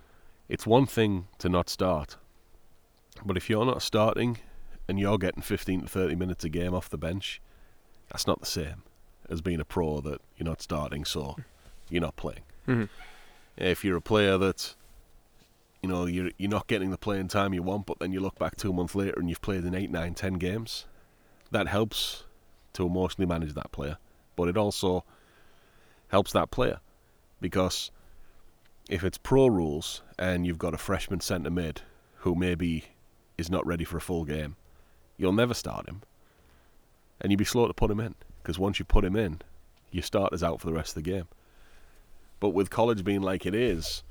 it's 0.49 0.67
one 0.67 0.87
thing 0.87 1.27
to 1.39 1.49
not 1.49 1.69
start, 1.69 2.17
but 3.25 3.37
if 3.37 3.51
you're 3.51 3.65
not 3.67 3.83
starting 3.83 4.39
and 4.89 4.99
you're 4.99 5.19
getting 5.19 5.43
15 5.43 5.83
to 5.83 5.89
30 5.89 6.15
minutes 6.15 6.45
a 6.45 6.49
game 6.49 6.75
off 6.75 6.89
the 6.89 6.99
bench, 6.99 7.41
that's 8.09 8.27
not 8.27 8.41
the 8.41 8.47
same 8.47 8.83
as 9.29 9.41
being 9.41 9.61
a 9.61 9.65
pro 9.65 10.01
that 10.01 10.21
you're 10.37 10.49
not 10.49 10.61
starting, 10.63 11.05
so 11.05 11.37
you're 11.89 12.03
not 12.03 12.17
playing. 12.17 12.43
Mhm. 12.69 12.89
If 13.57 13.85
you're 13.85 13.97
a 13.97 14.03
player 14.03 14.39
that 14.39 14.75
you 15.83 15.89
know 15.89 16.07
you're 16.07 16.31
you're 16.39 16.51
not 16.51 16.67
getting 16.67 16.91
the 16.91 16.99
playing 16.99 17.29
time 17.29 17.53
you 17.55 17.63
want, 17.63 17.87
but 17.87 17.99
then 17.99 18.13
you 18.13 18.21
look 18.21 18.39
back 18.39 18.57
two 18.57 18.73
months 18.73 18.95
later 18.95 19.19
and 19.19 19.29
you've 19.29 19.43
played 19.43 19.65
in 19.65 19.75
eight, 19.75 19.91
nine, 19.91 20.15
ten 20.15 20.35
games, 20.35 20.87
that 21.51 21.69
helps 21.69 22.25
to 22.73 22.87
emotionally 22.87 23.27
manage 23.27 23.55
that 23.55 23.73
player. 23.73 23.99
But 24.37 24.49
it 24.49 24.57
also 24.57 25.05
helps 26.09 26.33
that 26.33 26.51
player 26.51 26.81
because 27.41 27.91
if 28.89 29.05
it's 29.05 29.19
pro 29.19 29.47
rules 29.47 30.03
and 30.19 30.47
you've 30.47 30.59
got 30.59 30.75
a 30.75 30.79
freshman 30.79 31.21
centre 31.21 31.51
mid 31.51 31.83
who 32.17 32.35
maybe 32.35 32.85
is 33.39 33.51
not 33.51 33.67
ready 33.67 33.85
for 33.85 33.97
a 33.97 34.01
full 34.01 34.25
game, 34.25 34.57
you'll 35.17 35.33
never 35.33 35.55
start 35.55 35.89
him. 35.89 36.03
And 37.21 37.31
you'd 37.31 37.39
be 37.39 37.45
slow 37.45 37.67
to 37.67 37.75
put 37.75 37.91
him 37.91 38.01
in 38.01 38.15
because 38.43 38.59
once 38.59 38.79
you 38.79 38.85
put 38.85 39.05
him 39.05 39.17
in, 39.17 39.41
your 39.91 40.03
starter's 40.03 40.43
out 40.43 40.61
for 40.61 40.67
the 40.67 40.73
rest 40.73 40.97
of 40.97 41.05
the 41.05 41.11
game. 41.11 41.29
But 42.43 42.49
with 42.49 42.71
college 42.71 43.05
being 43.05 43.23
like 43.23 43.47
it 43.47 43.55
is, 43.55 44.03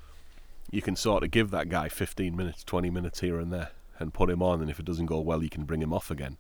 you 0.72 0.82
can 0.82 0.96
sort 0.96 1.22
of 1.22 1.32
give 1.32 1.52
that 1.52 1.68
guy 1.68 1.90
15 1.90 2.34
minutes, 2.34 2.64
20 2.64 2.90
minutes 2.90 3.20
here 3.20 3.42
and 3.42 3.52
there 3.52 3.72
and 4.00 4.14
put 4.14 4.30
him 4.30 4.42
on, 4.42 4.62
and 4.62 4.70
if 4.70 4.80
it 4.80 4.86
doesn't 4.86 5.08
go 5.08 5.20
well, 5.20 5.44
you 5.44 5.50
can 5.50 5.66
bring 5.66 5.82
him 5.82 5.92
off 5.92 6.10
again. 6.10 6.38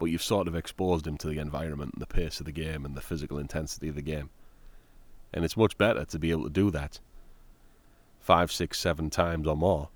But 0.00 0.06
you've 0.06 0.24
sort 0.24 0.48
of 0.48 0.56
exposed 0.56 1.06
him 1.06 1.16
to 1.18 1.28
the 1.28 1.38
environment 1.38 1.92
and 1.94 2.02
the 2.02 2.06
pace 2.08 2.40
of 2.40 2.46
the 2.46 2.52
game 2.52 2.84
and 2.84 2.96
the 2.96 3.00
physical 3.00 3.38
intensity 3.38 3.88
of 3.88 3.94
the 3.94 4.02
game. 4.02 4.30
And 5.32 5.44
it's 5.44 5.56
much 5.56 5.78
better 5.78 6.04
to 6.04 6.18
be 6.18 6.32
able 6.32 6.42
to 6.42 6.50
do 6.50 6.68
that 6.72 6.98
five, 8.18 8.50
six, 8.50 8.80
seven 8.80 9.08
times 9.08 9.46
or 9.46 9.56
more. 9.56 9.90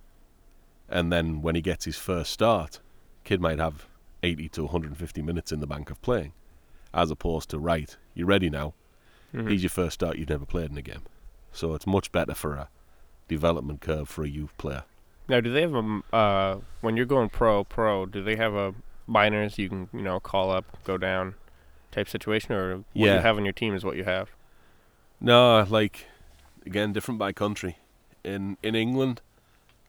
And 0.89 1.13
then 1.13 1.43
when 1.43 1.57
he 1.57 1.63
gets 1.63 1.85
his 1.85 1.97
first 1.97 2.31
start, 2.31 2.79
kid 3.25 3.41
might 3.41 3.59
have 3.59 3.89
80 4.23 4.51
to 4.51 4.63
150 4.63 5.21
minutes 5.21 5.51
in 5.51 5.59
the 5.59 5.67
bank 5.67 5.91
of 5.91 6.01
playing, 6.01 6.33
as 6.95 7.11
opposed 7.11 7.51
to 7.51 7.59
right, 7.59 7.97
you're 8.15 8.29
ready 8.29 8.49
now. 8.49 8.73
Mhm. 9.33 9.51
He's 9.51 9.65
your 9.65 9.71
first 9.71 9.95
start. 9.95 10.17
You've 10.17 10.29
never 10.29 10.47
played 10.47 10.71
in 10.71 10.79
a 10.79 10.83
game, 10.83 11.03
so 11.55 11.73
it's 11.75 11.87
much 11.87 12.13
better 12.13 12.35
for 12.35 12.55
a 12.57 12.69
development 13.29 13.81
curve 13.81 14.09
for 14.09 14.23
a 14.25 14.29
youth 14.29 14.55
player. 14.59 14.85
Now, 15.29 15.41
do 15.41 15.51
they 15.51 15.63
have 15.63 15.75
a 15.75 16.01
uh 16.13 16.59
when 16.83 16.97
you're 16.97 17.07
going 17.07 17.31
pro 17.31 17.65
pro? 17.65 18.05
Do 18.05 18.23
they 18.23 18.37
have 18.37 18.53
a 18.55 18.75
minors 19.07 19.57
you 19.59 19.69
can 19.71 19.89
you 19.95 20.03
know 20.03 20.21
call 20.21 20.51
up, 20.51 20.65
go 20.85 20.99
down, 20.99 21.35
type 21.91 22.09
situation, 22.09 22.53
or 22.55 22.77
what 22.77 22.87
Yeah. 22.93 23.15
you 23.17 23.21
have 23.23 23.37
on 23.39 23.45
your 23.45 23.53
team 23.55 23.75
is 23.75 23.85
what 23.85 23.97
you 23.97 24.05
have? 24.05 24.29
No, 25.21 25.67
like 25.69 26.07
again, 26.67 26.93
different 26.93 27.19
by 27.19 27.33
country. 27.33 27.79
In 28.23 28.57
in 28.63 28.75
England, 28.75 29.23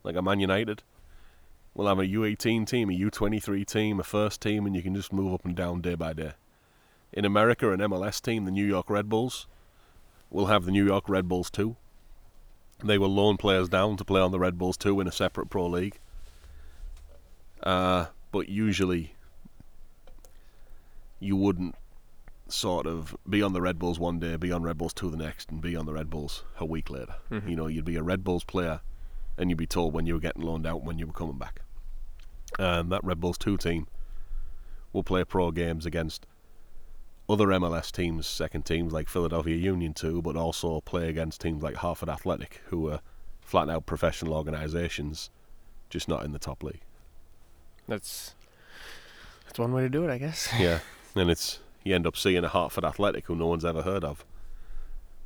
like 0.04 0.16
a 0.16 0.22
Man 0.22 0.40
United, 0.40 0.84
we'll 1.74 1.88
have 1.88 2.00
a 2.00 2.06
U18 2.08 2.66
team, 2.68 2.90
a 2.90 2.94
U23 2.94 3.66
team, 3.66 4.00
a 4.00 4.04
first 4.04 4.42
team, 4.42 4.66
and 4.66 4.76
you 4.76 4.82
can 4.84 4.96
just 4.96 5.12
move 5.12 5.34
up 5.34 5.46
and 5.46 5.56
down 5.56 5.82
day 5.82 5.96
by 5.96 6.14
day. 6.14 6.34
In 7.14 7.24
America, 7.26 7.72
an 7.72 7.80
MLS 7.80 8.22
team, 8.22 8.44
the 8.46 8.52
New 8.52 8.66
York 8.66 8.90
Red 8.90 9.08
Bulls, 9.10 9.48
will 10.36 10.48
have 10.48 10.66
the 10.66 10.72
New 10.72 10.86
York 10.86 11.08
Red 11.08 11.28
Bulls 11.28 11.50
too. 11.50 11.78
They 12.84 12.98
will 12.98 13.10
loan 13.14 13.38
players 13.38 13.70
down 13.70 13.96
to 13.98 14.06
play 14.06 14.20
on 14.20 14.32
the 14.32 14.40
Red 14.40 14.58
Bulls 14.58 14.76
too 14.78 15.00
in 15.00 15.08
a 15.08 15.12
separate 15.12 15.50
pro 15.50 15.66
league. 15.66 15.98
Uh, 17.64 18.08
but 18.32 18.50
usually, 18.50 19.16
you 21.20 21.38
wouldn't 21.38 21.76
sort 22.48 22.86
of 22.86 23.16
be 23.28 23.42
on 23.42 23.54
the 23.54 23.62
Red 23.62 23.80
Bulls 23.80 23.98
one 23.98 24.20
day, 24.20 24.36
be 24.36 24.52
on 24.52 24.62
Red 24.62 24.78
Bulls 24.78 24.94
two 24.94 25.10
the 25.10 25.18
next, 25.18 25.50
and 25.50 25.62
be 25.62 25.76
on 25.76 25.86
the 25.86 25.94
Red 25.94 26.10
Bulls 26.10 26.44
a 26.60 26.66
week 26.66 26.90
later. 26.90 27.16
Mhm. 27.32 27.50
You 27.50 27.56
know, 27.56 27.68
you'd 27.68 27.86
be 27.86 27.96
a 27.96 28.04
Red 28.04 28.24
Bulls 28.24 28.44
player, 28.44 28.82
and 29.38 29.50
you'd 29.50 29.58
be 29.58 29.66
told 29.66 29.94
when 29.94 30.06
you 30.06 30.16
were 30.16 30.20
getting 30.20 30.44
loaned 30.44 30.68
out 30.68 30.80
and 30.80 30.88
when 30.88 31.00
you 31.00 31.08
were 31.08 31.14
coming 31.14 31.38
back. 31.40 31.62
And 32.60 32.92
that 32.92 33.04
Red 33.04 33.22
Bulls 33.22 33.38
two 33.38 33.58
team 33.58 33.88
will 34.92 35.04
play 35.04 35.24
pro 35.24 35.52
games 35.52 35.86
against 35.86 36.28
other 37.28 37.48
MLS 37.48 37.92
teams, 37.92 38.28
second 38.28 38.66
teams 38.66 38.94
like 38.94 39.10
Philadelphia 39.10 39.56
Union 39.56 39.94
too, 39.94 40.22
but 40.22 40.36
also 40.36 40.82
play 40.82 41.10
against 41.10 41.42
teams 41.42 41.64
like 41.64 41.76
Hartford 41.76 42.10
Athletic, 42.10 42.62
who 42.68 42.90
are 42.90 43.00
flat 43.42 43.70
out 43.70 43.86
professional 43.86 44.34
organisations, 44.34 45.30
just 45.90 46.08
not 46.08 46.24
in 46.24 46.32
the 46.32 46.40
top 46.40 46.64
league. 46.64 46.82
That's 47.88 48.36
that's 49.46 49.60
one 49.60 49.74
way 49.74 49.82
to 49.82 49.90
do 49.90 50.04
it, 50.04 50.12
I 50.12 50.18
guess. 50.18 50.50
Yeah, 50.60 50.80
and 51.16 51.30
it's 51.30 51.60
you 51.84 51.96
end 51.96 52.08
up 52.08 52.18
seeing 52.18 52.44
a 52.44 52.48
Hartford 52.50 52.86
Athletic 52.86 53.26
who 53.28 53.36
no 53.36 53.48
one's 53.48 53.66
ever 53.66 53.84
heard 53.84 54.04
of 54.04 54.26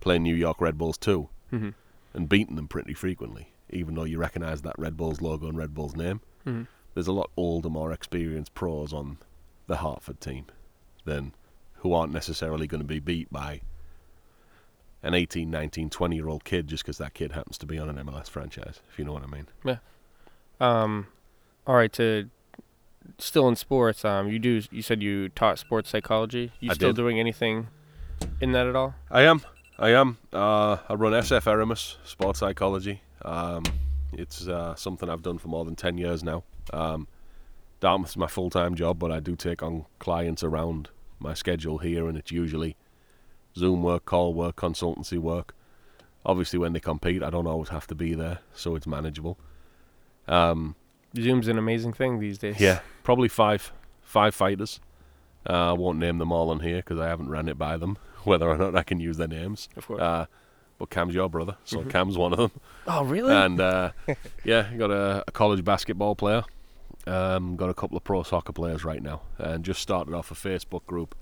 playing 0.01 0.23
New 0.23 0.35
York 0.35 0.61
Red 0.61 0.77
Bulls 0.77 0.97
too 0.97 1.29
hmm 1.49 1.69
and 2.13 2.27
beating 2.27 2.55
them 2.55 2.67
pretty 2.67 2.93
frequently, 2.93 3.49
even 3.69 3.93
though 3.93 4.03
you 4.03 4.17
recognise 4.17 4.63
that 4.63 4.77
Red 4.79 4.97
Bulls 4.97 5.21
logo 5.21 5.47
and 5.47 5.57
Red 5.57 5.75
Bulls 5.75 5.95
name. 5.95 6.21
hmm 6.43 6.63
There's 6.93 7.07
a 7.07 7.11
lot 7.11 7.29
older, 7.37 7.69
more 7.69 7.91
experienced 7.91 8.55
pros 8.55 8.91
on 8.93 9.19
the 9.67 9.77
Hartford 9.77 10.19
team 10.19 10.45
than 11.05 11.33
who 11.79 11.93
aren't 11.93 12.13
necessarily 12.13 12.67
going 12.67 12.81
to 12.81 12.87
be 12.87 12.99
beat 12.99 13.31
by 13.31 13.61
an 15.01 15.13
18, 15.13 15.49
19, 15.49 15.89
20 15.89 16.15
year 16.15 16.27
old 16.27 16.43
kid 16.43 16.67
just 16.67 16.83
because 16.83 16.97
that 16.97 17.13
kid 17.13 17.31
happens 17.31 17.57
to 17.57 17.65
be 17.65 17.79
on 17.79 17.89
an 17.89 18.05
MLS 18.05 18.29
franchise, 18.29 18.81
if 18.91 18.99
you 18.99 19.05
know 19.05 19.13
what 19.13 19.23
I 19.23 19.27
mean. 19.27 19.47
Yeah. 19.63 19.77
Um, 20.59 21.07
all 21.65 21.75
right. 21.75 21.91
To 21.93 22.29
still 23.17 23.47
in 23.47 23.55
sports, 23.55 24.03
um, 24.03 24.27
you 24.29 24.39
do. 24.39 24.61
You 24.71 24.81
said 24.81 25.01
you 25.01 25.29
taught 25.29 25.57
sports 25.59 25.89
psychology. 25.89 26.51
You 26.59 26.71
I 26.71 26.73
still 26.73 26.89
did. 26.89 26.97
doing 26.97 27.19
anything 27.19 27.67
in 28.41 28.51
that 28.51 28.67
at 28.67 28.75
all? 28.75 28.95
I 29.09 29.21
am. 29.21 29.41
I 29.77 29.91
am. 29.91 30.17
Uh, 30.33 30.77
I 30.89 30.93
run 30.95 31.13
SF 31.13 31.43
Eramus 31.43 31.95
Sports 32.03 32.39
Psychology. 32.39 33.01
Um, 33.23 33.63
it's 34.11 34.47
uh, 34.47 34.75
something 34.75 35.09
I've 35.09 35.21
done 35.21 35.37
for 35.37 35.47
more 35.47 35.63
than 35.63 35.75
10 35.75 35.97
years 35.97 36.23
now. 36.23 36.43
Um, 36.73 37.07
Dartmouth's 37.79 38.17
my 38.17 38.27
full 38.27 38.49
time 38.49 38.75
job, 38.75 38.99
but 38.99 39.11
I 39.11 39.21
do 39.21 39.37
take 39.37 39.63
on 39.63 39.85
clients 39.99 40.43
around 40.43 40.89
my 41.19 41.33
schedule 41.33 41.77
here, 41.79 42.07
and 42.07 42.17
it's 42.17 42.31
usually 42.31 42.75
Zoom 43.55 43.83
work, 43.83 44.05
call 44.05 44.33
work, 44.33 44.55
consultancy 44.55 45.17
work. 45.17 45.53
Obviously, 46.25 46.59
when 46.59 46.73
they 46.73 46.79
compete, 46.79 47.23
I 47.23 47.29
don't 47.29 47.47
always 47.47 47.69
have 47.69 47.87
to 47.87 47.95
be 47.95 48.13
there, 48.13 48.39
so 48.53 48.75
it's 48.75 48.85
manageable. 48.87 49.37
Um, 50.27 50.75
Zoom's 51.15 51.47
an 51.47 51.57
amazing 51.57 51.93
thing 51.93 52.19
these 52.19 52.37
days. 52.37 52.59
yeah, 52.59 52.79
probably 53.03 53.27
five 53.29 53.71
five 54.01 54.35
fighters. 54.35 54.79
Uh, 55.49 55.69
I 55.69 55.73
won't 55.73 55.97
name 55.99 56.17
them 56.17 56.31
all 56.31 56.49
on 56.49 56.59
here 56.59 56.77
because 56.77 56.99
I 56.99 57.07
haven't 57.07 57.29
ran 57.29 57.47
it 57.47 57.57
by 57.57 57.77
them 57.77 57.97
whether 58.25 58.47
or 58.49 58.57
not 58.57 58.75
I 58.75 58.83
can 58.83 58.99
use 58.99 59.17
their 59.17 59.27
names. 59.27 59.69
of 59.77 59.87
course. 59.87 60.01
Uh, 60.01 60.25
but 60.77 60.89
Kam's 60.89 61.13
your 61.13 61.29
brother, 61.29 61.57
so 61.65 61.79
Mhm. 61.79 61.89
Kam's 61.89 62.17
one 62.17 62.31
of 62.33 62.37
them. 62.39 62.51
oh, 62.87 63.03
really? 63.03 63.33
And 63.33 63.59
uh, 63.59 63.91
yeah, 64.45 64.69
got 64.77 64.91
a, 64.91 65.23
a 65.27 65.31
college 65.31 65.63
basketball 65.63 66.15
player. 66.15 66.43
Um, 67.09 67.55
got 67.55 67.69
a 67.69 67.73
couple 67.73 67.97
of 67.97 68.03
pro 68.03 68.23
soccer 68.23 68.53
players 68.53 68.83
right 68.85 69.01
now, 69.01 69.21
and 69.37 69.65
just 69.65 69.81
started 69.81 70.13
off 70.13 70.31
a 70.31 70.35
Facebook 70.35 70.85
group 70.85 71.15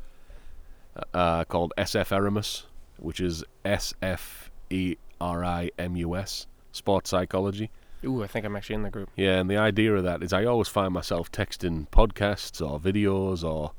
uh, 1.14 1.44
called 1.46 1.74
Sferimus, 1.78 2.64
which 2.98 3.20
is 3.20 3.44
S 3.64 3.94
F 4.02 4.52
E 4.70 4.96
R 5.22 5.46
I 5.46 5.72
M 5.80 5.96
U 5.96 6.16
S, 6.16 6.48
Sports 6.72 7.10
Psychology. 7.12 7.70
Ooh, 8.04 8.24
I 8.24 8.28
think 8.28 8.46
I'm 8.46 8.56
actually 8.56 8.76
in 8.76 8.84
the 8.84 8.90
group. 8.90 9.10
Yeah, 9.16 9.40
and 9.40 9.50
the 9.50 9.58
idea 9.58 9.96
of 9.96 10.04
that 10.04 10.22
is 10.22 10.34
I 10.34 10.46
always 10.46 10.68
find 10.68 10.94
myself 10.94 11.32
texting 11.32 11.88
podcasts 11.90 12.62
or 12.62 12.80
videos 12.80 13.44
or 13.44 13.72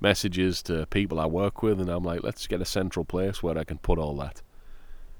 messages 0.00 0.62
to 0.62 0.86
people 0.86 1.20
I 1.20 1.26
work 1.26 1.62
with, 1.62 1.80
and 1.80 1.90
I'm 1.90 2.04
like, 2.04 2.22
let's 2.22 2.46
get 2.46 2.62
a 2.62 2.64
central 2.64 3.04
place 3.04 3.42
where 3.42 3.58
I 3.58 3.64
can 3.64 3.78
put 3.78 3.98
all 3.98 4.16
that, 4.16 4.40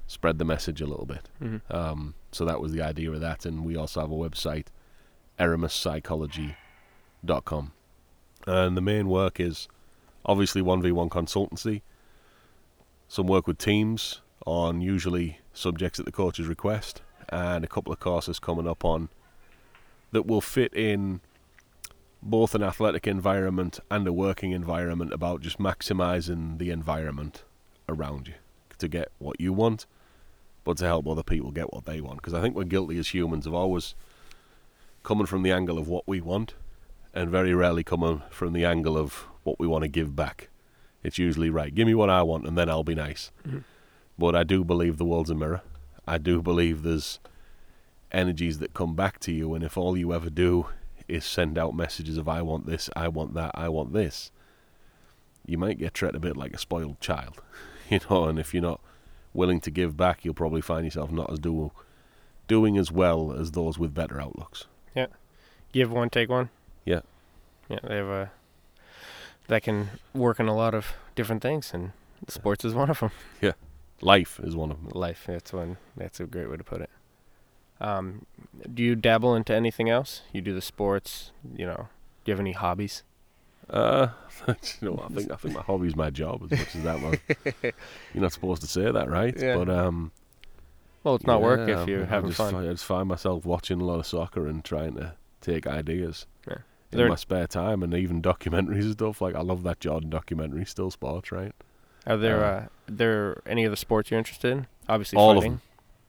spread 0.07 0.39
the 0.39 0.45
message 0.45 0.81
a 0.81 0.87
little 0.87 1.05
bit. 1.05 1.29
hmm 1.39 1.57
Um, 1.69 2.15
so 2.31 2.45
that 2.45 2.59
was 2.59 2.71
the 2.71 2.81
idea 2.81 3.11
of 3.11 3.21
that, 3.21 3.45
and 3.45 3.63
we 3.63 3.75
also 3.75 4.01
have 4.01 4.11
a 4.11 4.15
website, 4.15 4.67
eremispsychology.com. 5.39 7.71
And 8.47 8.77
the 8.77 8.81
main 8.81 9.07
work 9.07 9.39
is 9.39 9.67
obviously 10.25 10.61
1v1 10.61 11.09
consultancy, 11.09 11.81
some 13.07 13.27
work 13.27 13.47
with 13.47 13.57
teams 13.57 14.21
on 14.45 14.81
usually 14.81 15.39
subjects 15.53 15.99
at 15.99 16.05
the 16.05 16.11
coach's 16.11 16.47
request, 16.47 17.01
and 17.29 17.63
a 17.63 17.67
couple 17.67 17.93
of 17.93 17.99
courses 17.99 18.39
coming 18.39 18.67
up 18.67 18.83
on 18.83 19.09
that 20.11 20.25
will 20.25 20.41
fit 20.41 20.73
in 20.73 21.21
both 22.21 22.53
an 22.53 22.61
athletic 22.61 23.07
environment 23.07 23.79
and 23.89 24.07
a 24.07 24.13
working 24.13 24.51
environment 24.51 25.11
about 25.13 25.41
just 25.41 25.57
maximizing 25.57 26.59
the 26.59 26.69
environment 26.69 27.43
around 27.89 28.27
you 28.27 28.35
to 28.77 28.87
get 28.87 29.11
what 29.19 29.39
you 29.39 29.51
want 29.51 29.85
but 30.63 30.77
to 30.77 30.85
help 30.85 31.07
other 31.07 31.23
people 31.23 31.49
get 31.51 31.73
what 31.73 31.85
they 31.85 31.99
want. 31.99 32.17
Because 32.17 32.35
I 32.35 32.41
think 32.41 32.55
we're 32.55 32.63
guilty 32.63 32.97
as 32.99 33.09
humans 33.09 33.47
of 33.47 33.53
always 33.53 33.95
coming 35.03 35.25
from 35.25 35.43
the 35.43 35.51
angle 35.51 35.77
of 35.77 35.87
what 35.87 36.07
we 36.07 36.21
want, 36.21 36.53
and 37.13 37.29
very 37.29 37.53
rarely 37.53 37.83
coming 37.83 38.21
from 38.29 38.53
the 38.53 38.65
angle 38.65 38.97
of 38.97 39.25
what 39.43 39.59
we 39.59 39.67
want 39.67 39.83
to 39.83 39.87
give 39.87 40.15
back. 40.15 40.49
It's 41.03 41.17
usually 41.17 41.49
right. 41.49 41.73
Give 41.73 41.87
me 41.87 41.95
what 41.95 42.09
I 42.09 42.21
want, 42.21 42.45
and 42.47 42.57
then 42.57 42.69
I'll 42.69 42.83
be 42.83 42.95
nice. 42.95 43.31
Mhm. 43.47 43.63
But 44.17 44.35
I 44.35 44.43
do 44.43 44.63
believe 44.63 44.97
the 44.97 45.05
world's 45.05 45.31
a 45.31 45.35
mirror. 45.35 45.61
I 46.07 46.17
do 46.17 46.41
believe 46.41 46.83
there's 46.83 47.19
energies 48.11 48.59
that 48.59 48.73
come 48.73 48.95
back 48.95 49.19
to 49.21 49.31
you, 49.31 49.53
and 49.55 49.63
if 49.63 49.77
all 49.77 49.97
you 49.97 50.13
ever 50.13 50.29
do 50.29 50.67
is 51.07 51.25
send 51.25 51.57
out 51.57 51.75
messages 51.75 52.17
of 52.17 52.27
"I 52.29 52.41
want 52.41 52.65
this, 52.65 52.89
I 52.95 53.07
want 53.07 53.33
that, 53.33 53.51
I 53.55 53.67
want 53.69 53.93
this," 53.93 54.31
you 55.45 55.57
might 55.57 55.79
get 55.79 55.93
treated 55.93 56.15
a 56.15 56.19
bit 56.19 56.37
like 56.37 56.53
a 56.53 56.57
spoiled 56.57 56.99
child, 56.99 57.41
you 57.89 57.99
know. 58.09 58.25
And 58.25 58.37
if 58.37 58.53
you're 58.53 58.61
not 58.61 58.81
willing 59.33 59.59
to 59.61 59.71
give 59.71 59.97
back, 59.97 60.23
you'll 60.23 60.33
probably 60.33 60.61
find 60.61 60.85
yourself 60.85 61.11
not 61.11 61.31
as 61.31 61.39
do, 61.39 61.71
doing 62.47 62.77
as 62.77 62.91
well 62.91 63.31
as 63.31 63.51
those 63.51 63.79
with 63.79 63.93
better 63.93 64.21
outlooks. 64.21 64.67
Give 65.71 65.91
one, 65.91 66.09
take 66.09 66.29
one. 66.29 66.49
Yeah. 66.85 67.01
Yeah, 67.69 67.79
they 67.83 67.95
have 67.95 68.07
a 68.07 68.31
that 69.47 69.63
can 69.63 69.89
work 70.13 70.39
in 70.39 70.47
a 70.47 70.55
lot 70.55 70.73
of 70.73 70.93
different 71.15 71.41
things, 71.41 71.73
and 71.73 71.91
sports 72.27 72.63
is 72.63 72.73
one 72.73 72.89
of 72.89 72.99
them. 72.99 73.11
Yeah, 73.41 73.53
life 74.01 74.39
is 74.43 74.55
one 74.55 74.71
of 74.71 74.81
them. 74.81 74.91
Life. 74.93 75.23
That's 75.27 75.51
one. 75.53 75.77
That's 75.97 76.19
a 76.19 76.25
great 76.25 76.49
way 76.49 76.57
to 76.57 76.63
put 76.63 76.81
it. 76.81 76.89
Um, 77.79 78.25
do 78.73 78.83
you 78.83 78.95
dabble 78.95 79.35
into 79.35 79.53
anything 79.53 79.89
else? 79.89 80.21
You 80.31 80.41
do 80.41 80.53
the 80.53 80.61
sports. 80.61 81.31
You 81.55 81.65
know. 81.65 81.87
Do 82.23 82.31
you 82.31 82.33
have 82.33 82.39
any 82.39 82.51
hobbies? 82.51 83.03
Uh, 83.69 84.09
you 84.47 84.55
know, 84.81 85.03
I 85.09 85.13
think 85.13 85.31
I 85.31 85.35
think 85.35 85.55
my 85.55 85.61
hobby's 85.61 85.95
my 85.95 86.09
job 86.09 86.43
as 86.43 86.51
much 86.59 86.75
as 86.75 86.83
that 86.83 87.01
one. 87.01 87.17
You're 88.13 88.21
not 88.21 88.33
supposed 88.33 88.61
to 88.61 88.67
say 88.67 88.91
that, 88.91 89.09
right? 89.09 89.35
Yeah. 89.37 89.55
But 89.57 89.69
um, 89.69 90.11
Well, 91.03 91.15
it's 91.15 91.25
not 91.25 91.41
work 91.41 91.67
if 91.69 91.87
you're 91.87 92.03
I 92.03 92.07
having 92.07 92.29
just, 92.31 92.37
fun. 92.37 92.55
I 92.55 92.71
just 92.71 92.85
find 92.85 93.07
myself 93.07 93.45
watching 93.45 93.79
a 93.81 93.85
lot 93.85 93.99
of 93.99 94.05
soccer 94.05 94.45
and 94.47 94.63
trying 94.63 94.95
to 94.95 95.15
take 95.41 95.67
ideas 95.67 96.25
Yeah. 96.47 96.57
in 96.91 96.97
There- 96.99 97.09
my 97.09 97.15
spare 97.15 97.47
time, 97.47 97.83
and 97.83 97.93
even 97.93 98.21
documentaries 98.21 98.83
and 98.83 98.93
stuff. 98.93 99.21
Like 99.21 99.35
I 99.35 99.41
love 99.41 99.63
that 99.63 99.79
Jordan 99.79 100.09
documentary, 100.09 100.65
still 100.65 100.91
sports, 100.91 101.31
right? 101.31 101.53
Are 102.07 102.17
there 102.17 102.43
uh, 102.43 102.47
uh, 102.61 102.67
there 102.87 103.41
any 103.45 103.63
of 103.65 103.71
the 103.71 103.77
sports 103.77 104.09
you're 104.09 104.17
interested 104.17 104.51
in? 104.51 104.67
Obviously, 104.89 105.17
All 105.17 105.37
of 105.37 105.43
them. 105.43 105.61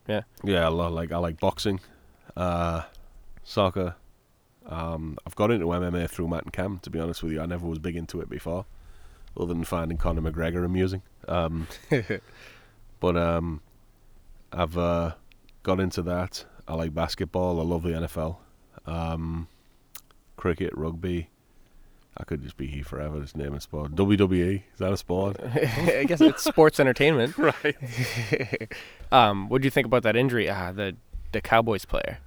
Yeah, 0.08 0.64
I 0.64 0.68
lo- 0.68 0.88
like 0.90 1.12
I 1.12 1.18
like 1.18 1.38
boxing, 1.40 1.80
uh, 2.36 2.82
soccer. 3.44 3.94
Um, 4.66 5.18
I've 5.26 5.34
got 5.36 5.50
into 5.50 5.66
MMA 5.66 6.08
through 6.08 6.28
Matt 6.28 6.44
and 6.44 6.52
Kam. 6.52 6.78
To 6.80 6.90
be 6.90 6.98
honest 7.00 7.22
with 7.22 7.32
you, 7.32 7.40
I 7.40 7.46
never 7.46 7.66
was 7.66 7.78
big 7.78 7.96
into 7.96 8.20
it 8.20 8.28
before, 8.30 8.64
other 9.36 9.52
than 9.52 9.64
finding 9.64 9.98
Conor 9.98 10.22
McGregor 10.22 10.64
amusing. 10.64 11.02
Um, 11.28 11.66
but 13.00 13.16
um, 13.16 13.60
I've 14.52 14.76
uh, 14.78 15.14
got 15.62 15.80
into 15.80 16.02
that. 16.02 16.44
I 16.66 16.74
like 16.74 16.94
basketball. 16.94 17.60
I 17.60 17.64
love 17.64 17.82
the 17.82 17.90
NFL, 17.90 18.36
um, 18.86 19.48
cricket, 20.36 20.72
rugby. 20.76 21.28
I 22.16 22.24
could 22.24 22.42
just 22.42 22.58
be 22.58 22.66
here 22.66 22.84
forever, 22.84 23.20
just 23.20 23.36
naming 23.36 23.60
sport. 23.60 23.94
WWE 23.94 24.56
is 24.72 24.78
that 24.78 24.92
a 24.92 24.96
sport? 24.98 25.38
I 25.42 26.04
guess 26.06 26.20
it's 26.20 26.42
sports 26.44 26.78
entertainment. 26.78 27.36
right. 27.38 27.76
Um, 29.12 29.50
what 29.50 29.60
do 29.60 29.66
you 29.66 29.70
think 29.70 29.86
about 29.86 30.02
that 30.04 30.16
injury? 30.16 30.48
Ah, 30.48 30.72
the 30.72 30.96
the 31.32 31.42
Cowboys 31.42 31.84
player. 31.84 32.18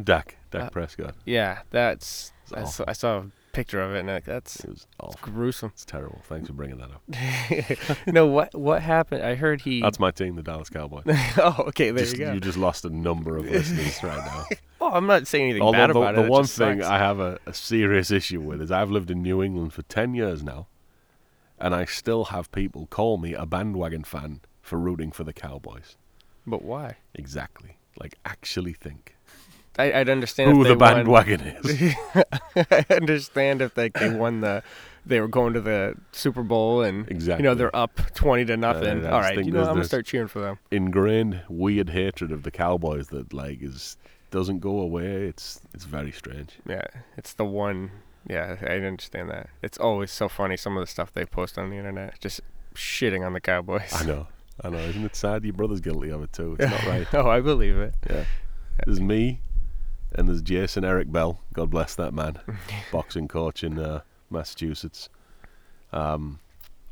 Dak, 0.00 0.36
Dak 0.52 0.62
Uh, 0.62 0.70
Prescott. 0.70 1.14
Yeah, 1.24 1.62
that's. 1.70 2.32
It's 2.44 2.80
I 2.80 2.92
saw, 2.92 3.24
awful. 3.58 3.78
I 3.80 3.82
saw 3.82 3.82
a 3.82 3.82
picture 3.82 3.82
of 3.82 3.94
it, 3.94 3.98
and 4.00 4.08
like, 4.08 4.24
that's 4.24 4.60
It 4.64 4.70
was 4.70 4.86
awful. 5.00 5.18
gruesome. 5.20 5.70
It's 5.74 5.84
terrible. 5.84 6.20
Thanks 6.24 6.46
for 6.48 6.52
bringing 6.54 6.78
that 6.78 6.90
up. 6.90 8.06
no, 8.06 8.26
what 8.26 8.54
what 8.54 8.82
happened? 8.82 9.22
I 9.24 9.34
heard 9.34 9.60
he. 9.62 9.80
That's 9.80 9.98
my 9.98 10.10
team, 10.10 10.36
the 10.36 10.42
Dallas 10.42 10.70
Cowboys. 10.70 11.04
oh, 11.38 11.64
okay, 11.68 11.90
there 11.90 12.04
Just- 12.04 12.16
you 12.18 12.24
go. 12.26 12.38
just 12.38 12.58
lost 12.58 12.84
a 12.84 12.90
number 12.90 13.36
of 13.36 13.44
listeners 13.44 14.02
right 14.02 14.18
now. 14.24 14.44
oh, 14.80 14.90
I'm 14.92 15.06
not 15.06 15.26
saying 15.26 15.44
anything 15.44 15.62
Although 15.62 15.78
bad 15.78 15.94
the, 15.94 15.98
about 15.98 16.14
the 16.14 16.22
it. 16.22 16.26
it 16.26 16.30
one 16.30 16.44
thing 16.44 16.80
sucks. 16.80 16.86
I 16.90 16.98
have 16.98 17.20
a, 17.20 17.38
a 17.46 17.54
serious 17.54 18.10
issue 18.10 18.40
with 18.40 18.60
is 18.62 18.70
I've 18.70 18.90
lived 18.90 19.10
in 19.10 19.22
New 19.22 19.42
England 19.42 19.72
for 19.72 19.82
10 19.82 20.14
years 20.14 20.42
now, 20.42 20.68
and 21.58 21.74
I 21.74 21.84
still 21.84 22.26
have 22.26 22.50
people 22.52 22.86
call 22.86 23.18
me 23.18 23.34
a 23.34 23.46
bandwagon 23.46 24.04
fan 24.04 24.40
for 24.62 24.78
rooting 24.78 25.10
for 25.12 25.24
the 25.24 25.32
Cowboys. 25.32 25.96
But 26.46 26.62
why? 26.62 26.96
Exactly. 27.14 27.78
Like, 27.98 28.14
actually 28.24 28.72
think 28.72 29.16
I, 29.78 29.92
I'd 30.00 30.08
understand 30.08 30.50
who 30.52 30.62
if 30.62 30.68
the 30.68 30.74
they 30.74 30.76
won- 30.76 30.94
bandwagon 30.94 31.40
is. 31.64 31.94
I 32.56 32.84
understand 32.90 33.62
if 33.62 33.76
like 33.76 33.92
they 33.94 34.10
won 34.10 34.40
the, 34.40 34.62
they 35.06 35.20
were 35.20 35.28
going 35.28 35.54
to 35.54 35.60
the 35.60 35.94
Super 36.12 36.42
Bowl 36.42 36.82
and 36.82 37.08
Exactly. 37.08 37.42
you 37.44 37.48
know 37.48 37.54
they're 37.54 37.74
up 37.74 37.94
twenty 38.14 38.44
to 38.46 38.56
nothing. 38.56 39.06
I 39.06 39.10
All 39.10 39.20
right, 39.20 39.36
you 39.44 39.52
know 39.52 39.60
I'm 39.60 39.66
gonna 39.74 39.84
start 39.84 40.06
cheering 40.06 40.28
for 40.28 40.40
them. 40.40 40.58
Ingrained 40.70 41.42
weird 41.48 41.90
hatred 41.90 42.32
of 42.32 42.42
the 42.42 42.50
Cowboys 42.50 43.08
that, 43.08 43.32
like, 43.32 43.62
is 43.62 43.96
doesn't 44.30 44.58
go 44.58 44.80
away. 44.80 45.26
It's 45.26 45.60
it's 45.72 45.84
very 45.84 46.12
strange. 46.12 46.58
Yeah, 46.68 46.82
it's 47.16 47.32
the 47.34 47.44
one. 47.44 47.90
Yeah, 48.28 48.56
I 48.62 48.74
understand 48.80 49.30
that. 49.30 49.48
It's 49.62 49.78
always 49.78 50.10
so 50.10 50.28
funny 50.28 50.56
some 50.56 50.76
of 50.76 50.82
the 50.82 50.86
stuff 50.86 51.12
they 51.12 51.24
post 51.24 51.56
on 51.56 51.70
the 51.70 51.76
internet, 51.76 52.20
just 52.20 52.40
shitting 52.74 53.24
on 53.24 53.32
the 53.32 53.40
Cowboys. 53.40 53.90
I 53.94 54.04
know. 54.04 54.26
I 54.62 54.70
know. 54.70 54.78
Isn't 54.78 55.04
it 55.04 55.14
sad? 55.16 55.44
Your 55.44 55.52
brother's 55.54 55.80
guilty 55.80 56.10
of 56.10 56.22
it 56.24 56.32
too. 56.32 56.56
It's 56.58 56.70
not 56.70 56.84
right. 56.86 57.06
oh, 57.14 57.30
I 57.30 57.40
believe 57.40 57.78
it. 57.78 57.94
Yeah. 58.10 58.24
There's 58.84 59.00
me, 59.00 59.40
and 60.14 60.28
there's 60.28 60.42
Jason 60.42 60.84
Eric 60.84 61.10
Bell. 61.12 61.40
God 61.52 61.70
bless 61.70 61.94
that 61.96 62.12
man, 62.14 62.38
boxing 62.92 63.28
coach 63.28 63.62
in 63.64 63.78
uh, 63.78 64.00
Massachusetts. 64.30 65.08
Um, 65.92 66.40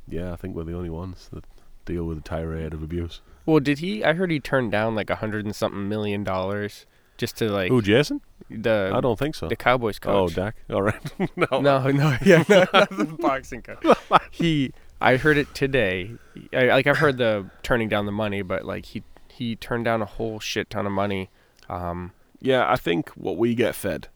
yeah, 0.09 0.33
I 0.33 0.37
think 0.37 0.55
we're 0.55 0.65
the 0.65 0.75
only 0.75 0.91
ones 0.91 1.29
that 1.33 1.45
deal 1.85 2.05
with 2.05 2.19
a 2.19 2.23
tirade 2.23 2.73
of 2.73 2.83
abuse. 2.83 3.21
Well, 3.45 3.61
did 3.61 3.79
he? 3.79 4.05
I 4.05 4.13
heard 4.15 4.31
he 4.31 4.41
turned 4.41 4.73
down 4.73 4.95
like 4.95 5.11
a 5.11 5.17
hundred 5.17 5.45
and 5.45 5.55
something 5.55 5.89
million 5.89 6.25
dollars 6.25 6.87
just 7.17 7.37
to 7.39 7.49
like 7.49 7.71
Who, 7.71 7.81
Jason? 7.83 8.21
the 8.51 8.93
I 8.95 9.01
don't 9.01 9.19
think 9.19 9.35
so. 9.35 9.49
the 9.49 9.57
Cowboys 9.57 9.99
coach. 9.99 10.13
Oh, 10.15 10.27
coach. 10.27 10.35
Dak. 10.35 10.57
All 10.71 10.83
right. 10.83 11.03
no. 11.37 11.61
No, 11.61 11.91
no, 11.91 12.17
yeah, 12.25 12.45
no, 12.49 12.67
not 12.73 12.91
the 12.91 13.17
boxing 13.19 13.63
coach. 13.63 13.85
He, 14.31 14.73
I 15.01 15.17
heard 15.17 15.37
it 15.37 15.55
today. 15.55 16.13
I, 16.53 16.67
like 16.67 16.87
I've 16.87 16.99
heard 16.99 17.19
the 17.19 17.51
turning 17.63 17.89
down 17.89 18.07
the 18.07 18.13
money, 18.13 18.43
but 18.43 18.65
like 18.65 18.87
he 18.87 19.03
he 19.31 19.57
turned 19.57 19.85
down 19.85 20.03
a 20.03 20.07
whole 20.07 20.41
shit 20.41 20.71
ton 20.71 20.87
of 20.87 20.93
money. 20.93 21.31
Um, 21.69 22.13
Yeah, 22.41 22.71
I 22.71 22.77
think 22.77 23.11
what 23.11 23.37
we 23.37 23.55
get 23.55 23.75
fed 23.75 24.09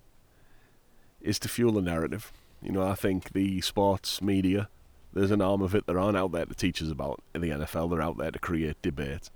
is 1.21 1.39
to 1.41 1.49
fuel 1.49 1.73
the 1.73 1.83
narrative. 1.83 2.33
You 2.63 2.73
know, 2.73 2.83
I 2.83 2.95
think 2.95 3.33
the 3.33 3.61
sports 3.61 4.21
media, 4.21 4.69
there's 5.13 5.31
an 5.31 5.43
arm 5.43 5.63
of 5.63 5.75
it 5.75 5.87
that 5.87 5.97
aren't 5.97 6.17
out 6.17 6.33
there 6.33 6.45
to 6.45 6.55
teach 6.55 6.83
us 6.83 6.91
about 6.91 7.23
in 7.35 7.41
the 7.41 7.51
NFL. 7.51 7.91
They're 7.91 8.03
out 8.03 8.19
there 8.19 8.31
to 8.31 8.39
create 8.39 8.81
debate. 8.83 9.31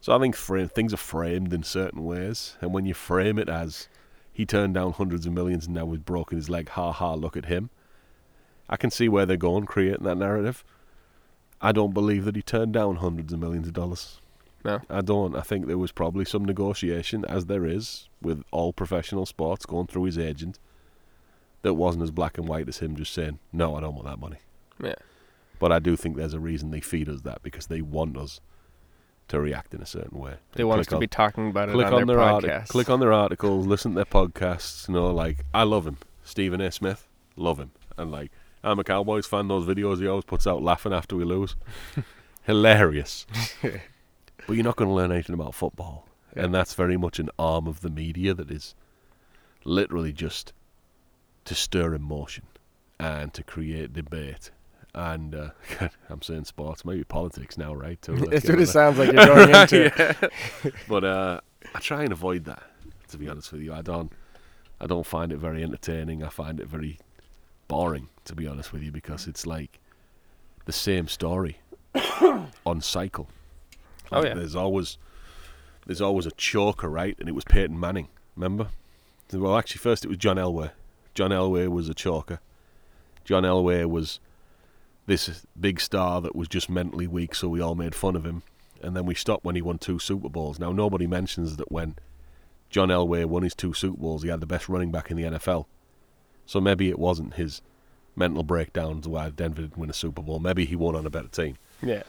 So 0.00 0.14
I 0.14 0.18
think 0.18 0.34
frame, 0.34 0.68
things 0.68 0.92
are 0.92 0.98
framed 0.98 1.52
in 1.52 1.62
certain 1.62 2.04
ways, 2.04 2.56
and 2.60 2.74
when 2.74 2.86
you 2.86 2.94
frame 2.94 3.38
it 3.38 3.48
as 3.48 3.88
he 4.32 4.44
turned 4.44 4.74
down 4.74 4.92
hundreds 4.92 5.26
of 5.26 5.32
millions 5.32 5.66
and 5.66 5.74
now 5.76 5.88
he's 5.90 6.00
broken 6.00 6.36
his 6.36 6.50
leg, 6.50 6.70
ha 6.70 6.90
ha, 6.90 7.14
look 7.14 7.36
at 7.36 7.44
him. 7.44 7.70
I 8.68 8.76
can 8.76 8.90
see 8.90 9.08
where 9.08 9.26
they're 9.26 9.36
going 9.36 9.66
creating 9.66 10.04
that 10.04 10.16
narrative. 10.16 10.64
I 11.60 11.72
don't 11.72 11.94
believe 11.94 12.24
that 12.24 12.34
he 12.34 12.42
turned 12.42 12.72
down 12.72 12.96
hundreds 12.96 13.32
of 13.32 13.38
millions 13.38 13.68
of 13.68 13.74
dollars. 13.74 14.21
No. 14.64 14.80
I 14.88 15.00
don't. 15.00 15.34
I 15.34 15.40
think 15.40 15.66
there 15.66 15.78
was 15.78 15.92
probably 15.92 16.24
some 16.24 16.44
negotiation, 16.44 17.24
as 17.24 17.46
there 17.46 17.66
is 17.66 18.08
with 18.20 18.44
all 18.52 18.72
professional 18.72 19.26
sports, 19.26 19.66
going 19.66 19.86
through 19.88 20.04
his 20.04 20.18
agent, 20.18 20.58
that 21.62 21.74
wasn't 21.74 22.04
as 22.04 22.10
black 22.10 22.38
and 22.38 22.48
white 22.48 22.68
as 22.68 22.78
him 22.78 22.96
just 22.96 23.12
saying, 23.12 23.38
no, 23.52 23.74
I 23.74 23.80
don't 23.80 23.94
want 23.94 24.06
that 24.06 24.18
money. 24.18 24.38
Yeah. 24.82 24.94
But 25.58 25.72
I 25.72 25.78
do 25.78 25.96
think 25.96 26.16
there's 26.16 26.34
a 26.34 26.40
reason 26.40 26.70
they 26.70 26.80
feed 26.80 27.08
us 27.08 27.20
that 27.22 27.42
because 27.42 27.66
they 27.68 27.82
want 27.82 28.16
us 28.16 28.40
to 29.28 29.40
react 29.40 29.72
in 29.74 29.80
a 29.80 29.86
certain 29.86 30.18
way. 30.18 30.34
They 30.54 30.64
want 30.64 30.80
us 30.80 30.86
to 30.88 30.96
on- 30.96 31.00
be 31.00 31.06
talking 31.06 31.48
about 31.48 31.68
it 31.68 31.72
click 31.72 31.86
on, 31.86 31.94
on 31.94 32.06
their, 32.06 32.16
their 32.16 32.24
artic- 32.24 32.68
click 32.68 32.90
on 32.90 33.00
their 33.00 33.12
articles, 33.12 33.66
listen 33.66 33.92
to 33.92 33.96
their 33.96 34.04
podcasts. 34.04 34.88
You 34.88 34.94
know, 34.94 35.06
like 35.12 35.44
I 35.54 35.62
love 35.62 35.86
him, 35.86 35.98
Stephen 36.24 36.60
A. 36.60 36.70
Smith, 36.72 37.08
love 37.36 37.58
him, 37.58 37.70
and 37.96 38.10
like 38.10 38.30
I'm 38.64 38.78
a 38.78 38.84
Cowboys 38.84 39.26
fan. 39.26 39.48
Those 39.48 39.64
videos 39.66 40.00
he 40.00 40.06
always 40.06 40.24
puts 40.24 40.46
out 40.46 40.62
laughing 40.62 40.92
after 40.92 41.16
we 41.16 41.24
lose, 41.24 41.56
hilarious. 42.42 43.26
but 44.52 44.56
you're 44.58 44.64
not 44.64 44.76
going 44.76 44.90
to 44.90 44.94
learn 44.94 45.10
anything 45.10 45.32
about 45.32 45.54
football, 45.54 46.06
and 46.36 46.54
that's 46.54 46.74
very 46.74 46.98
much 46.98 47.18
an 47.18 47.30
arm 47.38 47.66
of 47.66 47.80
the 47.80 47.88
media 47.88 48.34
that 48.34 48.50
is 48.50 48.74
literally 49.64 50.12
just 50.12 50.52
to 51.46 51.54
stir 51.54 51.94
emotion 51.94 52.44
and 53.00 53.32
to 53.32 53.42
create 53.42 53.94
debate. 53.94 54.50
And 54.94 55.34
uh, 55.34 55.50
I'm 56.10 56.20
saying 56.20 56.44
sports, 56.44 56.84
maybe 56.84 57.02
politics 57.02 57.56
now, 57.56 57.72
right? 57.72 57.98
That's 58.02 58.46
what 58.46 58.60
it 58.60 58.66
sounds 58.66 58.98
like 58.98 59.10
you're 59.14 59.24
going 59.24 59.54
into. 59.54 59.90
Yeah. 59.96 60.70
But 60.86 61.04
uh, 61.04 61.40
I 61.74 61.78
try 61.78 62.02
and 62.02 62.12
avoid 62.12 62.44
that. 62.44 62.62
To 63.08 63.16
be 63.16 63.30
honest 63.30 63.52
with 63.52 63.62
you, 63.62 63.72
I 63.72 63.80
don't. 63.80 64.12
I 64.82 64.86
don't 64.86 65.06
find 65.06 65.32
it 65.32 65.38
very 65.38 65.62
entertaining. 65.62 66.22
I 66.22 66.28
find 66.28 66.60
it 66.60 66.66
very 66.66 66.98
boring. 67.68 68.10
To 68.26 68.34
be 68.34 68.46
honest 68.46 68.70
with 68.70 68.82
you, 68.82 68.92
because 68.92 69.26
it's 69.26 69.46
like 69.46 69.80
the 70.66 70.72
same 70.72 71.08
story 71.08 71.56
on 72.66 72.82
cycle. 72.82 73.28
Oh, 74.12 74.24
yeah. 74.24 74.34
There's 74.34 74.56
always 74.56 74.98
there's 75.86 76.00
always 76.00 76.26
a 76.26 76.30
choker, 76.32 76.88
right? 76.88 77.16
And 77.18 77.28
it 77.28 77.32
was 77.32 77.44
Peyton 77.44 77.78
Manning. 77.78 78.08
Remember? 78.36 78.68
Well, 79.32 79.56
actually, 79.56 79.78
first 79.78 80.04
it 80.04 80.08
was 80.08 80.18
John 80.18 80.36
Elway. 80.36 80.70
John 81.14 81.30
Elway 81.30 81.68
was 81.68 81.88
a 81.88 81.94
choker. 81.94 82.40
John 83.24 83.44
Elway 83.44 83.88
was 83.88 84.20
this 85.06 85.44
big 85.58 85.80
star 85.80 86.20
that 86.20 86.36
was 86.36 86.48
just 86.48 86.68
mentally 86.70 87.06
weak, 87.06 87.34
so 87.34 87.48
we 87.48 87.60
all 87.60 87.74
made 87.74 87.94
fun 87.94 88.16
of 88.16 88.24
him. 88.24 88.42
And 88.82 88.96
then 88.96 89.06
we 89.06 89.14
stopped 89.14 89.44
when 89.44 89.54
he 89.54 89.62
won 89.62 89.78
two 89.78 89.98
Super 89.98 90.28
Bowls. 90.28 90.58
Now, 90.58 90.72
nobody 90.72 91.06
mentions 91.06 91.56
that 91.56 91.70
when 91.70 91.96
John 92.68 92.88
Elway 92.88 93.24
won 93.24 93.42
his 93.42 93.54
two 93.54 93.72
Super 93.74 93.96
Bowls, 93.96 94.22
he 94.22 94.28
had 94.28 94.40
the 94.40 94.46
best 94.46 94.68
running 94.68 94.90
back 94.90 95.10
in 95.10 95.16
the 95.16 95.24
NFL. 95.24 95.66
So 96.46 96.60
maybe 96.60 96.88
it 96.88 96.98
wasn't 96.98 97.34
his 97.34 97.62
mental 98.16 98.42
breakdowns 98.42 99.06
why 99.08 99.30
Denver 99.30 99.62
didn't 99.62 99.78
win 99.78 99.90
a 99.90 99.94
Super 99.94 100.22
Bowl. 100.22 100.40
Maybe 100.40 100.64
he 100.64 100.76
won 100.76 100.96
on 100.96 101.06
a 101.06 101.10
better 101.10 101.28
team. 101.28 101.56
Yeah. 101.82 102.02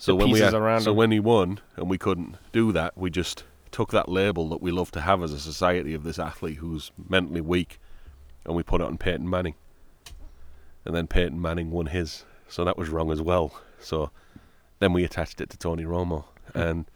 So 0.00 0.14
when 0.14 0.30
we 0.30 0.40
had, 0.40 0.54
around 0.54 0.80
so 0.80 0.92
him. 0.92 0.96
when 0.96 1.10
he 1.10 1.20
won 1.20 1.60
and 1.76 1.90
we 1.90 1.98
couldn't 1.98 2.36
do 2.52 2.72
that, 2.72 2.96
we 2.96 3.10
just 3.10 3.44
took 3.70 3.90
that 3.90 4.08
label 4.08 4.48
that 4.48 4.62
we 4.62 4.70
love 4.70 4.90
to 4.92 5.02
have 5.02 5.22
as 5.22 5.30
a 5.30 5.38
society 5.38 5.92
of 5.92 6.04
this 6.04 6.18
athlete 6.18 6.56
who's 6.56 6.90
mentally 7.10 7.42
weak, 7.42 7.78
and 8.46 8.56
we 8.56 8.62
put 8.62 8.80
it 8.80 8.86
on 8.86 8.96
Peyton 8.96 9.28
Manning. 9.28 9.56
And 10.86 10.96
then 10.96 11.06
Peyton 11.06 11.38
Manning 11.38 11.70
won 11.70 11.84
his, 11.84 12.24
so 12.48 12.64
that 12.64 12.78
was 12.78 12.88
wrong 12.88 13.12
as 13.12 13.20
well. 13.20 13.60
So 13.78 14.10
then 14.78 14.94
we 14.94 15.04
attached 15.04 15.38
it 15.38 15.50
to 15.50 15.58
Tony 15.58 15.84
Romo, 15.84 16.24
and 16.54 16.86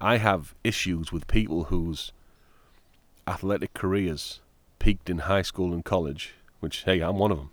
I 0.00 0.16
have 0.16 0.54
issues 0.64 1.12
with 1.12 1.26
people 1.26 1.64
whose 1.64 2.10
athletic 3.28 3.74
careers 3.74 4.40
peaked 4.78 5.10
in 5.10 5.18
high 5.18 5.42
school 5.42 5.74
and 5.74 5.84
college, 5.84 6.32
which 6.60 6.84
hey, 6.84 7.02
I'm 7.02 7.18
one 7.18 7.32
of 7.32 7.36
them. 7.36 7.50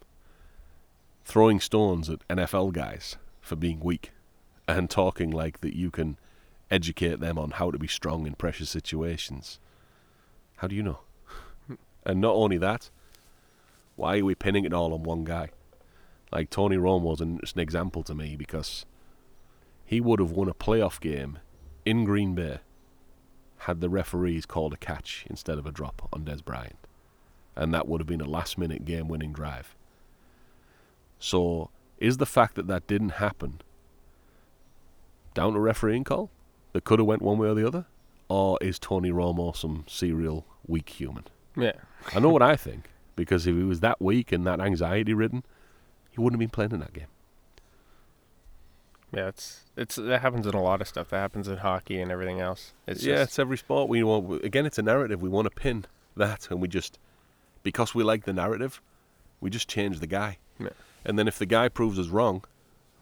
Throwing 1.25 1.59
stones 1.59 2.09
at 2.09 2.25
NFL 2.29 2.71
guys 2.71 3.17
for 3.41 3.57
being 3.57 3.81
weak 3.81 4.11
and 4.77 4.89
talking 4.89 5.31
like 5.31 5.61
that 5.61 5.75
you 5.75 5.91
can 5.91 6.17
educate 6.69 7.19
them 7.19 7.37
on 7.37 7.51
how 7.51 7.71
to 7.71 7.77
be 7.77 7.87
strong 7.87 8.25
in 8.25 8.33
pressure 8.33 8.65
situations. 8.65 9.59
How 10.57 10.67
do 10.67 10.75
you 10.75 10.83
know? 10.83 10.99
and 12.05 12.21
not 12.21 12.35
only 12.35 12.57
that, 12.57 12.89
why 13.95 14.19
are 14.19 14.25
we 14.25 14.35
pinning 14.35 14.65
it 14.65 14.73
all 14.73 14.93
on 14.93 15.03
one 15.03 15.23
guy? 15.23 15.49
Like 16.31 16.49
Tony 16.49 16.77
Romo's 16.77 17.21
an, 17.21 17.39
an 17.53 17.59
example 17.59 18.03
to 18.03 18.15
me 18.15 18.35
because 18.35 18.85
he 19.85 19.99
would 19.99 20.19
have 20.19 20.31
won 20.31 20.47
a 20.47 20.53
playoff 20.53 20.99
game 20.99 21.39
in 21.85 22.05
Green 22.05 22.33
Bay 22.33 22.59
had 23.59 23.81
the 23.81 23.89
referees 23.89 24.45
called 24.45 24.73
a 24.73 24.77
catch 24.77 25.25
instead 25.29 25.57
of 25.57 25.65
a 25.65 25.71
drop 25.71 26.07
on 26.11 26.23
Dez 26.23 26.43
Bryant. 26.43 26.87
And 27.55 27.73
that 27.73 27.87
would 27.87 27.99
have 27.99 28.07
been 28.07 28.21
a 28.21 28.29
last 28.29 28.57
minute 28.57 28.85
game 28.85 29.07
winning 29.07 29.33
drive. 29.33 29.75
So, 31.19 31.69
is 31.99 32.17
the 32.17 32.25
fact 32.25 32.55
that 32.55 32.67
that 32.67 32.87
didn't 32.87 33.09
happen 33.09 33.61
down 35.33 35.53
to 35.53 35.59
refereeing 35.59 36.03
call 36.03 36.29
that 36.73 36.83
could 36.83 36.99
have 36.99 37.05
went 37.05 37.21
one 37.21 37.37
way 37.37 37.47
or 37.47 37.55
the 37.55 37.67
other, 37.67 37.85
or 38.29 38.57
is 38.61 38.79
Tony 38.79 39.11
Romo 39.11 39.55
some 39.55 39.85
serial 39.87 40.45
weak 40.67 40.89
human? 40.89 41.25
Yeah. 41.55 41.73
I 42.13 42.19
know 42.19 42.29
what 42.29 42.41
I 42.41 42.55
think 42.55 42.89
because 43.15 43.45
if 43.45 43.55
he 43.55 43.63
was 43.63 43.81
that 43.81 44.01
weak 44.01 44.31
and 44.31 44.45
that 44.47 44.59
anxiety 44.59 45.13
ridden, 45.13 45.43
he 46.09 46.19
wouldn't 46.19 46.41
have 46.41 46.49
been 46.49 46.53
playing 46.53 46.71
in 46.71 46.79
that 46.79 46.93
game. 46.93 47.07
Yeah, 49.13 49.27
it's 49.27 49.65
it's 49.75 49.97
that 49.97 50.21
happens 50.21 50.47
in 50.47 50.53
a 50.53 50.61
lot 50.61 50.79
of 50.79 50.87
stuff. 50.87 51.09
That 51.09 51.17
happens 51.17 51.49
in 51.49 51.57
hockey 51.57 51.99
and 51.99 52.11
everything 52.11 52.39
else. 52.39 52.73
It's 52.87 53.03
yeah, 53.03 53.15
just, 53.15 53.31
it's 53.31 53.39
every 53.39 53.57
sport. 53.57 53.89
We 53.89 54.03
want 54.03 54.43
again, 54.43 54.65
it's 54.65 54.77
a 54.77 54.81
narrative. 54.81 55.21
We 55.21 55.27
want 55.27 55.45
to 55.47 55.51
pin 55.51 55.85
that, 56.15 56.49
and 56.49 56.61
we 56.61 56.69
just 56.69 56.97
because 57.61 57.93
we 57.93 58.03
like 58.03 58.23
the 58.23 58.31
narrative, 58.33 58.81
we 59.41 59.49
just 59.49 59.67
change 59.67 59.99
the 59.99 60.07
guy. 60.07 60.37
Yeah. 60.59 60.69
And 61.03 61.19
then 61.19 61.27
if 61.27 61.37
the 61.37 61.45
guy 61.45 61.67
proves 61.67 61.99
us 61.99 62.07
wrong, 62.07 62.43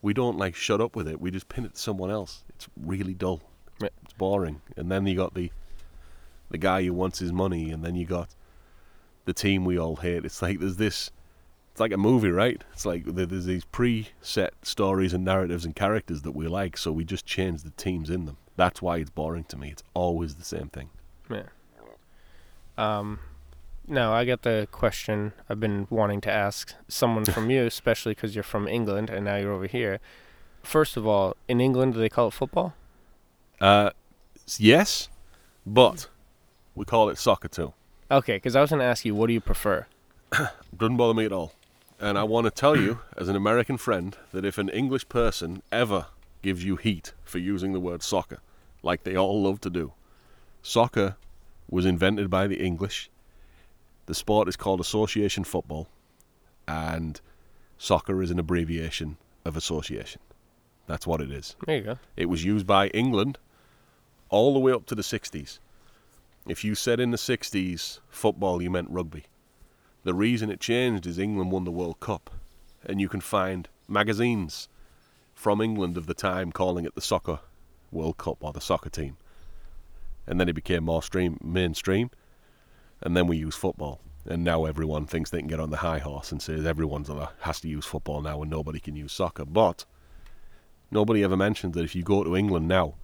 we 0.02 0.14
don't 0.14 0.38
like 0.38 0.56
shut 0.56 0.82
up 0.82 0.96
with 0.96 1.08
it. 1.08 1.20
We 1.20 1.32
just 1.32 1.50
pin 1.50 1.66
it 1.66 1.76
to 1.76 1.80
someone 1.80 2.12
else. 2.12 2.44
It's 2.50 2.68
really 2.80 3.14
dull. 3.14 3.42
Yeah. 3.82 3.90
It's 4.04 4.14
boring. 4.14 4.62
And 4.76 4.92
then 4.92 5.06
you 5.08 5.16
got 5.16 5.34
the 5.34 5.52
the 6.50 6.58
guy 6.58 6.84
who 6.84 6.94
wants 6.94 7.20
his 7.20 7.32
money, 7.32 7.70
and 7.72 7.84
then 7.84 7.96
you 7.96 8.06
got 8.06 8.30
the 9.26 9.34
team 9.34 9.66
we 9.66 9.78
all 9.78 9.98
hate. 9.98 10.26
It's 10.26 10.42
like 10.42 10.60
there's 10.60 10.78
this. 10.78 11.12
It's 11.72 11.80
like 11.80 11.92
a 11.92 11.98
movie, 11.98 12.32
right? 12.32 12.64
It's 12.74 12.86
like 12.86 13.06
there's 13.06 13.46
these 13.46 13.66
pre-set 13.66 14.54
stories 14.64 15.14
and 15.14 15.24
narratives 15.24 15.66
and 15.66 15.76
characters 15.76 16.24
that 16.24 16.32
we 16.32 16.48
like, 16.48 16.76
so 16.78 16.92
we 16.92 17.06
just 17.06 17.26
change 17.26 17.62
the 17.62 17.70
teams 17.72 18.10
in 18.10 18.26
them. 18.26 18.38
That's 18.56 18.82
why 18.82 18.98
it's 18.98 19.12
boring 19.12 19.46
to 19.46 19.58
me. 19.58 19.70
It's 19.70 19.84
always 19.94 20.36
the 20.36 20.44
same 20.44 20.70
thing. 20.70 20.90
Yeah. 21.30 21.44
Um, 22.78 23.20
no, 23.90 24.14
I 24.14 24.24
get 24.24 24.44
the 24.44 24.68
question 24.72 25.34
I've 25.50 25.60
been 25.60 25.88
wanting 25.90 26.22
to 26.22 26.32
ask 26.32 26.74
someone 26.88 27.26
from 27.26 27.50
you, 27.50 27.66
especially 27.66 28.14
because 28.14 28.36
you're 28.36 28.44
from 28.44 28.68
England 28.68 29.10
and 29.10 29.26
now 29.26 29.38
you're 29.38 29.52
over 29.52 29.68
here. 29.68 30.00
First 30.64 30.98
of 30.98 31.08
all, 31.08 31.36
in 31.48 31.60
England, 31.60 31.94
do 31.94 32.00
they 32.00 32.10
call 32.10 32.28
it 32.28 32.34
football? 32.34 32.74
Uh, 33.60 33.90
yes, 34.58 35.10
but 35.66 36.08
we 36.76 36.86
call 36.86 37.10
it 37.10 37.18
soccer 37.18 37.48
too. 37.48 37.74
Okay, 38.12 38.38
because 38.38 38.56
I 38.56 38.62
was 38.62 38.70
going 38.70 38.80
to 38.80 38.86
ask 38.86 39.06
you, 39.06 39.14
what 39.16 39.28
do 39.28 39.34
you 39.34 39.42
prefer? 39.42 39.86
Doesn't 40.78 40.98
bother 40.98 41.14
me 41.14 41.26
at 41.26 41.32
all. 41.32 41.54
And 42.00 42.18
I 42.18 42.24
want 42.24 42.46
to 42.46 42.52
tell 42.52 42.78
you, 42.78 43.00
as 43.18 43.28
an 43.28 43.36
American 43.36 43.78
friend, 43.78 44.16
that 44.32 44.46
if 44.46 44.58
an 44.58 44.70
English 44.70 45.10
person 45.10 45.62
ever 45.72 46.08
gives 46.42 46.64
you 46.64 46.76
heat 46.76 47.14
for 47.24 47.38
using 47.38 47.74
the 47.74 47.80
word 47.80 48.02
soccer, 48.02 48.40
like 48.82 49.04
they 49.04 49.16
all 49.16 49.42
love 49.42 49.60
to 49.62 49.70
do, 49.70 49.94
soccer 50.62 51.18
was 51.70 51.86
invented 51.86 52.30
by 52.30 52.48
the 52.48 52.64
English. 52.64 53.10
The 54.10 54.16
sport 54.16 54.48
is 54.48 54.56
called 54.56 54.80
association 54.80 55.44
football, 55.44 55.88
and 56.68 57.22
soccer 57.78 58.24
is 58.24 58.32
an 58.32 58.40
abbreviation 58.40 59.18
of 59.46 59.56
association. 59.56 60.20
That's 60.88 61.06
what 61.06 61.22
it 61.22 61.30
is. 61.30 61.56
There 61.68 61.78
you 61.78 61.84
go. 61.84 62.00
It 62.18 62.26
was 62.26 62.44
used 62.44 62.66
by 62.66 62.88
England 62.88 63.38
all 64.30 64.56
the 64.56 64.60
way 64.60 64.72
up 64.72 64.88
to 64.88 64.96
the 64.96 65.04
60s. 65.04 65.60
If 66.48 66.64
you 66.64 66.74
said 66.74 67.00
in 67.00 67.12
the 67.12 67.18
60s 67.18 68.00
football, 68.10 68.64
you 68.64 68.72
meant 68.72 68.90
rugby. 68.90 69.26
The 70.06 70.16
reason 70.16 70.50
it 70.50 70.60
changed 70.60 71.06
is 71.06 71.20
England 71.20 71.52
won 71.52 71.66
the 71.66 71.70
World 71.70 72.00
Cup. 72.00 72.32
And 72.84 73.00
you 73.00 73.10
can 73.10 73.22
find 73.22 73.70
magazines 73.88 74.70
from 75.36 75.62
England 75.62 75.98
of 75.98 76.08
the 76.08 76.16
time 76.16 76.52
calling 76.52 76.84
it 76.84 76.96
the 76.96 77.02
Soccer 77.02 77.42
World 77.92 78.18
Cup 78.18 78.44
or 78.44 78.54
the 78.54 78.60
soccer 78.60 78.90
team. 78.90 79.18
And 80.26 80.40
then 80.40 80.50
it 80.50 80.54
became 80.54 80.86
more 80.86 81.04
stream, 81.04 81.38
mainstream. 81.44 82.10
And 83.02 83.16
then 83.16 83.28
we 83.28 83.38
use 83.38 83.56
football. 83.56 84.02
And 84.26 84.44
now 84.44 84.66
everyone 84.66 85.06
thinks 85.06 85.30
they 85.30 85.40
can 85.40 85.48
get 85.48 85.60
on 85.60 85.70
the 85.70 85.78
high 85.78 86.00
horse 86.00 86.32
and 86.32 86.42
says 86.42 86.66
everyone 86.66 87.06
has 87.42 87.60
to 87.62 87.70
use 87.70 87.86
football 87.86 88.22
now 88.22 88.42
and 88.42 88.52
nobody 88.52 88.80
can 88.80 88.96
use 88.96 89.14
soccer. 89.14 89.46
But 89.46 89.86
Nobody 90.92 91.24
ever 91.24 91.38
mentions 91.38 91.76
that 91.76 91.84
if 91.84 91.96
you 91.96 92.04
go 92.04 92.24
to 92.24 92.36
England 92.36 92.68
now, 92.68 92.96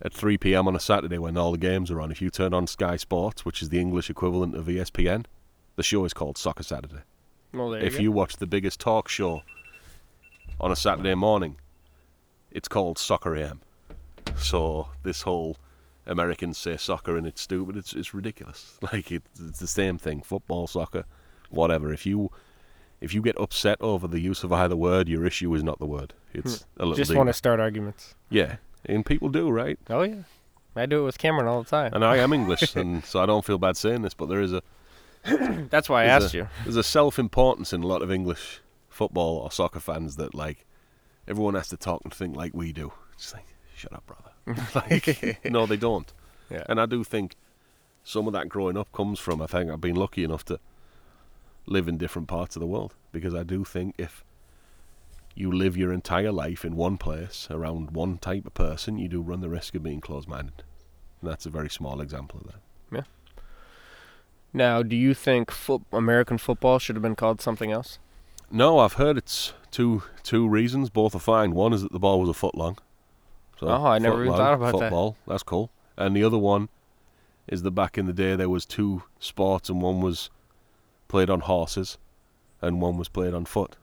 at 0.00 0.12
3 0.12 0.38
p.m. 0.38 0.68
on 0.68 0.76
a 0.76 0.80
Saturday 0.80 1.18
when 1.18 1.36
all 1.36 1.52
the 1.52 1.58
games 1.58 1.90
are 1.90 2.00
on, 2.00 2.10
if 2.10 2.22
you 2.22 2.30
turn 2.30 2.54
on 2.54 2.66
Sky 2.66 2.96
Sports, 2.96 3.44
which 3.44 3.60
is 3.62 3.68
the 3.68 3.80
English 3.80 4.08
equivalent 4.08 4.54
of 4.54 4.66
ESPN, 4.66 5.26
The 5.76 5.82
show 5.82 6.04
is 6.04 6.14
called 6.14 6.38
Soccer 6.38 6.62
Saturday. 6.62 7.02
Well, 7.52 7.70
there 7.70 7.80
if 7.80 7.94
you, 7.94 8.04
you 8.04 8.12
watch 8.12 8.36
the 8.36 8.46
biggest 8.46 8.80
talk 8.80 9.08
show 9.08 9.42
on 10.60 10.70
a 10.70 10.76
Saturday 10.76 11.14
morning, 11.14 11.56
it's 12.50 12.68
called 12.68 12.98
Soccer 12.98 13.36
AM. 13.36 13.60
So 14.36 14.88
this 15.02 15.22
whole 15.22 15.56
Americans 16.08 16.58
say 16.58 16.76
soccer 16.76 17.16
and 17.16 17.26
it's 17.26 17.40
stupid. 17.40 17.76
It's 17.76 17.92
it's 17.92 18.12
ridiculous. 18.14 18.78
Like 18.92 19.12
it, 19.12 19.22
it's 19.48 19.58
the 19.60 19.66
same 19.66 19.98
thing. 19.98 20.22
Football, 20.22 20.66
soccer, 20.66 21.04
whatever. 21.50 21.92
If 21.92 22.06
you 22.06 22.30
if 23.00 23.14
you 23.14 23.22
get 23.22 23.38
upset 23.38 23.78
over 23.80 24.08
the 24.08 24.20
use 24.20 24.42
of 24.42 24.52
either 24.52 24.76
word, 24.76 25.08
your 25.08 25.24
issue 25.24 25.54
is 25.54 25.62
not 25.62 25.78
the 25.78 25.86
word. 25.86 26.14
It's 26.34 26.64
a 26.78 26.84
little 26.84 26.94
Hmm. 26.94 26.96
just 26.98 27.10
deeper. 27.10 27.18
want 27.18 27.28
to 27.28 27.32
start 27.34 27.60
arguments. 27.60 28.14
Yeah, 28.30 28.56
and 28.84 29.04
people 29.06 29.28
do 29.28 29.50
right. 29.50 29.78
Oh 29.88 30.02
yeah, 30.02 30.22
I 30.74 30.86
do 30.86 31.00
it 31.02 31.04
with 31.04 31.18
Cameron 31.18 31.46
all 31.46 31.62
the 31.62 31.68
time. 31.70 31.92
And 31.94 32.04
I 32.04 32.16
am 32.16 32.32
English, 32.32 32.74
and 32.80 33.04
so 33.04 33.20
I 33.20 33.26
don't 33.26 33.44
feel 33.44 33.58
bad 33.58 33.76
saying 33.76 34.02
this, 34.02 34.14
but 34.14 34.28
there 34.28 34.40
is 34.40 34.52
a 34.52 34.62
That's 35.70 35.88
why 35.88 36.02
I 36.04 36.06
asked 36.06 36.34
a, 36.34 36.38
you. 36.38 36.48
There's 36.64 36.76
a 36.76 36.82
self-importance 36.82 37.72
in 37.72 37.82
a 37.82 37.86
lot 37.86 38.02
of 38.02 38.10
English 38.10 38.60
football 38.88 39.38
or 39.38 39.50
soccer 39.52 39.80
fans 39.80 40.16
that 40.16 40.34
like 40.34 40.64
everyone 41.26 41.54
has 41.54 41.68
to 41.68 41.76
talk 41.76 42.00
and 42.04 42.12
think 42.14 42.36
like 42.36 42.52
we 42.54 42.72
do. 42.72 42.92
Just 43.18 43.34
like, 43.34 43.44
shut 43.76 43.92
up, 43.92 44.06
brother. 44.06 44.30
like, 44.74 45.40
no, 45.50 45.66
they 45.66 45.76
don't. 45.76 46.12
Yeah. 46.50 46.64
And 46.68 46.80
I 46.80 46.86
do 46.86 47.04
think 47.04 47.34
some 48.04 48.26
of 48.26 48.32
that 48.32 48.48
growing 48.48 48.76
up 48.76 48.90
comes 48.92 49.18
from. 49.18 49.42
I 49.42 49.46
think 49.46 49.70
I've 49.70 49.80
been 49.80 49.96
lucky 49.96 50.24
enough 50.24 50.44
to 50.46 50.58
live 51.66 51.88
in 51.88 51.98
different 51.98 52.28
parts 52.28 52.56
of 52.56 52.60
the 52.60 52.66
world 52.66 52.94
because 53.12 53.34
I 53.34 53.42
do 53.42 53.64
think 53.64 53.94
if 53.98 54.24
you 55.34 55.52
live 55.52 55.76
your 55.76 55.92
entire 55.92 56.32
life 56.32 56.64
in 56.64 56.74
one 56.74 56.96
place 56.96 57.46
around 57.50 57.92
one 57.92 58.18
type 58.18 58.46
of 58.46 58.54
person, 58.54 58.98
you 58.98 59.08
do 59.08 59.20
run 59.20 59.40
the 59.40 59.48
risk 59.48 59.74
of 59.74 59.82
being 59.82 60.00
closed-minded. 60.00 60.64
And 61.20 61.30
that's 61.30 61.46
a 61.46 61.50
very 61.50 61.70
small 61.70 62.00
example 62.00 62.40
of 62.40 62.46
that. 62.46 62.60
Yeah. 62.90 63.02
Now, 64.52 64.82
do 64.82 64.96
you 64.96 65.14
think 65.14 65.50
foot- 65.50 65.82
American 65.92 66.38
football 66.38 66.78
should 66.78 66.96
have 66.96 67.02
been 67.02 67.16
called 67.16 67.40
something 67.40 67.70
else? 67.70 67.98
No, 68.50 68.78
I've 68.78 68.94
heard 68.94 69.18
it's 69.18 69.52
two 69.70 70.02
two 70.22 70.48
reasons. 70.48 70.88
Both 70.88 71.14
are 71.14 71.18
fine. 71.18 71.52
One 71.52 71.74
is 71.74 71.82
that 71.82 71.92
the 71.92 71.98
ball 71.98 72.20
was 72.20 72.30
a 72.30 72.34
foot 72.34 72.54
long. 72.54 72.78
So 73.60 73.68
Oh, 73.68 73.86
I 73.86 73.98
never 73.98 74.22
even 74.24 74.36
thought 74.36 74.54
about 74.54 74.72
that. 74.72 74.78
football. 74.80 75.16
That's 75.26 75.42
cool. 75.42 75.70
And 75.96 76.14
the 76.16 76.22
other 76.24 76.38
one 76.38 76.68
is 77.48 77.62
that 77.62 77.70
back 77.72 77.98
in 77.98 78.06
the 78.06 78.12
day 78.12 78.36
there 78.36 78.48
was 78.48 78.64
two 78.64 79.02
sports, 79.18 79.68
and 79.68 79.80
one 79.82 80.00
was 80.00 80.30
played 81.08 81.28
on 81.30 81.40
horses, 81.40 81.98
and 82.62 82.80
one 82.80 82.96
was 82.98 83.08
played 83.08 83.34
on 83.34 83.44
foot. 83.44 83.76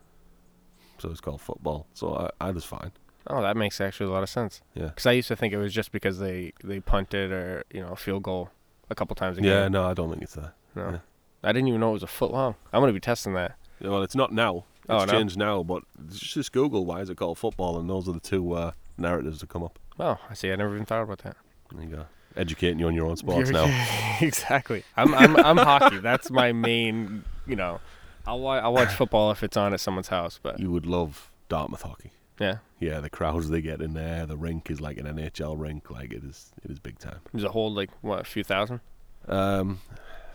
So 0.99 1.09
it's 1.09 1.19
called 1.21 1.41
football. 1.41 1.87
So 1.93 2.15
I, 2.39 2.47
I 2.47 2.51
was 2.51 2.63
fine. 2.63 2.91
Oh, 3.27 3.41
that 3.41 3.57
makes 3.57 3.81
actually 3.81 4.05
a 4.05 4.11
lot 4.11 4.23
of 4.23 4.29
sense. 4.29 4.61
Yeah. 4.75 4.85
Because 4.85 5.07
I 5.07 5.11
used 5.13 5.27
to 5.29 5.35
think 5.35 5.51
it 5.53 5.57
was 5.57 5.73
just 5.73 5.91
because 5.91 6.19
they 6.19 6.53
they 6.63 6.79
punted 6.79 7.31
or 7.31 7.63
you 7.73 7.81
know 7.81 7.95
field 7.95 8.23
goal 8.23 8.51
a 8.89 8.95
couple 8.95 9.15
times 9.15 9.37
a 9.37 9.41
Yeah, 9.41 9.63
game. 9.63 9.71
no, 9.73 9.85
I 9.89 9.93
don't 9.93 10.09
think 10.11 10.21
it's 10.21 10.35
that. 10.35 10.53
No. 10.75 10.89
yeah. 10.91 10.97
I 11.43 11.51
didn't 11.51 11.67
even 11.67 11.79
know 11.81 11.89
it 11.89 11.93
was 11.93 12.03
a 12.03 12.07
foot 12.07 12.31
long. 12.31 12.55
I'm 12.71 12.81
gonna 12.81 12.93
be 12.93 12.99
testing 12.99 13.33
that. 13.33 13.55
Yeah, 13.79 13.89
Well, 13.89 14.03
it's 14.03 14.15
not 14.15 14.31
now. 14.31 14.65
It's 14.83 14.89
Oh, 14.89 14.99
no? 15.05 15.11
changed 15.11 15.37
now, 15.37 15.63
but 15.63 15.83
it's 16.07 16.19
just 16.19 16.51
Google 16.51 16.85
why 16.85 17.01
is 17.01 17.09
it 17.09 17.17
called 17.17 17.39
football, 17.39 17.79
and 17.79 17.89
those 17.89 18.07
are 18.07 18.11
the 18.13 18.19
two 18.19 18.53
uh, 18.53 18.71
narratives 18.97 19.39
that 19.41 19.49
come 19.49 19.63
up. 19.63 19.79
Oh, 19.99 20.17
I 20.29 20.33
see. 20.33 20.51
I 20.51 20.55
never 20.55 20.73
even 20.75 20.85
thought 20.85 21.03
about 21.03 21.19
that. 21.19 21.37
There 21.73 21.83
you 21.83 21.89
go. 21.89 22.05
Educating 22.35 22.79
you 22.79 22.87
on 22.87 22.93
your 22.95 23.07
own 23.07 23.15
sports 23.23 23.49
You're- 23.49 23.65
now. 23.65 24.17
exactly. 24.21 24.83
I'm 24.97 25.13
I'm 25.15 25.35
I'm 25.37 25.57
hockey. 25.57 25.99
That's 25.99 26.29
my 26.29 26.51
main. 26.51 27.23
You 27.47 27.55
know, 27.55 27.79
I'll 28.27 28.39
wa- 28.39 28.57
I'll 28.59 28.73
watch 28.73 28.93
football 28.93 29.31
if 29.31 29.43
it's 29.43 29.55
on 29.57 29.73
at 29.73 29.79
someone's 29.79 30.09
house. 30.09 30.39
But 30.41 30.59
You 30.59 30.71
would 30.71 30.85
love 30.85 31.31
Dartmouth 31.47 31.83
hockey. 31.83 32.11
yeah, 32.39 32.57
Yeah, 32.79 32.99
the 32.99 33.09
crowds 33.09 33.49
they 33.49 33.61
get 33.61 33.81
in 33.81 33.93
there. 33.93 34.25
The 34.25 34.35
rink 34.37 34.69
is 34.69 34.81
like 34.81 34.97
an 34.97 35.05
NHL 35.05 35.57
rink. 35.59 35.89
Like 35.89 36.11
it 36.11 36.23
is, 36.23 36.51
it 36.63 36.71
is 36.71 36.79
big 36.79 36.99
time. 36.99 37.19
does 37.33 37.43
it 37.43 37.51
hold 37.51 37.73
like 37.75 37.89
what 38.01 38.19
a 38.21 38.23
few 38.25 38.43
thousand? 38.43 38.81
Um, 39.27 39.79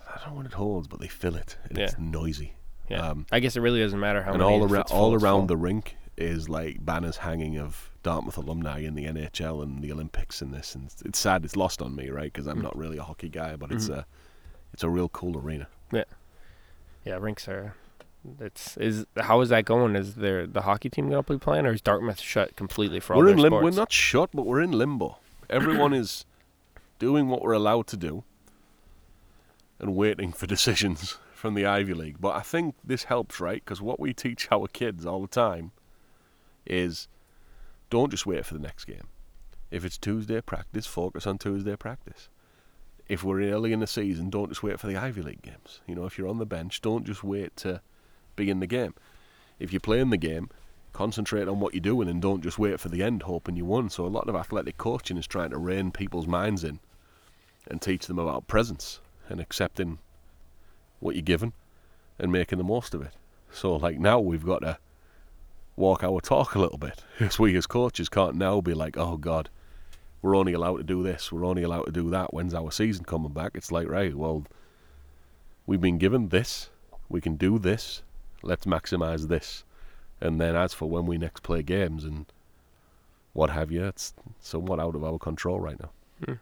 I 0.09 0.19
don't 0.21 0.31
know 0.31 0.37
what 0.39 0.47
it 0.47 0.55
holds, 0.55 0.89
but 0.89 1.01
they 1.01 1.09
fill 1.09 1.37
it, 1.37 1.57
and 1.69 1.79
it's 1.79 1.93
Yeah. 1.93 1.99
noisy. 2.05 2.55
Yeah. 2.89 3.09
Um, 3.11 3.27
I 3.31 3.39
guess 3.41 3.57
it 3.57 3.61
really 3.61 3.81
doesn't 3.81 4.01
matter 4.01 4.23
how 4.23 4.33
and 4.33 4.41
many. 4.41 4.53
all 4.53 4.65
around, 4.65 4.85
all 4.91 5.15
around 5.15 5.47
the 5.49 5.57
rink 5.57 5.97
is 6.17 6.49
like 6.49 6.85
banners 6.85 7.19
hanging 7.19 7.57
of 7.59 7.90
Dartmouth 8.03 8.37
alumni 8.39 8.79
in 8.81 8.95
the 8.95 9.05
NHL 9.07 9.63
and 9.63 9.83
the 9.83 9.93
Olympics 9.93 10.41
and 10.41 10.53
this. 10.55 10.75
And 10.75 10.87
it's, 10.87 11.03
it's 11.03 11.19
sad. 11.19 11.45
It's 11.45 11.57
lost 11.57 11.83
on 11.83 11.95
me, 11.95 12.09
right? 12.11 12.33
Because 12.33 12.47
I'm 12.47 12.59
Mm. 12.59 12.63
not 12.63 12.77
really 12.77 12.97
a 12.99 13.03
hockey 13.03 13.29
guy, 13.29 13.57
but 13.57 13.71
it's 13.71 13.89
Mhm. 13.89 13.99
a, 13.99 14.07
it's 14.73 14.83
a 14.83 14.89
real 14.89 15.09
cool 15.11 15.37
arena. 15.39 15.69
Yeah, 15.93 16.05
yeah, 17.05 17.17
rinks 17.17 17.47
are. 17.49 17.75
It's 18.39 18.77
is 18.77 19.07
how 19.19 19.41
is 19.41 19.49
that 19.49 19.65
going? 19.65 19.97
Is 19.97 20.15
there 20.17 20.47
the 20.47 20.63
hockey 20.63 20.91
team 20.91 21.09
gonna 21.09 21.23
be 21.23 21.39
playing, 21.39 21.65
or 21.67 21.73
is 21.73 21.81
Dartmouth 21.81 22.21
shut 22.21 22.55
completely 22.55 23.01
for 23.01 23.15
all 23.15 23.21
we're 23.21 23.27
their 23.27 23.35
in 23.35 23.41
limbo. 23.41 23.63
We're 23.63 23.71
not 23.71 23.91
shut, 23.93 24.31
but 24.35 24.45
we're 24.45 24.61
in 24.61 24.73
limbo. 24.73 25.19
Everyone 25.49 25.95
is 25.95 26.27
doing 26.99 27.29
what 27.29 27.41
we're 27.43 27.53
allowed 27.55 27.87
to 27.89 27.97
do 27.97 28.25
and 29.79 29.97
waiting 29.97 30.33
for 30.33 30.47
decisions 30.57 31.17
from 31.35 31.55
the 31.55 31.65
Ivy 31.65 31.95
League. 31.95 32.17
But 32.21 32.37
I 32.37 32.41
think 32.41 32.75
this 32.85 33.05
helps, 33.05 33.41
right? 33.41 33.63
Because 33.65 33.81
what 33.81 33.99
we 33.99 34.13
teach 34.13 34.49
our 34.53 34.69
kids 34.69 35.07
all 35.07 35.23
the 35.23 35.27
time 35.29 35.73
is 36.67 37.09
don't 37.91 38.11
just 38.11 38.27
wait 38.27 38.47
for 38.47 38.55
the 38.55 38.61
next 38.61 38.87
game. 38.87 39.09
If 39.71 39.85
it's 39.85 39.99
Tuesday 39.99 40.41
practice, 40.41 40.87
focus 40.87 41.27
on 41.27 41.39
Tuesday 41.39 41.77
practice. 41.77 42.29
If 43.09 43.25
we're 43.25 43.43
early 43.51 43.73
in 43.73 43.81
the 43.81 43.87
season, 43.87 44.31
don't 44.31 44.49
just 44.49 44.63
wait 44.63 44.79
for 44.79 44.87
the 44.87 44.97
Ivy 44.97 45.23
League 45.23 45.43
games. 45.43 45.81
You 45.87 45.97
know, 45.97 46.07
if 46.07 46.17
you're 46.17 46.29
on 46.29 46.39
the 46.39 46.47
bench, 46.47 46.81
don't 46.81 47.05
just 47.05 47.25
wait 47.25 47.57
to 47.59 47.81
begin 48.37 48.61
the 48.61 48.67
game. 48.67 48.95
If 49.59 49.73
you're 49.73 49.81
playing 49.81 50.11
the 50.11 50.17
game, 50.17 50.49
concentrate 50.93 51.49
on 51.49 51.61
what 51.61 51.75
you're 51.75 51.81
doing 51.81 52.09
and 52.09 52.23
don't 52.23 52.43
just 52.43 52.59
wait 52.59 52.81
for 52.81 52.89
the 52.89 53.03
end 53.03 53.23
hoping 53.23 53.57
you 53.57 53.65
won. 53.65 53.91
So 53.91 54.07
a 54.07 54.09
lot 54.09 54.29
of 54.29 54.35
athletic 54.35 54.79
coaching 54.79 55.17
is 55.17 55.27
trying 55.27 55.51
to 55.51 55.59
rein 55.59 55.91
people's 55.91 56.27
minds 56.27 56.65
in 56.65 56.81
and 57.69 57.81
teach 57.81 58.07
them 58.07 58.19
about 58.19 58.49
presence 58.49 59.01
and 59.29 59.41
accepting 59.41 59.99
what 60.99 61.15
you're 61.15 61.23
given 61.23 61.53
and 62.19 62.33
making 62.33 62.59
the 62.59 62.65
most 62.65 62.95
of 62.95 63.03
it. 63.03 63.13
So 63.53 63.77
like 63.77 63.99
now 63.99 64.21
we've 64.21 64.45
got 64.45 64.63
to 64.63 64.79
walk 65.81 66.05
our 66.05 66.21
talk 66.21 66.55
a 66.55 66.59
little 66.61 66.79
bit. 66.79 67.03
Because 67.19 67.39
we 67.39 67.57
as 67.57 67.67
coaches 67.67 68.09
can't 68.09 68.37
now 68.37 68.61
be 68.61 68.75
like, 68.75 68.97
oh 68.97 69.17
God, 69.17 69.49
we're 70.23 70.37
only 70.37 70.53
allowed 70.53 70.77
to 70.79 70.85
do 70.85 71.03
this, 71.03 71.33
we're 71.33 71.45
only 71.45 71.63
allowed 71.63 71.87
to 71.87 71.93
do 71.93 72.09
that. 72.11 72.33
When's 72.33 72.55
our 72.55 72.71
season 72.71 73.05
coming 73.05 73.33
back? 73.33 73.53
It's 73.55 73.73
like, 73.73 73.89
right, 73.89 74.15
well, 74.15 74.45
we've 75.67 75.81
been 75.81 75.99
given 75.99 76.29
this, 76.29 76.71
we 77.09 77.21
can 77.21 77.37
do 77.37 77.59
this, 77.59 78.03
let's 78.43 78.67
maximise 78.67 79.29
this. 79.29 79.65
And 80.21 80.41
then 80.41 80.55
as 80.55 80.75
for 80.75 80.89
when 80.89 81.07
we 81.07 81.19
next 81.19 81.43
play 81.43 81.63
games 81.63 82.05
and 82.05 82.27
what 83.33 83.51
have 83.51 83.71
you, 83.73 83.85
it's 83.87 84.13
somewhat 84.41 84.81
out 84.81 84.95
of 84.95 85.03
our 85.05 85.19
control 85.19 85.61
right 85.61 85.81
now. 85.81 85.91
Hmm. 86.25 86.35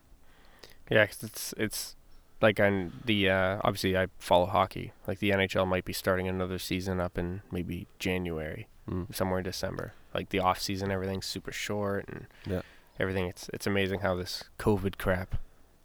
Yeah, 0.90 1.06
'cause 1.06 1.22
it's 1.22 1.54
it's 1.56 1.96
like 2.40 2.60
on 2.60 2.92
the 3.04 3.28
uh, 3.30 3.58
obviously 3.64 3.96
I 3.96 4.06
follow 4.18 4.46
hockey. 4.46 4.92
Like 5.06 5.18
the 5.18 5.30
NHL 5.30 5.66
might 5.66 5.84
be 5.84 5.92
starting 5.92 6.28
another 6.28 6.58
season 6.58 7.00
up 7.00 7.18
in 7.18 7.42
maybe 7.50 7.86
January, 7.98 8.68
Mm. 8.88 9.14
somewhere 9.14 9.38
in 9.38 9.44
December. 9.44 9.92
Like 10.14 10.30
the 10.30 10.38
off 10.40 10.60
season, 10.60 10.90
everything's 10.90 11.26
super 11.26 11.52
short 11.52 12.08
and 12.08 12.26
Yeah. 12.46 12.62
everything. 12.98 13.26
It's 13.26 13.50
it's 13.52 13.66
amazing 13.66 14.00
how 14.00 14.14
this 14.14 14.44
COVID 14.58 14.98
crap 14.98 15.36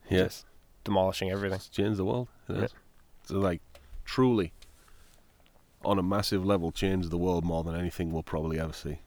Yeah. 0.10 0.26
just 0.26 0.46
demolishing 0.84 1.30
everything. 1.32 1.56
It's 1.58 1.70
changed 1.70 1.98
the 2.00 2.06
world. 2.06 2.28
It 2.50 2.56
Yeah. 2.58 2.64
is. 2.64 2.74
So 3.26 3.40
like 3.40 3.62
truly 4.06 4.54
on 5.84 6.00
a 6.00 6.04
massive 6.04 6.46
level 6.46 6.72
changed 6.72 7.10
the 7.12 7.18
world 7.18 7.44
more 7.44 7.64
than 7.64 7.76
anything 7.76 8.12
we'll 8.14 8.24
probably 8.24 8.60
ever 8.60 8.72
see. 8.74 9.00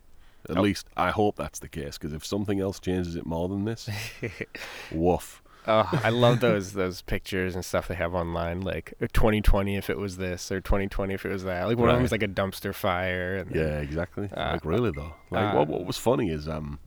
At 0.49 0.59
Oh. 0.59 0.61
least 0.63 0.89
I 0.97 1.11
hope 1.11 1.37
that's 1.37 1.59
the 1.59 1.69
case 1.69 1.97
because 1.97 2.13
if 2.13 2.25
something 2.25 2.61
else 2.61 2.79
changes 2.79 3.17
it 3.17 3.25
more 3.27 3.49
than 3.49 3.65
this, 3.65 3.89
woof. 4.93 5.43
Oh, 5.69 6.01
I 6.05 6.11
love 6.11 6.41
those 6.41 6.73
those 6.75 7.03
pictures 7.03 7.55
and 7.55 7.65
stuff 7.65 7.89
they 7.89 7.95
have 7.97 8.15
online. 8.15 8.61
Like 8.61 8.95
uh, 9.03 9.07
2020 9.13 9.77
if 9.77 9.91
it 9.91 9.99
was 9.99 10.17
this, 10.17 10.51
or 10.53 10.61
2020 10.61 11.15
if 11.15 11.25
it 11.27 11.31
was 11.31 11.45
that. 11.45 11.67
Like 11.67 11.77
one 11.77 11.89
of 11.89 11.95
them 11.95 11.97
Right. 11.97 12.03
was 12.03 12.13
like 12.13 12.23
a 12.23 12.29
dumpster 12.29 12.75
fire. 12.75 13.37
And 13.37 13.55
Yeah, 13.55 13.79
exactly. 13.81 14.29
Uh, 14.35 14.53
like 14.53 14.65
really 14.65 14.91
though. 14.93 15.15
Like 15.31 15.55
uh, 15.55 15.59
what 15.59 15.69
what 15.69 15.85
was 15.87 15.97
funny 15.99 16.31
is 16.31 16.47
um 16.49 16.79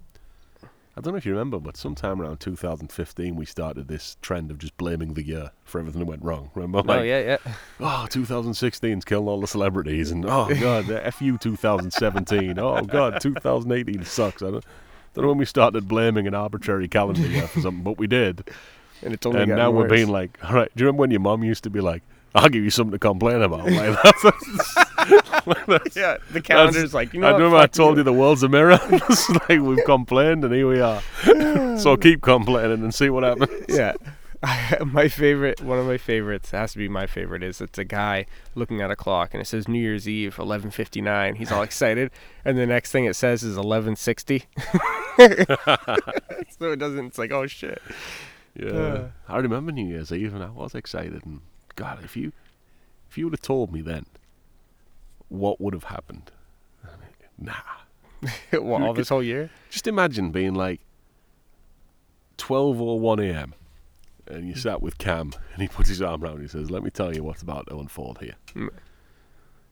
I 0.98 1.02
don't 1.02 1.14
know 1.14 1.18
if 1.18 1.26
you 1.26 1.32
remember, 1.32 1.60
but 1.60 1.78
sometime 1.78 2.22
around 2.22 2.42
2015 2.42 3.36
we 3.38 3.46
started 3.46 3.88
this 3.88 4.18
trend 4.22 4.52
of 4.52 4.58
just 4.58 4.76
blaming 4.76 5.14
the 5.14 5.24
year 5.26 5.52
for 5.64 5.80
everything 5.80 6.00
that 6.00 6.08
went 6.08 6.24
wrong. 6.24 6.52
Remember? 6.56 6.82
Oh 6.92 7.02
yeah, 7.02 7.20
yeah. 7.46 7.54
oh, 7.80 8.06
2016's 8.10 9.06
killing 9.06 9.28
all 9.28 9.40
the 9.40 9.48
celebrities, 9.48 10.12
and 10.12 10.26
oh 10.26 10.54
god, 10.60 10.88
the 10.88 11.06
F 11.06 11.22
you 11.22 11.38
2017. 11.38 12.60
Oh 12.60 12.82
god, 12.82 13.22
2018 13.22 14.04
sucks. 14.04 14.42
I 14.42 14.52
don't, 14.52 14.66
don't 15.20 15.26
know 15.26 15.30
when 15.30 15.38
we 15.38 15.46
started 15.46 15.88
blaming 15.88 16.28
an 16.28 16.34
arbitrary 16.34 16.88
calendar 16.88 17.28
year 17.28 17.48
for 17.48 17.62
something, 17.62 17.84
but 17.84 17.98
we 17.98 18.08
did. 18.08 18.50
And 19.02 19.14
it's 19.14 19.26
only 19.26 19.44
and 19.44 19.56
now 19.56 19.72
we're 19.72 19.88
being 19.88 20.10
like, 20.10 20.38
all 20.44 20.54
right, 20.54 20.70
do 20.76 20.82
you 20.82 20.86
remember 20.88 21.00
when 21.00 21.12
your 21.12 21.22
mom 21.22 21.42
used 21.42 21.64
to 21.64 21.70
be 21.70 21.80
like, 21.80 22.04
I'll 22.36 22.50
give 22.50 22.66
you 22.66 22.70
something 22.70 22.92
to 22.92 23.00
complain 23.00 23.42
about? 23.42 23.62
Like, 23.72 24.04
that's, 24.04 24.24
that's, 24.24 25.96
yeah, 25.96 26.18
the 26.32 26.42
calendar's 26.44 26.94
like 26.94 27.14
you 27.14 27.22
know. 27.22 27.28
I 27.28 27.32
remember 27.32 27.56
I 27.56 27.68
told 27.68 27.96
you 27.96 28.04
the 28.04 28.12
world's 28.12 28.44
a 28.44 28.50
mirror. 28.50 28.78
it's 28.84 29.30
like 29.30 29.62
we've 29.62 29.86
complained 29.86 30.44
and 30.44 30.54
here 30.54 30.68
we 30.68 30.82
are. 30.82 31.02
so 31.78 31.96
keep 31.96 32.22
complaining 32.22 32.84
and 32.84 32.94
see 32.94 33.10
what 33.10 33.24
happens. 33.24 33.66
yeah. 33.70 33.94
my 34.86 35.10
favorite, 35.10 35.62
one 35.62 35.80
of 35.80 35.86
my 35.86 35.98
favorites, 35.98 36.52
has 36.52 36.72
to 36.74 36.78
be 36.78 36.88
my 36.88 37.06
favorite, 37.06 37.44
is 37.44 37.60
it's 37.60 37.78
a 37.78 37.84
guy 37.84 38.26
looking 38.56 38.82
at 38.82 38.90
a 38.90 38.96
clock 38.96 39.34
and 39.34 39.42
it 39.42 39.46
says 39.46 39.68
New 39.68 39.80
Year's 39.80 40.08
Eve, 40.08 40.38
11:59. 40.38 41.36
He's 41.36 41.52
all 41.52 41.62
excited, 41.62 42.10
and 42.46 42.58
the 42.58 42.66
next 42.66 42.92
thing 42.92 43.06
it 43.06 43.16
says 43.16 43.44
is 43.44 43.58
11:60. 43.58 44.46
so 46.58 46.72
it 46.72 46.80
doesn't. 46.80 47.06
It's 47.08 47.18
like, 47.18 47.32
oh 47.32 47.48
shit. 47.48 47.82
Yeah. 48.56 48.70
Uh. 48.70 49.08
I 49.28 49.38
remember 49.38 49.72
New 49.72 49.88
Year's 49.88 50.12
Eve 50.12 50.34
and 50.34 50.44
I 50.44 50.50
was 50.50 50.74
excited 50.74 51.26
and 51.26 51.42
God, 51.76 52.04
if 52.04 52.16
you 52.16 52.32
if 53.10 53.18
you 53.18 53.26
would 53.26 53.34
have 53.34 53.42
told 53.42 53.72
me 53.74 53.82
then 53.82 54.06
what 55.28 55.62
would 55.62 55.74
have 55.74 55.86
happened, 55.86 56.32
nah. 57.38 57.54
well, 58.54 58.84
all 58.84 58.94
this 58.94 59.10
whole 59.10 59.24
year. 59.24 59.50
Just 59.70 59.88
imagine 59.88 60.32
being 60.32 60.54
like 60.54 60.82
12 62.38 62.82
or 62.82 63.00
1 63.00 63.20
a.m. 63.20 63.54
and 64.30 64.48
you 64.48 64.56
sat 64.56 64.82
with 64.82 64.98
Kam 64.98 65.32
and 65.54 65.62
he 65.62 65.68
puts 65.68 65.90
his 65.90 66.02
arm 66.02 66.24
around 66.24 66.34
you 66.34 66.40
and 66.42 66.50
he 66.52 66.58
says, 66.58 66.70
"Let 66.72 66.84
me 66.84 66.90
tell 66.90 67.14
you 67.16 67.24
what's 67.24 67.42
about 67.42 67.68
to 67.68 67.78
unfold 67.78 68.20
here. 68.20 68.36
Mm. 68.56 68.70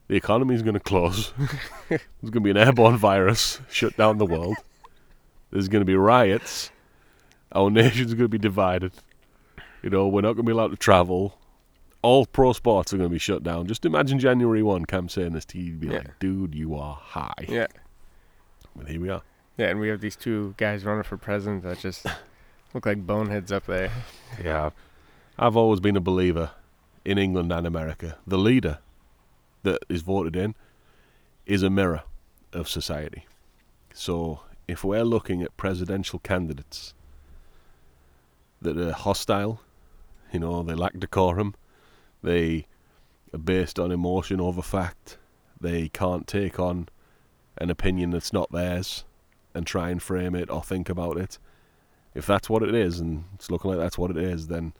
The 0.07 0.15
economy's 0.15 0.61
going 0.61 0.73
to 0.75 0.79
close. 0.79 1.33
There's 1.89 2.01
going 2.21 2.31
to 2.33 2.39
be 2.41 2.51
an 2.51 2.57
airborne 2.57 2.97
virus 2.97 3.59
shut 3.69 3.97
down 3.97 4.17
the 4.17 4.25
world. 4.25 4.55
There's 5.51 5.67
going 5.67 5.81
to 5.81 5.85
be 5.85 5.95
riots. 5.95 6.71
Our 7.51 7.69
nation's 7.69 8.13
going 8.13 8.25
to 8.25 8.29
be 8.29 8.37
divided. 8.37 8.93
You 9.83 9.89
know, 9.89 10.07
we're 10.07 10.21
not 10.21 10.33
going 10.33 10.45
to 10.45 10.49
be 10.49 10.51
allowed 10.53 10.69
to 10.71 10.77
travel. 10.77 11.37
All 12.01 12.25
pro 12.25 12.53
sports 12.53 12.93
are 12.93 12.97
going 12.97 13.09
to 13.09 13.13
be 13.13 13.19
shut 13.19 13.43
down. 13.43 13.67
Just 13.67 13.85
imagine 13.85 14.17
January 14.19 14.63
1, 14.63 14.85
Kam 14.85 15.09
saying 15.09 15.33
this 15.33 15.45
to 15.45 15.57
you. 15.57 15.65
You'd 15.65 15.79
be 15.81 15.87
Yeah. 15.87 15.93
like, 15.97 16.19
dude, 16.19 16.55
you 16.55 16.75
are 16.75 16.95
high. 16.95 17.33
Yeah. 17.47 17.67
But 18.75 18.87
here 18.87 19.01
we 19.01 19.09
are. 19.09 19.23
Yeah, 19.57 19.67
and 19.67 19.79
we 19.79 19.89
have 19.89 19.99
these 20.01 20.15
two 20.15 20.53
guys 20.57 20.85
running 20.85 21.03
for 21.03 21.17
president 21.17 21.63
that 21.63 21.79
just 21.79 22.05
look 22.73 22.85
like 22.85 23.05
boneheads 23.05 23.51
up 23.51 23.65
there. 23.65 23.91
Yeah, 24.43 24.71
I've 25.39 25.55
always 25.55 25.79
been 25.79 25.95
a 25.95 26.01
believer 26.01 26.51
in 27.05 27.17
England 27.17 27.51
and 27.51 27.65
America. 27.65 28.17
The 28.27 28.37
leader 28.37 28.79
that 29.63 29.79
is 29.89 30.01
voted 30.01 30.35
in 30.35 30.53
is 31.45 31.63
a 31.63 31.69
mirror 31.69 32.03
of 32.53 32.67
society. 32.67 33.25
So 33.93 34.41
if 34.67 34.83
we're 34.83 35.05
looking 35.05 35.41
at 35.41 35.55
presidential 35.57 36.19
candidates 36.19 36.93
that 38.61 38.77
are 38.77 38.91
hostile, 38.91 39.61
you 40.31 40.39
know, 40.39 40.61
they 40.61 40.75
lack 40.75 40.99
decorum, 40.99 41.55
they 42.21 42.67
are 43.33 43.39
based 43.39 43.79
on 43.79 43.91
emotion 43.91 44.41
over 44.41 44.61
fact, 44.61 45.17
they 45.59 45.89
can't 45.89 46.27
take 46.27 46.59
on 46.59 46.89
an 47.57 47.69
opinion 47.69 48.11
that's 48.11 48.33
not 48.33 48.51
theirs 48.51 49.05
and 49.53 49.65
try 49.65 49.89
and 49.89 50.01
frame 50.01 50.35
it 50.35 50.49
or 50.49 50.61
think 50.61 50.89
about 50.89 51.17
it 51.17 51.39
if 52.17 52.25
that's 52.25 52.49
what 52.49 52.63
it 52.63 52.73
is, 52.73 52.99
and 52.99 53.25
it's 53.35 53.51
looking 53.51 53.69
like 53.69 53.79
that's 53.79 53.97
what 53.97 54.09
it 54.09 54.17
is, 54.17 54.47
then 54.47 54.73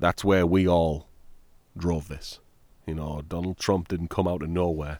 that's 0.00 0.24
where 0.24 0.46
we 0.46 0.66
all 0.66 1.06
drove 1.76 2.08
this. 2.08 2.40
You 2.86 2.94
know, 2.94 3.22
Donald 3.28 3.58
Trump 3.58 3.88
didn't 3.88 4.08
come 4.08 4.26
out 4.26 4.42
of 4.42 4.48
nowhere 4.48 4.98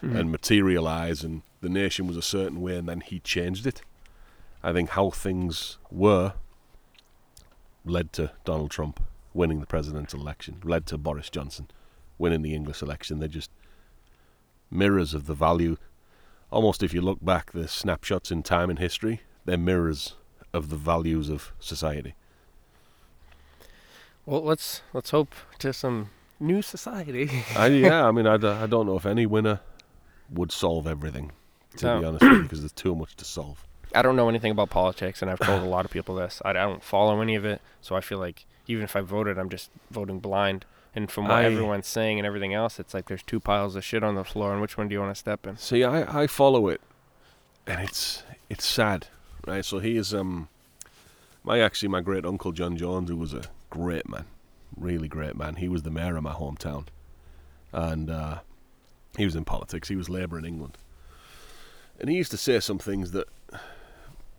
hmm. 0.00 0.16
and 0.16 0.32
materialize, 0.32 1.22
and 1.22 1.42
the 1.60 1.68
nation 1.68 2.06
was 2.06 2.16
a 2.16 2.22
certain 2.22 2.62
way, 2.62 2.78
and 2.78 2.88
then 2.88 3.02
he 3.02 3.20
changed 3.20 3.66
it. 3.66 3.82
I 4.62 4.72
think 4.72 4.90
how 4.90 5.10
things 5.10 5.76
were 5.90 6.32
led 7.84 8.14
to 8.14 8.32
Donald 8.46 8.70
Trump 8.70 9.00
winning 9.34 9.60
the 9.60 9.66
presidential 9.66 10.18
election, 10.18 10.62
led 10.64 10.86
to 10.86 10.96
Boris 10.96 11.28
Johnson 11.28 11.68
winning 12.16 12.40
the 12.40 12.54
English 12.54 12.80
election. 12.80 13.18
They're 13.18 13.28
just 13.28 13.50
mirrors 14.70 15.12
of 15.12 15.26
the 15.26 15.34
value. 15.34 15.76
Almost 16.50 16.82
if 16.82 16.94
you 16.94 17.02
look 17.02 17.22
back, 17.22 17.52
the 17.52 17.68
snapshots 17.68 18.30
in 18.30 18.42
time 18.42 18.70
and 18.70 18.78
history, 18.78 19.20
they're 19.44 19.58
mirrors 19.58 20.14
of 20.54 20.70
the 20.70 20.76
values 20.76 21.28
of 21.28 21.52
society. 21.60 22.14
Well, 24.26 24.42
let's 24.42 24.80
let's 24.92 25.10
hope 25.10 25.34
to 25.58 25.72
some 25.72 26.10
new 26.40 26.62
society. 26.62 27.30
I, 27.56 27.66
yeah, 27.66 28.06
I 28.06 28.10
mean, 28.10 28.26
I 28.26 28.36
don't 28.38 28.86
know 28.86 28.96
if 28.96 29.04
any 29.06 29.26
winner 29.26 29.60
would 30.30 30.50
solve 30.50 30.86
everything, 30.86 31.32
to 31.76 31.98
be 31.98 32.06
honest 32.06 32.22
with 32.22 32.32
you, 32.32 32.42
because 32.42 32.60
there's 32.60 32.72
too 32.72 32.94
much 32.94 33.14
to 33.16 33.24
solve. 33.24 33.66
I 33.94 34.02
don't 34.02 34.16
know 34.16 34.28
anything 34.28 34.50
about 34.50 34.70
politics, 34.70 35.20
and 35.22 35.30
I've 35.30 35.38
told 35.40 35.62
a 35.62 35.66
lot 35.66 35.84
of 35.84 35.90
people 35.90 36.14
this. 36.16 36.40
I, 36.44 36.50
I 36.50 36.52
don't 36.54 36.82
follow 36.82 37.20
any 37.20 37.34
of 37.36 37.44
it, 37.44 37.60
so 37.80 37.94
I 37.94 38.00
feel 38.00 38.18
like 38.18 38.46
even 38.66 38.82
if 38.82 38.96
I 38.96 39.02
voted, 39.02 39.38
I'm 39.38 39.50
just 39.50 39.70
voting 39.90 40.20
blind. 40.20 40.64
And 40.96 41.10
from 41.10 41.24
what 41.24 41.32
I- 41.32 41.44
everyone's 41.44 41.86
saying 41.88 42.18
and 42.18 42.26
everything 42.26 42.54
else, 42.54 42.78
it's 42.80 42.94
like 42.94 43.06
there's 43.08 43.22
two 43.22 43.40
piles 43.40 43.76
of 43.76 43.84
shit 43.84 44.02
on 44.02 44.14
the 44.14 44.24
floor, 44.24 44.52
and 44.52 44.60
which 44.62 44.78
one 44.78 44.88
do 44.88 44.94
you 44.94 45.00
want 45.00 45.14
to 45.14 45.18
step 45.18 45.46
in? 45.46 45.58
See, 45.58 45.84
I, 45.84 46.22
I 46.22 46.26
follow 46.26 46.68
it, 46.68 46.80
and 47.66 47.80
it's 47.82 48.22
it's 48.48 48.64
sad, 48.64 49.08
right? 49.46 49.64
So 49.64 49.78
he 49.78 49.96
is 49.96 50.14
um, 50.14 50.48
my 51.42 51.60
actually 51.60 51.88
my 51.88 52.00
great 52.00 52.24
uncle 52.24 52.52
John 52.52 52.76
Jones, 52.76 53.08
who 53.10 53.16
was 53.16 53.34
a 53.34 53.42
great 53.70 54.08
man, 54.08 54.24
really 54.76 55.08
great 55.08 55.36
man. 55.36 55.56
He 55.56 55.68
was 55.68 55.82
the 55.82 55.90
mayor 55.90 56.16
of 56.16 56.22
my 56.22 56.32
hometown, 56.32 56.86
and 57.72 58.10
uh, 58.10 58.38
he 59.16 59.24
was 59.24 59.36
in 59.36 59.44
politics. 59.44 59.88
He 59.88 59.96
was 59.96 60.08
Labour 60.08 60.38
in 60.38 60.44
England, 60.44 60.78
and 62.00 62.08
he 62.08 62.16
used 62.16 62.30
to 62.30 62.36
say 62.36 62.60
some 62.60 62.78
things 62.78 63.12
that, 63.12 63.28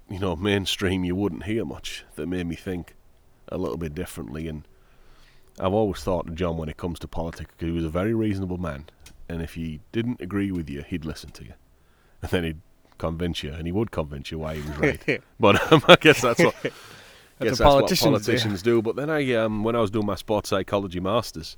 you 0.10 0.20
know, 0.20 0.36
mainstream 0.36 1.04
you 1.04 1.16
wouldn't 1.16 1.44
hear 1.44 1.66
much. 1.66 2.04
That 2.16 2.28
made 2.28 2.48
me 2.48 2.56
think 2.56 2.96
a 3.50 3.58
little 3.58 3.78
bit 3.78 3.94
differently, 3.94 4.48
and 4.48 4.64
I've 5.60 5.74
always 5.74 6.02
thought 6.02 6.28
of 6.28 6.36
John 6.36 6.58
when 6.58 6.70
it 6.70 6.78
comes 6.78 7.00
to 7.00 7.08
politics 7.08 7.52
because 7.52 7.68
he 7.68 7.76
was 7.76 7.86
a 7.86 7.90
very 7.90 8.14
reasonable 8.14 8.58
man, 8.58 8.86
and 9.30 9.42
if 9.42 9.54
he 9.54 9.82
didn't 9.92 10.22
agree 10.22 10.52
with 10.52 10.70
you, 10.70 10.82
he'd 10.82 11.06
listen 11.06 11.30
to 11.32 11.44
you, 11.44 11.54
and 12.22 12.32
then 12.32 12.44
he'd 12.44 12.62
convince 12.98 13.44
you, 13.44 13.54
and 13.54 13.66
he 13.66 13.72
would 13.72 13.92
convince 13.92 14.32
you 14.32 14.40
why 14.40 14.56
he 14.56 14.62
was 14.62 14.78
right. 14.78 15.24
but 15.40 15.72
um, 15.72 15.84
I 15.88 15.96
guess 15.96 16.22
that's 16.22 16.44
what 16.44 16.56
That's 17.40 17.52
guess 17.52 17.60
what 17.60 17.66
politicians 17.66 18.00
do. 18.00 18.32
politicians 18.32 18.62
do. 18.62 18.82
But 18.82 18.96
then 18.96 19.10
I, 19.10 19.34
um, 19.34 19.64
when 19.64 19.76
I 19.76 19.82
was 19.82 19.92
doing 19.92 20.06
my 20.06 20.16
sports 20.16 20.50
psychology 20.50 21.00
masters, 21.00 21.58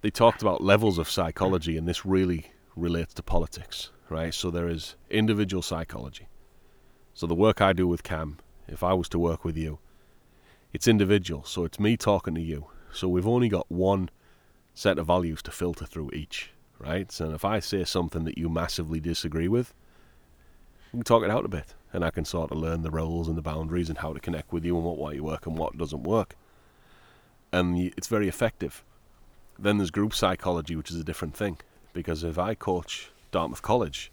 they 0.00 0.10
talked 0.10 0.42
about 0.42 0.62
levels 0.62 0.98
of 0.98 1.08
psychology, 1.10 1.76
and 1.76 1.86
this 1.86 2.06
really 2.06 2.52
relates 2.74 3.14
to 3.14 3.22
politics, 3.22 3.90
right? 4.08 4.32
So 4.32 4.50
there 4.50 4.68
is 4.68 4.96
individual 5.10 5.62
psychology. 5.62 6.28
So 7.12 7.26
the 7.26 7.34
work 7.34 7.60
I 7.60 7.72
do 7.72 7.86
with 7.86 8.02
Kam, 8.02 8.38
if 8.66 8.82
I 8.82 8.94
was 8.94 9.08
to 9.10 9.18
work 9.18 9.44
with 9.44 9.56
you, 9.56 9.78
it's 10.72 10.88
individual. 10.88 11.44
So 11.44 11.64
it's 11.64 11.78
me 11.78 11.96
talking 11.96 12.34
to 12.34 12.40
you. 12.40 12.66
So 12.92 13.08
we've 13.08 13.28
only 13.28 13.48
got 13.48 13.70
one 13.70 14.10
set 14.72 14.98
of 14.98 15.06
values 15.06 15.42
to 15.42 15.50
filter 15.50 15.84
through 15.84 16.10
each, 16.12 16.52
right? 16.78 17.12
So 17.12 17.32
if 17.32 17.44
I 17.44 17.60
say 17.60 17.84
something 17.84 18.24
that 18.24 18.38
you 18.38 18.48
massively 18.48 18.98
disagree 18.98 19.48
with, 19.48 19.74
we 20.94 20.98
can 20.98 21.04
talk 21.04 21.24
it 21.24 21.30
out 21.30 21.44
a 21.44 21.48
bit, 21.48 21.74
and 21.92 22.04
I 22.04 22.10
can 22.10 22.24
sort 22.24 22.52
of 22.52 22.58
learn 22.58 22.82
the 22.82 22.90
roles 22.90 23.26
and 23.26 23.36
the 23.36 23.42
boundaries 23.42 23.88
and 23.88 23.98
how 23.98 24.12
to 24.12 24.20
connect 24.20 24.52
with 24.52 24.64
you 24.64 24.76
and 24.76 24.84
what 24.84 24.96
why 24.96 25.12
you 25.12 25.24
work 25.24 25.44
and 25.44 25.58
what 25.58 25.76
doesn't 25.76 26.04
work. 26.04 26.36
And 27.52 27.76
it's 27.76 28.06
very 28.06 28.28
effective. 28.28 28.84
Then 29.58 29.78
there's 29.78 29.90
group 29.90 30.14
psychology, 30.14 30.76
which 30.76 30.92
is 30.92 31.00
a 31.00 31.04
different 31.04 31.34
thing, 31.36 31.58
because 31.92 32.22
if 32.22 32.38
I 32.38 32.54
coach 32.54 33.10
Dartmouth 33.32 33.60
College, 33.60 34.12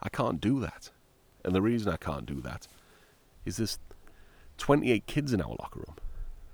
I 0.00 0.08
can't 0.10 0.40
do 0.40 0.60
that, 0.60 0.90
and 1.44 1.56
the 1.56 1.62
reason 1.62 1.92
I 1.92 1.96
can't 1.96 2.24
do 2.24 2.40
that 2.42 2.68
is 3.44 3.56
there's 3.56 3.80
28 4.58 5.06
kids 5.06 5.32
in 5.32 5.42
our 5.42 5.56
locker 5.58 5.80
room. 5.80 5.96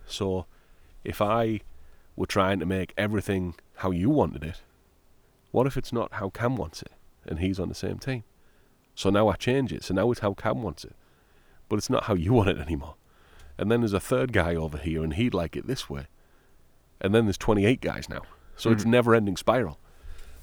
So 0.06 0.46
if 1.04 1.20
I 1.20 1.60
were 2.16 2.26
trying 2.26 2.58
to 2.60 2.66
make 2.66 2.94
everything 2.96 3.54
how 3.76 3.90
you 3.90 4.08
wanted 4.08 4.44
it, 4.44 4.62
what 5.50 5.66
if 5.66 5.76
it's 5.76 5.92
not 5.92 6.14
how 6.14 6.30
Kam 6.30 6.56
wants 6.56 6.80
it, 6.80 6.92
and 7.26 7.38
he's 7.38 7.60
on 7.60 7.68
the 7.68 7.74
same 7.74 7.98
team? 7.98 8.24
So 8.98 9.10
now 9.10 9.28
I 9.28 9.34
change 9.36 9.72
it. 9.72 9.84
So 9.84 9.94
now 9.94 10.10
it's 10.10 10.18
how 10.22 10.34
Kam 10.34 10.60
wants 10.60 10.82
it. 10.82 10.96
But 11.68 11.76
it's 11.76 11.88
not 11.88 12.04
how 12.04 12.14
you 12.14 12.32
want 12.38 12.48
it 12.48 12.58
anymore. 12.58 12.96
And 13.56 13.70
then 13.70 13.80
there's 13.82 13.92
a 13.92 14.00
third 14.00 14.32
guy 14.32 14.56
over 14.56 14.76
here 14.76 15.04
and 15.04 15.14
he'd 15.14 15.34
like 15.34 15.54
it 15.56 15.68
this 15.68 15.88
way. 15.88 16.08
And 17.00 17.14
then 17.14 17.26
there's 17.26 17.38
28 17.38 17.80
guys 17.80 18.08
now. 18.08 18.22
So 18.56 18.72
it's 18.72 18.82
Mhm. 18.82 18.88
never 18.88 19.14
ending 19.14 19.36
spiral. 19.36 19.78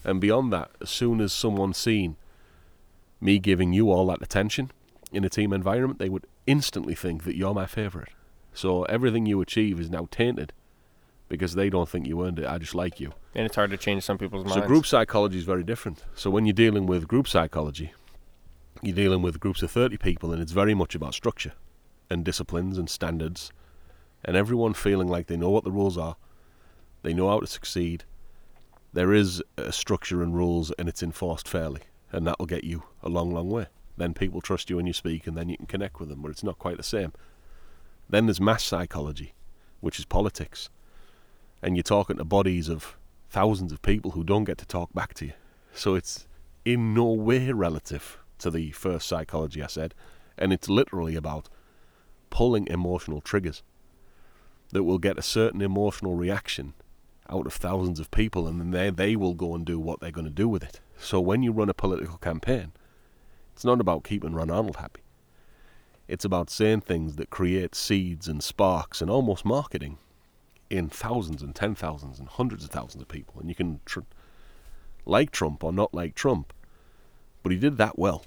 And 0.05 0.21
beyond 0.21 0.53
that, 0.53 0.71
as 0.79 0.89
soon 0.89 1.19
as 1.19 1.33
someone's 1.33 1.75
seen 1.77 2.15
me 3.19 3.39
giving 3.39 3.73
you 3.73 3.91
all 3.91 4.07
that 4.07 4.21
attention 4.21 4.71
in 5.11 5.25
a 5.25 5.29
team 5.29 5.51
environment, 5.51 5.99
they 5.99 6.07
would 6.07 6.25
instantly 6.47 6.95
think 6.95 7.25
that 7.25 7.35
you're 7.35 7.53
my 7.53 7.65
favourite. 7.65 8.13
So 8.53 8.83
everything 8.83 9.25
you 9.25 9.41
achieve 9.41 9.81
is 9.81 9.89
now 9.89 10.07
tainted 10.11 10.53
because 11.27 11.55
they 11.55 11.69
don't 11.69 11.89
think 11.89 12.07
you 12.07 12.23
earned 12.25 12.39
it. 12.39 12.45
I 12.45 12.57
just 12.57 12.73
like 12.75 13.01
you. 13.01 13.11
And 13.33 13.45
it's 13.45 13.57
hard 13.57 13.71
to 13.71 13.77
change 13.77 14.03
some 14.03 14.17
people's 14.17 14.45
minds. 14.45 14.61
So 14.63 14.67
group 14.67 14.85
psychology 14.85 15.39
is 15.39 15.43
very 15.43 15.63
different. 15.63 16.05
So 16.15 16.29
when 16.29 16.45
you're 16.45 16.53
dealing 16.53 16.85
with 16.85 17.05
group 17.05 17.27
psychology, 17.27 17.91
you're 18.81 18.95
dealing 18.95 19.21
with 19.21 19.39
groups 19.39 19.61
of 19.61 19.71
30 19.71 19.97
people 19.97 20.31
and 20.31 20.41
it's 20.41 20.51
very 20.51 20.73
much 20.73 20.95
about 20.95 21.13
structure 21.13 21.53
and 22.09 22.23
disciplines 22.23 22.77
and 22.77 22.89
standards 22.89 23.51
and 24.23 24.35
everyone 24.35 24.73
feeling 24.73 25.07
like 25.07 25.27
they 25.27 25.37
know 25.37 25.49
what 25.49 25.63
the 25.63 25.71
rules 25.71 25.97
are, 25.97 26.15
they 27.03 27.13
know 27.13 27.29
how 27.29 27.39
to 27.39 27.47
succeed. 27.47 28.03
There 28.93 29.13
is 29.13 29.43
a 29.57 29.71
structure 29.71 30.23
and 30.23 30.35
rules 30.35 30.71
and 30.77 30.89
it's 30.89 31.03
enforced 31.03 31.47
fairly 31.47 31.81
and 32.11 32.25
that'll 32.25 32.45
get 32.45 32.63
you 32.63 32.83
a 33.03 33.09
long 33.09 33.31
long 33.31 33.49
way. 33.49 33.67
Then 33.97 34.13
people 34.13 34.41
trust 34.41 34.69
you 34.69 34.75
when 34.75 34.87
you 34.87 34.93
speak 34.93 35.27
and 35.27 35.37
then 35.37 35.49
you 35.49 35.57
can 35.57 35.67
connect 35.67 35.99
with 35.99 36.09
them, 36.09 36.21
but 36.21 36.31
it's 36.31 36.43
not 36.43 36.59
quite 36.59 36.77
the 36.77 36.83
same. 36.83 37.13
Then 38.09 38.25
there's 38.25 38.41
mass 38.41 38.63
psychology, 38.63 39.33
which 39.79 39.99
is 39.99 40.05
politics. 40.05 40.69
And 41.61 41.75
you're 41.75 41.83
talking 41.83 42.17
to 42.17 42.25
bodies 42.25 42.69
of 42.69 42.97
thousands 43.29 43.71
of 43.71 43.81
people 43.81 44.11
who 44.11 44.23
don't 44.23 44.43
get 44.43 44.57
to 44.59 44.65
talk 44.65 44.93
back 44.93 45.13
to 45.15 45.25
you. 45.27 45.33
So 45.73 45.95
it's 45.95 46.27
in 46.63 46.93
no 46.93 47.05
way 47.05 47.51
relative 47.51 48.17
to 48.39 48.51
the 48.51 48.71
first 48.71 49.07
psychology 49.07 49.61
I 49.61 49.67
said, 49.67 49.93
and 50.37 50.51
it's 50.51 50.69
literally 50.69 51.15
about 51.15 51.49
pulling 52.29 52.67
emotional 52.67 53.21
triggers 53.21 53.63
that 54.71 54.83
will 54.83 54.97
get 54.97 55.17
a 55.17 55.21
certain 55.21 55.61
emotional 55.61 56.15
reaction 56.15 56.73
out 57.29 57.47
of 57.47 57.53
thousands 57.53 57.99
of 57.99 58.11
people, 58.11 58.47
and 58.47 58.59
then 58.59 58.71
they, 58.71 58.89
they 58.89 59.15
will 59.15 59.33
go 59.33 59.55
and 59.55 59.65
do 59.65 59.79
what 59.79 59.99
they're 59.99 60.11
going 60.11 60.25
to 60.25 60.31
do 60.31 60.47
with 60.47 60.63
it. 60.63 60.79
So 60.97 61.19
when 61.19 61.43
you 61.43 61.51
run 61.51 61.69
a 61.69 61.73
political 61.73 62.17
campaign, 62.17 62.73
it's 63.53 63.65
not 63.65 63.79
about 63.79 64.03
keeping 64.03 64.33
Ron 64.33 64.51
Arnold 64.51 64.75
happy. 64.77 65.01
It's 66.07 66.25
about 66.25 66.49
saying 66.49 66.81
things 66.81 67.15
that 67.15 67.29
create 67.29 67.73
seeds 67.73 68.27
and 68.27 68.43
sparks 68.43 69.01
and 69.01 69.09
almost 69.09 69.45
marketing 69.45 69.97
in 70.69 70.89
thousands 70.89 71.41
and 71.41 71.55
ten 71.55 71.73
thousands 71.73 72.19
and 72.19 72.27
hundreds 72.27 72.63
of 72.63 72.69
thousands 72.69 73.01
of 73.01 73.07
people, 73.07 73.39
and 73.39 73.49
you 73.49 73.55
can 73.55 73.79
tr- 73.85 74.01
like 75.05 75.31
Trump 75.31 75.63
or 75.63 75.71
not 75.71 75.93
like 75.93 76.15
Trump, 76.15 76.53
but 77.45 77.51
he 77.51 77.59
did 77.59 77.77
that 77.77 77.99
well. 77.99 78.25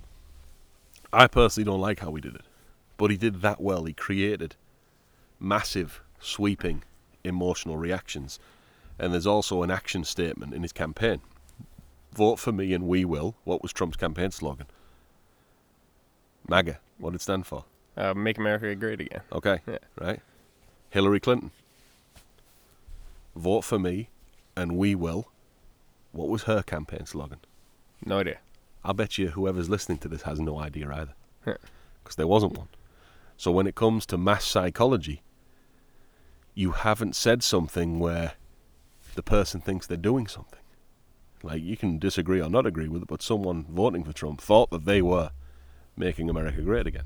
I 1.13 1.27
personally 1.27 1.65
don't 1.65 1.81
like 1.81 1.99
how 1.99 2.15
he 2.15 2.21
did 2.21 2.37
it, 2.37 2.45
but 2.97 3.11
he 3.11 3.17
did 3.17 3.43
that 3.43 3.61
well. 3.61 3.85
He 3.85 3.93
created 3.93 4.55
massive, 5.41 6.01
sweeping, 6.21 6.85
emotional 7.25 7.77
reactions, 7.77 8.39
and 8.97 9.13
there's 9.13 9.27
also 9.27 9.65
an 9.65 9.73
action 9.73 10.05
statement 10.05 10.55
in 10.55 10.63
his 10.63 10.73
campaign. 10.73 11.21
Vote 12.13 12.39
for 12.39 12.53
me 12.53 12.73
and 12.73 12.87
we 12.87 13.05
will. 13.05 13.35
What 13.43 13.61
was 13.61 13.73
Trump's 13.73 13.97
campaign 13.97 14.31
slogan? 14.31 14.67
MAGA. 16.47 16.79
What 16.99 17.11
did 17.11 17.17
it 17.17 17.23
stand 17.23 17.45
for? 17.45 17.65
Uh, 17.97 18.15
make 18.15 18.39
America 18.39 18.73
great 18.77 19.01
again. 19.01 19.23
Okay. 19.33 19.59
Yeah. 19.67 19.79
Right. 20.01 20.21
Hillary 20.91 21.19
Clinton. 21.19 21.51
Vote 23.35 23.63
for 23.63 23.81
me 23.81 24.11
and 24.57 24.77
we 24.77 24.95
will. 24.95 25.27
What 26.13 26.29
was 26.29 26.45
her 26.45 26.63
campaign 26.63 27.05
slogan? 27.05 27.41
No 28.05 28.21
idea. 28.21 28.39
I 28.89 28.93
bet 28.95 29.19
you 29.19 29.29
whoever's 29.29 29.69
listening 29.69 29.99
to 29.99 30.09
this 30.09 30.23
has 30.23 30.41
no 30.41 30.59
idea 30.59 30.91
either. 30.91 31.13
Yeah. 31.47 31.57
Because 32.03 32.17
there 32.17 32.27
wasn't 32.27 32.57
one. 32.57 32.69
So 33.37 33.53
when 33.53 33.67
it 33.67 33.75
comes 33.75 34.07
to 34.07 34.17
mass 34.17 34.47
psychology, 34.47 35.21
you 36.55 36.71
haven't 36.73 37.15
said 37.15 37.43
something 37.43 37.99
where 37.99 38.33
the 39.15 39.23
person 39.23 39.61
thinks 39.61 39.87
they're 39.87 39.99
doing 39.99 40.27
something. 40.27 40.61
Like 41.43 41.63
you 41.63 41.77
can 41.77 41.99
disagree 41.99 42.41
or 42.41 42.49
not 42.49 42.65
agree 42.65 42.89
with 42.89 43.03
it, 43.03 43.09
but 43.09 43.21
someone 43.21 43.67
voting 43.69 44.05
for 44.05 44.15
Trump 44.15 44.41
thought 44.41 44.71
that 44.71 44.87
they 44.87 45.03
were 45.03 45.33
making 45.95 46.31
America 46.31 46.63
great 46.63 46.87
again, 46.87 47.05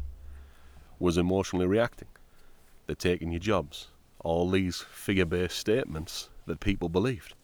was 1.01 1.19
emotionally 1.19 1.67
reacting. 1.67 2.09
They're 2.87 2.95
taking 2.95 3.33
your 3.33 3.41
jobs. 3.41 3.89
All 4.21 4.49
these 4.49 4.83
figure 4.83 5.25
based 5.25 5.59
statements 5.59 6.31
that 6.47 6.61
people 6.61 6.89
believed. 6.89 7.35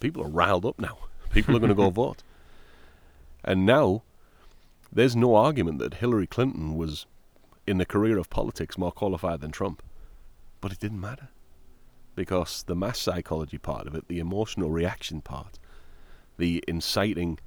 People 0.00 0.22
are 0.22 0.28
riled 0.28 0.66
up 0.66 0.78
now. 0.78 0.98
People 1.32 1.56
are 1.56 1.60
going 1.60 1.70
to 1.70 1.74
go 1.74 1.88
vote. 1.90 2.22
And 3.44 3.66
now, 3.66 4.02
there's 4.92 5.16
no 5.16 5.34
argument 5.34 5.78
that 5.78 5.94
Hillary 5.94 6.26
Clinton 6.26 6.76
was, 6.76 7.06
in 7.66 7.78
the 7.78 7.86
career 7.86 8.18
of 8.18 8.30
politics, 8.30 8.78
more 8.78 8.92
qualified 8.92 9.40
than 9.40 9.50
Trump. 9.50 9.82
But 10.60 10.72
it 10.72 10.80
didn't 10.80 11.00
matter. 11.00 11.28
Because 12.14 12.64
the 12.64 12.76
mass 12.76 12.98
psychology 12.98 13.58
part 13.58 13.86
of 13.86 13.94
it, 13.94 14.08
the 14.08 14.18
emotional 14.18 14.70
reaction 14.70 15.20
part, 15.20 15.58
the 16.36 16.62
inciting 16.66 17.38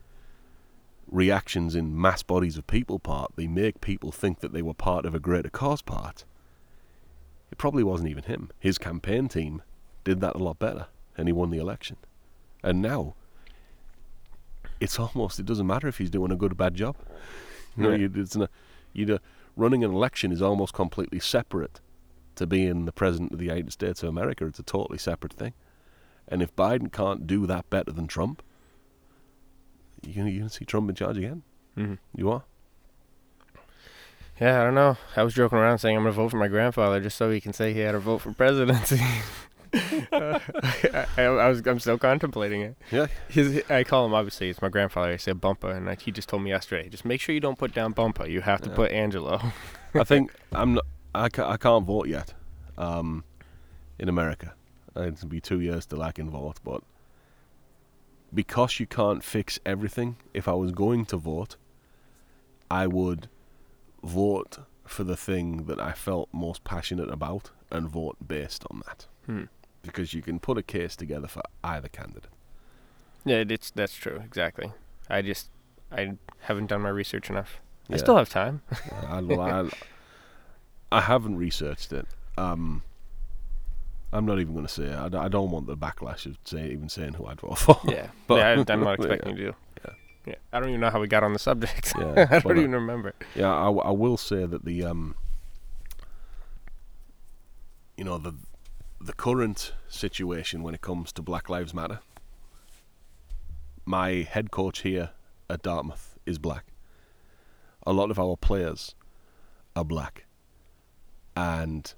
reactions 1.08 1.76
in 1.76 2.00
mass 2.00 2.24
bodies 2.24 2.58
of 2.58 2.66
people 2.66 2.98
part, 2.98 3.34
they 3.36 3.48
make 3.48 3.82
people 3.82 4.12
think 4.12 4.39
that 4.39 4.54
they 4.54 4.62
were 4.62 4.74
part 4.74 5.06
of 5.06 5.14
a 5.14 5.20
greater 5.20 5.50
cause 5.50 5.82
part. 5.82 6.26
It 7.52 7.58
probably 7.58 7.84
wasn't 7.84 8.10
even 8.10 8.24
him. 8.24 8.50
His 8.60 8.78
campaign 8.78 9.28
team 9.28 9.62
did 10.04 10.22
that 10.22 10.36
a 10.36 10.39
lot 10.39 10.58
better, 10.58 10.88
and 11.18 11.28
he 11.28 11.34
won 11.34 11.52
the 11.52 11.60
election. 11.60 11.98
And 12.64 12.82
now, 12.82 13.16
it's 14.84 15.00
almost 15.00 15.40
it 15.40 15.46
doesn't 15.46 15.66
matter 15.68 15.88
if 15.88 15.98
he's 15.98 16.10
doing 16.10 16.32
a 16.32 16.36
good 16.36 16.52
or 16.52 16.56
bad 16.56 16.76
job. 16.76 16.96
You 17.76 17.84
know, 17.84 17.90
Right. 17.92 18.00
you, 18.02 18.12
it's 18.16 18.38
you 18.94 19.20
running 19.56 19.84
an 19.84 19.92
election 19.92 20.32
is 20.32 20.42
almost 20.42 20.74
completely 20.74 21.20
separate 21.20 21.80
to 22.36 22.46
being 22.46 22.86
the 22.86 22.92
president 22.92 23.32
of 23.32 23.40
the 23.40 23.46
United 23.46 23.72
States 23.72 24.04
of 24.04 24.10
America. 24.10 24.46
It's 24.46 24.60
a 24.60 24.64
totally 24.64 24.98
separate 24.98 25.34
thing. 25.34 25.54
And 26.28 26.42
if 26.42 26.56
Biden 26.56 26.92
can't 26.92 27.26
do 27.28 27.46
that 27.48 27.70
better 27.70 27.92
than 27.92 28.08
Trump, 28.08 28.42
you're 30.02 30.16
gonna, 30.24 30.36
gonna 30.38 30.50
see 30.50 30.66
Trump 30.66 30.90
in 30.90 30.96
charge 30.96 31.18
again. 31.18 31.44
Mhm. 31.78 31.98
You 32.16 32.30
are. 32.32 32.44
Yeah, 34.42 34.62
I 34.62 34.64
don't 34.64 34.74
know. 34.76 34.98
I 35.16 35.24
was 35.24 35.34
joking 35.36 35.60
around 35.60 35.78
saying 35.78 35.96
I'm 35.96 36.04
going 36.04 36.14
to 36.14 36.16
vote 36.22 36.32
for 36.32 36.38
my 36.38 36.48
grandfather 36.48 37.00
just 37.00 37.18
so 37.18 37.30
he 37.30 37.40
can 37.40 37.54
say 37.54 37.72
he 37.74 37.80
had 37.82 37.94
a 37.96 38.00
vote 38.00 38.20
for 38.20 38.34
presidency. 38.34 39.00
Uh, 40.11 40.39
I, 40.63 41.05
I, 41.17 41.21
I 41.24 41.49
was 41.49 41.65
I'm 41.65 41.80
still 41.80 41.97
contemplating 41.97 42.61
it. 42.61 42.76
Yeah. 42.91 43.07
His, 43.30 43.63
I 43.69 43.84
call 43.84 44.05
him 44.05 44.13
obviously 44.13 44.49
it's 44.49 44.61
my 44.61 44.69
grandfather. 44.69 45.11
I 45.11 45.17
say 45.17 45.34
Bumpa, 45.34 45.76
and 45.76 45.86
like, 45.86 46.01
he 46.01 46.11
just 46.11 46.30
told 46.30 46.43
me 46.43 46.49
yesterday, 46.51 46.89
just 46.89 47.05
make 47.05 47.21
sure 47.21 47.34
you 47.34 47.41
don't 47.41 47.57
put 47.57 47.74
down 47.74 47.93
Bumpa. 47.93 48.30
You 48.30 48.41
have 48.41 48.61
to 48.61 48.69
Yeah. 48.69 48.76
put 48.76 48.91
Angelo. 48.91 49.41
I 49.95 50.03
think 50.03 50.34
I'm 50.51 50.76
not. 50.76 50.86
I 51.15 51.30
can't, 51.30 51.49
I 51.49 51.57
can't 51.57 51.86
vote 51.86 52.07
yet. 52.07 52.34
Um, 52.78 53.24
in 53.99 54.09
America, 54.09 54.53
it'll 54.95 55.28
be 55.28 55.39
two 55.39 55.59
years 55.59 55.86
till 55.86 56.01
I 56.01 56.11
can 56.11 56.30
vote. 56.30 56.59
But 56.63 56.82
because 58.34 58.80
you 58.80 58.88
can't 58.88 59.24
fix 59.24 59.59
everything, 59.65 60.15
if 60.34 60.47
I 60.47 60.53
was 60.53 60.71
going 60.71 61.05
to 61.07 61.17
vote, 61.17 61.55
I 62.71 62.88
would 62.88 63.30
vote 64.03 64.59
for 64.86 65.03
the 65.03 65.15
thing 65.15 65.65
that 65.65 65.80
I 65.80 65.93
felt 65.93 66.30
most 66.34 66.63
passionate 66.63 67.09
about 67.09 67.51
and 67.71 67.88
vote 67.88 68.17
based 68.28 68.63
on 68.71 68.82
that. 68.88 69.05
Hmm. 69.28 69.43
Because 69.84 70.14
you 70.14 70.22
can 70.22 70.40
put 70.40 70.58
a 70.58 70.64
case 70.64 70.96
together 70.96 71.28
for 71.28 71.44
either 71.64 71.90
candidate. 71.90 72.32
Yeah, 73.26 73.44
it's 73.48 73.70
that's 73.72 73.96
true 73.96 74.22
exactly. 74.26 74.72
I 75.10 75.22
just 75.22 75.50
I 75.92 76.14
haven't 76.42 76.68
done 76.68 76.82
my 76.82 76.90
research 76.90 77.30
enough. 77.30 77.60
I 77.92 77.98
still 77.98 78.16
have 78.18 78.30
time. 78.30 78.62
I, 79.08 79.20
I, 79.20 79.70
I 80.92 81.02
haven't 81.02 81.38
researched 81.38 81.92
it. 81.94 82.08
Um, 82.38 82.82
I'm 84.14 84.26
not 84.26 84.40
even 84.40 84.54
going 84.54 84.66
to 84.66 84.72
say. 84.72 84.86
it. 84.86 84.96
I, 84.96 85.26
I 85.26 85.28
don't 85.28 85.52
want 85.52 85.68
the 85.68 85.76
backlash 85.76 86.26
of 86.26 86.38
say, 86.46 86.70
even 86.72 86.88
saying 86.90 87.14
who 87.16 87.26
I'd 87.26 87.42
vote 87.42 87.58
for. 87.60 87.80
yeah, 87.86 88.08
But- 88.28 88.36
yeah. 88.36 88.64
I, 88.68 88.74
I'm 88.74 88.82
not 88.82 89.00
Yeah. 89.00 89.06
expecting 89.06 89.38
you 89.38 89.46
to. 89.48 89.56
Yeah. 89.86 89.94
Yeah, 90.26 90.36
I 90.54 90.60
don't 90.62 90.70
even 90.70 90.80
know 90.80 90.90
how 90.90 91.02
we 91.02 91.08
got 91.08 91.24
on 91.24 91.34
the 91.34 91.40
subject. 91.40 91.94
Yeah, 92.00 92.28
I 92.32 92.40
don't 92.40 92.58
uh, 92.58 92.60
even 92.62 92.72
remember. 92.72 93.14
Yeah, 93.36 93.54
I, 93.54 93.66
w- 93.66 93.82
I 93.82 93.92
will 93.92 94.16
say 94.16 94.46
that 94.46 94.64
the 94.64 94.86
um, 94.86 95.16
you 97.98 98.06
know 98.06 98.18
the 98.18 98.34
the 99.00 99.14
current 99.14 99.74
situation 99.88 100.64
when 100.64 100.74
it 100.74 100.82
comes 100.82 101.12
to 101.14 101.22
Black 101.22 101.50
Lives 101.50 101.74
Matter. 101.74 102.00
My 103.86 104.28
head 104.30 104.52
coach 104.52 104.82
here 104.82 105.10
at 105.50 105.62
Dartmouth 105.62 106.18
is 106.26 106.38
black. 106.38 106.66
A 107.86 107.91
lot 107.91 108.12
of 108.12 108.20
our 108.20 108.38
players 108.38 108.96
are 109.76 109.84
black, 109.84 110.26
and 111.36 111.94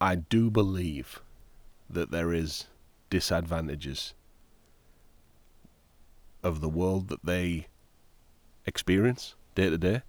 I 0.00 0.16
do 0.16 0.50
believe 0.50 1.22
that 1.88 2.10
there 2.10 2.32
is 2.32 2.66
disadvantages 3.10 4.14
of 6.42 6.60
the 6.60 6.68
world 6.68 7.08
that 7.08 7.24
they 7.24 7.68
experience 8.66 9.34
day 9.54 9.70
to 9.70 9.78
day 9.78 10.02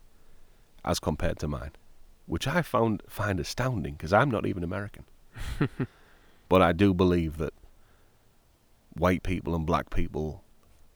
as 0.84 1.00
compared 1.00 1.38
to 1.40 1.48
mine, 1.48 1.72
which 2.26 2.48
I 2.48 2.62
found 2.64 3.04
find 3.08 3.40
astounding 3.40 3.94
because 3.94 4.14
I'm 4.14 4.32
not 4.32 4.48
even 4.48 4.64
American. 4.64 5.06
but 6.50 6.62
I 6.62 6.72
do 6.72 6.94
believe 6.94 7.38
that 7.38 7.54
white 8.94 9.24
people 9.24 9.56
and 9.56 9.66
black 9.66 9.90
people 9.90 10.44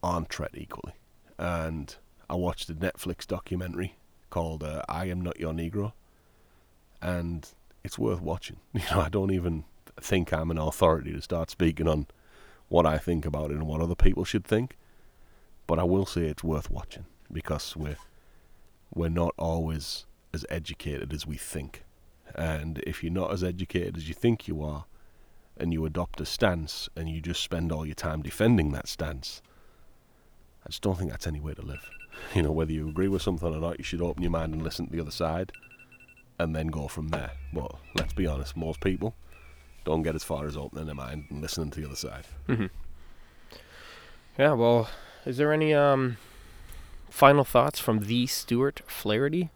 aren't 0.04 0.30
treated 0.30 0.62
equally. 0.62 0.94
And 1.38 1.96
I 2.30 2.36
watched 2.36 2.70
a 2.70 2.74
Netflix 2.74 3.26
documentary 3.26 3.96
called 4.30 4.64
uh, 4.64 4.84
"I 4.90 5.06
Am 5.06 5.22
Not 5.22 5.40
Your 5.40 5.54
Negro," 5.54 5.94
and 7.02 7.48
it's 7.84 7.98
worth 7.98 8.22
watching. 8.22 8.58
You 8.74 8.82
know, 8.92 9.02
I 9.02 9.10
don't 9.10 9.32
even 9.32 9.64
think 10.00 10.32
I'm 10.32 10.52
an 10.52 10.58
authority 10.58 11.14
to 11.14 11.22
start 11.22 11.50
speaking 11.50 11.88
on 11.88 12.08
what 12.70 12.86
I 12.86 12.98
think 12.98 13.26
about 13.26 13.52
it 13.52 13.56
and 13.56 13.68
what 13.68 13.82
other 13.82 13.96
people 13.96 14.26
should 14.26 14.46
think, 14.46 14.78
but 15.66 15.80
I 15.80 15.84
will 15.84 16.06
say 16.06 16.26
it's 16.26 16.44
worth 16.44 16.70
watching 16.70 17.06
because 17.32 17.76
we're 17.76 17.98
we're 18.94 19.10
not 19.10 19.34
always 19.38 20.06
as 20.34 20.46
educated 20.50 21.14
as 21.14 21.26
we 21.26 21.38
think. 21.38 21.84
And 22.38 22.80
if 22.86 23.04
you're 23.04 23.12
not 23.12 23.32
as 23.32 23.44
educated 23.44 23.98
as 23.98 24.08
you 24.08 24.14
think 24.14 24.48
you 24.48 24.62
are, 24.64 24.86
and 25.60 25.74
you 25.74 25.86
adopt 25.86 26.22
a 26.22 26.26
stance 26.26 26.88
and 26.96 27.10
you 27.10 27.20
just 27.20 27.42
spend 27.42 27.72
all 27.72 27.86
your 27.86 27.96
time 27.96 28.22
defending 28.22 28.72
that 28.72 28.88
stance, 28.88 29.42
I 30.64 30.70
just 30.70 30.82
don't 30.84 30.98
think 30.98 31.10
that's 31.10 31.28
any 31.28 31.40
way 31.40 31.54
to 31.54 31.62
live. 31.62 31.90
You 32.34 32.42
know, 32.42 32.52
whether 32.52 32.72
you 32.72 32.90
agree 32.90 33.08
with 33.08 33.22
something 33.22 33.48
or 33.48 33.60
not, 33.60 33.78
you 33.78 33.84
should 33.84 34.02
open 34.02 34.24
your 34.24 34.32
mind 34.32 34.52
and 34.52 34.64
listen 34.64 34.88
to 34.88 34.92
the 34.92 35.00
other 35.00 35.12
side 35.12 35.52
and 36.40 36.56
then 36.56 36.68
go 36.68 36.88
from 36.88 37.10
there. 37.10 37.30
But 37.54 37.76
let's 37.94 38.14
be 38.14 38.26
honest, 38.26 38.58
most 38.58 38.82
people 38.82 39.14
don't 39.86 40.02
get 40.02 40.16
as 40.16 40.24
far 40.24 40.48
as 40.48 40.58
opening 40.58 40.88
their 40.88 40.96
mind 40.96 41.26
and 41.30 41.42
listening 41.44 41.70
to 41.72 41.80
the 41.80 41.86
other 41.86 41.96
side. 41.96 42.26
Yeah. 44.38 44.54
Well, 44.54 44.90
is 45.28 45.38
there 45.38 45.54
any 45.54 45.76
um 45.76 46.18
final 47.10 47.44
thoughts 47.44 47.80
from 47.80 48.00
the 48.00 48.26
Stewart 48.26 48.82
Flaherty? 48.88 49.52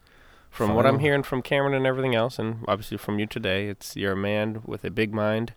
From 0.52 0.76
what 0.76 0.86
I'm 0.86 1.00
hearing 1.00 1.24
from 1.24 1.42
Cameron 1.42 1.74
and 1.74 1.88
everything 1.88 2.14
else, 2.14 2.38
and 2.38 2.64
obviously 2.68 2.98
from 2.98 3.18
you 3.20 3.26
today, 3.26 3.68
it's 3.68 3.96
you're 3.96 4.12
a 4.12 4.18
man 4.18 4.62
with 4.66 4.84
a 4.84 4.92
big 4.92 5.14
mind, 5.14 5.54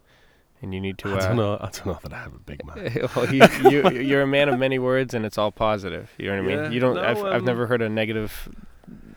and 0.62 0.72
you 0.72 0.80
need 0.80 0.96
to. 0.98 1.08
I 1.12 1.18
Uh, 1.18 1.20
don't 1.28 1.36
know. 1.36 1.54
I 1.56 1.68
don't 1.70 1.86
know 1.86 1.98
that 2.02 2.12
I 2.12 2.18
have 2.22 2.32
a 2.34 2.38
big 2.38 2.64
mind. 2.64 3.08
well, 3.16 3.34
you, 3.34 3.90
you're 4.00 4.22
a 4.22 4.26
man 4.26 4.48
of 4.48 4.58
many 4.58 4.78
words, 4.78 5.12
and 5.12 5.26
it's 5.26 5.36
all 5.36 5.50
positive. 5.52 6.10
You 6.16 6.28
know 6.30 6.36
what 6.42 6.44
I 6.44 6.46
mean? 6.56 6.64
Yeah, 6.64 6.70
You 6.70 6.80
don't. 6.80 6.94
no, 6.94 7.02
I've, 7.02 7.18
I've 7.18 7.40
um, 7.40 7.44
never 7.44 7.66
heard 7.66 7.82
a 7.82 7.88
negative 7.88 8.48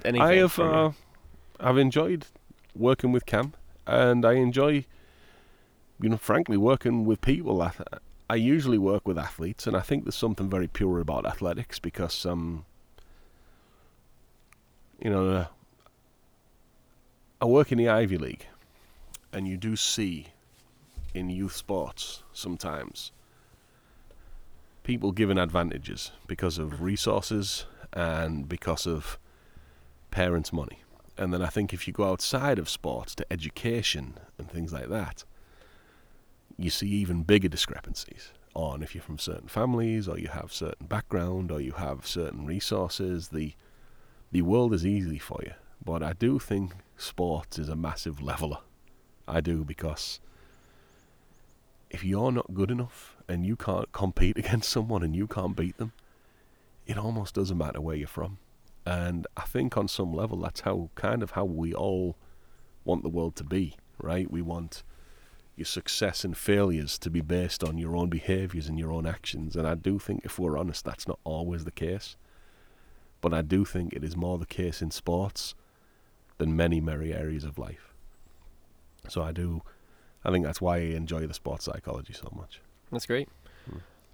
anything. 0.03 0.27
I 0.27 0.35
have. 0.37 0.57
Uh, 0.59 0.91
I've 1.59 1.77
enjoyed 1.77 2.25
working 2.75 3.11
with 3.11 3.25
Kam, 3.27 3.53
and 3.85 4.25
I 4.25 4.33
enjoy, 4.33 4.83
you 6.01 6.09
know, 6.09 6.17
frankly, 6.17 6.57
working 6.57 7.05
with 7.05 7.21
people. 7.21 7.61
I, 7.61 7.71
I 8.29 8.35
usually 8.35 8.77
work 8.79 9.07
with 9.07 9.17
athletes, 9.17 9.67
and 9.67 9.77
I 9.77 9.81
think 9.81 10.05
there's 10.05 10.15
something 10.15 10.49
very 10.49 10.67
pure 10.67 10.99
about 10.99 11.25
athletics 11.27 11.79
because, 11.79 12.25
um, 12.25 12.65
you 14.99 15.09
know, 15.09 15.29
uh, 15.29 15.45
I 17.39 17.45
work 17.45 17.71
in 17.71 17.77
the 17.77 17.87
Ivy 17.87 18.17
League, 18.17 18.47
and 19.31 19.47
you 19.47 19.57
do 19.57 19.75
see 19.75 20.27
in 21.13 21.29
youth 21.29 21.55
sports 21.55 22.23
sometimes 22.33 23.11
people 24.83 25.11
given 25.11 25.37
advantages 25.37 26.11
because 26.25 26.57
of 26.57 26.81
resources 26.81 27.65
and 27.93 28.49
because 28.49 28.87
of 28.87 29.19
parents' 30.09 30.51
money. 30.51 30.79
And 31.15 31.31
then 31.31 31.41
I 31.43 31.47
think 31.47 31.73
if 31.73 31.87
you 31.87 31.93
go 31.93 32.05
outside 32.05 32.57
of 32.57 32.69
sports 32.69 33.13
to 33.15 33.25
education 33.31 34.15
and 34.39 34.49
things 34.49 34.73
like 34.73 34.87
that, 34.89 35.23
you 36.57 36.71
see 36.71 36.87
even 36.87 37.21
bigger 37.21 37.49
discrepancies 37.49 38.31
on 38.55 38.81
if 38.81 38.95
you're 38.95 39.03
from 39.03 39.19
certain 39.19 39.47
families 39.47 40.07
or 40.07 40.17
you 40.17 40.29
have 40.29 40.51
certain 40.51 40.87
background 40.87 41.51
or 41.51 41.61
you 41.61 41.73
have 41.73 42.07
certain 42.07 42.47
resources. 42.47 43.27
The 43.27 43.53
the 44.31 44.41
world 44.41 44.73
is 44.73 44.85
easy 44.85 45.19
for 45.19 45.39
you. 45.43 45.53
But 45.83 46.01
I 46.01 46.13
do 46.13 46.39
think 46.39 46.73
sports 46.97 47.59
is 47.59 47.69
a 47.69 47.75
massive 47.75 48.21
leveler. 48.21 48.59
I 49.27 49.41
do 49.41 49.63
because 49.63 50.19
if 51.89 52.03
you're 52.03 52.31
not 52.31 52.53
good 52.53 52.71
enough 52.71 53.15
and 53.27 53.45
you 53.45 53.55
can't 53.55 53.91
compete 53.91 54.37
against 54.43 54.69
someone 54.69 55.03
and 55.03 55.15
you 55.15 55.27
can't 55.27 55.55
beat 55.55 55.77
them, 55.77 55.93
it 56.85 56.97
almost 56.97 57.35
doesn't 57.35 57.57
matter 57.57 57.81
where 57.81 57.95
you're 57.95 58.07
from. 58.07 58.39
And 58.85 59.27
I 59.35 59.41
think 59.41 59.75
on 59.75 59.87
some 59.87 60.13
level 60.13 60.39
that's 60.39 60.61
how 60.61 60.89
kind 60.95 61.21
of 61.21 61.31
how 61.31 61.45
we 61.45 61.73
all 61.73 62.15
want 62.85 63.03
the 63.03 63.09
world 63.09 63.35
to 63.37 63.43
be, 63.43 63.75
right? 64.01 64.31
We 64.31 64.41
want 64.41 64.83
your 65.57 65.65
success 65.65 66.23
and 66.23 66.37
failures 66.37 66.97
to 66.99 67.09
be 67.09 67.19
based 67.19 67.63
on 67.63 67.77
your 67.77 67.95
own 67.95 68.09
behaviors 68.09 68.67
and 68.67 68.79
your 68.79 68.91
own 68.91 69.05
actions. 69.05 69.55
And 69.55 69.67
I 69.67 69.75
do 69.75 69.99
think 69.99 70.21
if 70.23 70.39
we're 70.39 70.57
honest 70.57 70.85
that's 70.85 71.07
not 71.07 71.19
always 71.23 71.65
the 71.65 71.71
case. 71.71 72.15
But 73.19 73.33
I 73.33 73.41
do 73.41 73.65
think 73.65 73.93
it 73.93 74.03
is 74.03 74.15
more 74.15 74.37
the 74.37 74.45
case 74.45 74.81
in 74.81 74.91
sports 74.91 75.55
than 76.37 76.55
many, 76.55 76.79
many 76.81 77.13
areas 77.13 77.43
of 77.43 77.57
life. 77.57 77.93
So 79.07 79.21
I 79.21 79.31
do 79.31 79.61
I 80.23 80.31
think 80.31 80.45
that's 80.45 80.59
why 80.59 80.77
I 80.77 80.79
enjoy 80.79 81.25
the 81.25 81.33
sports 81.33 81.65
psychology 81.65 82.13
so 82.13 82.29
much. 82.35 82.59
That's 82.91 83.05
great. 83.05 83.29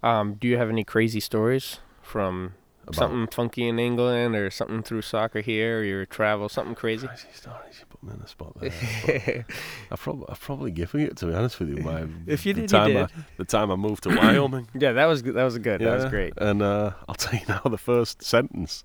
Um, 0.02 0.34
do 0.34 0.46
you 0.46 0.58
have 0.58 0.68
any 0.68 0.84
crazy 0.84 1.18
stories 1.18 1.78
from 2.02 2.52
About- 2.82 2.94
something 2.94 3.26
funky 3.28 3.66
in 3.66 3.78
England 3.78 4.36
or 4.36 4.50
something 4.50 4.82
through 4.82 5.00
soccer 5.02 5.40
here 5.40 5.80
or 5.80 5.82
your 5.82 6.04
travel, 6.04 6.48
something 6.50 6.74
crazy? 6.74 7.06
Crazy 7.06 7.28
stories. 7.32 7.80
You 7.80 7.86
put 7.88 8.02
me 8.02 8.12
in 8.12 8.20
the 8.20 8.28
spot 8.28 8.52
there. 8.60 9.46
I've 9.90 9.98
probably, 10.00 10.26
I've 10.28 10.40
probably 10.40 10.70
given 10.72 11.00
it 11.00 11.16
to 11.16 11.26
be 11.26 11.34
honest 11.34 11.58
with 11.58 11.70
you. 11.70 11.76
My, 11.76 12.06
If 12.26 12.44
you 12.44 12.52
the 12.52 12.60
did, 12.62 12.70
you 12.70 12.78
time 12.78 12.88
did. 12.92 12.96
I, 12.98 13.08
the 13.38 13.44
time 13.46 13.70
I 13.70 13.76
moved 13.76 14.02
to 14.02 14.10
Wyoming. 14.10 14.68
yeah, 14.74 14.92
that 14.92 15.06
was 15.06 15.22
good. 15.22 15.34
That 15.34 15.44
was 15.44 15.58
good. 15.58 15.80
That 15.80 15.94
was 15.96 16.04
great. 16.04 16.34
And 16.36 16.60
uh, 16.62 16.92
I'll 17.08 17.14
tell 17.14 17.38
you 17.40 17.46
now, 17.48 17.60
the 17.64 17.78
first 17.78 18.22
sentence 18.22 18.84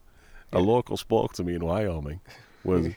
a 0.54 0.60
local 0.60 0.96
spoke 0.98 1.34
to 1.34 1.44
me 1.44 1.54
in 1.56 1.66
Wyoming 1.66 2.22
was, 2.64 2.88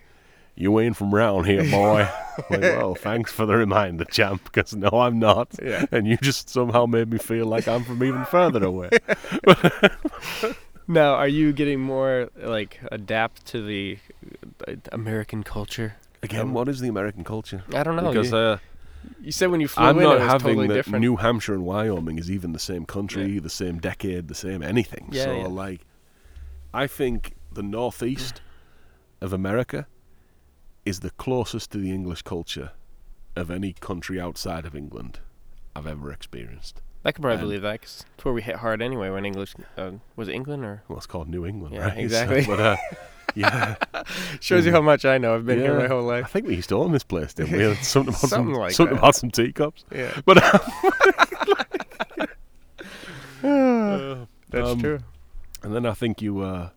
"You 0.54 0.78
ain't 0.80 0.96
from 0.96 1.14
round 1.14 1.46
here, 1.46 1.68
boy." 1.70 2.08
like, 2.50 2.60
well, 2.60 2.94
thanks 2.94 3.32
for 3.32 3.46
the 3.46 3.54
reminder, 3.54 4.04
champ. 4.04 4.44
Because 4.44 4.74
no, 4.74 4.88
I'm 4.88 5.18
not. 5.18 5.48
Yeah. 5.62 5.86
And 5.92 6.06
you 6.06 6.16
just 6.16 6.48
somehow 6.48 6.86
made 6.86 7.10
me 7.10 7.18
feel 7.18 7.46
like 7.46 7.68
I'm 7.68 7.84
from 7.84 8.02
even 8.02 8.24
further 8.24 8.64
away. 8.64 8.90
Now, 10.88 11.14
are 11.14 11.28
you 11.28 11.52
getting 11.52 11.80
more 11.80 12.28
like 12.36 12.80
adapt 12.90 13.46
to 13.46 13.64
the 13.64 13.98
uh, 14.66 14.74
American 14.90 15.42
culture? 15.42 15.94
Again, 16.22 16.52
what 16.52 16.68
is 16.68 16.80
the 16.80 16.88
American 16.88 17.24
culture? 17.24 17.64
I 17.72 17.82
don't 17.82 17.96
know. 17.96 18.12
Because 18.12 18.30
you, 18.30 18.36
uh, 18.36 18.58
you 19.20 19.32
said 19.32 19.50
when 19.50 19.60
you 19.60 19.68
flew 19.68 19.84
I'm 19.84 19.96
in, 19.96 20.04
not 20.04 20.16
it 20.16 20.20
was 20.20 20.32
having 20.32 20.46
totally 20.48 20.68
that 20.68 20.74
different. 20.74 21.00
New 21.00 21.16
Hampshire 21.16 21.54
and 21.54 21.64
Wyoming 21.64 22.18
is 22.18 22.30
even 22.30 22.52
the 22.52 22.58
same 22.58 22.84
country, 22.84 23.38
the 23.38 23.50
same 23.50 23.78
decade, 23.78 24.28
the 24.28 24.34
same 24.34 24.62
anything. 24.62 25.08
Yeah, 25.12 25.24
so 25.24 25.36
yeah. 25.36 25.46
like, 25.46 25.80
I 26.74 26.86
think 26.86 27.34
the 27.52 27.62
northeast 27.62 28.40
of 29.20 29.32
America 29.32 29.86
is 30.84 31.00
the 31.00 31.10
closest 31.10 31.70
to 31.72 31.78
the 31.78 31.90
English 31.92 32.22
culture 32.22 32.72
of 33.36 33.50
any 33.50 33.72
country 33.72 34.20
outside 34.20 34.64
of 34.66 34.74
England 34.74 35.20
I've 35.74 35.86
ever 35.86 36.12
experienced. 36.12 36.82
I 37.04 37.10
can 37.12 37.22
probably 37.22 37.40
believe 37.40 37.62
that 37.62 37.80
'cause 37.82 38.04
it's 38.14 38.24
where 38.24 38.34
we 38.34 38.42
hit 38.42 38.56
hard 38.56 38.80
anyway. 38.82 39.10
When 39.10 39.24
English 39.24 39.54
uh, 39.76 39.92
was 40.16 40.28
England 40.28 40.64
or 40.64 40.82
Well, 40.88 40.98
it's 40.98 41.06
called 41.06 41.28
New 41.28 41.44
England, 41.46 41.74
Yeah, 41.74 41.86
right? 41.86 41.94
So, 41.96 42.00
exactly. 42.00 42.44
but 42.46 42.60
uh, 42.60 42.76
yeah, 43.34 43.74
shows 44.40 44.64
you 44.66 44.72
how 44.72 44.82
much 44.82 45.04
I 45.04 45.18
know. 45.18 45.34
I've 45.34 45.46
been 45.46 45.58
here 45.60 45.76
my 45.76 45.88
whole 45.88 46.02
life. 46.04 46.24
I 46.24 46.28
think 46.28 46.46
we 46.46 46.54
used 46.54 46.68
to 46.68 46.76
own 46.76 46.92
this 46.92 47.02
place, 47.02 47.32
didn't 47.34 47.56
we? 47.56 47.74
Something 47.82 48.10
about 48.14 48.18
Something 48.28 48.28
some, 48.28 48.52
like 48.54 48.72
something 48.72 48.94
that. 48.94 49.00
about 49.00 49.14
some 49.16 49.30
teacups. 49.30 49.84
Yeah, 49.90 50.20
But 50.24 50.38
uh, 53.42 54.26
that's 54.50 54.70
um, 54.70 54.80
true. 54.80 55.00
And 55.62 55.74
then 55.74 55.86
I 55.86 55.94
think 55.94 56.20
you 56.22 56.40
uh, 56.40 56.70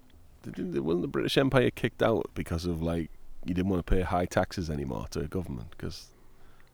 wasn't 0.45 1.01
the 1.01 1.08
British 1.08 1.38
Empire 1.38 1.70
kicked 1.72 2.01
out 2.01 2.30
because 2.34 2.66
of 2.66 2.82
like 2.82 3.10
you 3.46 3.54
didn't 3.54 3.70
want 3.70 3.86
to 3.86 3.96
pay 3.96 4.02
high 4.02 4.26
taxes 4.26 4.70
anymore 4.70 5.08
to 5.12 5.20
the 5.20 5.28
government 5.28 5.70
because 5.72 6.08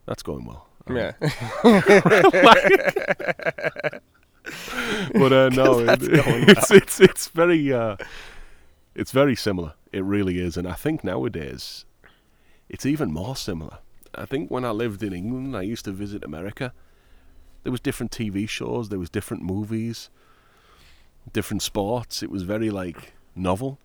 that's 0.06 0.24
going 0.24 0.46
well. 0.46 0.68
Um, 0.88 0.96
Yeah, 0.96 1.12
but 5.14 5.34
uh, 5.34 5.50
no, 5.50 5.80
it, 5.80 6.00
it's 6.02 6.72
it's 6.72 7.00
it's 7.00 7.28
very 7.28 7.72
uh, 7.72 7.98
it's 8.96 9.12
very 9.12 9.36
similar. 9.36 9.74
It 9.92 10.04
really 10.04 10.40
is, 10.40 10.58
and 10.58 10.68
I 10.68 10.74
think 10.74 11.04
nowadays 11.04 11.86
it's 12.70 12.86
even 12.86 13.12
more 13.12 13.36
similar. 13.36 13.80
I 14.16 14.26
think 14.26 14.50
when 14.50 14.66
I 14.66 14.72
lived 14.72 15.04
in 15.04 15.14
England, 15.14 15.56
I 15.56 15.62
used 15.62 15.86
to 15.86 15.92
visit 15.92 16.24
America. 16.24 16.74
There 17.64 17.72
was 17.72 17.82
different 17.82 18.12
TV 18.12 18.50
shows, 18.50 18.90
there 18.90 19.00
was 19.00 19.10
different 19.10 19.44
movies, 19.44 20.10
different 21.32 21.62
sports. 21.62 22.24
It 22.24 22.32
was 22.32 22.44
very 22.44 22.70
like 22.70 23.14
novel. 23.36 23.78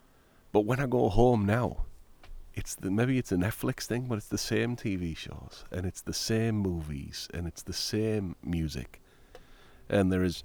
But 0.53 0.61
when 0.61 0.80
I 0.80 0.87
go 0.87 1.11
home 1.11 1.45
now, 1.45 1.84
it's 2.57 2.74
the, 2.74 2.90
maybe 2.90 3.18
it's 3.18 3.30
a 3.30 3.36
Netflix 3.36 3.84
thing, 3.84 4.07
but 4.09 4.16
it's 4.16 4.28
the 4.28 4.38
same 4.38 4.74
TV 4.76 5.16
shows 5.16 5.64
and 5.70 5.84
it's 5.84 6.00
the 6.00 6.14
same 6.14 6.57
movies 6.57 7.28
and 7.34 7.46
it's 7.46 7.62
the 7.62 7.74
same 7.74 8.34
music. 8.42 9.00
And 9.88 10.11
there 10.11 10.24
is 10.24 10.42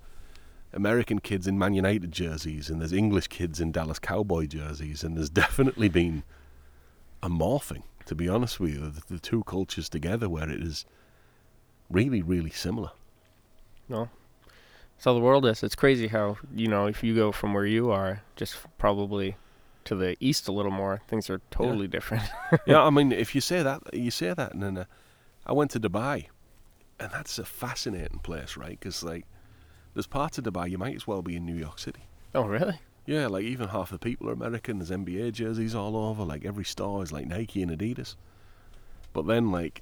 American 0.73 1.19
kids 1.19 1.47
in 1.47 1.57
Man 1.57 1.73
United 1.73 2.11
jerseys 2.11 2.69
and 2.69 2.81
there's 2.81 2.93
English 2.93 3.27
kids 3.27 3.61
in 3.61 3.71
Dallas 3.71 3.97
Cowboy 3.97 4.45
jerseys 4.45 5.03
and 5.03 5.17
there's 5.17 5.29
definitely 5.45 5.87
been 5.87 6.23
a 7.23 7.29
morphing, 7.29 7.83
to 8.05 8.13
be 8.13 8.27
honest 8.27 8.59
with 8.59 8.73
you, 8.73 8.89
the, 8.89 9.01
the 9.13 9.19
two 9.19 9.43
cultures 9.43 9.87
together 9.87 10.27
where 10.27 10.49
it 10.49 10.61
is 10.61 10.85
really, 11.89 12.21
really 12.21 12.51
similar. 12.51 12.91
no. 13.87 14.09
How 15.03 15.15
the 15.15 15.19
world 15.19 15.47
is. 15.47 15.63
It's 15.63 15.73
crazy 15.73 16.09
how 16.09 16.37
you 16.53 16.67
know 16.67 16.85
if 16.85 17.03
you 17.03 17.15
go 17.15 17.31
from 17.31 17.55
where 17.55 17.65
you 17.65 17.89
are, 17.89 18.21
just 18.35 18.55
probably 18.77 19.35
to 19.85 19.95
the 19.95 20.15
east 20.19 20.47
a 20.47 20.51
little 20.51 20.71
more, 20.71 21.01
things 21.07 21.29
are 21.29 21.41
totally 21.51 21.87
different. 21.87 22.23
yeah, 22.65 22.81
I 22.81 22.89
mean, 22.89 23.11
if 23.25 23.33
you 23.35 23.41
say 23.41 23.63
that, 23.63 23.81
you 23.93 24.11
say 24.11 24.33
that, 24.33 24.53
and 24.53 24.63
then 24.63 24.77
uh, 24.77 24.85
I 25.45 25.53
went 25.53 25.71
to 25.71 25.79
Dubai, 25.79 26.27
and 26.99 27.11
that's 27.11 27.39
a 27.39 27.45
fascinating 27.45 28.19
place, 28.19 28.57
right? 28.57 28.79
Because 28.79 29.03
like, 29.03 29.25
there's 29.93 30.07
parts 30.07 30.37
of 30.37 30.43
Dubai 30.43 30.69
you 30.69 30.77
might 30.77 30.95
as 30.95 31.07
well 31.07 31.21
be 31.21 31.35
in 31.35 31.45
New 31.45 31.55
York 31.55 31.79
City. 31.79 32.01
oh, 32.35 32.45
really? 32.45 32.79
Yeah, 33.05 33.27
like 33.27 33.43
even 33.43 33.69
half 33.69 33.89
the 33.89 33.97
people 33.97 34.29
are 34.29 34.33
American. 34.33 34.77
There's 34.77 34.91
NBA 34.91 35.33
jerseys 35.33 35.73
all 35.73 35.97
over. 35.97 36.23
Like 36.23 36.45
every 36.45 36.63
store 36.63 37.01
is 37.01 37.11
like 37.11 37.25
Nike 37.25 37.63
and 37.63 37.71
Adidas. 37.71 38.15
But 39.11 39.25
then 39.25 39.51
like, 39.51 39.81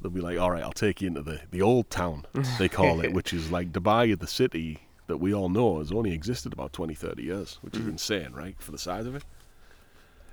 they'll 0.00 0.10
be 0.10 0.20
like, 0.20 0.38
"All 0.38 0.50
right, 0.50 0.62
I'll 0.62 0.72
take 0.72 1.00
you 1.00 1.08
into 1.08 1.22
the 1.22 1.40
the 1.50 1.62
old 1.62 1.88
town," 1.88 2.26
they 2.58 2.68
call 2.68 3.00
it, 3.00 3.12
which 3.14 3.32
is 3.32 3.50
like 3.50 3.72
Dubai, 3.72 4.12
of 4.12 4.18
the 4.18 4.26
city 4.26 4.80
that 5.06 5.18
we 5.18 5.32
all 5.32 5.48
know 5.48 5.78
has 5.78 5.92
only 5.92 6.12
existed 6.12 6.52
about 6.52 6.72
20, 6.72 6.94
30 6.94 7.22
years, 7.22 7.58
which 7.62 7.76
is 7.76 7.82
hmm. 7.82 7.90
insane, 7.90 8.32
right, 8.32 8.56
for 8.58 8.72
the 8.72 8.78
size 8.78 9.06
of 9.06 9.14
it. 9.14 9.24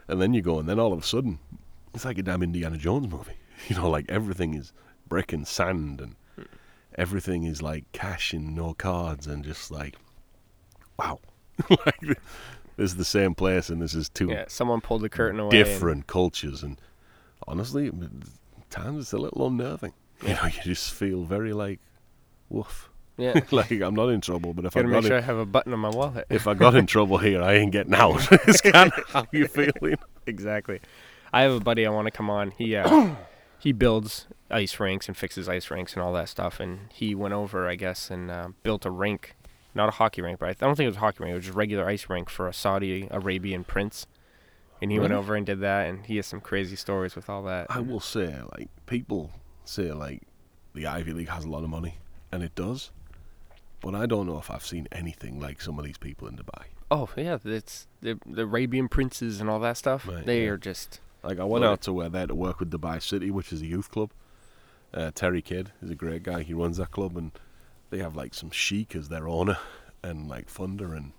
And 0.07 0.21
then 0.21 0.33
you 0.33 0.41
go, 0.41 0.59
and 0.59 0.67
then 0.67 0.79
all 0.79 0.93
of 0.93 0.99
a 0.99 1.05
sudden, 1.05 1.39
it's 1.93 2.05
like 2.05 2.17
a 2.17 2.23
damn 2.23 2.43
Indiana 2.43 2.77
Jones 2.77 3.07
movie. 3.07 3.33
You 3.67 3.77
know, 3.77 3.89
like 3.89 4.09
everything 4.09 4.55
is 4.55 4.73
brick 5.07 5.31
and 5.31 5.47
sand, 5.47 6.01
and 6.01 6.15
hmm. 6.35 6.41
everything 6.95 7.43
is 7.43 7.61
like 7.61 7.89
cash 7.91 8.33
and 8.33 8.55
no 8.55 8.73
cards, 8.73 9.27
and 9.27 9.45
just 9.45 9.69
like, 9.71 9.95
wow, 10.97 11.19
like 11.69 12.01
this 12.01 12.17
is 12.77 12.95
the 12.95 13.05
same 13.05 13.35
place, 13.35 13.69
and 13.69 13.81
this 13.81 13.93
is 13.93 14.09
two 14.09 14.29
Yeah, 14.29 14.45
someone 14.47 14.81
pulled 14.81 15.01
the 15.01 15.09
curtain 15.09 15.39
away. 15.39 15.55
and- 15.55 15.65
different 15.65 16.07
cultures, 16.07 16.63
and 16.63 16.81
honestly, 17.47 17.91
times 18.69 18.99
it's 18.99 19.13
a 19.13 19.17
little 19.17 19.47
unnerving. 19.47 19.93
You 20.23 20.33
know, 20.33 20.45
you 20.45 20.61
just 20.63 20.91
feel 20.91 21.23
very 21.23 21.53
like, 21.53 21.79
woof. 22.49 22.89
Yeah, 23.17 23.39
like 23.51 23.71
I'm 23.71 23.95
not 23.95 24.09
in 24.09 24.21
trouble, 24.21 24.53
but 24.53 24.65
if 24.65 24.75
I 24.77 24.81
got 24.81 24.89
make 24.89 25.03
in, 25.03 25.07
sure 25.09 25.17
I 25.17 25.21
have 25.21 25.37
a 25.37 25.45
button 25.45 25.73
on 25.73 25.79
my 25.79 25.89
wallet. 25.89 26.25
if 26.29 26.47
I 26.47 26.53
got 26.53 26.75
in 26.75 26.85
trouble 26.85 27.17
here, 27.17 27.41
I 27.41 27.53
ain't 27.55 27.71
getting 27.71 27.93
out. 27.93 28.27
it's 28.31 28.61
kind 28.61 28.91
of 28.91 29.03
how 29.09 29.25
you 29.31 29.47
feeling. 29.47 29.95
exactly. 30.25 30.79
I 31.31 31.41
have 31.43 31.51
a 31.53 31.59
buddy 31.59 31.85
I 31.85 31.89
want 31.89 32.05
to 32.07 32.11
come 32.11 32.29
on. 32.29 32.51
He 32.51 32.75
uh, 32.75 33.15
he 33.59 33.71
builds 33.71 34.27
ice 34.51 34.79
rinks 34.79 35.07
and 35.07 35.17
fixes 35.17 35.49
ice 35.49 35.69
rinks 35.71 35.93
and 35.93 36.01
all 36.03 36.13
that 36.13 36.29
stuff. 36.29 36.59
And 36.59 36.91
he 36.93 37.15
went 37.15 37.33
over, 37.33 37.67
I 37.67 37.75
guess, 37.75 38.09
and 38.11 38.29
uh, 38.29 38.49
built 38.61 38.85
a 38.85 38.91
rink, 38.91 39.35
not 39.73 39.89
a 39.89 39.93
hockey 39.93 40.21
rink, 40.21 40.39
but 40.39 40.49
I 40.49 40.53
don't 40.53 40.75
think 40.75 40.85
it 40.85 40.89
was 40.89 40.97
a 40.97 41.01
hockey 41.01 41.17
rink. 41.23 41.31
It 41.31 41.35
was 41.35 41.45
just 41.45 41.55
a 41.55 41.57
regular 41.57 41.87
ice 41.87 42.07
rink 42.09 42.29
for 42.29 42.47
a 42.47 42.53
Saudi 42.53 43.07
Arabian 43.11 43.63
prince. 43.63 44.05
And 44.81 44.91
he 44.91 44.99
went 44.99 45.11
Really? 45.11 45.19
over 45.19 45.35
and 45.35 45.45
did 45.45 45.61
that, 45.61 45.87
and 45.87 46.05
he 46.05 46.17
has 46.17 46.27
some 46.27 46.41
crazy 46.41 46.75
stories 46.75 47.15
with 47.15 47.29
all 47.29 47.41
that. 47.43 47.67
I 47.69 47.79
will 47.79 48.01
say, 48.01 48.35
like 48.57 48.67
people 48.85 49.31
say, 49.63 49.93
like 49.93 50.23
the 50.75 50.85
Ivy 50.87 51.13
League 51.13 51.29
has 51.29 51.45
a 51.45 51.49
lot 51.49 51.63
of 51.63 51.69
money, 51.69 51.99
and 52.33 52.43
it 52.43 52.53
does. 52.53 52.91
But 53.83 53.93
I 53.95 54.05
don't 54.07 54.25
know 54.25 54.37
if 54.39 54.49
I've 54.49 54.65
seen 54.65 54.87
anything 54.91 55.39
like 55.39 55.61
some 55.61 55.77
of 55.77 55.83
these 55.85 55.97
people 56.07 56.27
in 56.29 56.35
Dubai. 56.37 56.63
Oh 56.89 57.09
yeah, 57.17 57.37
it's 57.43 57.85
the 58.01 58.17
the 58.25 58.43
Arabian 58.43 58.87
princes 58.87 59.39
and 59.41 59.49
all 59.49 59.59
that 59.59 59.77
stuff. 59.77 60.07
Right, 60.07 60.25
they 60.25 60.45
yeah. 60.45 60.51
are 60.51 60.57
just 60.57 60.89
Like 61.21 61.39
I 61.39 61.43
went 61.43 61.65
out 61.65 61.81
to 61.81 61.91
where 61.93 62.09
there 62.09 62.27
to 62.27 62.35
work 62.47 62.59
with 62.61 62.71
Dubai 62.71 63.01
City, 63.01 63.29
which 63.29 63.51
is 63.53 63.61
a 63.61 63.65
youth 63.75 63.89
club, 63.91 64.09
Uh, 64.93 65.11
Terry 65.13 65.41
Kidd 65.41 65.67
is 65.83 65.89
a 65.91 65.95
great 66.03 66.23
guy. 66.23 66.39
He 66.43 66.53
runs 66.53 66.77
that 66.77 66.91
club, 66.91 67.17
and 67.17 67.31
they 67.89 67.99
have 67.99 68.15
like 68.15 68.33
some 68.33 68.51
Sheik 68.51 68.95
as 68.95 69.09
their 69.09 69.27
owner, 69.27 69.57
and 70.01 70.29
like 70.29 70.47
funder 70.57 70.95
and 70.97 71.11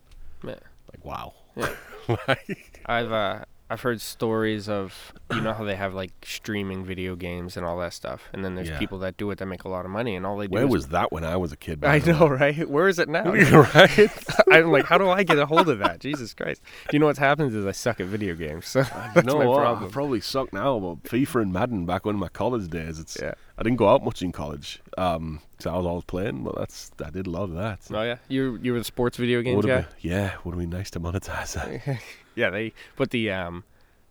Yeah. 0.42 0.60
like 0.92 1.04
wow. 1.04 1.28
Yeah. 1.56 1.74
Like, 2.28 2.82
I've 2.86 3.10
uh, 3.12 3.44
I've 3.70 3.80
heard 3.80 4.00
stories 4.02 4.68
of 4.68 5.12
you 5.32 5.40
know 5.40 5.54
how 5.54 5.64
they 5.64 5.74
have 5.74 5.94
like 5.94 6.12
streaming 6.22 6.84
video 6.84 7.16
games 7.16 7.56
and 7.56 7.64
all 7.64 7.78
that 7.78 7.94
stuff, 7.94 8.28
and 8.32 8.44
then 8.44 8.54
there's 8.56 8.68
Yeah. 8.68 8.78
people 8.78 8.98
that 8.98 9.16
do 9.16 9.30
it 9.30 9.38
that 9.38 9.46
make 9.46 9.64
a 9.64 9.68
lot 9.70 9.86
of 9.86 9.90
money, 9.90 10.14
and 10.16 10.26
all 10.26 10.36
they 10.36 10.46
do. 10.46 10.52
where 10.52 10.66
was 10.66 10.88
that 10.88 11.10
when 11.12 11.24
I 11.24 11.36
was 11.38 11.50
a 11.50 11.56
kid? 11.56 11.82
I 11.82 11.98
know, 11.98 12.28
right? 12.28 12.68
Where 12.68 12.88
is 12.88 12.98
it 12.98 13.08
now? 13.18 13.32
right? 13.32 14.10
I'm 14.52 14.70
like, 14.70 14.84
how 14.84 14.98
do 14.98 15.08
I 15.08 15.22
get 15.22 15.38
a 15.38 15.46
hold 15.46 15.68
of 15.70 15.78
that? 15.78 16.00
Jesus 16.00 16.34
Christ! 16.34 16.60
You 16.92 16.98
know 16.98 17.06
what 17.06 17.16
happens 17.16 17.54
is 17.54 17.64
I 17.64 17.72
suck 17.72 18.00
at 18.00 18.06
video 18.06 18.34
games, 18.34 18.66
so 18.68 18.82
that's 19.14 19.24
no, 19.26 19.38
my 19.38 19.44
problem. 19.44 19.88
I 19.90 19.92
probably 19.92 20.20
suck 20.20 20.52
now, 20.52 20.78
but 20.78 21.02
FIFA 21.10 21.42
and 21.42 21.52
Madden 21.52 21.86
back 21.86 22.04
when 22.04 22.16
my 22.16 22.28
college 22.28 22.68
days. 22.68 22.98
It's 22.98 23.16
Yeah. 23.20 23.32
I 23.56 23.62
didn't 23.62 23.78
go 23.78 23.88
out 23.88 24.04
much 24.04 24.20
in 24.20 24.30
college, 24.30 24.82
um, 24.98 25.40
so 25.58 25.72
I 25.72 25.76
was 25.78 25.86
always 25.86 26.04
playing. 26.04 26.44
But 26.44 26.56
that's 26.58 26.90
I 27.04 27.08
did 27.10 27.26
love 27.26 27.54
that. 27.54 27.80
Oh 27.92 28.02
yeah, 28.02 28.16
you 28.28 28.58
you 28.62 28.72
were 28.74 28.78
the 28.78 28.84
sports 28.84 29.16
video 29.16 29.40
games 29.40 29.64
guy. 29.64 29.76
been- 29.82 29.86
yeah, 30.00 30.34
would 30.44 30.52
have 30.52 30.60
been 30.60 30.70
nice 30.70 30.90
to 30.90 31.00
monetize 31.00 31.54
that. 31.54 31.98
Yeah, 32.34 32.50
they 32.50 32.72
but 32.96 33.10
the 33.10 33.30
um 33.30 33.64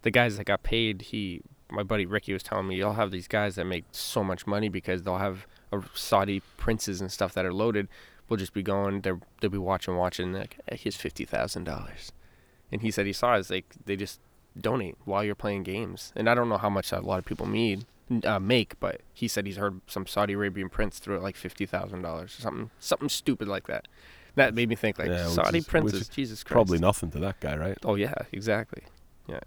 the 0.03 0.11
guys 0.11 0.37
that 0.37 0.45
got 0.45 0.63
paid, 0.63 1.03
he 1.03 1.41
my 1.69 1.83
buddy 1.83 2.05
Ricky 2.05 2.33
was 2.33 2.43
telling 2.43 2.67
me 2.67 2.75
you'll 2.75 2.93
have 2.93 3.11
these 3.11 3.27
guys 3.27 3.55
that 3.55 3.65
make 3.65 3.85
so 3.91 4.23
much 4.23 4.45
money 4.45 4.69
because 4.69 5.03
they'll 5.03 5.17
have 5.17 5.47
Saudi 5.93 6.41
princes 6.57 7.01
and 7.01 7.11
stuff 7.11 7.33
that 7.33 7.45
are 7.45 7.53
loaded. 7.53 7.87
Will 8.29 8.37
just 8.37 8.53
be 8.53 8.63
going, 8.63 9.01
they'll 9.01 9.19
they'll 9.41 9.49
be 9.51 9.57
watching, 9.57 9.95
watching. 9.97 10.33
Like, 10.33 10.57
hey, 10.69 10.77
here's 10.77 10.95
fifty 10.95 11.25
thousand 11.25 11.65
dollars, 11.65 12.11
and 12.71 12.81
he 12.81 12.89
said 12.89 13.05
he 13.05 13.13
saw 13.13 13.35
it 13.35 13.39
as 13.39 13.49
like 13.49 13.65
they 13.85 13.95
just 13.95 14.19
donate 14.59 14.95
while 15.03 15.23
you're 15.23 15.35
playing 15.35 15.63
games. 15.63 16.13
And 16.15 16.29
I 16.29 16.35
don't 16.35 16.47
know 16.47 16.57
how 16.57 16.69
much 16.69 16.91
a 16.91 16.99
lot 17.01 17.19
of 17.19 17.25
people 17.25 17.47
need 17.47 17.85
uh, 18.23 18.39
make, 18.39 18.79
but 18.79 19.01
he 19.13 19.27
said 19.27 19.45
he's 19.45 19.57
heard 19.57 19.81
some 19.87 20.07
Saudi 20.07 20.33
Arabian 20.33 20.69
prince 20.69 20.99
threw 20.99 21.17
it 21.17 21.21
like 21.21 21.35
fifty 21.35 21.65
thousand 21.65 22.01
dollars, 22.01 22.37
or 22.37 22.41
something 22.41 22.69
something 22.79 23.09
stupid 23.09 23.47
like 23.47 23.67
that. 23.67 23.87
That 24.35 24.53
made 24.55 24.67
me 24.69 24.75
think 24.75 24.97
like 24.97 25.09
Yeah, 25.09 25.27
Saudi 25.27 25.59
is- 25.59 25.65
princes, 25.67 26.07
Jesus 26.09 26.43
Christ. 26.43 26.53
Probably 26.53 26.79
nothing 26.79 27.11
to 27.11 27.19
that 27.19 27.39
guy, 27.39 27.55
right? 27.55 27.77
Oh 27.83 27.95
yeah, 27.95 28.13
exactly. 28.31 28.83
Yeah. 29.27 29.39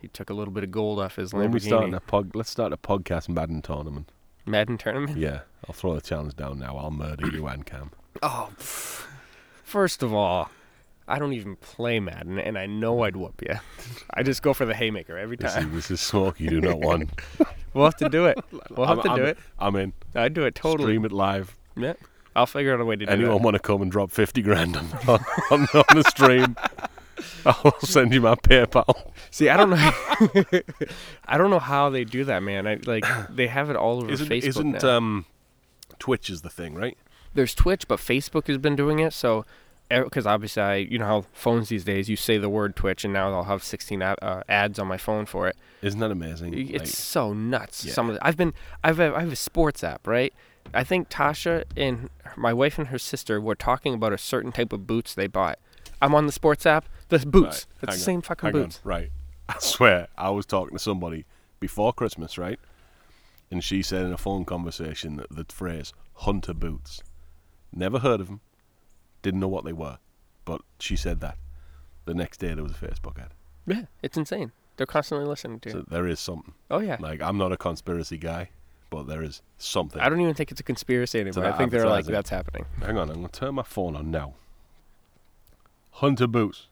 He 0.00 0.08
took 0.08 0.30
a 0.30 0.34
little 0.34 0.52
bit 0.52 0.64
of 0.64 0.70
gold 0.70 0.98
off 0.98 1.16
his 1.16 1.32
When 1.32 1.50
we 1.52 1.60
start 1.60 1.92
a 1.94 2.00
pod, 2.00 2.34
let's 2.34 2.50
start 2.50 2.72
a 2.72 2.76
podcast 2.76 3.28
Madden 3.28 3.62
tournament. 3.62 4.10
Madden 4.46 4.76
tournament. 4.78 5.16
Yeah, 5.18 5.40
I'll 5.68 5.74
throw 5.74 5.94
the 5.94 6.00
challenge 6.00 6.34
down 6.34 6.58
now. 6.58 6.76
I'll 6.76 6.90
murder 6.90 7.28
you 7.28 7.46
and 7.46 7.64
Kam. 7.66 7.90
Oh, 8.22 8.50
pff. 8.58 9.06
first 9.64 10.02
of 10.02 10.12
all, 10.12 10.50
I 11.08 11.18
don't 11.18 11.32
even 11.32 11.56
play 11.56 11.98
Madden, 12.00 12.38
and 12.38 12.58
I 12.58 12.66
know 12.66 13.02
I'd 13.04 13.16
whoop 13.16 13.40
you. 13.42 13.54
I 14.12 14.22
just 14.22 14.42
go 14.42 14.52
for 14.54 14.64
the 14.66 14.74
haymaker 14.74 15.16
every 15.16 15.36
This 15.36 15.50
is, 15.52 15.56
time. 15.56 15.74
this 15.74 15.90
is 15.90 16.00
smoke 16.00 16.38
you 16.40 16.48
do 16.50 16.60
not 16.60 16.78
want. 16.80 17.10
We'll 17.74 17.84
have 17.86 17.96
to 17.96 18.08
do 18.08 18.26
it. 18.26 18.38
We'll 18.70 18.86
have 18.86 18.98
I'm, 18.98 19.04
to 19.04 19.10
I'm, 19.10 19.16
do 19.16 19.24
it. 19.24 19.38
I'm 19.58 19.76
in. 19.76 19.92
I'd 20.14 20.34
do 20.34 20.44
it 20.44 20.54
totally. 20.54 20.88
Stream 20.92 21.04
it 21.04 21.12
live. 21.12 21.56
Yeah. 21.76 21.94
I'll 22.34 22.46
figure 22.46 22.74
out 22.74 22.80
a 22.80 22.84
way 22.84 22.96
to 22.96 23.06
do 23.06 23.10
it. 23.10 23.14
Anyone 23.14 23.36
that. 23.36 23.42
want 23.42 23.54
to 23.54 23.60
come 23.60 23.82
and 23.82 23.90
drop 23.90 24.10
50 24.10 24.42
grand 24.42 24.76
on, 24.76 24.86
on, 25.08 25.24
on, 25.50 25.60
on 25.74 25.84
the 25.94 26.04
stream? 26.08 26.56
I'll 27.46 27.78
send 27.80 28.12
you 28.12 28.20
my 28.20 28.34
PayPal. 28.34 29.12
See, 29.30 29.48
I 29.48 29.56
don't 29.56 29.70
know. 29.70 30.62
I 31.26 31.38
don't 31.38 31.50
know 31.50 31.58
how 31.58 31.90
they 31.90 32.04
do 32.04 32.24
that, 32.24 32.42
man. 32.42 32.66
I 32.66 32.78
like 32.86 33.04
they 33.30 33.46
have 33.46 33.70
it 33.70 33.76
all 33.76 33.98
over 33.98 34.10
Isn't, 34.10 34.28
Facebook 34.28 34.44
isn't 34.44 34.82
now. 34.82 34.96
um, 34.96 35.24
Twitch 35.98 36.30
is 36.30 36.42
the 36.42 36.50
thing, 36.50 36.74
right? 36.74 36.96
there's 37.34 37.54
Twitch, 37.54 37.88
but 37.88 37.98
Facebook 37.98 38.46
has 38.48 38.58
been 38.58 38.76
doing 38.76 38.98
it. 38.98 39.12
So, 39.12 39.44
because 39.88 40.26
obviously, 40.26 40.62
I, 40.62 40.74
you 40.76 40.98
know 40.98 41.06
how 41.06 41.24
phones 41.32 41.68
these 41.68 41.84
days, 41.84 42.08
you 42.08 42.16
say 42.16 42.38
the 42.38 42.48
word 42.48 42.76
Twitch, 42.76 43.04
and 43.04 43.12
now 43.12 43.32
I'll 43.32 43.44
have 43.44 43.62
16 43.62 44.02
ad, 44.02 44.18
uh, 44.22 44.42
ads 44.48 44.78
on 44.78 44.86
my 44.86 44.96
phone 44.96 45.26
for 45.26 45.48
it. 45.48 45.56
Isn't 45.82 46.00
that 46.00 46.10
amazing? 46.10 46.54
It's 46.54 46.72
Like, 46.72 46.86
so 46.86 47.32
nuts. 47.32 47.84
Yeah. 47.84 47.92
Some 47.92 48.08
of 48.08 48.14
the, 48.16 48.26
I've 48.26 48.36
been, 48.36 48.54
I've, 48.82 49.00
I 49.00 49.20
have 49.20 49.32
a 49.32 49.36
sports 49.36 49.84
app, 49.84 50.06
right? 50.06 50.32
I 50.74 50.84
think 50.84 51.08
Tasha 51.08 51.64
and 51.76 52.08
my 52.36 52.52
wife 52.52 52.78
and 52.78 52.88
her 52.88 52.98
sister 52.98 53.40
were 53.40 53.54
talking 53.54 53.94
about 53.94 54.12
a 54.12 54.18
certain 54.18 54.52
type 54.52 54.72
of 54.72 54.86
boots 54.86 55.14
they 55.14 55.26
bought. 55.26 55.58
I'm 56.00 56.14
on 56.14 56.26
the 56.26 56.32
sports 56.32 56.66
app. 56.66 56.86
The 57.08 57.18
boots. 57.20 57.66
Right, 57.82 57.88
It's 57.90 57.98
the 57.98 58.04
same 58.04 58.16
on, 58.16 58.22
fucking 58.22 58.46
hang 58.48 58.56
on, 58.56 58.62
boots. 58.62 58.80
Right. 58.84 59.10
I 59.48 59.56
swear, 59.60 60.08
I 60.16 60.30
was 60.30 60.46
talking 60.46 60.76
to 60.76 60.82
somebody 60.82 61.26
before 61.60 61.92
Christmas, 61.92 62.38
right? 62.38 62.58
And 63.50 63.62
she 63.62 63.82
said 63.82 64.06
in 64.06 64.12
a 64.12 64.18
phone 64.18 64.44
conversation 64.44 65.16
that 65.16 65.28
the 65.30 65.44
phrase 65.52 65.92
hunter 66.14 66.54
boots. 66.54 67.02
Never 67.72 67.98
heard 67.98 68.20
of 68.20 68.28
them. 68.28 68.40
Didn't 69.20 69.40
know 69.40 69.48
what 69.48 69.64
they 69.64 69.72
were. 69.72 69.98
But 70.44 70.62
she 70.78 70.96
said 70.96 71.20
that. 71.20 71.36
The 72.06 72.14
next 72.14 72.38
day 72.38 72.54
there 72.54 72.62
was 72.64 72.72
a 72.72 72.74
Facebook 72.74 73.18
ad. 73.18 73.34
Yeah, 73.66 73.84
it's 74.02 74.16
insane. 74.16 74.52
They're 74.76 74.86
constantly 74.86 75.26
listening 75.26 75.60
to. 75.60 75.70
So 75.70 75.84
there 75.86 76.06
is 76.06 76.18
something. 76.18 76.54
oh 76.70 76.80
yeah. 76.80 76.96
Like, 76.98 77.20
I'm 77.20 77.36
not 77.38 77.52
a 77.52 77.56
conspiracy 77.56 78.16
guy, 78.18 78.50
but 78.92 79.06
there 79.06 79.22
is 79.22 79.40
something. 79.56 80.00
I 80.02 80.10
don't 80.10 80.20
even 80.20 80.34
think 80.34 80.50
it's 80.50 80.60
a 80.60 80.64
conspiracy 80.64 81.18
anymore. 81.18 81.46
I 81.46 81.52
think 81.52 81.70
they're 81.70 81.88
like 81.88 82.04
that's 82.04 82.28
happening. 82.28 82.66
Hang 82.80 82.98
on, 82.98 83.08
I'm 83.08 83.16
going 83.16 83.28
to 83.28 83.40
turn 83.40 83.54
my 83.54 83.62
phone 83.62 83.96
on 83.96 84.10
now. 84.10 84.34
Hunter 85.92 86.26
boots. 86.26 86.66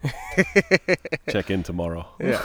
Check 1.28 1.50
in 1.50 1.64
tomorrow. 1.64 2.06
Yeah. 2.20 2.40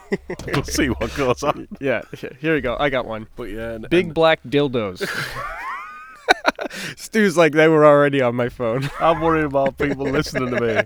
we'll 0.46 0.64
see 0.64 0.88
what 0.88 1.14
goes 1.14 1.42
on. 1.42 1.68
yeah. 1.80 2.00
Here 2.40 2.54
we 2.54 2.62
go. 2.62 2.78
I 2.80 2.88
got 2.88 3.04
one. 3.04 3.26
But 3.36 3.50
yeah, 3.50 3.72
and, 3.72 3.90
Big 3.90 4.06
and 4.06 4.14
black 4.14 4.42
dildos. 4.42 5.06
Stu's 6.96 7.36
like 7.36 7.52
they 7.52 7.68
were 7.68 7.84
already 7.84 8.20
on 8.20 8.34
my 8.34 8.48
phone. 8.48 8.88
I'm 9.00 9.20
worried 9.20 9.44
about 9.44 9.78
people 9.78 10.04
listening 10.04 10.54
to 10.54 10.60
me 10.60 10.82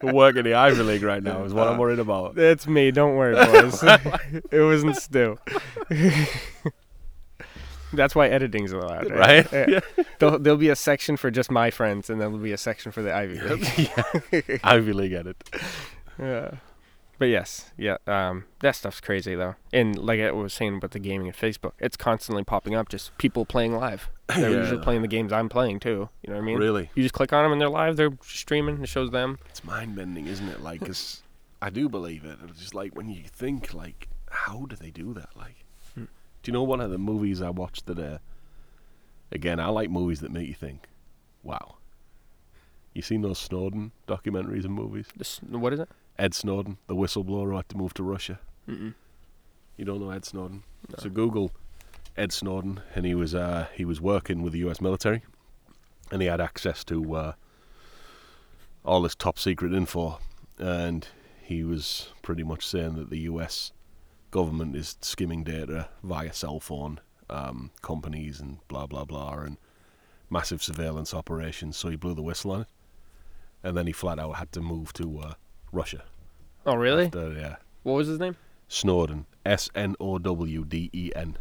who 0.00 0.14
work 0.14 0.36
in 0.36 0.44
the 0.44 0.54
Ivy 0.54 0.82
League 0.82 1.02
right 1.02 1.22
now. 1.22 1.44
Is 1.44 1.54
what 1.54 1.68
I'm 1.68 1.74
uh, 1.74 1.78
worried 1.78 1.98
about. 1.98 2.38
It's 2.38 2.66
me. 2.66 2.90
Don't 2.90 3.16
worry, 3.16 3.34
boys. 3.34 3.82
it 3.82 4.60
wasn't 4.60 4.96
Stu. 4.96 5.38
That's 7.92 8.14
why 8.14 8.28
editing's 8.28 8.70
allowed, 8.70 9.10
right? 9.10 9.50
Right? 9.52 9.68
Yeah. 9.68 9.80
There'll, 10.20 10.38
there'll 10.38 10.56
be 10.56 10.68
a 10.68 10.76
section 10.76 11.16
for 11.16 11.28
just 11.30 11.50
my 11.50 11.70
friends, 11.70 12.08
and 12.08 12.20
there'll 12.20 12.38
be 12.38 12.52
a 12.52 12.58
section 12.58 12.92
for 12.92 13.02
the 13.02 13.12
Ivy 13.12 13.40
League. 13.40 14.60
Ivy 14.62 14.92
League 14.92 15.12
edit. 15.12 15.36
yeah. 16.18 16.52
But 17.20 17.28
yes, 17.28 17.70
yeah, 17.76 17.98
um, 18.06 18.46
that 18.60 18.74
stuff's 18.76 18.98
crazy 19.02 19.34
though. 19.34 19.54
And 19.74 19.96
like 19.98 20.20
I 20.20 20.30
was 20.32 20.54
saying 20.54 20.76
about 20.78 20.92
the 20.92 20.98
gaming 20.98 21.26
and 21.26 21.36
Facebook, 21.36 21.72
it's 21.78 21.94
constantly 21.94 22.44
popping 22.44 22.74
up. 22.74 22.88
Just 22.88 23.16
people 23.18 23.44
playing 23.44 23.74
live. 23.74 24.08
They're 24.28 24.48
Yeah. 24.50 24.56
usually 24.60 24.82
playing 24.82 25.02
the 25.02 25.08
games 25.08 25.30
I'm 25.30 25.50
playing 25.50 25.80
too. 25.80 26.08
You 26.22 26.30
know 26.30 26.36
what 26.36 26.42
I 26.42 26.44
mean? 26.46 26.56
Really, 26.58 26.88
You 26.94 27.02
just 27.02 27.12
click 27.12 27.34
on 27.34 27.42
them 27.42 27.52
and 27.52 27.60
they're 27.60 27.68
live. 27.68 27.98
They're 27.98 28.16
streaming. 28.22 28.82
It 28.82 28.88
shows 28.88 29.10
them. 29.10 29.38
it's 29.50 29.62
mind 29.62 29.94
bending, 29.96 30.28
isn't 30.28 30.48
it? 30.48 30.62
Like, 30.62 30.80
'cause 30.80 31.22
I 31.60 31.68
do 31.68 31.90
believe 31.90 32.24
it. 32.24 32.38
It's 32.48 32.58
just 32.58 32.74
like 32.74 32.96
when 32.96 33.10
you 33.10 33.24
think, 33.24 33.74
like, 33.74 34.08
how 34.30 34.64
do 34.64 34.74
they 34.74 34.90
do 34.90 35.12
that? 35.12 35.28
Like, 35.36 35.64
Hmm. 35.94 36.04
do 36.42 36.50
you 36.50 36.54
know 36.54 36.62
one 36.62 36.80
of 36.80 36.90
the 36.90 36.96
movies 36.96 37.42
I 37.42 37.50
watched 37.50 37.86
today? 37.86 38.18
Again, 39.30 39.60
I 39.60 39.66
like 39.68 39.90
movies 39.90 40.20
that 40.20 40.30
make 40.32 40.48
you 40.48 40.54
think. 40.54 40.88
Wow. 41.42 41.74
You 42.94 43.02
seen 43.02 43.20
those 43.20 43.38
Snowden 43.38 43.92
documentaries 44.08 44.64
and 44.64 44.72
movies? 44.72 45.06
This, 45.14 45.38
what 45.42 45.74
is 45.74 45.80
it? 45.80 45.88
Ed 46.18 46.34
Snowden, 46.34 46.78
the 46.86 46.94
whistleblower 46.94 47.50
who 47.50 47.56
had 47.56 47.68
to 47.70 47.76
move 47.76 47.94
to 47.94 48.02
Russia. 48.02 48.40
Mm-mm. 48.68 48.94
You 49.76 49.84
don't 49.84 50.00
know 50.00 50.10
Ed 50.10 50.24
Snowden? 50.24 50.62
No. 50.88 50.96
So 51.02 51.08
Google 51.08 51.52
Ed 52.16 52.32
Snowden, 52.32 52.80
and 52.94 53.06
he 53.06 53.14
was 53.14 53.34
uh, 53.34 53.68
he 53.74 53.84
was 53.84 54.00
working 54.00 54.42
with 54.42 54.52
the 54.52 54.58
U.S. 54.60 54.80
military, 54.80 55.22
and 56.10 56.20
he 56.20 56.28
had 56.28 56.40
access 56.40 56.84
to 56.84 57.14
uh, 57.14 57.32
all 58.84 59.02
this 59.02 59.14
top 59.14 59.38
secret 59.38 59.72
info, 59.72 60.18
and 60.58 61.08
he 61.42 61.64
was 61.64 62.10
pretty 62.22 62.42
much 62.42 62.66
saying 62.66 62.96
that 62.96 63.10
the 63.10 63.20
U.S. 63.20 63.72
government 64.30 64.76
is 64.76 64.96
skimming 65.00 65.44
data 65.44 65.88
via 66.02 66.32
cell 66.32 66.60
phone 66.60 67.00
um, 67.30 67.70
companies 67.80 68.40
and 68.40 68.58
blah 68.68 68.86
blah 68.86 69.04
blah, 69.04 69.38
and 69.38 69.56
massive 70.28 70.62
surveillance 70.62 71.14
operations. 71.14 71.76
So 71.76 71.88
he 71.88 71.96
blew 71.96 72.14
the 72.14 72.22
whistle 72.22 72.52
on 72.52 72.60
it, 72.62 72.68
and 73.62 73.76
then 73.76 73.86
he 73.86 73.92
flat 73.92 74.18
out 74.18 74.32
had 74.32 74.52
to 74.52 74.60
move 74.60 74.92
to 74.94 75.20
uh, 75.20 75.34
Russia. 75.72 76.02
Oh, 76.66 76.74
really? 76.74 77.06
After, 77.06 77.32
yeah, 77.32 77.56
What 77.82 77.94
was 77.94 78.08
his 78.08 78.18
name? 78.18 78.36
Snowden, 78.68 79.26
S 79.44 79.70
N 79.74 79.96
O 79.98 80.18
W 80.18 80.64
D 80.64 80.90
E 80.92 81.10
N. 81.16 81.36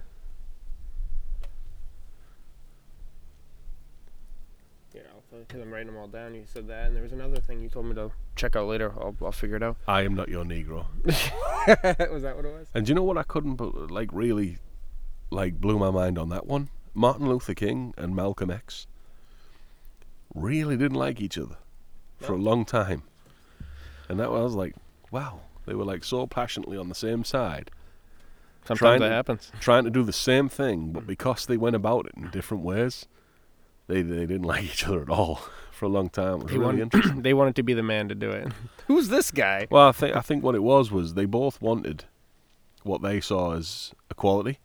Yeah, 4.94 5.02
because 5.32 5.62
I'm 5.62 5.72
writing 5.72 5.88
them 5.88 5.98
all 5.98 6.08
down. 6.08 6.34
You 6.34 6.44
said 6.46 6.68
that, 6.68 6.88
and 6.88 6.96
there 6.96 7.04
was 7.04 7.12
another 7.12 7.40
thing 7.40 7.62
you 7.62 7.70
told 7.70 7.86
me 7.86 7.96
to 7.96 8.12
check 8.36 8.56
out 8.56 8.68
later. 8.68 8.92
I'll, 9.00 9.16
I'll 9.24 9.32
figure 9.32 9.58
it 9.58 9.64
out. 9.64 9.78
I 9.88 10.02
am 10.04 10.16
not 10.16 10.30
your 10.30 10.44
Negro. 10.44 10.86
was 11.06 12.24
that 12.24 12.36
what 12.36 12.46
it 12.46 12.54
was? 12.54 12.68
And 12.74 12.86
do 12.86 12.90
you 12.90 12.96
know 12.96 13.04
what 13.04 13.18
I 13.18 13.24
couldn't, 13.24 13.56
but 13.56 13.92
like 13.92 14.10
really, 14.12 14.58
like 15.30 15.60
blew 15.60 15.78
my 15.78 15.92
mind 15.92 16.18
on 16.18 16.30
that 16.30 16.48
one? 16.48 16.70
Martin 16.96 17.28
Luther 17.28 17.54
King 17.54 17.94
and 17.98 18.16
Malcolm 18.16 18.50
X 18.50 18.88
really 20.34 20.76
didn't 20.76 20.98
like 20.98 21.22
each 21.22 21.38
other 21.38 21.58
for 22.18 22.34
a 22.34 22.38
long 22.38 22.66
time, 22.66 23.04
and 24.10 24.20
that 24.20 24.32
was 24.32 24.54
like, 24.56 24.76
wow, 25.12 25.40
they 25.66 25.74
were 25.76 25.86
like 25.86 26.04
so 26.04 26.28
passionately 26.28 26.78
on 26.78 26.90
the 26.90 26.96
same 26.96 27.24
side, 27.24 27.72
Sometimes 28.66 28.80
Trying 28.80 29.00
that 29.02 29.10
to- 29.10 29.16
happens. 29.16 29.52
trying 29.62 29.84
to 29.86 29.90
do 29.90 30.04
the 30.04 30.14
same 30.14 30.50
thing, 30.50 30.92
but 30.92 31.04
mm. 31.04 31.08
because 31.08 31.46
they 31.46 31.58
went 31.58 31.76
about 31.76 32.06
it 32.08 32.12
in 32.18 32.30
different 32.30 32.64
ways, 32.64 33.08
they 33.88 34.02
they 34.02 34.26
didn't 34.26 34.44
like 34.44 34.64
each 34.66 34.86
other 34.86 35.02
at 35.02 35.10
all 35.10 35.36
for 35.72 35.86
a 35.86 35.90
long 35.90 36.10
time. 36.10 36.42
It 36.42 36.44
was 36.44 36.52
They, 36.52 36.58
really 36.58 36.66
wanted, 36.66 36.82
interesting. 36.82 37.22
they 37.24 37.34
wanted 37.34 37.56
to 37.56 37.64
be 37.64 37.74
the 37.74 37.82
man 37.84 38.10
to 38.10 38.16
do 38.16 38.30
it. 38.30 38.50
Who's 38.88 39.08
this 39.10 39.32
guy? 39.32 39.68
Well, 39.72 39.88
I 39.88 39.92
think 39.94 40.16
I 40.16 40.20
think 40.22 40.44
what 40.44 40.56
it 40.56 40.62
was 40.64 40.92
was 40.92 41.14
they 41.14 41.26
both 41.26 41.62
wanted 41.62 42.04
what 42.84 43.02
they 43.02 43.20
saw 43.22 43.54
as 43.56 43.94
equality, 44.12 44.60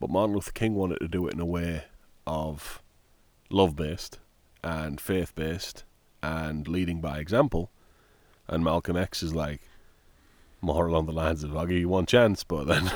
But 0.00 0.10
Martin 0.10 0.34
Luther 0.34 0.52
King 0.52 0.74
wanted 0.74 0.98
to 1.00 1.08
do 1.08 1.26
it 1.26 1.34
in 1.34 1.40
a 1.40 1.44
way 1.46 1.84
of 2.26 2.82
love 3.50 3.74
based 3.76 4.18
and 4.62 5.00
faith 5.00 5.34
based 5.34 5.84
and 6.22 6.66
leading 6.68 7.00
by 7.00 7.18
example. 7.18 7.70
And 8.48 8.62
Malcolm 8.62 8.96
X 8.96 9.22
is 9.22 9.34
like 9.34 9.60
more 10.60 10.86
along 10.86 11.06
the 11.06 11.12
lines 11.12 11.44
of 11.44 11.56
I'll 11.56 11.66
give 11.66 11.78
you 11.78 11.88
one 11.88 12.06
chance, 12.06 12.44
but 12.44 12.64
then 12.64 12.90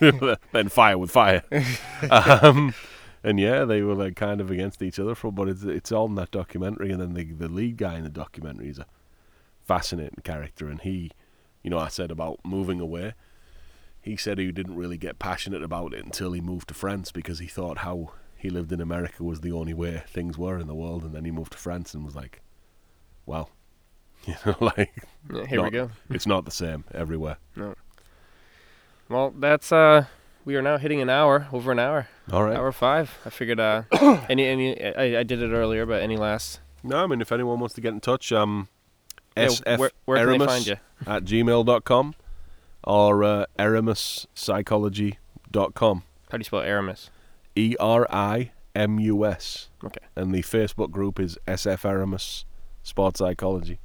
then 0.52 0.68
fire 0.68 0.98
with 0.98 1.10
fire. 1.10 1.42
um, 2.10 2.74
and 3.22 3.40
yeah, 3.40 3.64
they 3.64 3.82
were 3.82 3.94
like 3.94 4.16
kind 4.16 4.40
of 4.40 4.50
against 4.50 4.82
each 4.82 4.98
other 4.98 5.14
for, 5.14 5.32
but 5.32 5.48
it's 5.48 5.62
it's 5.62 5.92
all 5.92 6.06
in 6.06 6.14
that 6.16 6.30
documentary. 6.30 6.90
And 6.90 7.00
then 7.00 7.14
the 7.14 7.24
the 7.24 7.48
lead 7.48 7.76
guy 7.76 7.96
in 7.96 8.04
the 8.04 8.10
documentary 8.10 8.68
is 8.68 8.78
a 8.78 8.86
fascinating 9.64 10.22
character, 10.22 10.68
and 10.68 10.80
he, 10.80 11.10
you 11.62 11.70
know, 11.70 11.78
I 11.78 11.88
said 11.88 12.10
about 12.10 12.40
moving 12.44 12.80
away. 12.80 13.14
He 14.00 14.16
said 14.16 14.36
he 14.36 14.52
didn't 14.52 14.76
really 14.76 14.98
get 14.98 15.18
passionate 15.18 15.62
about 15.62 15.94
it 15.94 16.04
until 16.04 16.32
he 16.32 16.42
moved 16.42 16.68
to 16.68 16.74
France 16.74 17.10
because 17.10 17.38
he 17.38 17.46
thought 17.46 17.78
how 17.78 18.12
he 18.36 18.50
lived 18.50 18.70
in 18.70 18.82
America 18.82 19.24
was 19.24 19.40
the 19.40 19.52
only 19.52 19.72
way 19.72 20.02
things 20.06 20.36
were 20.36 20.58
in 20.58 20.66
the 20.66 20.74
world, 20.74 21.04
and 21.04 21.14
then 21.14 21.24
he 21.24 21.30
moved 21.30 21.52
to 21.52 21.58
France 21.58 21.94
and 21.94 22.04
was 22.04 22.14
like, 22.14 22.42
"Wow, 23.24 23.48
you 24.26 24.34
know, 24.44 24.56
like 24.60 24.92
Yeah, 25.32 25.46
here 25.46 25.62
we 25.62 25.70
go. 25.70 25.90
it's 26.10 26.26
not 26.26 26.44
the 26.44 26.50
same 26.50 26.84
everywhere." 26.92 27.36
No. 27.56 27.74
Well, 29.08 29.32
that's 29.38 29.70
uh, 29.72 30.06
we 30.44 30.56
are 30.56 30.62
now 30.62 30.78
hitting 30.78 31.00
an 31.00 31.10
hour, 31.10 31.46
over 31.52 31.72
an 31.72 31.78
hour, 31.78 32.08
All 32.32 32.44
right. 32.44 32.56
hour 32.56 32.72
five. 32.72 33.16
I 33.24 33.30
figured 33.30 33.60
uh, 33.60 33.82
any 34.28 34.46
any 34.46 34.82
I, 34.82 35.20
I 35.20 35.22
did 35.22 35.42
it 35.42 35.52
earlier, 35.52 35.86
but 35.86 36.02
any 36.02 36.16
last 36.16 36.60
No, 36.82 37.02
I 37.02 37.06
mean 37.06 37.20
if 37.20 37.32
anyone 37.32 37.60
wants 37.60 37.74
to 37.74 37.80
get 37.80 37.92
in 37.92 38.00
touch, 38.00 38.32
um, 38.32 38.68
yeah, 39.36 39.46
SF 39.46 39.78
where, 39.78 39.90
where 40.04 40.26
can 40.26 40.38
they 40.38 40.46
find 40.46 40.66
you? 40.66 40.76
at 41.06 41.24
gmail.com 41.24 42.14
or 42.84 43.24
uh. 43.24 43.46
How 43.58 43.80
do 46.38 46.38
you 46.38 46.44
spell 46.44 46.60
Erimus? 46.60 47.10
E 47.56 47.76
R 47.78 48.06
I 48.10 48.50
M 48.74 48.98
U 48.98 49.24
S. 49.24 49.68
Okay. 49.84 50.00
And 50.16 50.34
the 50.34 50.42
Facebook 50.42 50.90
group 50.90 51.20
is 51.20 51.38
Sferimus 51.46 52.44
Sports 52.82 53.18
Psychology. 53.18 53.78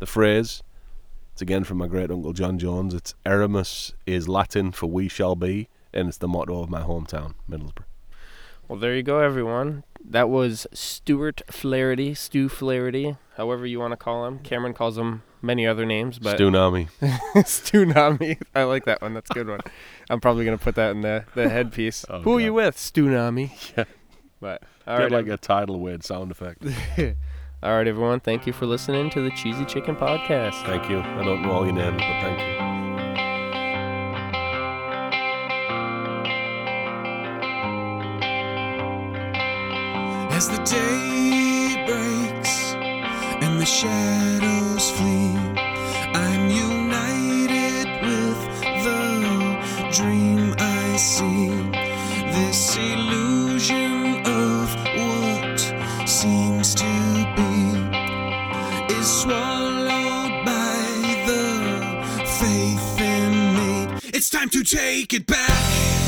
The 0.00 0.06
phrase, 0.06 0.62
it's 1.34 1.42
again 1.42 1.62
from 1.64 1.76
my 1.76 1.86
great 1.86 2.10
uncle 2.10 2.32
John 2.32 2.58
Jones. 2.58 2.94
It's 2.94 3.14
Erimus 3.26 3.92
is 4.06 4.28
Latin 4.28 4.72
for 4.72 4.86
we 4.86 5.08
shall 5.08 5.36
be, 5.36 5.68
and 5.92 6.08
it's 6.08 6.16
the 6.16 6.26
motto 6.26 6.62
of 6.62 6.70
my 6.70 6.80
hometown, 6.80 7.34
Middlesbrough. 7.48 7.84
Well, 8.66 8.78
there 8.78 8.96
you 8.96 9.02
go, 9.02 9.18
everyone. 9.18 9.84
That 10.02 10.30
was 10.30 10.66
Stewart 10.72 11.42
Flaherty, 11.50 12.14
Stu 12.14 12.48
Flaherty, 12.48 13.18
however 13.36 13.66
you 13.66 13.78
want 13.78 13.92
to 13.92 13.98
call 13.98 14.24
him. 14.24 14.38
Cameron 14.38 14.72
calls 14.72 14.96
him 14.96 15.22
many 15.42 15.66
other 15.66 15.84
names, 15.84 16.18
but 16.18 16.38
Stunami. 16.38 16.88
Stu 17.46 17.84
Nami. 17.84 18.38
I 18.54 18.62
like 18.62 18.86
that 18.86 19.02
one. 19.02 19.12
That's 19.12 19.30
a 19.30 19.34
good 19.34 19.48
one. 19.48 19.60
I'm 20.08 20.20
probably 20.20 20.46
gonna 20.46 20.56
put 20.56 20.76
that 20.76 20.92
in 20.92 21.02
the 21.02 21.26
the 21.34 21.50
headpiece. 21.50 22.06
Oh, 22.08 22.22
Who 22.22 22.38
are 22.38 22.40
you 22.40 22.54
with, 22.54 22.78
Stu 22.78 23.10
Nami? 23.10 23.52
Yeah. 23.76 23.84
But 24.40 24.62
all 24.86 24.96
Get 24.96 25.02
right, 25.02 25.12
like 25.12 25.26
um, 25.26 25.32
a 25.32 25.36
tidal 25.36 25.78
wave 25.78 26.02
sound 26.02 26.30
effect. 26.30 26.64
all 27.62 27.76
right, 27.76 27.86
everyone. 27.86 28.20
Thank 28.20 28.46
you 28.46 28.54
for 28.54 28.64
listening 28.64 29.10
to 29.10 29.20
the 29.20 29.30
Cheesy 29.32 29.66
Chicken 29.66 29.94
Podcast. 29.94 30.64
Thank 30.64 30.88
you. 30.88 31.00
I 31.00 31.22
don't 31.22 31.42
know 31.42 31.50
all 31.50 31.66
your 31.66 31.74
names, 31.74 31.98
but 31.98 32.20
thank 32.22 32.40
you. 32.40 32.56
As 40.34 40.48
the 40.48 40.56
day 40.64 41.84
breaks 41.86 42.72
and 43.44 43.60
the 43.60 43.66
shadows 43.66 44.90
flee, 44.92 45.36
I'm 46.16 46.48
united 46.48 47.88
with 48.06 48.40
the 48.84 49.90
dream 49.92 50.54
I 50.58 50.96
see. 50.96 51.50
This 52.32 52.78
illusion 52.78 54.29
It's 64.20 64.28
time 64.28 64.50
to 64.50 64.62
take 64.62 65.14
it 65.14 65.24
back. 65.24 65.99